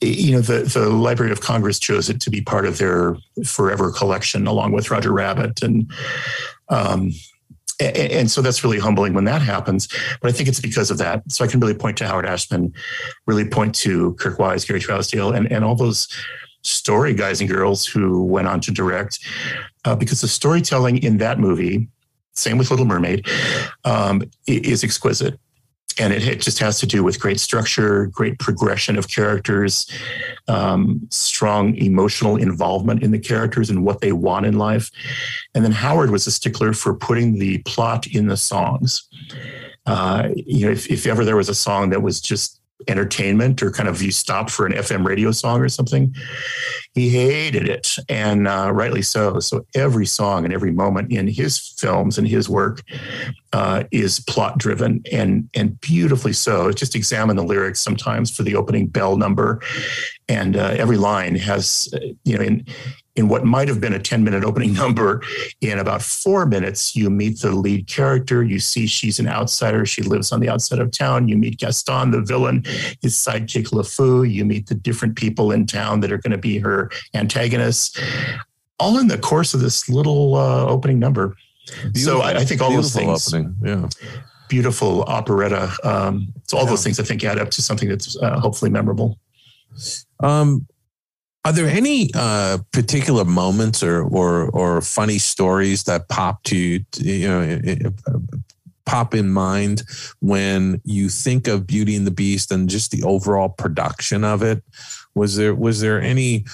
you 0.00 0.32
know, 0.32 0.40
the, 0.40 0.62
the 0.62 0.88
Library 0.88 1.32
of 1.32 1.40
Congress 1.40 1.78
chose 1.78 2.08
it 2.08 2.20
to 2.22 2.30
be 2.30 2.40
part 2.40 2.66
of 2.66 2.78
their 2.78 3.16
forever 3.44 3.90
collection 3.90 4.46
along 4.46 4.72
with 4.72 4.90
Roger 4.90 5.12
Rabbit. 5.12 5.62
And, 5.62 5.92
um, 6.68 7.12
and, 7.80 7.96
and 7.96 8.30
so 8.30 8.42
that's 8.42 8.64
really 8.64 8.78
humbling 8.78 9.12
when 9.12 9.24
that 9.24 9.42
happens. 9.42 9.88
But 10.20 10.30
I 10.30 10.32
think 10.32 10.48
it's 10.48 10.60
because 10.60 10.90
of 10.90 10.98
that. 10.98 11.30
So 11.30 11.44
I 11.44 11.48
can 11.48 11.60
really 11.60 11.74
point 11.74 11.98
to 11.98 12.06
Howard 12.06 12.26
Ashman, 12.26 12.72
really 13.26 13.44
point 13.44 13.74
to 13.76 14.14
Kirk 14.14 14.38
Wise, 14.38 14.64
Gary 14.64 14.80
Trousdale, 14.80 15.36
and, 15.36 15.50
and 15.50 15.64
all 15.64 15.74
those 15.74 16.08
story 16.62 17.14
guys 17.14 17.40
and 17.40 17.50
girls 17.50 17.86
who 17.86 18.24
went 18.24 18.48
on 18.48 18.60
to 18.60 18.70
direct, 18.70 19.18
uh, 19.84 19.94
because 19.94 20.20
the 20.20 20.28
storytelling 20.28 21.02
in 21.02 21.18
that 21.18 21.38
movie, 21.38 21.88
same 22.34 22.58
with 22.58 22.70
Little 22.70 22.86
Mermaid, 22.86 23.26
um, 23.84 24.22
is 24.46 24.82
exquisite. 24.84 25.38
And 25.98 26.14
it, 26.14 26.26
it, 26.26 26.40
just 26.40 26.58
has 26.60 26.80
to 26.80 26.86
do 26.86 27.04
with 27.04 27.20
great 27.20 27.38
structure, 27.38 28.06
great 28.06 28.38
progression 28.38 28.96
of 28.96 29.08
characters, 29.08 29.90
um, 30.48 31.06
strong 31.10 31.74
emotional 31.76 32.36
involvement 32.36 33.02
in 33.02 33.10
the 33.10 33.18
characters 33.18 33.68
and 33.68 33.84
what 33.84 34.00
they 34.00 34.12
want 34.12 34.46
in 34.46 34.56
life. 34.56 34.90
And 35.54 35.62
then 35.62 35.72
Howard 35.72 36.10
was 36.10 36.26
a 36.26 36.30
stickler 36.30 36.72
for 36.72 36.94
putting 36.94 37.38
the 37.38 37.58
plot 37.64 38.06
in 38.06 38.28
the 38.28 38.38
songs. 38.38 39.06
Uh, 39.84 40.30
you 40.34 40.64
know, 40.64 40.72
if, 40.72 40.90
if 40.90 41.06
ever 41.06 41.26
there 41.26 41.36
was 41.36 41.50
a 41.50 41.54
song 41.54 41.90
that 41.90 42.00
was 42.00 42.22
just 42.22 42.61
entertainment 42.88 43.62
or 43.62 43.70
kind 43.70 43.88
of 43.88 44.02
you 44.02 44.10
stop 44.10 44.50
for 44.50 44.66
an 44.66 44.72
FM 44.72 45.06
radio 45.06 45.30
song 45.30 45.60
or 45.60 45.68
something. 45.68 46.14
He 46.94 47.08
hated 47.08 47.68
it, 47.68 47.96
and 48.08 48.46
uh, 48.46 48.70
rightly 48.72 49.02
so. 49.02 49.40
So 49.40 49.66
every 49.74 50.06
song 50.06 50.44
and 50.44 50.52
every 50.52 50.72
moment 50.72 51.12
in 51.12 51.26
his 51.26 51.58
films 51.78 52.18
and 52.18 52.28
his 52.28 52.48
work 52.48 52.82
uh, 53.52 53.84
is 53.90 54.20
plot 54.20 54.58
driven 54.58 55.02
and 55.10 55.48
and 55.54 55.80
beautifully 55.80 56.32
so. 56.32 56.72
Just 56.72 56.94
examine 56.94 57.36
the 57.36 57.44
lyrics 57.44 57.80
sometimes 57.80 58.34
for 58.34 58.42
the 58.42 58.56
opening 58.56 58.86
Belle 58.86 59.16
number, 59.16 59.60
and 60.28 60.56
uh, 60.56 60.74
every 60.76 60.96
line 60.96 61.34
has 61.36 61.88
uh, 61.94 61.98
you 62.24 62.36
know 62.36 62.44
in 62.44 62.66
in 63.16 63.28
what 63.28 63.44
might 63.44 63.68
have 63.68 63.80
been 63.80 63.92
a 63.92 63.98
10 63.98 64.24
minute 64.24 64.44
opening 64.44 64.72
number, 64.82 65.22
in 65.60 65.78
about 65.78 66.02
four 66.02 66.46
minutes, 66.46 66.96
you 66.96 67.10
meet 67.10 67.40
the 67.40 67.50
lead 67.52 67.86
character. 67.86 68.42
You 68.42 68.58
see 68.58 68.86
she's 68.86 69.18
an 69.18 69.28
outsider. 69.28 69.84
She 69.84 70.02
lives 70.02 70.32
on 70.32 70.40
the 70.40 70.48
outside 70.48 70.78
of 70.78 70.90
town. 70.90 71.28
You 71.28 71.36
meet 71.36 71.58
Gaston, 71.58 72.10
the 72.10 72.20
villain, 72.20 72.64
his 73.00 73.14
sidekick 73.14 73.68
LeFou. 73.68 74.30
You 74.30 74.44
meet 74.44 74.66
the 74.66 74.74
different 74.74 75.16
people 75.16 75.52
in 75.52 75.66
town 75.66 76.00
that 76.00 76.12
are 76.12 76.18
going 76.18 76.32
to 76.32 76.38
be 76.38 76.58
her 76.58 76.90
antagonists, 77.14 78.00
all 78.78 78.98
in 78.98 79.08
the 79.08 79.18
course 79.18 79.54
of 79.54 79.60
this 79.60 79.88
little 79.88 80.36
uh, 80.36 80.66
opening 80.66 80.98
number. 80.98 81.36
Beautiful, 81.92 82.02
so 82.02 82.20
I, 82.20 82.38
I, 82.38 82.44
think 82.44 82.60
all 82.60 82.72
those 82.72 82.94
things. 82.94 83.32
Opening. 83.32 83.56
Yeah. 83.64 83.88
Beautiful 84.48 85.02
operetta. 85.04 85.72
Um, 85.84 86.32
so 86.48 86.58
all 86.58 86.64
yeah. 86.64 86.70
those 86.70 86.82
things 86.82 86.98
I 86.98 87.04
think 87.04 87.22
add 87.24 87.38
up 87.38 87.50
to 87.50 87.62
something 87.62 87.88
that's 87.88 88.16
uh, 88.16 88.40
hopefully 88.40 88.70
memorable. 88.70 89.18
Um, 90.20 90.66
are 91.44 91.52
there 91.52 91.68
any 91.68 92.10
uh, 92.14 92.58
particular 92.72 93.24
moments 93.24 93.82
or, 93.82 94.02
or 94.02 94.48
or 94.50 94.80
funny 94.80 95.18
stories 95.18 95.84
that 95.84 96.08
pop 96.08 96.42
to 96.44 96.56
you, 96.56 96.84
you 96.98 97.28
know, 97.28 97.60
pop 98.84 99.14
in 99.14 99.28
mind 99.28 99.82
when 100.20 100.80
you 100.84 101.08
think 101.08 101.48
of 101.48 101.66
Beauty 101.66 101.96
and 101.96 102.06
the 102.06 102.12
Beast 102.12 102.52
and 102.52 102.68
just 102.68 102.90
the 102.90 103.02
overall 103.02 103.48
production 103.48 104.24
of 104.24 104.42
it? 104.42 104.62
Was 105.14 105.36
there 105.36 105.54
was 105.54 105.80
there 105.80 106.00
any 106.00 106.44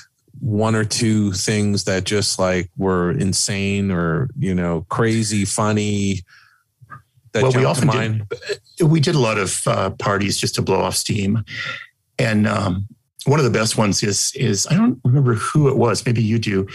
one 0.41 0.75
or 0.75 0.85
two 0.85 1.33
things 1.33 1.85
that 1.85 2.05
just 2.05 2.39
like 2.39 2.71
were 2.77 3.11
insane 3.11 3.91
or 3.91 4.31
you 4.39 4.55
know 4.55 4.87
crazy 4.89 5.45
funny? 5.45 6.23
That 7.33 7.43
well, 7.43 7.53
we 7.53 7.65
often 7.67 7.89
did, 8.79 8.89
we 8.89 9.01
did 9.01 9.15
a 9.15 9.19
lot 9.19 9.37
of 9.37 9.63
uh, 9.67 9.91
parties 9.91 10.39
just 10.39 10.55
to 10.55 10.63
blow 10.63 10.81
off 10.81 10.97
steam, 10.97 11.45
and 12.19 12.47
um, 12.47 12.87
one 13.29 13.39
of 13.39 13.45
the 13.45 13.51
best 13.51 13.77
ones 13.77 14.03
is 14.03 14.33
is 14.35 14.67
I 14.71 14.75
don't 14.75 15.01
remember 15.05 15.35
who 15.35 15.69
it 15.69 15.77
was. 15.77 16.05
Maybe 16.05 16.23
you 16.23 16.39
do. 16.39 16.67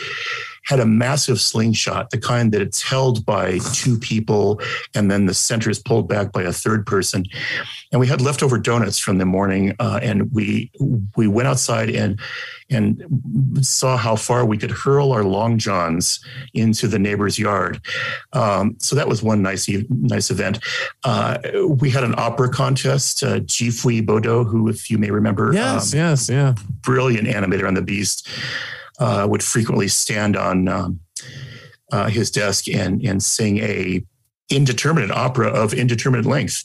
Had 0.66 0.80
a 0.80 0.86
massive 0.86 1.40
slingshot, 1.40 2.10
the 2.10 2.18
kind 2.18 2.52
that 2.54 2.62
it's 2.62 2.82
held 2.82 3.26
by 3.26 3.60
two 3.74 3.98
people 3.98 4.62
and 4.96 5.10
then 5.10 5.26
the 5.26 5.34
center 5.34 5.70
is 5.70 5.80
pulled 5.80 6.08
back 6.08 6.32
by 6.32 6.44
a 6.44 6.52
third 6.52 6.86
person. 6.86 7.26
And 7.92 8.00
we 8.00 8.08
had 8.08 8.22
leftover 8.22 8.58
donuts 8.58 8.98
from 8.98 9.18
the 9.18 9.26
morning, 9.26 9.76
uh, 9.80 10.00
and 10.02 10.32
we 10.32 10.72
we 11.16 11.28
went 11.28 11.48
outside 11.48 11.90
and 11.90 12.20
and 12.70 13.04
saw 13.62 13.98
how 13.98 14.16
far 14.16 14.46
we 14.46 14.58
could 14.58 14.72
hurl 14.72 15.12
our 15.12 15.24
long 15.24 15.60
johns 15.60 16.20
into 16.54 16.88
the 16.88 16.98
neighbor's 16.98 17.38
yard. 17.38 17.80
Um, 18.34 18.76
so 18.80 18.96
that 18.96 19.08
was 19.08 19.22
one 19.22 19.42
nice 19.42 19.70
nice 19.90 20.32
event. 20.32 20.60
Uh, 21.04 21.38
we 21.68 21.90
had 21.90 22.04
an 22.04 22.16
opera 22.18 22.50
contest. 22.50 23.24
Uh, 23.24 23.40
Geefwee 23.42 24.06
Boedoe, 24.06 24.48
who, 24.48 24.70
if 24.70 24.90
you 24.90 24.98
may 24.98 25.12
remember, 25.12 25.52
yes, 25.54 25.94
um, 25.94 26.00
yes, 26.00 26.30
yeah, 26.30 26.56
brilliant 26.82 27.28
animator 27.28 27.68
on 27.68 27.76
the 27.76 27.82
Beast, 27.82 28.28
uh, 29.00 29.28
would 29.30 29.44
frequently 29.44 29.88
stand 29.88 30.36
on 30.36 30.68
um, 30.68 31.00
uh, 31.92 32.10
his 32.10 32.32
desk 32.32 32.68
and 32.68 33.02
and 33.04 33.24
sing 33.24 33.60
a 33.60 34.04
indeterminate 34.50 35.12
opera 35.12 35.48
of 35.48 35.74
indeterminate 35.74 36.26
length, 36.26 36.64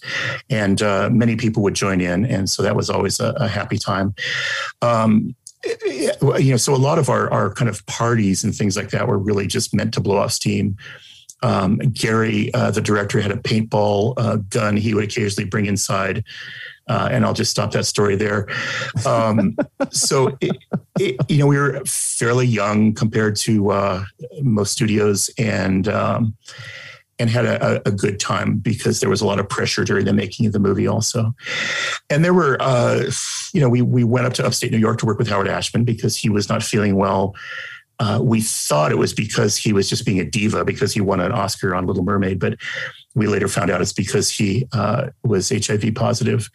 and 0.50 0.82
uh, 0.82 1.08
many 1.10 1.36
people 1.36 1.62
would 1.62 1.74
join 1.74 2.00
in, 2.00 2.24
and 2.24 2.50
so 2.50 2.62
that 2.62 2.76
was 2.76 2.90
always 2.90 3.20
a, 3.20 3.30
a 3.36 3.48
happy 3.48 3.78
time. 3.78 4.14
Um, 4.82 5.34
you 5.90 6.50
know, 6.50 6.56
so 6.56 6.74
a 6.74 6.76
lot 6.76 6.98
of 6.98 7.08
our 7.08 7.30
our 7.32 7.52
kind 7.52 7.68
of 7.68 7.84
parties 7.86 8.44
and 8.44 8.54
things 8.54 8.76
like 8.76 8.90
that 8.90 9.08
were 9.08 9.18
really 9.18 9.46
just 9.46 9.74
meant 9.74 9.92
to 9.94 10.00
blow 10.00 10.18
off 10.18 10.32
steam. 10.32 10.76
Um, 11.42 11.76
Gary, 11.78 12.52
uh, 12.54 12.70
the 12.70 12.80
director, 12.80 13.20
had 13.20 13.30
a 13.30 13.36
paintball 13.36 14.14
uh, 14.16 14.36
gun 14.48 14.76
he 14.76 14.94
would 14.94 15.04
occasionally 15.04 15.48
bring 15.48 15.66
inside. 15.66 16.24
Uh, 16.88 17.08
and 17.10 17.24
I'll 17.24 17.34
just 17.34 17.50
stop 17.50 17.72
that 17.72 17.84
story 17.84 18.16
there. 18.16 18.48
Um, 19.06 19.56
so, 19.90 20.36
it, 20.40 20.56
it, 20.98 21.16
you 21.28 21.38
know, 21.38 21.46
we 21.46 21.58
were 21.58 21.82
fairly 21.84 22.46
young 22.46 22.94
compared 22.94 23.36
to 23.36 23.70
uh, 23.70 24.04
most 24.42 24.72
studios, 24.72 25.30
and 25.38 25.88
um, 25.88 26.34
and 27.18 27.28
had 27.28 27.44
a, 27.44 27.86
a, 27.86 27.90
good 27.90 28.20
time 28.20 28.58
because 28.58 29.00
there 29.00 29.10
was 29.10 29.20
a 29.20 29.26
lot 29.26 29.40
of 29.40 29.48
pressure 29.48 29.84
during 29.84 30.04
the 30.04 30.12
making 30.12 30.46
of 30.46 30.52
the 30.52 30.58
movie 30.60 30.86
also. 30.86 31.34
And 32.10 32.24
there 32.24 32.34
were, 32.34 32.56
uh, 32.60 33.10
you 33.52 33.60
know, 33.60 33.68
we, 33.68 33.82
we 33.82 34.04
went 34.04 34.26
up 34.26 34.34
to 34.34 34.46
upstate 34.46 34.70
New 34.70 34.78
York 34.78 34.98
to 34.98 35.06
work 35.06 35.18
with 35.18 35.28
Howard 35.28 35.48
Ashman 35.48 35.84
because 35.84 36.16
he 36.16 36.28
was 36.28 36.48
not 36.48 36.62
feeling 36.62 36.94
well. 36.94 37.34
Uh, 38.00 38.20
we 38.22 38.40
thought 38.40 38.92
it 38.92 38.98
was 38.98 39.12
because 39.12 39.56
he 39.56 39.72
was 39.72 39.88
just 39.88 40.06
being 40.06 40.20
a 40.20 40.24
diva 40.24 40.64
because 40.64 40.92
he 40.92 41.00
won 41.00 41.18
an 41.18 41.32
Oscar 41.32 41.74
on 41.74 41.86
Little 41.86 42.04
Mermaid, 42.04 42.38
but 42.38 42.56
we 43.18 43.26
later 43.26 43.48
found 43.48 43.70
out 43.70 43.80
it's 43.80 43.92
because 43.92 44.30
he 44.30 44.66
uh, 44.72 45.08
was 45.24 45.50
HIV 45.50 45.94
positive. 45.94 46.48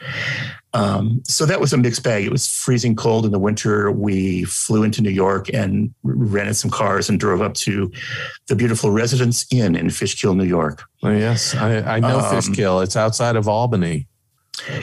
Um, 0.74 1.22
so 1.26 1.46
that 1.46 1.60
was 1.60 1.72
a 1.74 1.78
mixed 1.78 2.04
bag. 2.04 2.26
It 2.26 2.32
was 2.32 2.48
freezing 2.48 2.96
cold 2.96 3.26
in 3.26 3.32
the 3.32 3.40
winter. 3.40 3.92
We 3.92 4.44
flew 4.46 4.84
into 4.84 5.02
New 5.02 5.12
York 5.12 5.54
and 5.54 5.94
rented 6.04 6.56
some 6.56 6.72
cars 6.72 7.10
and 7.10 7.20
drove 7.20 7.42
up 7.42 7.54
to 7.56 7.92
the 8.48 8.56
beautiful 8.56 8.90
Residence 8.90 9.46
Inn 9.52 9.76
in 9.76 9.90
Fishkill, 9.92 10.34
New 10.34 10.46
York. 10.46 10.84
Oh, 11.04 11.12
yes, 11.12 11.54
I, 11.54 11.80
I 11.82 12.00
know 12.00 12.20
um, 12.20 12.36
Fishkill. 12.36 12.80
It's 12.82 12.96
outside 12.96 13.36
of 13.36 13.48
Albany. 13.48 14.08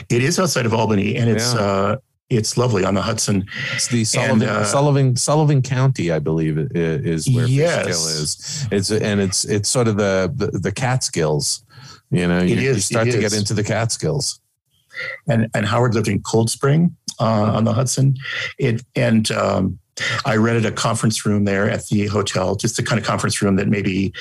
It 0.09 0.23
is 0.23 0.39
outside 0.39 0.65
of 0.65 0.73
Albany, 0.73 1.15
and 1.15 1.29
it's. 1.29 1.53
Yeah. 1.53 1.61
Uh, 1.61 1.97
it's 2.31 2.57
lovely 2.57 2.85
on 2.85 2.93
the 2.93 3.01
Hudson. 3.01 3.45
It's 3.73 3.87
the 3.89 4.05
Sullivan, 4.05 4.41
and, 4.41 4.49
uh, 4.49 4.63
Sullivan, 4.63 5.15
Sullivan 5.17 5.61
County, 5.61 6.11
I 6.11 6.19
believe, 6.19 6.57
is 6.57 7.29
where 7.29 7.45
yes. 7.45 7.85
Fishkill 7.85 8.07
is. 8.07 8.67
It's 8.71 8.91
and 8.91 9.19
it's 9.19 9.43
it's 9.43 9.69
sort 9.69 9.89
of 9.89 9.97
the 9.97 10.31
the, 10.33 10.57
the 10.57 10.71
Catskills. 10.71 11.63
You 12.11 12.27
know, 12.27 12.41
you, 12.41 12.55
you 12.55 12.73
start 12.75 13.09
to 13.09 13.19
get 13.19 13.33
into 13.33 13.53
the 13.53 13.63
Catskills. 13.63 14.39
And 15.27 15.49
and 15.53 15.65
Howard 15.65 15.95
lived 15.95 16.09
in 16.09 16.21
Cold 16.21 16.49
Spring 16.49 16.95
uh, 17.19 17.53
on 17.53 17.63
the 17.63 17.73
Hudson. 17.73 18.17
It 18.59 18.83
and 18.95 19.31
um, 19.31 19.79
I 20.25 20.35
rented 20.35 20.65
a 20.65 20.71
conference 20.71 21.25
room 21.25 21.45
there 21.45 21.69
at 21.69 21.87
the 21.87 22.07
hotel, 22.07 22.55
just 22.55 22.77
the 22.77 22.83
kind 22.83 22.99
of 22.99 23.05
conference 23.05 23.41
room 23.41 23.55
that 23.57 23.67
maybe 23.67 24.13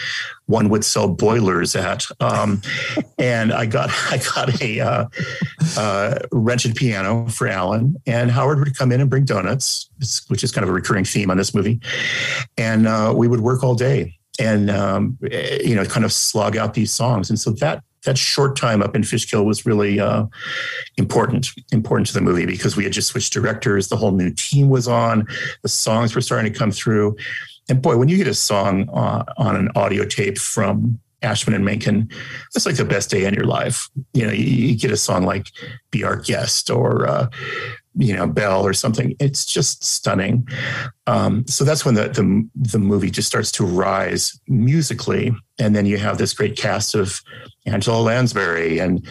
one 0.46 0.68
would 0.68 0.84
sell 0.84 1.08
boilers 1.08 1.74
at. 1.76 2.06
Um, 2.20 2.62
and 3.18 3.52
I 3.52 3.66
got 3.66 3.90
I 4.10 4.18
got 4.34 4.62
a 4.62 4.80
uh, 4.80 5.04
uh, 5.76 6.18
rented 6.32 6.76
piano 6.76 7.28
for 7.28 7.48
Alan, 7.48 7.96
and 8.06 8.30
Howard 8.30 8.60
would 8.60 8.76
come 8.76 8.92
in 8.92 9.00
and 9.00 9.10
bring 9.10 9.24
donuts, 9.24 9.90
which 10.28 10.44
is 10.44 10.52
kind 10.52 10.62
of 10.62 10.68
a 10.68 10.72
recurring 10.72 11.04
theme 11.04 11.30
on 11.30 11.36
this 11.36 11.54
movie, 11.54 11.80
and 12.56 12.86
uh, 12.86 13.12
we 13.16 13.26
would 13.26 13.40
work 13.40 13.64
all 13.64 13.74
day 13.74 14.19
and 14.40 14.70
um, 14.70 15.18
you 15.20 15.74
know 15.74 15.84
kind 15.84 16.04
of 16.04 16.12
slog 16.12 16.56
out 16.56 16.74
these 16.74 16.92
songs. 16.92 17.28
And 17.30 17.38
so 17.38 17.50
that 17.52 17.84
that 18.04 18.16
short 18.16 18.56
time 18.56 18.82
up 18.82 18.96
in 18.96 19.04
Fishkill 19.04 19.44
was 19.44 19.66
really 19.66 20.00
uh, 20.00 20.24
important, 20.96 21.50
important 21.70 22.06
to 22.08 22.14
the 22.14 22.22
movie 22.22 22.46
because 22.46 22.74
we 22.74 22.82
had 22.82 22.94
just 22.94 23.08
switched 23.08 23.32
directors. 23.32 23.88
The 23.88 23.96
whole 23.96 24.12
new 24.12 24.32
team 24.32 24.70
was 24.70 24.88
on. 24.88 25.26
The 25.62 25.68
songs 25.68 26.14
were 26.14 26.22
starting 26.22 26.50
to 26.50 26.58
come 26.58 26.70
through. 26.70 27.16
And 27.68 27.82
boy, 27.82 27.98
when 27.98 28.08
you 28.08 28.16
get 28.16 28.26
a 28.26 28.34
song 28.34 28.88
uh, 28.88 29.24
on 29.36 29.54
an 29.54 29.68
audio 29.76 30.06
tape 30.06 30.38
from 30.38 30.98
Ashman 31.20 31.54
and 31.54 31.64
Menken, 31.64 32.08
that's 32.54 32.64
like 32.64 32.76
the 32.76 32.86
best 32.86 33.10
day 33.10 33.26
in 33.26 33.34
your 33.34 33.44
life. 33.44 33.90
You 34.14 34.26
know, 34.26 34.32
you, 34.32 34.44
you 34.44 34.78
get 34.78 34.90
a 34.90 34.96
song 34.96 35.24
like 35.24 35.48
"Be 35.90 36.02
Our 36.02 36.16
Guest" 36.16 36.70
or 36.70 37.06
uh, 37.06 37.28
you 37.96 38.14
know 38.14 38.26
Belle 38.26 38.66
or 38.66 38.72
something. 38.72 39.16
It's 39.18 39.44
just 39.44 39.84
stunning. 39.84 40.46
Um, 41.06 41.46
so 41.46 41.64
that's 41.64 41.84
when 41.84 41.94
the, 41.94 42.08
the 42.08 42.48
the 42.54 42.78
movie 42.78 43.10
just 43.10 43.28
starts 43.28 43.50
to 43.52 43.64
rise 43.66 44.38
musically, 44.46 45.32
and 45.58 45.74
then 45.74 45.86
you 45.86 45.98
have 45.98 46.18
this 46.18 46.32
great 46.32 46.56
cast 46.56 46.94
of 46.94 47.20
Angela 47.66 48.00
Lansbury 48.00 48.78
and 48.78 49.06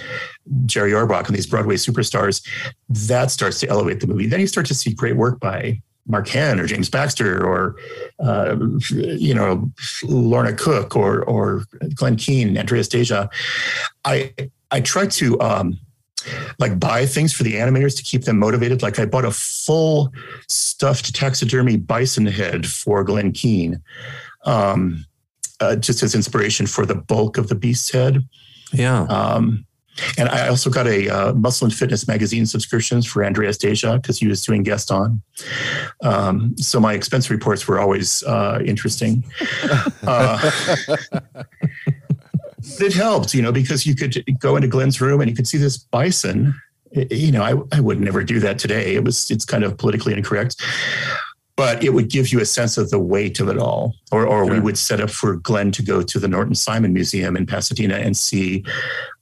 Jerry 0.65 0.91
Orbach 0.91 1.27
and 1.27 1.35
these 1.35 1.47
Broadway 1.47 1.75
superstars. 1.75 2.45
That 2.87 3.31
starts 3.31 3.59
to 3.61 3.69
elevate 3.69 3.99
the 3.99 4.07
movie. 4.07 4.27
Then 4.27 4.39
you 4.39 4.47
start 4.47 4.65
to 4.67 4.75
see 4.75 4.93
great 4.93 5.17
work 5.17 5.39
by 5.39 5.81
Mark 6.07 6.27
Henn 6.27 6.59
or 6.59 6.65
James 6.65 6.89
Baxter 6.89 7.45
or 7.45 7.75
uh, 8.19 8.55
you 8.89 9.33
know 9.33 9.71
Lorna 10.03 10.53
Cook 10.53 10.95
or 10.95 11.23
or 11.23 11.63
Glen 11.95 12.15
Keane, 12.15 12.57
Andreas 12.57 12.87
Deja. 12.87 13.27
I 14.05 14.33
I 14.71 14.81
try 14.81 15.07
to 15.07 15.39
um, 15.41 15.79
like 16.59 16.79
buy 16.79 17.05
things 17.05 17.33
for 17.33 17.43
the 17.43 17.55
animators 17.55 17.95
to 17.97 18.03
keep 18.03 18.23
them 18.23 18.39
motivated. 18.39 18.81
Like 18.81 18.99
I 18.99 19.05
bought 19.05 19.25
a 19.25 19.31
full 19.31 20.11
stuffed 20.47 21.15
taxidermy 21.15 21.77
bison 21.77 22.25
head 22.25 22.67
for 22.67 23.03
Glen 23.03 23.31
Keane, 23.31 23.81
um, 24.45 25.05
uh, 25.59 25.75
just 25.75 26.03
as 26.03 26.15
inspiration 26.15 26.67
for 26.67 26.85
the 26.85 26.95
bulk 26.95 27.37
of 27.37 27.47
the 27.47 27.55
beast's 27.55 27.91
head. 27.91 28.27
Yeah. 28.71 29.01
Um, 29.03 29.65
and 30.17 30.29
I 30.29 30.47
also 30.47 30.69
got 30.69 30.87
a 30.87 31.09
uh, 31.09 31.33
Muscle 31.33 31.65
and 31.65 31.73
Fitness 31.73 32.07
magazine 32.07 32.45
subscriptions 32.45 33.05
for 33.05 33.25
Andreas 33.25 33.57
Deja 33.57 33.97
because 33.97 34.17
he 34.17 34.27
was 34.27 34.41
doing 34.41 34.63
Gaston. 34.63 35.21
Um, 36.03 36.55
so 36.57 36.79
my 36.79 36.93
expense 36.93 37.29
reports 37.29 37.67
were 37.67 37.79
always 37.79 38.23
uh, 38.23 38.61
interesting. 38.65 39.25
It 42.79 42.93
helped, 42.93 43.33
you 43.33 43.41
know, 43.41 43.51
because 43.51 43.85
you 43.85 43.95
could 43.95 44.23
go 44.39 44.55
into 44.55 44.67
Glen's 44.67 44.99
room 45.01 45.21
and 45.21 45.29
you 45.29 45.35
could 45.35 45.47
see 45.47 45.57
this 45.57 45.77
bison. 45.77 46.59
You 46.91 47.31
know, 47.31 47.43
I, 47.43 47.77
I 47.77 47.79
would 47.79 47.99
never 47.99 48.23
do 48.23 48.39
that 48.39 48.59
today. 48.59 48.95
It 48.95 49.03
was 49.03 49.29
it's 49.29 49.45
kind 49.45 49.63
of 49.63 49.77
politically 49.77 50.13
incorrect, 50.13 50.61
but 51.55 51.83
it 51.83 51.93
would 51.93 52.09
give 52.09 52.31
you 52.31 52.39
a 52.39 52.45
sense 52.45 52.77
of 52.77 52.89
the 52.89 52.99
weight 52.99 53.39
of 53.39 53.47
it 53.49 53.57
all. 53.57 53.93
Or, 54.11 54.25
or 54.25 54.45
sure. 54.45 54.53
we 54.53 54.59
would 54.59 54.77
set 54.77 54.99
up 54.99 55.09
for 55.09 55.35
Glenn 55.35 55.71
to 55.73 55.83
go 55.83 56.01
to 56.01 56.19
the 56.19 56.27
Norton 56.27 56.55
Simon 56.55 56.93
Museum 56.93 57.37
in 57.37 57.45
Pasadena 57.45 57.95
and 57.95 58.17
see 58.17 58.65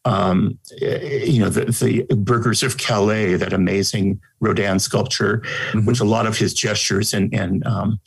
um, 0.08 0.58
you 0.82 1.40
know, 1.40 1.50
the, 1.50 1.66
the 1.66 2.16
Burghers 2.16 2.64
of 2.64 2.78
Calais, 2.78 3.36
that 3.36 3.52
amazing 3.52 4.22
Rodin 4.40 4.80
sculpture, 4.80 5.40
mm-hmm. 5.40 5.86
which 5.86 6.00
a 6.00 6.06
lot 6.06 6.26
of 6.26 6.38
his 6.38 6.54
gestures 6.54 7.14
and, 7.14 7.34
and 7.34 7.66
um, 7.68 8.00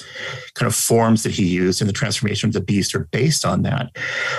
kind 0.54 0.66
of 0.66 0.74
forms 0.74 1.24
that 1.24 1.32
he 1.32 1.46
used 1.46 1.82
in 1.82 1.86
the 1.86 1.92
transformation 1.92 2.48
of 2.48 2.54
the 2.54 2.60
beast 2.60 2.94
are 2.94 3.06
based 3.10 3.44
on 3.44 3.62
that. 3.62 3.90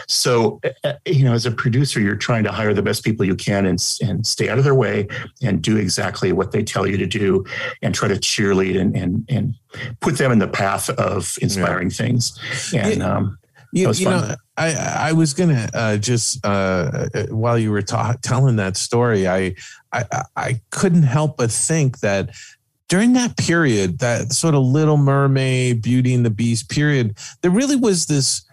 So, 0.07 0.59
uh, 0.84 0.93
you 1.05 1.24
know, 1.24 1.34
as 1.34 1.45
a 1.45 1.51
producer, 1.51 2.01
you're 2.01 2.16
trying 2.16 2.43
to 2.45 2.51
hire 2.51 2.74
the 2.74 2.82
best 2.82 3.03
people 3.03 3.26
you 3.26 3.36
can 3.36 3.68
and, 3.68 3.80
and 4.01 4.26
stay 4.26 4.49
out 4.49 4.57
of 4.57 4.64
their 4.64 4.76
way 4.76 5.07
and 5.43 5.62
do 5.62 5.78
exactly 5.78 6.32
what 6.32 6.51
they 6.51 6.64
tell 6.64 6.88
you 6.88 6.97
to 6.97 7.05
do 7.05 7.45
and 7.84 7.93
try 7.93 8.07
to 8.07 8.16
cheerlead 8.16 8.80
and, 8.80 8.95
and, 8.95 9.24
and 9.30 9.53
put 9.99 10.18
them 10.18 10.32
in 10.32 10.39
the 10.39 10.47
path 10.47 10.89
of 10.89 11.38
inspiring 11.41 11.91
yeah. 11.91 11.95
things. 11.95 12.39
And, 12.74 13.03
um, 13.03 13.38
you, 13.72 13.91
you 13.91 14.05
know, 14.05 14.36
I 14.57 14.74
I 15.09 15.11
was 15.13 15.34
gonna 15.34 15.69
uh, 15.74 15.97
just 15.97 16.45
uh, 16.45 17.07
uh, 17.13 17.24
while 17.28 17.57
you 17.57 17.72
were 17.72 17.82
ta- 17.82 18.15
telling 18.22 18.57
that 18.57 18.78
story, 18.78 19.28
I, 19.28 19.55
I 19.91 20.05
I 20.36 20.61
couldn't 20.69 21.03
help 21.03 21.38
but 21.38 21.51
think 21.51 21.99
that 21.99 22.32
during 22.89 23.13
that 23.13 23.38
period, 23.38 23.99
that 23.99 24.34
sort 24.34 24.53
of 24.53 24.63
Little 24.63 24.97
Mermaid, 24.97 25.82
Beauty 25.82 26.13
and 26.13 26.26
the 26.26 26.30
Beast 26.30 26.69
period, 26.69 27.17
there 27.41 27.51
really 27.51 27.78
was 27.78 28.07
this 28.07 28.45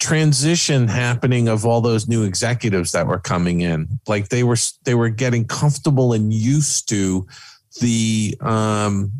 transition 0.00 0.88
happening 0.88 1.48
of 1.48 1.64
all 1.64 1.80
those 1.80 2.08
new 2.08 2.24
executives 2.24 2.92
that 2.92 3.06
were 3.06 3.20
coming 3.20 3.60
in. 3.60 4.00
Like 4.08 4.28
they 4.28 4.42
were 4.42 4.56
they 4.84 4.94
were 4.94 5.08
getting 5.08 5.46
comfortable 5.46 6.12
and 6.12 6.32
used 6.32 6.88
to 6.88 7.26
the 7.80 8.36
um, 8.40 9.12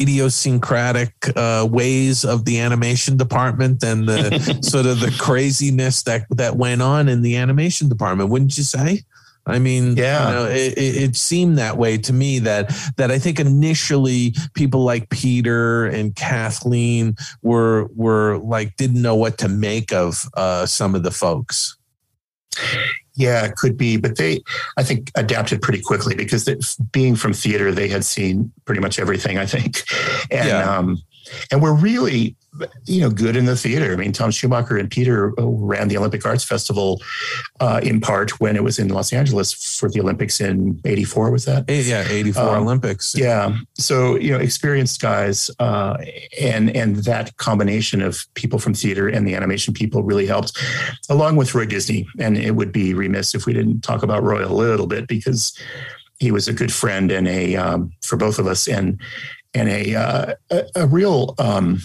idiosyncratic 0.00 1.12
uh, 1.36 1.66
ways 1.70 2.24
of 2.24 2.44
the 2.44 2.58
animation 2.58 3.16
department 3.16 3.82
and 3.82 4.08
the 4.08 4.58
sort 4.62 4.86
of 4.86 5.00
the 5.00 5.14
craziness 5.18 6.02
that 6.02 6.24
that 6.30 6.56
went 6.56 6.82
on 6.82 7.08
in 7.08 7.22
the 7.22 7.36
animation 7.36 7.88
department 7.88 8.30
wouldn't 8.30 8.56
you 8.56 8.64
say 8.64 9.02
I 9.46 9.58
mean, 9.58 9.96
yeah, 9.96 10.28
you 10.28 10.34
know, 10.34 10.44
it, 10.50 10.78
it, 10.78 11.16
seemed 11.16 11.58
that 11.58 11.76
way 11.76 11.96
to 11.98 12.12
me. 12.12 12.38
That 12.40 12.72
that 12.96 13.10
I 13.10 13.18
think 13.18 13.40
initially 13.40 14.34
people 14.54 14.84
like 14.84 15.08
Peter 15.08 15.86
and 15.86 16.14
Kathleen 16.14 17.16
were 17.42 17.88
were 17.94 18.38
like 18.38 18.76
didn't 18.76 19.00
know 19.00 19.16
what 19.16 19.38
to 19.38 19.48
make 19.48 19.92
of 19.92 20.28
uh, 20.34 20.66
some 20.66 20.94
of 20.94 21.02
the 21.02 21.10
folks. 21.10 21.76
Yeah, 23.14 23.44
it 23.44 23.56
could 23.56 23.76
be, 23.76 23.96
but 23.96 24.16
they, 24.16 24.40
I 24.76 24.82
think, 24.82 25.10
adapted 25.14 25.60
pretty 25.60 25.82
quickly 25.82 26.14
because 26.14 26.44
they, 26.44 26.56
being 26.92 27.16
from 27.16 27.32
theater, 27.32 27.72
they 27.72 27.88
had 27.88 28.04
seen 28.04 28.52
pretty 28.64 28.80
much 28.80 28.98
everything. 28.98 29.36
I 29.38 29.46
think, 29.46 29.82
and 30.30 30.48
yeah. 30.48 30.76
um, 30.76 31.02
and 31.50 31.62
we're 31.62 31.74
really 31.74 32.36
you 32.86 33.00
know 33.00 33.10
good 33.10 33.36
in 33.36 33.44
the 33.44 33.56
theater. 33.56 33.92
I 33.92 33.96
mean, 33.96 34.12
Tom 34.12 34.30
Schumacher 34.30 34.76
and 34.76 34.90
Peter 34.90 35.32
ran 35.38 35.88
the 35.88 35.96
Olympic 35.96 36.24
Arts 36.26 36.44
Festival 36.44 37.00
uh, 37.60 37.80
in 37.82 38.00
part 38.00 38.40
when 38.40 38.56
it 38.56 38.64
was 38.64 38.78
in 38.78 38.88
Los 38.88 39.12
Angeles 39.12 39.52
for 39.52 39.88
the 39.88 40.00
Olympics 40.00 40.40
in 40.40 40.80
'84. 40.84 41.30
Was 41.30 41.44
that? 41.44 41.64
Yeah, 41.68 42.04
'84 42.08 42.42
um, 42.42 42.62
Olympics. 42.62 43.14
Yeah. 43.16 43.56
So 43.74 44.16
you 44.16 44.32
know, 44.32 44.38
experienced 44.38 45.00
guys, 45.00 45.50
uh, 45.58 45.98
and 46.40 46.74
and 46.74 46.96
that 47.04 47.36
combination 47.36 48.02
of 48.02 48.26
people 48.34 48.58
from 48.58 48.74
theater 48.74 49.08
and 49.08 49.26
the 49.26 49.34
animation 49.34 49.72
people 49.72 50.02
really 50.02 50.26
helped, 50.26 50.58
along 51.08 51.36
with 51.36 51.54
Roy 51.54 51.66
Disney. 51.66 52.08
And 52.18 52.36
it 52.36 52.56
would 52.56 52.72
be 52.72 52.94
remiss 52.94 53.34
if 53.34 53.46
we 53.46 53.52
didn't 53.52 53.82
talk 53.82 54.02
about 54.02 54.22
Roy 54.22 54.44
a 54.44 54.48
little 54.48 54.86
bit 54.86 55.06
because 55.06 55.56
he 56.18 56.30
was 56.30 56.48
a 56.48 56.52
good 56.52 56.72
friend 56.72 57.10
and 57.10 57.26
a 57.26 57.56
um, 57.56 57.92
for 58.02 58.16
both 58.16 58.38
of 58.38 58.46
us 58.46 58.68
and 58.68 59.00
and 59.54 59.68
a 59.68 59.94
uh, 59.94 60.34
a, 60.50 60.64
a, 60.76 60.86
real 60.86 61.34
um, 61.38 61.80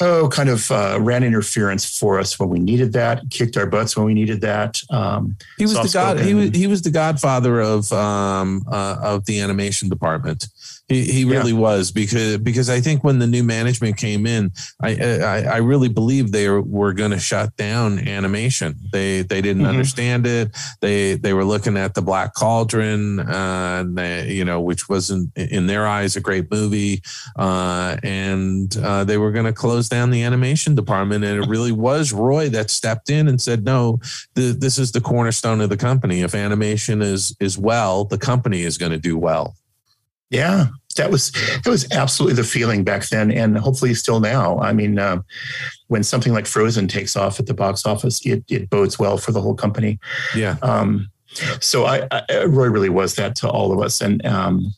oh 0.00 0.28
kind 0.28 0.48
of 0.48 0.70
uh, 0.70 0.98
ran 1.00 1.24
interference 1.24 1.98
for 1.98 2.18
us 2.18 2.38
when 2.38 2.48
we 2.48 2.58
needed 2.58 2.92
that, 2.92 3.22
kicked 3.30 3.56
our 3.56 3.66
butts 3.66 3.96
when 3.96 4.06
we 4.06 4.14
needed 4.14 4.40
that. 4.42 4.80
Um, 4.90 5.36
he 5.56 5.64
was 5.64 5.74
the 5.74 5.90
god. 5.92 6.20
He 6.20 6.34
was 6.34 6.50
he 6.50 6.66
was 6.66 6.82
the 6.82 6.90
godfather 6.90 7.60
of 7.60 7.92
um, 7.92 8.64
uh, 8.70 8.96
of 9.02 9.26
the 9.26 9.40
animation 9.40 9.88
department. 9.88 10.46
He, 10.88 11.04
he 11.04 11.24
really 11.26 11.52
yeah. 11.52 11.58
was 11.58 11.92
because 11.92 12.38
because 12.38 12.70
I 12.70 12.80
think 12.80 13.04
when 13.04 13.18
the 13.18 13.26
new 13.26 13.44
management 13.44 13.98
came 13.98 14.26
in, 14.26 14.50
I 14.80 14.96
I, 14.96 15.42
I 15.42 15.56
really 15.58 15.88
believe 15.88 16.32
they 16.32 16.48
were 16.48 16.94
going 16.94 17.10
to 17.10 17.18
shut 17.18 17.54
down 17.56 17.98
animation. 17.98 18.74
They 18.90 19.20
they 19.20 19.42
didn't 19.42 19.62
mm-hmm. 19.62 19.70
understand 19.70 20.26
it. 20.26 20.56
They 20.80 21.14
they 21.14 21.34
were 21.34 21.44
looking 21.44 21.76
at 21.76 21.92
the 21.92 22.00
Black 22.00 22.32
Cauldron, 22.32 23.20
uh, 23.20 23.84
they, 23.86 24.32
you 24.32 24.46
know, 24.46 24.62
which 24.62 24.88
wasn't 24.88 25.36
in 25.36 25.66
their 25.66 25.86
eyes 25.86 26.16
a 26.16 26.20
great 26.20 26.50
movie, 26.50 27.02
uh, 27.36 27.98
and 28.02 28.74
uh, 28.78 29.04
they 29.04 29.18
were 29.18 29.30
going 29.30 29.44
to 29.44 29.52
close 29.52 29.90
down 29.90 30.10
the 30.10 30.22
animation 30.22 30.74
department. 30.74 31.22
And 31.22 31.44
it 31.44 31.48
really 31.48 31.72
was 31.72 32.14
Roy 32.14 32.48
that 32.48 32.70
stepped 32.70 33.10
in 33.10 33.28
and 33.28 33.42
said, 33.42 33.62
"No, 33.62 34.00
the, 34.34 34.56
this 34.58 34.78
is 34.78 34.92
the 34.92 35.02
cornerstone 35.02 35.60
of 35.60 35.68
the 35.68 35.76
company. 35.76 36.22
If 36.22 36.34
animation 36.34 37.02
is 37.02 37.36
is 37.40 37.58
well, 37.58 38.04
the 38.04 38.18
company 38.18 38.62
is 38.62 38.78
going 38.78 38.92
to 38.92 38.98
do 38.98 39.18
well." 39.18 39.54
Yeah, 40.30 40.66
that 40.96 41.10
was 41.10 41.32
that 41.32 41.70
was 41.70 41.90
absolutely 41.90 42.36
the 42.36 42.44
feeling 42.44 42.84
back 42.84 43.08
then, 43.08 43.30
and 43.30 43.56
hopefully 43.56 43.94
still 43.94 44.20
now. 44.20 44.58
I 44.58 44.72
mean, 44.72 44.98
uh, 44.98 45.22
when 45.86 46.02
something 46.02 46.32
like 46.34 46.46
Frozen 46.46 46.88
takes 46.88 47.16
off 47.16 47.40
at 47.40 47.46
the 47.46 47.54
box 47.54 47.86
office, 47.86 48.24
it 48.26 48.44
it 48.48 48.68
bodes 48.68 48.98
well 48.98 49.16
for 49.16 49.32
the 49.32 49.40
whole 49.40 49.54
company. 49.54 49.98
Yeah. 50.36 50.56
Um, 50.62 51.08
so 51.60 51.84
I, 51.86 52.06
I, 52.10 52.44
Roy 52.44 52.68
really 52.68 52.88
was 52.88 53.14
that 53.14 53.36
to 53.36 53.48
all 53.48 53.72
of 53.72 53.80
us, 53.80 54.00
and 54.00 54.24
um, 54.26 54.74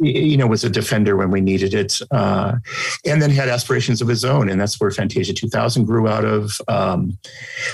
you 0.00 0.36
know 0.36 0.46
was 0.46 0.64
a 0.64 0.70
defender 0.70 1.16
when 1.16 1.30
we 1.30 1.40
needed 1.40 1.74
it, 1.74 2.00
uh, 2.10 2.54
and 3.06 3.20
then 3.20 3.30
had 3.30 3.48
aspirations 3.48 4.00
of 4.00 4.08
his 4.08 4.24
own, 4.24 4.48
and 4.48 4.60
that's 4.60 4.80
where 4.80 4.90
Fantasia 4.90 5.32
2000 5.32 5.84
grew 5.84 6.08
out 6.08 6.24
of. 6.24 6.60
Um, 6.68 7.18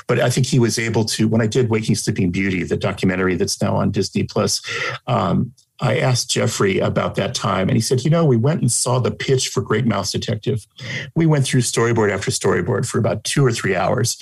but 0.06 0.20
I 0.20 0.30
think 0.30 0.46
he 0.46 0.58
was 0.58 0.78
able 0.78 1.04
to. 1.06 1.28
When 1.28 1.40
I 1.40 1.46
did 1.46 1.70
Waking 1.70 1.96
Sleeping 1.96 2.30
Beauty, 2.30 2.62
the 2.64 2.76
documentary 2.76 3.36
that's 3.36 3.60
now 3.60 3.76
on 3.76 3.90
Disney 3.90 4.24
Plus, 4.24 4.62
um, 5.06 5.52
I 5.80 5.98
asked 5.98 6.30
Jeffrey 6.30 6.78
about 6.78 7.14
that 7.14 7.34
time, 7.34 7.68
and 7.68 7.76
he 7.76 7.80
said, 7.80 8.04
You 8.04 8.10
know, 8.10 8.24
we 8.24 8.36
went 8.36 8.60
and 8.60 8.70
saw 8.70 8.98
the 8.98 9.10
pitch 9.10 9.48
for 9.48 9.60
Great 9.60 9.86
Mouse 9.86 10.10
Detective. 10.10 10.66
We 11.14 11.26
went 11.26 11.46
through 11.46 11.60
storyboard 11.60 12.12
after 12.12 12.30
storyboard 12.30 12.86
for 12.86 12.98
about 12.98 13.22
two 13.24 13.44
or 13.44 13.52
three 13.52 13.76
hours. 13.76 14.18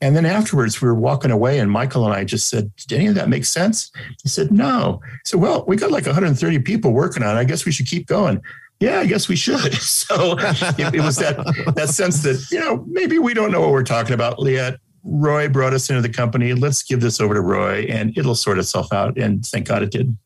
And 0.00 0.16
then 0.16 0.26
afterwards, 0.26 0.82
we 0.82 0.88
were 0.88 0.94
walking 0.94 1.30
away, 1.30 1.58
and 1.60 1.70
Michael 1.70 2.04
and 2.04 2.14
I 2.14 2.24
just 2.24 2.48
said, 2.48 2.74
Did 2.76 2.98
any 2.98 3.06
of 3.06 3.14
that 3.14 3.28
make 3.28 3.44
sense? 3.44 3.92
He 4.22 4.28
said, 4.28 4.50
No. 4.50 5.00
Said, 5.24 5.40
Well, 5.40 5.64
we 5.68 5.76
got 5.76 5.92
like 5.92 6.06
130 6.06 6.58
people 6.60 6.92
working 6.92 7.22
on 7.22 7.36
it. 7.36 7.40
I 7.40 7.44
guess 7.44 7.64
we 7.64 7.72
should 7.72 7.86
keep 7.86 8.06
going. 8.06 8.42
Yeah, 8.80 9.00
I 9.00 9.06
guess 9.06 9.28
we 9.28 9.36
should. 9.36 9.74
So 10.08 10.36
it, 10.38 10.94
it 10.94 11.00
was 11.00 11.16
that 11.16 11.36
that 11.74 11.88
sense 11.90 12.22
that, 12.22 12.44
you 12.50 12.58
know, 12.60 12.84
maybe 12.88 13.18
we 13.18 13.34
don't 13.34 13.50
know 13.50 13.60
what 13.60 13.70
we're 13.70 13.82
talking 13.82 14.14
about 14.14 14.36
yet. 14.42 14.78
Roy 15.04 15.48
brought 15.48 15.74
us 15.74 15.90
into 15.90 16.02
the 16.02 16.08
company. 16.08 16.54
Let's 16.54 16.82
give 16.82 17.00
this 17.00 17.20
over 17.20 17.34
to 17.34 17.40
Roy 17.40 17.86
and 17.88 18.16
it'll 18.16 18.34
sort 18.34 18.58
itself 18.58 18.92
out. 18.92 19.18
And 19.18 19.44
thank 19.44 19.66
God 19.66 19.82
it 19.82 19.90
did. 19.90 20.16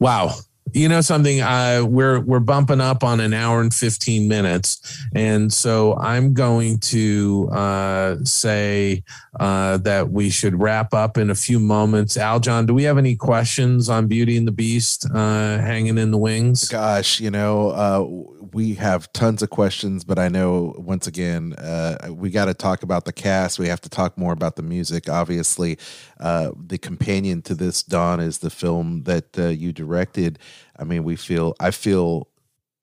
Wow. 0.00 0.34
You 0.74 0.88
know 0.88 1.00
something? 1.00 1.40
Uh, 1.40 1.84
we're 1.88 2.20
we're 2.20 2.40
bumping 2.40 2.80
up 2.80 3.02
on 3.02 3.20
an 3.20 3.32
hour 3.32 3.60
and 3.62 3.72
fifteen 3.72 4.28
minutes, 4.28 5.02
and 5.14 5.50
so 5.50 5.96
I'm 5.96 6.34
going 6.34 6.78
to 6.80 7.48
uh, 7.50 8.16
say 8.22 9.02
uh, 9.40 9.78
that 9.78 10.10
we 10.10 10.28
should 10.28 10.60
wrap 10.60 10.92
up 10.92 11.16
in 11.16 11.30
a 11.30 11.34
few 11.34 11.58
moments. 11.58 12.18
Aljon, 12.18 12.66
do 12.66 12.74
we 12.74 12.82
have 12.82 12.98
any 12.98 13.16
questions 13.16 13.88
on 13.88 14.08
Beauty 14.08 14.36
and 14.36 14.46
the 14.46 14.52
Beast 14.52 15.06
uh, 15.14 15.58
hanging 15.58 15.96
in 15.96 16.10
the 16.10 16.18
wings? 16.18 16.68
Gosh, 16.68 17.18
you 17.18 17.30
know 17.30 17.70
uh, 17.70 18.37
we 18.52 18.74
have 18.74 19.12
tons 19.12 19.42
of 19.42 19.50
questions, 19.50 20.04
but 20.04 20.18
I 20.18 20.28
know 20.28 20.74
once 20.78 21.06
again 21.06 21.54
uh, 21.54 22.08
we 22.10 22.30
got 22.30 22.46
to 22.46 22.54
talk 22.54 22.82
about 22.82 23.04
the 23.04 23.12
cast. 23.12 23.58
We 23.58 23.68
have 23.68 23.80
to 23.82 23.88
talk 23.88 24.16
more 24.16 24.32
about 24.32 24.56
the 24.56 24.62
music. 24.62 25.08
Obviously, 25.08 25.78
uh, 26.20 26.52
the 26.56 26.78
companion 26.78 27.42
to 27.42 27.54
this, 27.54 27.82
Don, 27.82 28.20
is 28.20 28.38
the 28.38 28.50
film 28.50 29.04
that 29.04 29.38
uh, 29.38 29.48
you 29.48 29.72
directed. 29.72 30.38
I 30.78 30.84
mean, 30.84 31.04
we 31.04 31.16
feel, 31.16 31.54
I 31.60 31.70
feel, 31.70 32.28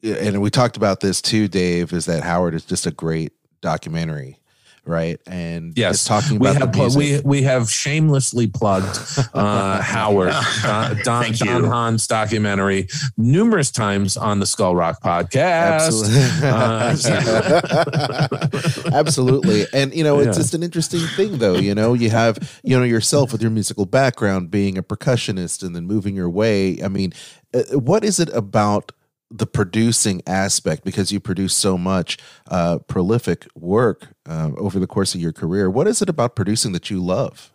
and 0.04 0.42
we 0.42 0.50
talked 0.50 0.78
about 0.78 1.00
this 1.00 1.22
too, 1.22 1.48
Dave. 1.48 1.94
Is 1.94 2.06
that 2.06 2.24
Howard 2.24 2.54
is 2.54 2.66
just 2.66 2.86
a 2.86 2.92
great 2.92 3.34
documentary 3.62 4.40
right? 4.86 5.20
And 5.28 5.78
yes, 5.78 6.06
talking 6.06 6.40
we 6.40 6.50
about 6.50 6.76
have 6.76 6.96
we 6.96 7.20
we 7.24 7.44
have 7.44 7.70
shamelessly 7.70 8.48
plugged 8.48 8.98
uh, 9.34 9.82
Howard 9.82 10.34
Don, 10.62 10.98
Don, 11.04 11.32
Don 11.34 11.64
Hahn's 11.64 12.08
documentary 12.08 12.88
numerous 13.18 13.72
times 13.72 14.18
on 14.18 14.40
the 14.40 14.46
Skull 14.46 14.76
Rock 14.76 15.02
podcast. 15.02 16.14
Absolutely, 16.44 16.48
uh, 18.88 18.94
Absolutely. 18.98 19.66
and 19.74 19.94
you 19.94 20.04
know 20.04 20.20
it's 20.20 20.28
yeah. 20.28 20.34
just 20.34 20.54
an 20.54 20.64
interesting 20.64 21.02
thing, 21.16 21.38
though. 21.40 21.56
You 21.56 21.76
know, 21.76 21.94
you 21.94 22.10
have 22.10 22.60
you 22.64 22.78
know 22.78 22.84
yourself 22.84 23.32
with 23.32 23.42
your 23.42 23.52
musical 23.52 23.86
background, 23.86 24.52
being 24.52 24.78
a 24.78 24.84
percussionist, 24.84 25.64
and 25.64 25.76
then 25.76 25.86
moving 25.86 26.16
your 26.16 26.30
way. 26.30 26.82
I 26.84 26.88
mean, 26.88 27.14
uh, 27.54 27.64
what 27.80 28.04
is 28.04 28.20
it 28.20 28.30
about? 28.30 28.92
The 29.38 29.46
producing 29.46 30.22
aspect 30.26 30.84
because 30.84 31.12
you 31.12 31.20
produce 31.20 31.54
so 31.54 31.78
much 31.78 32.18
uh, 32.50 32.80
prolific 32.88 33.48
work 33.56 34.08
uh, 34.28 34.52
over 34.58 34.80
the 34.80 34.88
course 34.88 35.14
of 35.14 35.22
your 35.22 35.34
career. 35.34 35.70
What 35.70 35.88
is 35.88 36.02
it 36.02 36.10
about 36.10 36.36
producing 36.36 36.72
that 36.72 36.90
you 36.90 37.04
love 37.04 37.52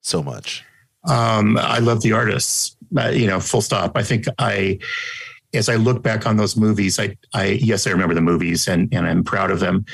so 0.00 0.22
much? 0.22 0.64
Um, 1.08 1.58
I 1.58 1.78
love 1.78 2.02
the 2.02 2.12
artists. 2.12 2.76
Uh, 2.96 3.08
you 3.08 3.26
know, 3.26 3.40
full 3.40 3.62
stop. 3.62 3.96
I 3.96 4.02
think 4.02 4.26
I, 4.38 4.78
as 5.54 5.68
I 5.68 5.76
look 5.76 6.02
back 6.02 6.26
on 6.26 6.36
those 6.36 6.56
movies, 6.56 7.00
I, 7.00 7.16
I 7.34 7.58
yes, 7.60 7.86
I 7.86 7.90
remember 7.90 8.14
the 8.14 8.20
movies 8.20 8.68
and 8.68 8.92
and 8.92 9.06
I'm 9.06 9.24
proud 9.24 9.50
of 9.50 9.60
them, 9.60 9.84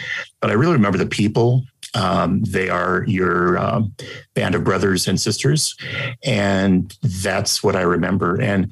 but 0.40 0.50
I 0.50 0.54
really 0.54 0.74
remember 0.74 0.98
the 0.98 1.06
people. 1.06 1.64
Um, 1.94 2.42
they 2.42 2.68
are 2.68 3.04
your 3.06 3.56
um, 3.58 3.94
band 4.34 4.54
of 4.54 4.62
brothers 4.62 5.08
and 5.08 5.18
sisters, 5.18 5.76
and 6.22 6.94
that's 7.24 7.62
what 7.62 7.76
I 7.76 7.82
remember. 7.82 8.40
And 8.40 8.70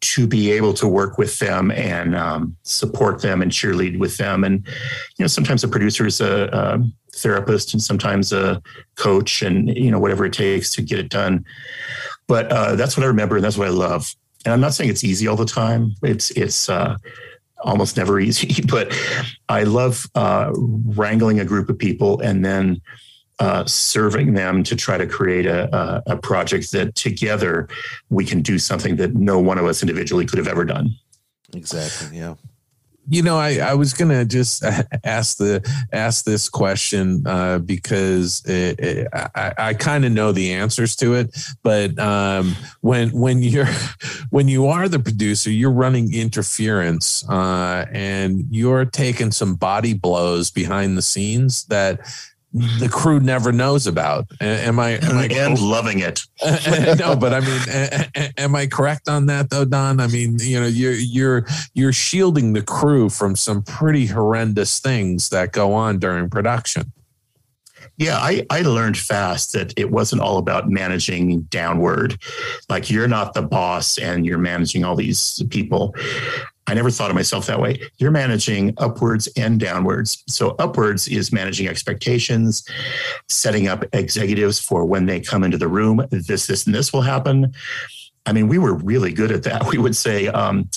to 0.00 0.26
be 0.26 0.52
able 0.52 0.74
to 0.74 0.86
work 0.86 1.18
with 1.18 1.38
them 1.38 1.70
and 1.70 2.14
um, 2.14 2.56
support 2.62 3.22
them 3.22 3.42
and 3.42 3.50
cheerlead 3.50 3.98
with 3.98 4.16
them. 4.18 4.44
And, 4.44 4.66
you 4.66 5.22
know, 5.22 5.26
sometimes 5.26 5.64
a 5.64 5.68
producer 5.68 6.06
is 6.06 6.20
a, 6.20 6.48
a, 6.52 6.84
therapist 7.14 7.72
and 7.72 7.82
sometimes 7.82 8.30
a 8.30 8.60
coach 8.96 9.40
and, 9.40 9.74
you 9.74 9.90
know, 9.90 9.98
whatever 9.98 10.26
it 10.26 10.34
takes 10.34 10.68
to 10.74 10.82
get 10.82 10.98
it 10.98 11.08
done. 11.08 11.42
But 12.26 12.52
uh, 12.52 12.76
that's 12.76 12.94
what 12.94 13.04
I 13.04 13.06
remember 13.06 13.36
and 13.36 13.44
that's 13.44 13.56
what 13.56 13.68
I 13.68 13.70
love. 13.70 14.14
And 14.44 14.52
I'm 14.52 14.60
not 14.60 14.74
saying 14.74 14.90
it's 14.90 15.02
easy 15.02 15.26
all 15.26 15.36
the 15.36 15.46
time. 15.46 15.94
It's, 16.02 16.30
it's, 16.32 16.68
uh, 16.68 16.96
almost 17.62 17.96
never 17.96 18.20
easy, 18.28 18.62
but 18.66 18.92
I 19.48 19.62
love 19.62 20.06
uh, 20.14 20.52
wrangling 20.54 21.40
a 21.40 21.44
group 21.46 21.70
of 21.70 21.78
people 21.78 22.20
and 22.20 22.44
then 22.44 22.82
uh, 23.38 23.64
serving 23.66 24.34
them 24.34 24.62
to 24.62 24.74
try 24.74 24.96
to 24.96 25.06
create 25.06 25.46
a, 25.46 25.74
a, 25.76 26.02
a 26.14 26.16
project 26.16 26.72
that 26.72 26.94
together 26.94 27.68
we 28.08 28.24
can 28.24 28.40
do 28.40 28.58
something 28.58 28.96
that 28.96 29.14
no 29.14 29.38
one 29.38 29.58
of 29.58 29.66
us 29.66 29.82
individually 29.82 30.24
could 30.24 30.38
have 30.38 30.48
ever 30.48 30.64
done. 30.64 30.90
Exactly. 31.54 32.18
Yeah 32.18 32.34
you 33.08 33.22
know, 33.22 33.38
I, 33.38 33.58
I 33.58 33.74
was 33.74 33.92
gonna 33.92 34.24
just 34.24 34.64
ask 35.04 35.38
the 35.38 35.66
ask 35.92 36.24
this 36.24 36.48
question 36.48 37.26
uh, 37.26 37.58
because 37.58 38.44
it, 38.46 38.80
it, 38.80 39.08
I, 39.12 39.52
I 39.58 39.74
kind 39.74 40.04
of 40.04 40.12
know 40.12 40.32
the 40.32 40.52
answers 40.52 40.96
to 40.96 41.14
it, 41.14 41.36
but 41.62 41.98
um, 41.98 42.56
when 42.80 43.10
when 43.10 43.42
you're 43.42 43.68
when 44.30 44.48
you 44.48 44.66
are 44.66 44.88
the 44.88 44.98
producer, 44.98 45.50
you're 45.50 45.70
running 45.70 46.12
interference 46.12 47.28
uh, 47.28 47.86
and 47.92 48.44
you're 48.50 48.84
taking 48.84 49.30
some 49.30 49.54
body 49.54 49.94
blows 49.94 50.50
behind 50.50 50.98
the 50.98 51.02
scenes 51.02 51.64
that 51.66 52.00
the 52.78 52.88
crew 52.90 53.20
never 53.20 53.52
knows 53.52 53.86
about. 53.86 54.26
Am 54.40 54.78
I? 54.78 54.92
Am 54.92 55.18
I 55.18 55.26
and 55.26 55.58
loving 55.58 56.00
it? 56.00 56.22
Uh, 56.46 56.58
uh, 56.66 56.94
no, 56.98 57.16
but 57.16 57.32
I 57.32 57.40
mean, 57.40 58.32
am 58.36 58.54
I 58.54 58.66
correct 58.66 59.08
on 59.08 59.26
that 59.26 59.50
though, 59.50 59.64
Don? 59.64 60.00
I 60.00 60.06
mean, 60.06 60.36
you 60.38 60.60
know, 60.60 60.66
you're 60.66 60.92
you're 60.92 61.46
you're 61.74 61.92
shielding 61.92 62.52
the 62.52 62.62
crew 62.62 63.08
from 63.08 63.36
some 63.36 63.62
pretty 63.62 64.06
horrendous 64.06 64.78
things 64.78 65.30
that 65.30 65.52
go 65.52 65.72
on 65.72 65.98
during 65.98 66.28
production. 66.28 66.92
Yeah, 67.98 68.18
I, 68.18 68.44
I 68.50 68.60
learned 68.60 68.98
fast 68.98 69.54
that 69.54 69.72
it 69.78 69.90
wasn't 69.90 70.20
all 70.20 70.36
about 70.36 70.68
managing 70.68 71.42
downward. 71.42 72.18
Like 72.68 72.90
you're 72.90 73.08
not 73.08 73.32
the 73.32 73.42
boss 73.42 73.96
and 73.96 74.26
you're 74.26 74.38
managing 74.38 74.84
all 74.84 74.96
these 74.96 75.42
people. 75.50 75.94
I 76.68 76.74
never 76.74 76.90
thought 76.90 77.10
of 77.10 77.14
myself 77.14 77.46
that 77.46 77.60
way. 77.60 77.80
You're 77.98 78.10
managing 78.10 78.74
upwards 78.78 79.28
and 79.36 79.60
downwards. 79.60 80.22
So, 80.28 80.56
upwards 80.58 81.06
is 81.06 81.32
managing 81.32 81.68
expectations, 81.68 82.66
setting 83.28 83.68
up 83.68 83.84
executives 83.92 84.58
for 84.58 84.84
when 84.84 85.06
they 85.06 85.20
come 85.20 85.44
into 85.44 85.58
the 85.58 85.68
room. 85.68 86.06
This, 86.10 86.46
this, 86.46 86.66
and 86.66 86.74
this 86.74 86.92
will 86.92 87.02
happen. 87.02 87.54
I 88.26 88.32
mean, 88.32 88.48
we 88.48 88.58
were 88.58 88.74
really 88.74 89.12
good 89.12 89.30
at 89.30 89.44
that. 89.44 89.66
We 89.70 89.78
would 89.78 89.96
say, 89.96 90.28
um, 90.28 90.68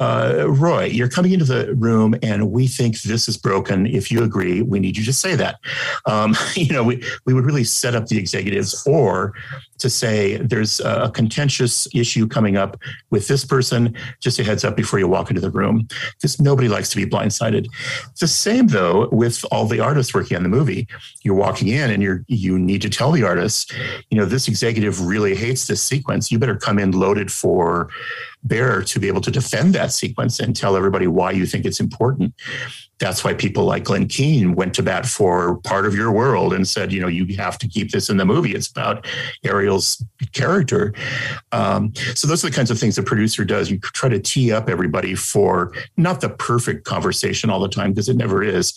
uh, 0.00 0.46
Roy, 0.48 0.84
you're 0.84 1.08
coming 1.08 1.32
into 1.32 1.44
the 1.44 1.74
room 1.74 2.14
and 2.22 2.50
we 2.50 2.66
think 2.66 3.02
this 3.02 3.28
is 3.28 3.36
broken. 3.36 3.86
If 3.86 4.10
you 4.10 4.22
agree, 4.22 4.62
we 4.62 4.80
need 4.80 4.96
you 4.96 5.04
to 5.04 5.12
say 5.12 5.36
that. 5.36 5.60
Um, 6.06 6.34
you 6.54 6.72
know, 6.72 6.82
we, 6.82 7.02
we 7.24 7.34
would 7.34 7.44
really 7.44 7.64
set 7.64 7.94
up 7.94 8.06
the 8.06 8.18
executives 8.18 8.84
or 8.86 9.34
to 9.78 9.90
say 9.90 10.36
there's 10.36 10.80
a 10.80 11.10
contentious 11.12 11.88
issue 11.92 12.28
coming 12.28 12.56
up 12.56 12.80
with 13.10 13.26
this 13.26 13.44
person, 13.44 13.96
just 14.20 14.38
a 14.38 14.44
heads 14.44 14.64
up 14.64 14.76
before 14.76 15.00
you 15.00 15.08
walk 15.08 15.28
into 15.28 15.40
the 15.40 15.50
room, 15.50 15.88
because 16.14 16.40
nobody 16.40 16.68
likes 16.68 16.88
to 16.90 16.96
be 16.96 17.04
blindsided. 17.04 17.66
The 18.20 18.28
same 18.28 18.68
though 18.68 19.08
with 19.10 19.44
all 19.50 19.66
the 19.66 19.80
artists 19.80 20.14
working 20.14 20.36
on 20.36 20.44
the 20.44 20.48
movie. 20.48 20.86
You're 21.22 21.34
walking 21.34 21.68
in 21.68 21.90
and 21.90 22.00
you're 22.02 22.24
you 22.28 22.58
need 22.58 22.80
to 22.82 22.88
tell 22.88 23.10
the 23.10 23.24
artist, 23.24 23.72
you 24.10 24.16
know, 24.16 24.24
this 24.24 24.46
executive 24.46 25.04
really 25.04 25.34
hates 25.34 25.66
this 25.66 25.82
sequence. 25.82 26.30
You 26.30 26.38
better 26.38 26.56
come 26.56 26.78
in 26.78 26.92
loaded 26.92 27.32
for 27.32 27.88
bearer 28.44 28.82
to 28.82 28.98
be 28.98 29.08
able 29.08 29.20
to 29.20 29.30
defend 29.30 29.74
that 29.74 29.92
sequence 29.92 30.40
and 30.40 30.54
tell 30.56 30.76
everybody 30.76 31.06
why 31.06 31.30
you 31.30 31.46
think 31.46 31.64
it's 31.64 31.80
important. 31.80 32.34
That's 32.98 33.24
why 33.24 33.34
people 33.34 33.64
like 33.64 33.84
Glen 33.84 34.06
Keane 34.06 34.54
went 34.54 34.74
to 34.74 34.82
bat 34.82 35.06
for 35.06 35.56
part 35.58 35.86
of 35.86 35.94
your 35.94 36.12
world 36.12 36.52
and 36.52 36.68
said, 36.68 36.92
you 36.92 37.00
know, 37.00 37.08
you 37.08 37.36
have 37.36 37.58
to 37.58 37.66
keep 37.66 37.90
this 37.90 38.08
in 38.08 38.16
the 38.16 38.24
movie. 38.24 38.54
It's 38.54 38.68
about 38.68 39.06
Ariel's 39.44 40.04
character. 40.32 40.94
Um, 41.50 41.92
so 42.14 42.28
those 42.28 42.44
are 42.44 42.50
the 42.50 42.54
kinds 42.54 42.70
of 42.70 42.78
things 42.78 42.94
the 42.94 43.02
producer 43.02 43.44
does. 43.44 43.70
You 43.70 43.78
try 43.78 44.08
to 44.08 44.20
tee 44.20 44.52
up 44.52 44.68
everybody 44.68 45.16
for 45.16 45.72
not 45.96 46.20
the 46.20 46.28
perfect 46.28 46.84
conversation 46.84 47.50
all 47.50 47.58
the 47.58 47.68
time 47.68 47.90
because 47.90 48.08
it 48.08 48.16
never 48.16 48.42
is, 48.42 48.72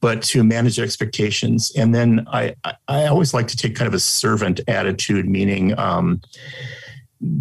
but 0.00 0.22
to 0.24 0.44
manage 0.44 0.78
expectations. 0.78 1.72
And 1.74 1.94
then 1.94 2.26
I, 2.30 2.54
I 2.86 3.06
always 3.06 3.32
like 3.32 3.48
to 3.48 3.56
take 3.56 3.76
kind 3.76 3.88
of 3.88 3.94
a 3.94 4.00
servant 4.00 4.60
attitude, 4.68 5.26
meaning. 5.26 5.78
Um, 5.78 6.20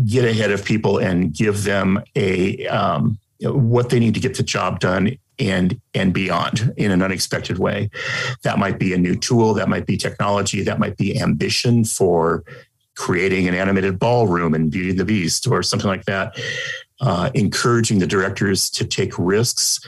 get 0.05 0.26
ahead 0.26 0.51
of 0.51 0.64
people 0.64 0.97
and 0.97 1.34
give 1.34 1.64
them 1.64 2.01
a 2.15 2.65
um, 2.68 3.18
what 3.41 3.89
they 3.89 3.99
need 3.99 4.14
to 4.14 4.19
get 4.19 4.38
the 4.38 4.43
job 4.43 4.80
done 4.80 5.18
and 5.39 5.80
and 5.93 6.14
beyond 6.14 6.73
in 6.77 6.91
an 6.91 7.01
unexpected 7.01 7.60
way. 7.60 7.89
That 8.43 8.60
might 8.60 8.80
be 8.80 8.93
a 8.93 8.97
new 8.97 9.15
tool, 9.15 9.53
that 9.55 9.69
might 9.69 9.85
be 9.85 9.97
technology, 9.97 10.64
that 10.64 10.80
might 10.80 10.97
be 10.97 11.19
ambition 11.19 11.84
for 11.84 12.43
creating 12.95 13.47
an 13.47 13.55
animated 13.55 13.97
ballroom 13.97 14.53
in 14.53 14.69
Beauty 14.69 14.91
and 14.91 14.99
the 14.99 15.05
Beast 15.05 15.47
or 15.47 15.64
something 15.64 15.88
like 15.88 16.05
that. 16.05 16.38
Uh, 17.01 17.30
encouraging 17.34 17.99
the 17.99 18.07
directors 18.07 18.69
to 18.69 18.85
take 18.85 19.18
risks, 19.18 19.80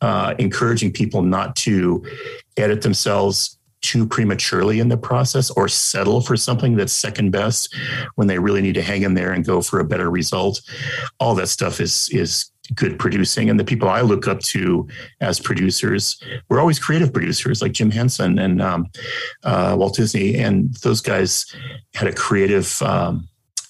uh, 0.00 0.34
encouraging 0.38 0.90
people 0.90 1.22
not 1.22 1.54
to 1.54 2.04
edit 2.56 2.82
themselves 2.82 3.58
too 3.84 4.06
prematurely 4.06 4.80
in 4.80 4.88
the 4.88 4.96
process 4.96 5.50
or 5.50 5.68
settle 5.68 6.22
for 6.22 6.36
something 6.36 6.74
that's 6.74 6.92
second 6.92 7.30
best 7.30 7.74
when 8.14 8.26
they 8.26 8.38
really 8.38 8.62
need 8.62 8.74
to 8.74 8.82
hang 8.82 9.02
in 9.02 9.14
there 9.14 9.30
and 9.32 9.44
go 9.44 9.60
for 9.60 9.78
a 9.78 9.84
better 9.84 10.10
result. 10.10 10.62
All 11.20 11.34
that 11.34 11.48
stuff 11.48 11.80
is 11.80 12.08
is 12.10 12.50
good 12.74 12.98
producing. 12.98 13.50
And 13.50 13.60
the 13.60 13.64
people 13.64 13.90
I 13.90 14.00
look 14.00 14.26
up 14.26 14.40
to 14.40 14.88
as 15.20 15.38
producers 15.38 16.18
were 16.48 16.60
always 16.60 16.78
creative 16.78 17.12
producers 17.12 17.60
like 17.60 17.72
Jim 17.72 17.90
Henson 17.90 18.38
and 18.38 18.62
um, 18.62 18.86
uh, 19.42 19.76
Walt 19.78 19.96
Disney. 19.96 20.36
And 20.36 20.72
those 20.76 21.02
guys 21.02 21.44
had 21.92 22.08
a 22.08 22.14
creative 22.14 22.80
um, 22.80 23.28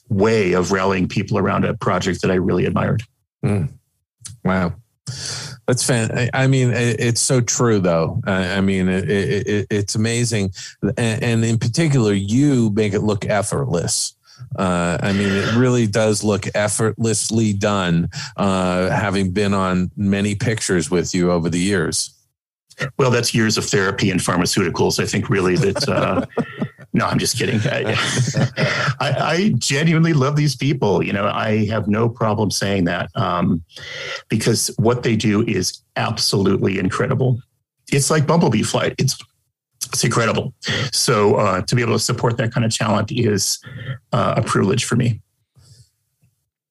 way 0.09 0.53
of 0.53 0.71
rallying 0.71 1.09
people 1.09 1.39
around 1.39 1.65
a 1.65 1.75
project 1.75 2.23
that 2.23 2.31
I 2.31 2.35
really 2.35 2.67
admired. 2.67 3.03
Mm. 3.45 3.73
Wow. 4.45 4.75
That's 5.67 5.83
fan. 5.83 6.31
I 6.35 6.47
mean, 6.47 6.71
it's 6.75 7.23
so 7.23 7.41
true, 7.41 7.79
though. 7.79 8.21
I 8.27 8.61
mean, 8.61 8.89
it, 8.89 9.09
it, 9.09 9.67
it's 9.71 9.95
amazing, 9.95 10.53
and 10.99 11.45
in 11.45 11.59
particular, 11.59 12.13
you 12.13 12.71
make 12.71 12.93
it 12.93 13.01
look 13.01 13.25
effortless. 13.25 14.15
Uh, 14.57 14.99
I 15.01 15.13
mean, 15.13 15.33
it 15.33 15.55
really 15.55 15.87
does 15.87 16.23
look 16.23 16.47
effortlessly 16.55 17.55
done. 17.55 18.11
Uh, 18.37 18.91
having 18.91 19.31
been 19.31 19.55
on 19.55 19.91
many 19.97 20.35
pictures 20.35 20.91
with 20.91 21.15
you 21.15 21.31
over 21.31 21.49
the 21.49 21.59
years. 21.59 22.15
Well, 22.99 23.11
that's 23.11 23.35
years 23.35 23.57
of 23.57 23.65
therapy 23.65 24.11
and 24.11 24.21
pharmaceuticals. 24.21 25.03
I 25.03 25.07
think 25.07 25.31
really 25.31 25.57
that 25.57 25.89
uh, 25.89 26.27
no, 26.95 27.07
I'm 27.07 27.19
just 27.19 27.37
kidding. 27.37 27.61
I, 27.65 27.97
I, 29.01 29.11
I, 29.11 29.55
genuinely 29.59 30.13
love 30.13 30.37
these 30.37 30.55
people. 30.55 31.03
You 31.03 31.13
know, 31.13 31.27
I 31.27 31.67
have 31.67 31.89
no 31.89 32.09
problem 32.09 32.53
saying 32.53 32.85
that 32.85 33.11
um, 33.17 33.65
because 34.29 34.71
what 34.79 35.03
they 35.03 35.17
do 35.17 35.43
is 35.43 35.83
absolutely 35.97 36.79
incredible. 36.79 37.41
It's 37.91 38.11
like 38.11 38.27
Bumblebee 38.27 38.63
Flight. 38.63 38.95
It's 38.99 39.21
it's 39.93 40.05
incredible. 40.05 40.55
So 40.93 41.35
uh, 41.35 41.63
to 41.63 41.75
be 41.75 41.83
able 41.83 41.93
to 41.93 41.99
support 41.99 42.37
that 42.39 42.53
kind 42.53 42.65
of 42.65 42.75
talent 42.75 43.13
is 43.13 43.63
uh, 44.13 44.35
a 44.37 44.43
privilege 44.43 44.85
for 44.85 44.97
me. 44.97 45.21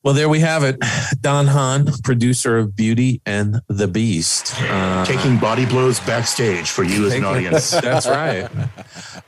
Well, 0.03 0.13
there 0.13 0.27
we 0.27 0.41
have 0.41 0.63
it. 0.63 0.83
Don 1.21 1.47
Hahn, 1.47 1.87
producer 2.03 2.57
of 2.57 2.75
Beauty 2.75 3.21
and 3.25 3.61
the 3.69 3.87
Beast. 3.87 4.53
Uh, 4.59 5.05
Taking 5.05 5.37
body 5.37 5.65
blows 5.65 6.01
backstage 6.01 6.69
for 6.69 6.83
you 6.83 7.07
as 7.07 7.13
an 7.13 7.23
audience. 7.23 7.71
That's 7.71 8.05
right. 8.05 8.49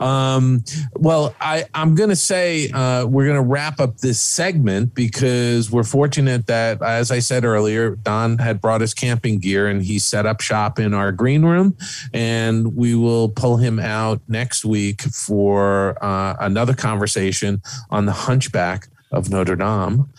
Um, 0.01 0.65
well, 0.97 1.33
I, 1.39 1.63
I'm 1.73 1.95
going 1.95 2.09
to 2.09 2.15
say 2.17 2.69
uh, 2.71 3.05
we're 3.05 3.23
going 3.23 3.37
to 3.37 3.41
wrap 3.41 3.79
up 3.79 3.99
this 3.99 4.19
segment 4.19 4.93
because 4.93 5.71
we're 5.71 5.83
fortunate 5.83 6.47
that, 6.47 6.81
as 6.81 7.09
I 7.09 7.19
said 7.19 7.45
earlier, 7.45 7.95
Don 7.95 8.37
had 8.37 8.59
brought 8.59 8.81
his 8.81 8.93
camping 8.93 9.39
gear 9.39 9.69
and 9.69 9.81
he 9.81 9.97
set 9.97 10.25
up 10.25 10.41
shop 10.41 10.77
in 10.77 10.93
our 10.93 11.13
green 11.13 11.45
room. 11.45 11.77
And 12.13 12.75
we 12.75 12.95
will 12.95 13.29
pull 13.29 13.55
him 13.55 13.79
out 13.79 14.19
next 14.27 14.65
week 14.65 15.03
for 15.03 15.97
uh, 16.03 16.35
another 16.41 16.73
conversation 16.73 17.61
on 17.89 18.07
the 18.07 18.11
hunchback 18.11 18.89
of 19.11 19.29
Notre 19.29 19.55
Dame. 19.55 20.09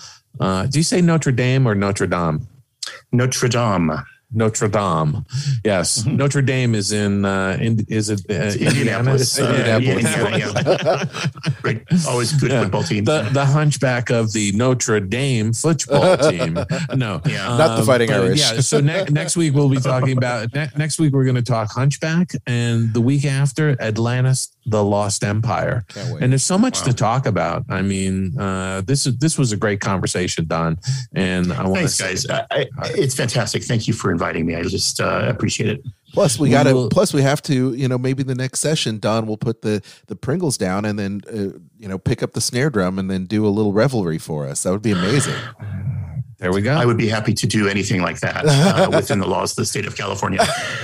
Uh, 0.41 0.67
do 0.67 0.79
you 0.79 0.83
say 0.83 1.01
Notre 1.01 1.33
Dame 1.33 1.67
or 1.67 1.75
Notre 1.75 2.07
Dame? 2.07 2.47
Notre 3.13 3.49
Dame. 3.49 4.05
Notre 4.37 4.69
Dame. 4.69 5.25
Yes, 5.65 6.03
mm-hmm. 6.03 6.17
Notre 6.17 6.43
Dame 6.43 6.75
is 6.75 6.93
in. 6.93 7.25
Uh, 7.25 7.57
in 7.61 7.85
is 7.89 8.11
it 8.11 8.21
uh, 8.31 8.53
Indianapolis? 8.59 9.39
Uh, 9.39 9.45
Indianapolis. 9.45 10.05
Yeah, 10.37 11.05
Great, 11.63 11.83
always 12.07 12.33
good 12.35 12.51
yeah. 12.51 12.63
football 12.63 12.83
team. 12.83 13.05
The 13.05 13.23
the 13.33 13.47
hunchback 13.47 14.11
of 14.11 14.33
the 14.33 14.53
Notre 14.53 15.01
Dame 15.01 15.55
football 15.55 16.19
team. 16.19 16.59
No, 16.95 17.23
yeah. 17.27 17.49
um, 17.49 17.59
not 17.59 17.79
the 17.79 17.85
Fighting 17.85 18.13
Irish. 18.13 18.41
Yeah. 18.41 18.61
So 18.61 18.81
ne- 18.81 19.07
next 19.07 19.37
week 19.37 19.55
we'll 19.55 19.71
be 19.71 19.81
talking 19.81 20.17
about. 20.17 20.53
Ne- 20.55 20.71
next 20.77 20.99
week 20.99 21.15
we're 21.15 21.25
going 21.25 21.37
to 21.37 21.43
talk 21.43 21.71
hunchback, 21.71 22.33
and 22.47 22.93
the 22.93 23.01
week 23.01 23.25
after 23.25 23.81
Atlantis, 23.81 24.55
the 24.67 24.85
Lost 24.85 25.25
Empire. 25.25 25.87
And 26.21 26.33
there's 26.33 26.45
so 26.45 26.59
much 26.59 26.81
wow. 26.81 26.87
to 26.87 26.93
talk 26.93 27.27
about. 27.27 27.65
I 27.71 27.81
mean, 27.81 28.39
uh, 28.39 28.83
this 28.83 29.07
is 29.07 29.17
this 29.17 29.39
was 29.39 29.53
a 29.53 29.57
great 29.57 29.81
conversation, 29.81 30.47
Don. 30.47 30.79
And 31.15 31.53
I 31.53 31.67
want 31.67 31.83
to 31.83 31.89
thanks, 31.89 32.27
guys. 32.27 32.47
I, 32.51 32.67
I, 32.79 32.91
it's 32.97 33.15
fantastic. 33.15 33.63
Thank 33.63 33.89
you 33.89 33.95
for 33.95 34.11
inviting 34.11 34.26
me. 34.35 34.55
I 34.55 34.63
just 34.63 35.01
uh, 35.01 35.27
appreciate 35.29 35.71
it. 35.71 35.85
Plus, 36.13 36.39
we 36.39 36.51
got 36.51 36.65
to. 36.65 36.89
Plus, 36.91 37.13
we 37.13 37.23
have 37.23 37.43
to. 37.43 37.75
You 37.75 37.89
know, 37.89 37.99
maybe 37.99 38.23
the 38.23 38.35
next 38.35 38.61
session, 38.61 38.99
Don 38.99 39.27
will 39.27 39.37
put 39.37 39.63
the 39.63 39.83
the 40.07 40.17
Pringles 40.17 40.57
down 40.57 40.85
and 40.85 40.99
then 40.99 41.21
uh, 41.29 41.59
you 41.79 41.89
know 41.89 41.99
pick 41.99 42.23
up 42.23 42.33
the 42.33 42.41
snare 42.41 42.71
drum 42.71 42.99
and 42.99 43.11
then 43.11 43.27
do 43.27 43.47
a 43.47 43.51
little 43.51 43.73
revelry 43.73 44.19
for 44.19 44.47
us. 44.47 44.63
That 44.63 44.71
would 44.71 44.83
be 44.83 44.93
amazing. 44.93 45.37
There 46.39 46.53
we 46.53 46.61
go. 46.61 46.75
I 46.75 46.85
would 46.85 46.99
be 46.99 47.09
happy 47.09 47.33
to 47.33 47.47
do 47.47 47.67
anything 47.67 48.03
like 48.03 48.21
that 48.21 48.45
uh, 48.47 48.91
within 48.95 49.21
the 49.21 49.27
laws 49.27 49.53
of 49.53 49.57
the 49.57 49.65
state 49.65 49.87
of 49.87 49.97
California. 49.97 50.41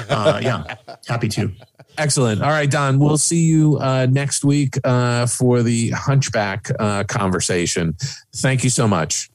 Uh, 0.09 0.41
yeah, 0.43 0.77
happy 1.07 1.29
to. 1.29 1.53
Excellent. 1.99 2.43
All 2.43 2.51
right, 2.51 2.71
Don. 2.71 2.99
We'll 2.99 3.19
see 3.19 3.45
you 3.45 3.79
uh, 3.79 4.07
next 4.11 4.45
week 4.45 4.79
uh, 4.83 5.27
for 5.27 5.63
the 5.63 5.91
Hunchback 5.91 6.71
uh, 6.79 7.05
conversation. 7.05 7.95
Thank 8.37 8.65
you 8.65 8.71
so 8.71 8.89
much. 8.89 9.31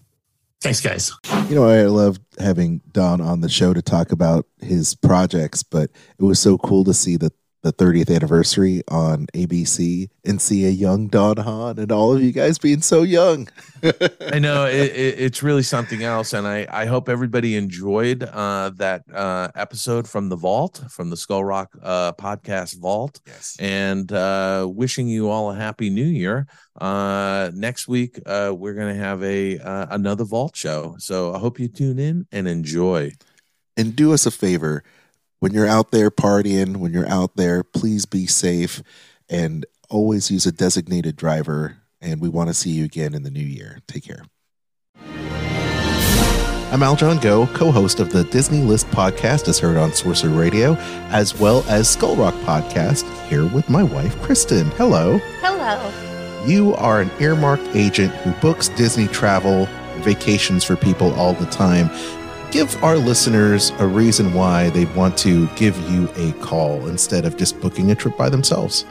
Thanks, 0.62 0.82
guys. 0.82 1.12
You 1.50 1.56
know, 1.56 1.66
I 1.68 1.84
love 1.84 2.18
having 2.40 2.82
Don 2.92 3.22
on 3.22 3.42
the 3.42 3.50
show 3.50 3.74
to 3.74 3.82
talk 3.82 4.12
about 4.12 4.48
his 4.60 4.96
projects, 4.96 5.62
but 5.62 5.92
it 6.18 6.24
was 6.24 6.40
so 6.40 6.58
cool 6.58 6.84
to 6.86 6.94
see 6.94 7.16
that 7.18 7.34
the 7.64 7.74
30th 7.74 8.14
anniversary 8.14 8.84
on 8.88 9.28
ABC 9.34 10.10
and 10.24 10.42
see 10.42 10.66
a 10.66 10.70
young 10.70 11.08
Don 11.08 11.38
Hahn 11.38 11.80
and 11.80 11.92
all 11.92 12.14
of 12.14 12.22
you 12.22 12.32
guys 12.32 12.58
being 12.58 12.82
so 12.82 13.02
young. 13.02 13.50
I 14.32 14.40
know 14.40 14.66
it, 14.66 14.92
it, 14.92 15.20
it's 15.20 15.42
really 15.42 15.64
something 15.64 16.04
else, 16.04 16.34
and 16.34 16.48
I 16.48 16.68
I 16.70 16.86
hope 16.86 17.10
everybody 17.10 17.56
enjoyed 17.56 18.24
uh, 18.24 18.72
that 18.76 19.04
uh, 19.14 19.50
episode 19.56 20.08
from 20.08 20.30
the 20.30 20.36
vault, 20.36 20.84
from 20.90 21.10
the 21.10 21.18
Skull 21.18 21.44
Rock 21.44 21.76
uh, 21.82 22.14
podcast 22.14 22.80
vault. 22.80 23.20
Yes, 23.26 23.58
and 23.60 24.12
uh, 24.12 24.68
wishing 24.70 25.08
you 25.08 25.30
all 25.30 25.52
a 25.52 25.56
happy 25.56 25.90
New 25.90 26.06
Year. 26.06 26.48
Uh, 26.80 27.50
next 27.54 27.88
week 27.88 28.20
uh, 28.26 28.54
we're 28.56 28.76
gonna 28.76 28.96
have 28.96 29.24
a 29.24 29.58
another 29.92 30.24
vault 30.24 30.56
show, 30.56 30.96
so 31.00 31.34
I 31.34 31.40
hope 31.40 31.60
you 31.60 31.68
tune 31.68 32.00
in 32.00 32.28
and 32.32 32.48
enjoy. 32.48 33.12
And 33.80 33.96
do 33.96 34.12
us 34.12 34.26
a 34.26 34.32
favor 34.32 34.84
when 35.40 35.54
you're 35.54 35.68
out 35.68 35.92
there 35.92 36.10
partying, 36.10 36.78
when 36.78 36.94
you're 36.94 37.10
out 37.10 37.36
there, 37.36 37.64
please 37.64 38.06
be 38.06 38.26
safe 38.26 38.82
and 39.30 39.66
always 39.90 40.32
use 40.32 40.46
a 40.46 40.52
designated 40.52 41.16
driver. 41.16 41.78
And 42.02 42.22
we 42.22 42.30
want 42.30 42.50
to 42.50 42.54
see 42.54 42.72
you 42.72 42.86
again 42.86 43.14
in 43.14 43.24
the 43.24 43.32
new 43.32 43.40
year. 43.40 43.80
Take 43.88 44.04
care. 44.06 44.26
I'm 46.70 46.82
Aljon 46.82 47.22
Go, 47.22 47.48
co 47.48 47.72
host 47.72 48.00
of 48.02 48.12
the 48.12 48.26
Disney 48.26 48.62
List 48.62 48.88
podcast, 48.88 49.48
as 49.48 49.58
heard 49.58 49.78
on 49.78 49.94
Sorcerer 49.94 50.30
Radio, 50.32 50.74
as 51.10 51.40
well 51.40 51.64
as 51.70 51.90
Skull 51.90 52.16
Rock 52.18 52.34
podcast, 52.44 53.10
here 53.30 53.46
with 53.48 53.70
my 53.70 53.84
wife, 53.84 54.22
Kristen. 54.22 54.66
Hello. 54.72 55.18
Hello. 55.40 55.92
You 56.46 56.76
are 56.76 57.02
an 57.02 57.10
earmarked 57.20 57.68
agent 57.74 58.14
who 58.16 58.32
books 58.42 58.68
Disney 58.68 59.08
travel 59.08 59.66
vacations 60.00 60.64
for 60.64 60.76
people 60.76 61.14
all 61.14 61.34
the 61.34 61.46
time 61.48 61.90
give 62.58 62.84
our 62.84 62.98
listeners 62.98 63.72
a 63.78 63.86
reason 63.86 64.34
why 64.34 64.68
they 64.72 64.86
want 64.86 65.16
to 65.16 65.46
give 65.50 65.78
you 65.92 66.10
a 66.16 66.32
call 66.42 66.88
instead 66.88 67.24
of 67.24 67.38
just 67.38 67.62
booking 67.62 67.92
a 67.92 67.96
trip 67.96 68.18
by 68.18 68.30
themselves. 68.30 68.84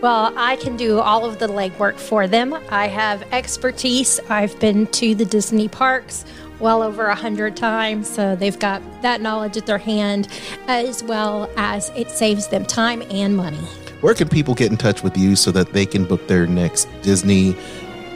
Well, 0.00 0.32
I 0.36 0.56
can 0.56 0.76
do 0.76 0.98
all 0.98 1.24
of 1.24 1.38
the 1.38 1.46
legwork 1.46 1.94
for 1.94 2.26
them. 2.26 2.58
I 2.70 2.88
have 2.88 3.22
expertise. 3.32 4.18
I've 4.28 4.58
been 4.58 4.88
to 4.88 5.14
the 5.14 5.24
Disney 5.24 5.68
parks 5.68 6.24
well 6.58 6.82
over 6.82 7.06
a 7.06 7.14
hundred 7.14 7.56
times, 7.56 8.10
so 8.10 8.34
they've 8.34 8.58
got 8.58 8.82
that 9.02 9.20
knowledge 9.20 9.56
at 9.56 9.66
their 9.66 9.78
hand, 9.78 10.26
as 10.66 11.04
well 11.04 11.48
as 11.56 11.90
it 11.90 12.10
saves 12.10 12.48
them 12.48 12.64
time 12.64 13.04
and 13.12 13.36
money. 13.36 13.64
Where 14.00 14.14
can 14.14 14.28
people 14.28 14.56
get 14.56 14.72
in 14.72 14.76
touch 14.76 15.04
with 15.04 15.16
you 15.16 15.36
so 15.36 15.52
that 15.52 15.72
they 15.72 15.86
can 15.86 16.04
book 16.04 16.26
their 16.26 16.48
next 16.48 16.88
Disney 17.02 17.54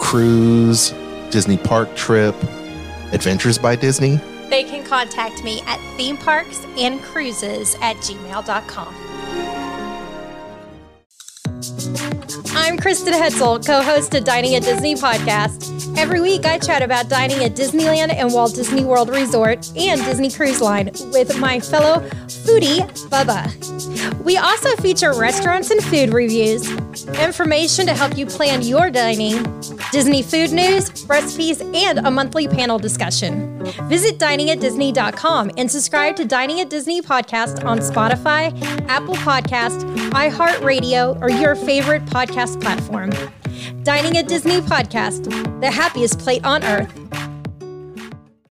cruise, 0.00 0.90
Disney 1.30 1.56
park 1.56 1.94
trip, 1.94 2.34
Adventures 3.12 3.58
by 3.58 3.76
Disney? 3.76 4.20
They 4.52 4.62
can 4.62 4.84
contact 4.84 5.42
me 5.42 5.62
at 5.62 5.78
themeparksandcruises 5.96 7.80
at 7.80 7.96
gmail.com. 7.96 8.94
I'm 12.54 12.76
Kristen 12.76 13.14
Hetzel, 13.14 13.64
co 13.64 13.82
host 13.82 14.14
of 14.14 14.24
Dining 14.24 14.54
at 14.54 14.62
Disney 14.62 14.94
podcast. 14.94 15.91
Every 15.96 16.20
week, 16.20 16.46
I 16.46 16.58
chat 16.58 16.82
about 16.82 17.08
dining 17.08 17.44
at 17.44 17.54
Disneyland 17.54 18.14
and 18.14 18.32
Walt 18.32 18.54
Disney 18.54 18.84
World 18.84 19.08
Resort 19.08 19.70
and 19.76 20.02
Disney 20.04 20.30
Cruise 20.30 20.60
Line 20.60 20.90
with 21.12 21.38
my 21.38 21.60
fellow 21.60 22.00
foodie, 22.26 22.80
Bubba. 23.08 24.22
We 24.24 24.36
also 24.36 24.74
feature 24.76 25.12
restaurants 25.12 25.70
and 25.70 25.82
food 25.84 26.12
reviews, 26.12 26.68
information 27.18 27.86
to 27.86 27.94
help 27.94 28.16
you 28.16 28.26
plan 28.26 28.62
your 28.62 28.90
dining, 28.90 29.42
Disney 29.90 30.22
food 30.22 30.52
news, 30.52 31.04
recipes, 31.06 31.60
and 31.60 31.98
a 31.98 32.10
monthly 32.10 32.48
panel 32.48 32.78
discussion. 32.78 33.62
Visit 33.88 34.18
diningatdisney.com 34.18 35.50
and 35.56 35.70
subscribe 35.70 36.16
to 36.16 36.24
Dining 36.24 36.60
at 36.60 36.70
Disney 36.70 37.02
podcast 37.02 37.64
on 37.64 37.78
Spotify, 37.78 38.50
Apple 38.88 39.14
Podcast, 39.16 39.82
iHeartRadio, 40.10 41.20
or 41.20 41.30
your 41.30 41.54
favorite 41.54 42.04
podcast 42.06 42.60
platform. 42.60 43.10
Dining 43.82 44.16
at 44.16 44.28
Disney 44.28 44.60
podcast, 44.60 45.24
the 45.60 45.68
happiest 45.68 46.20
plate 46.20 46.44
on 46.44 46.62
earth. 46.62 47.31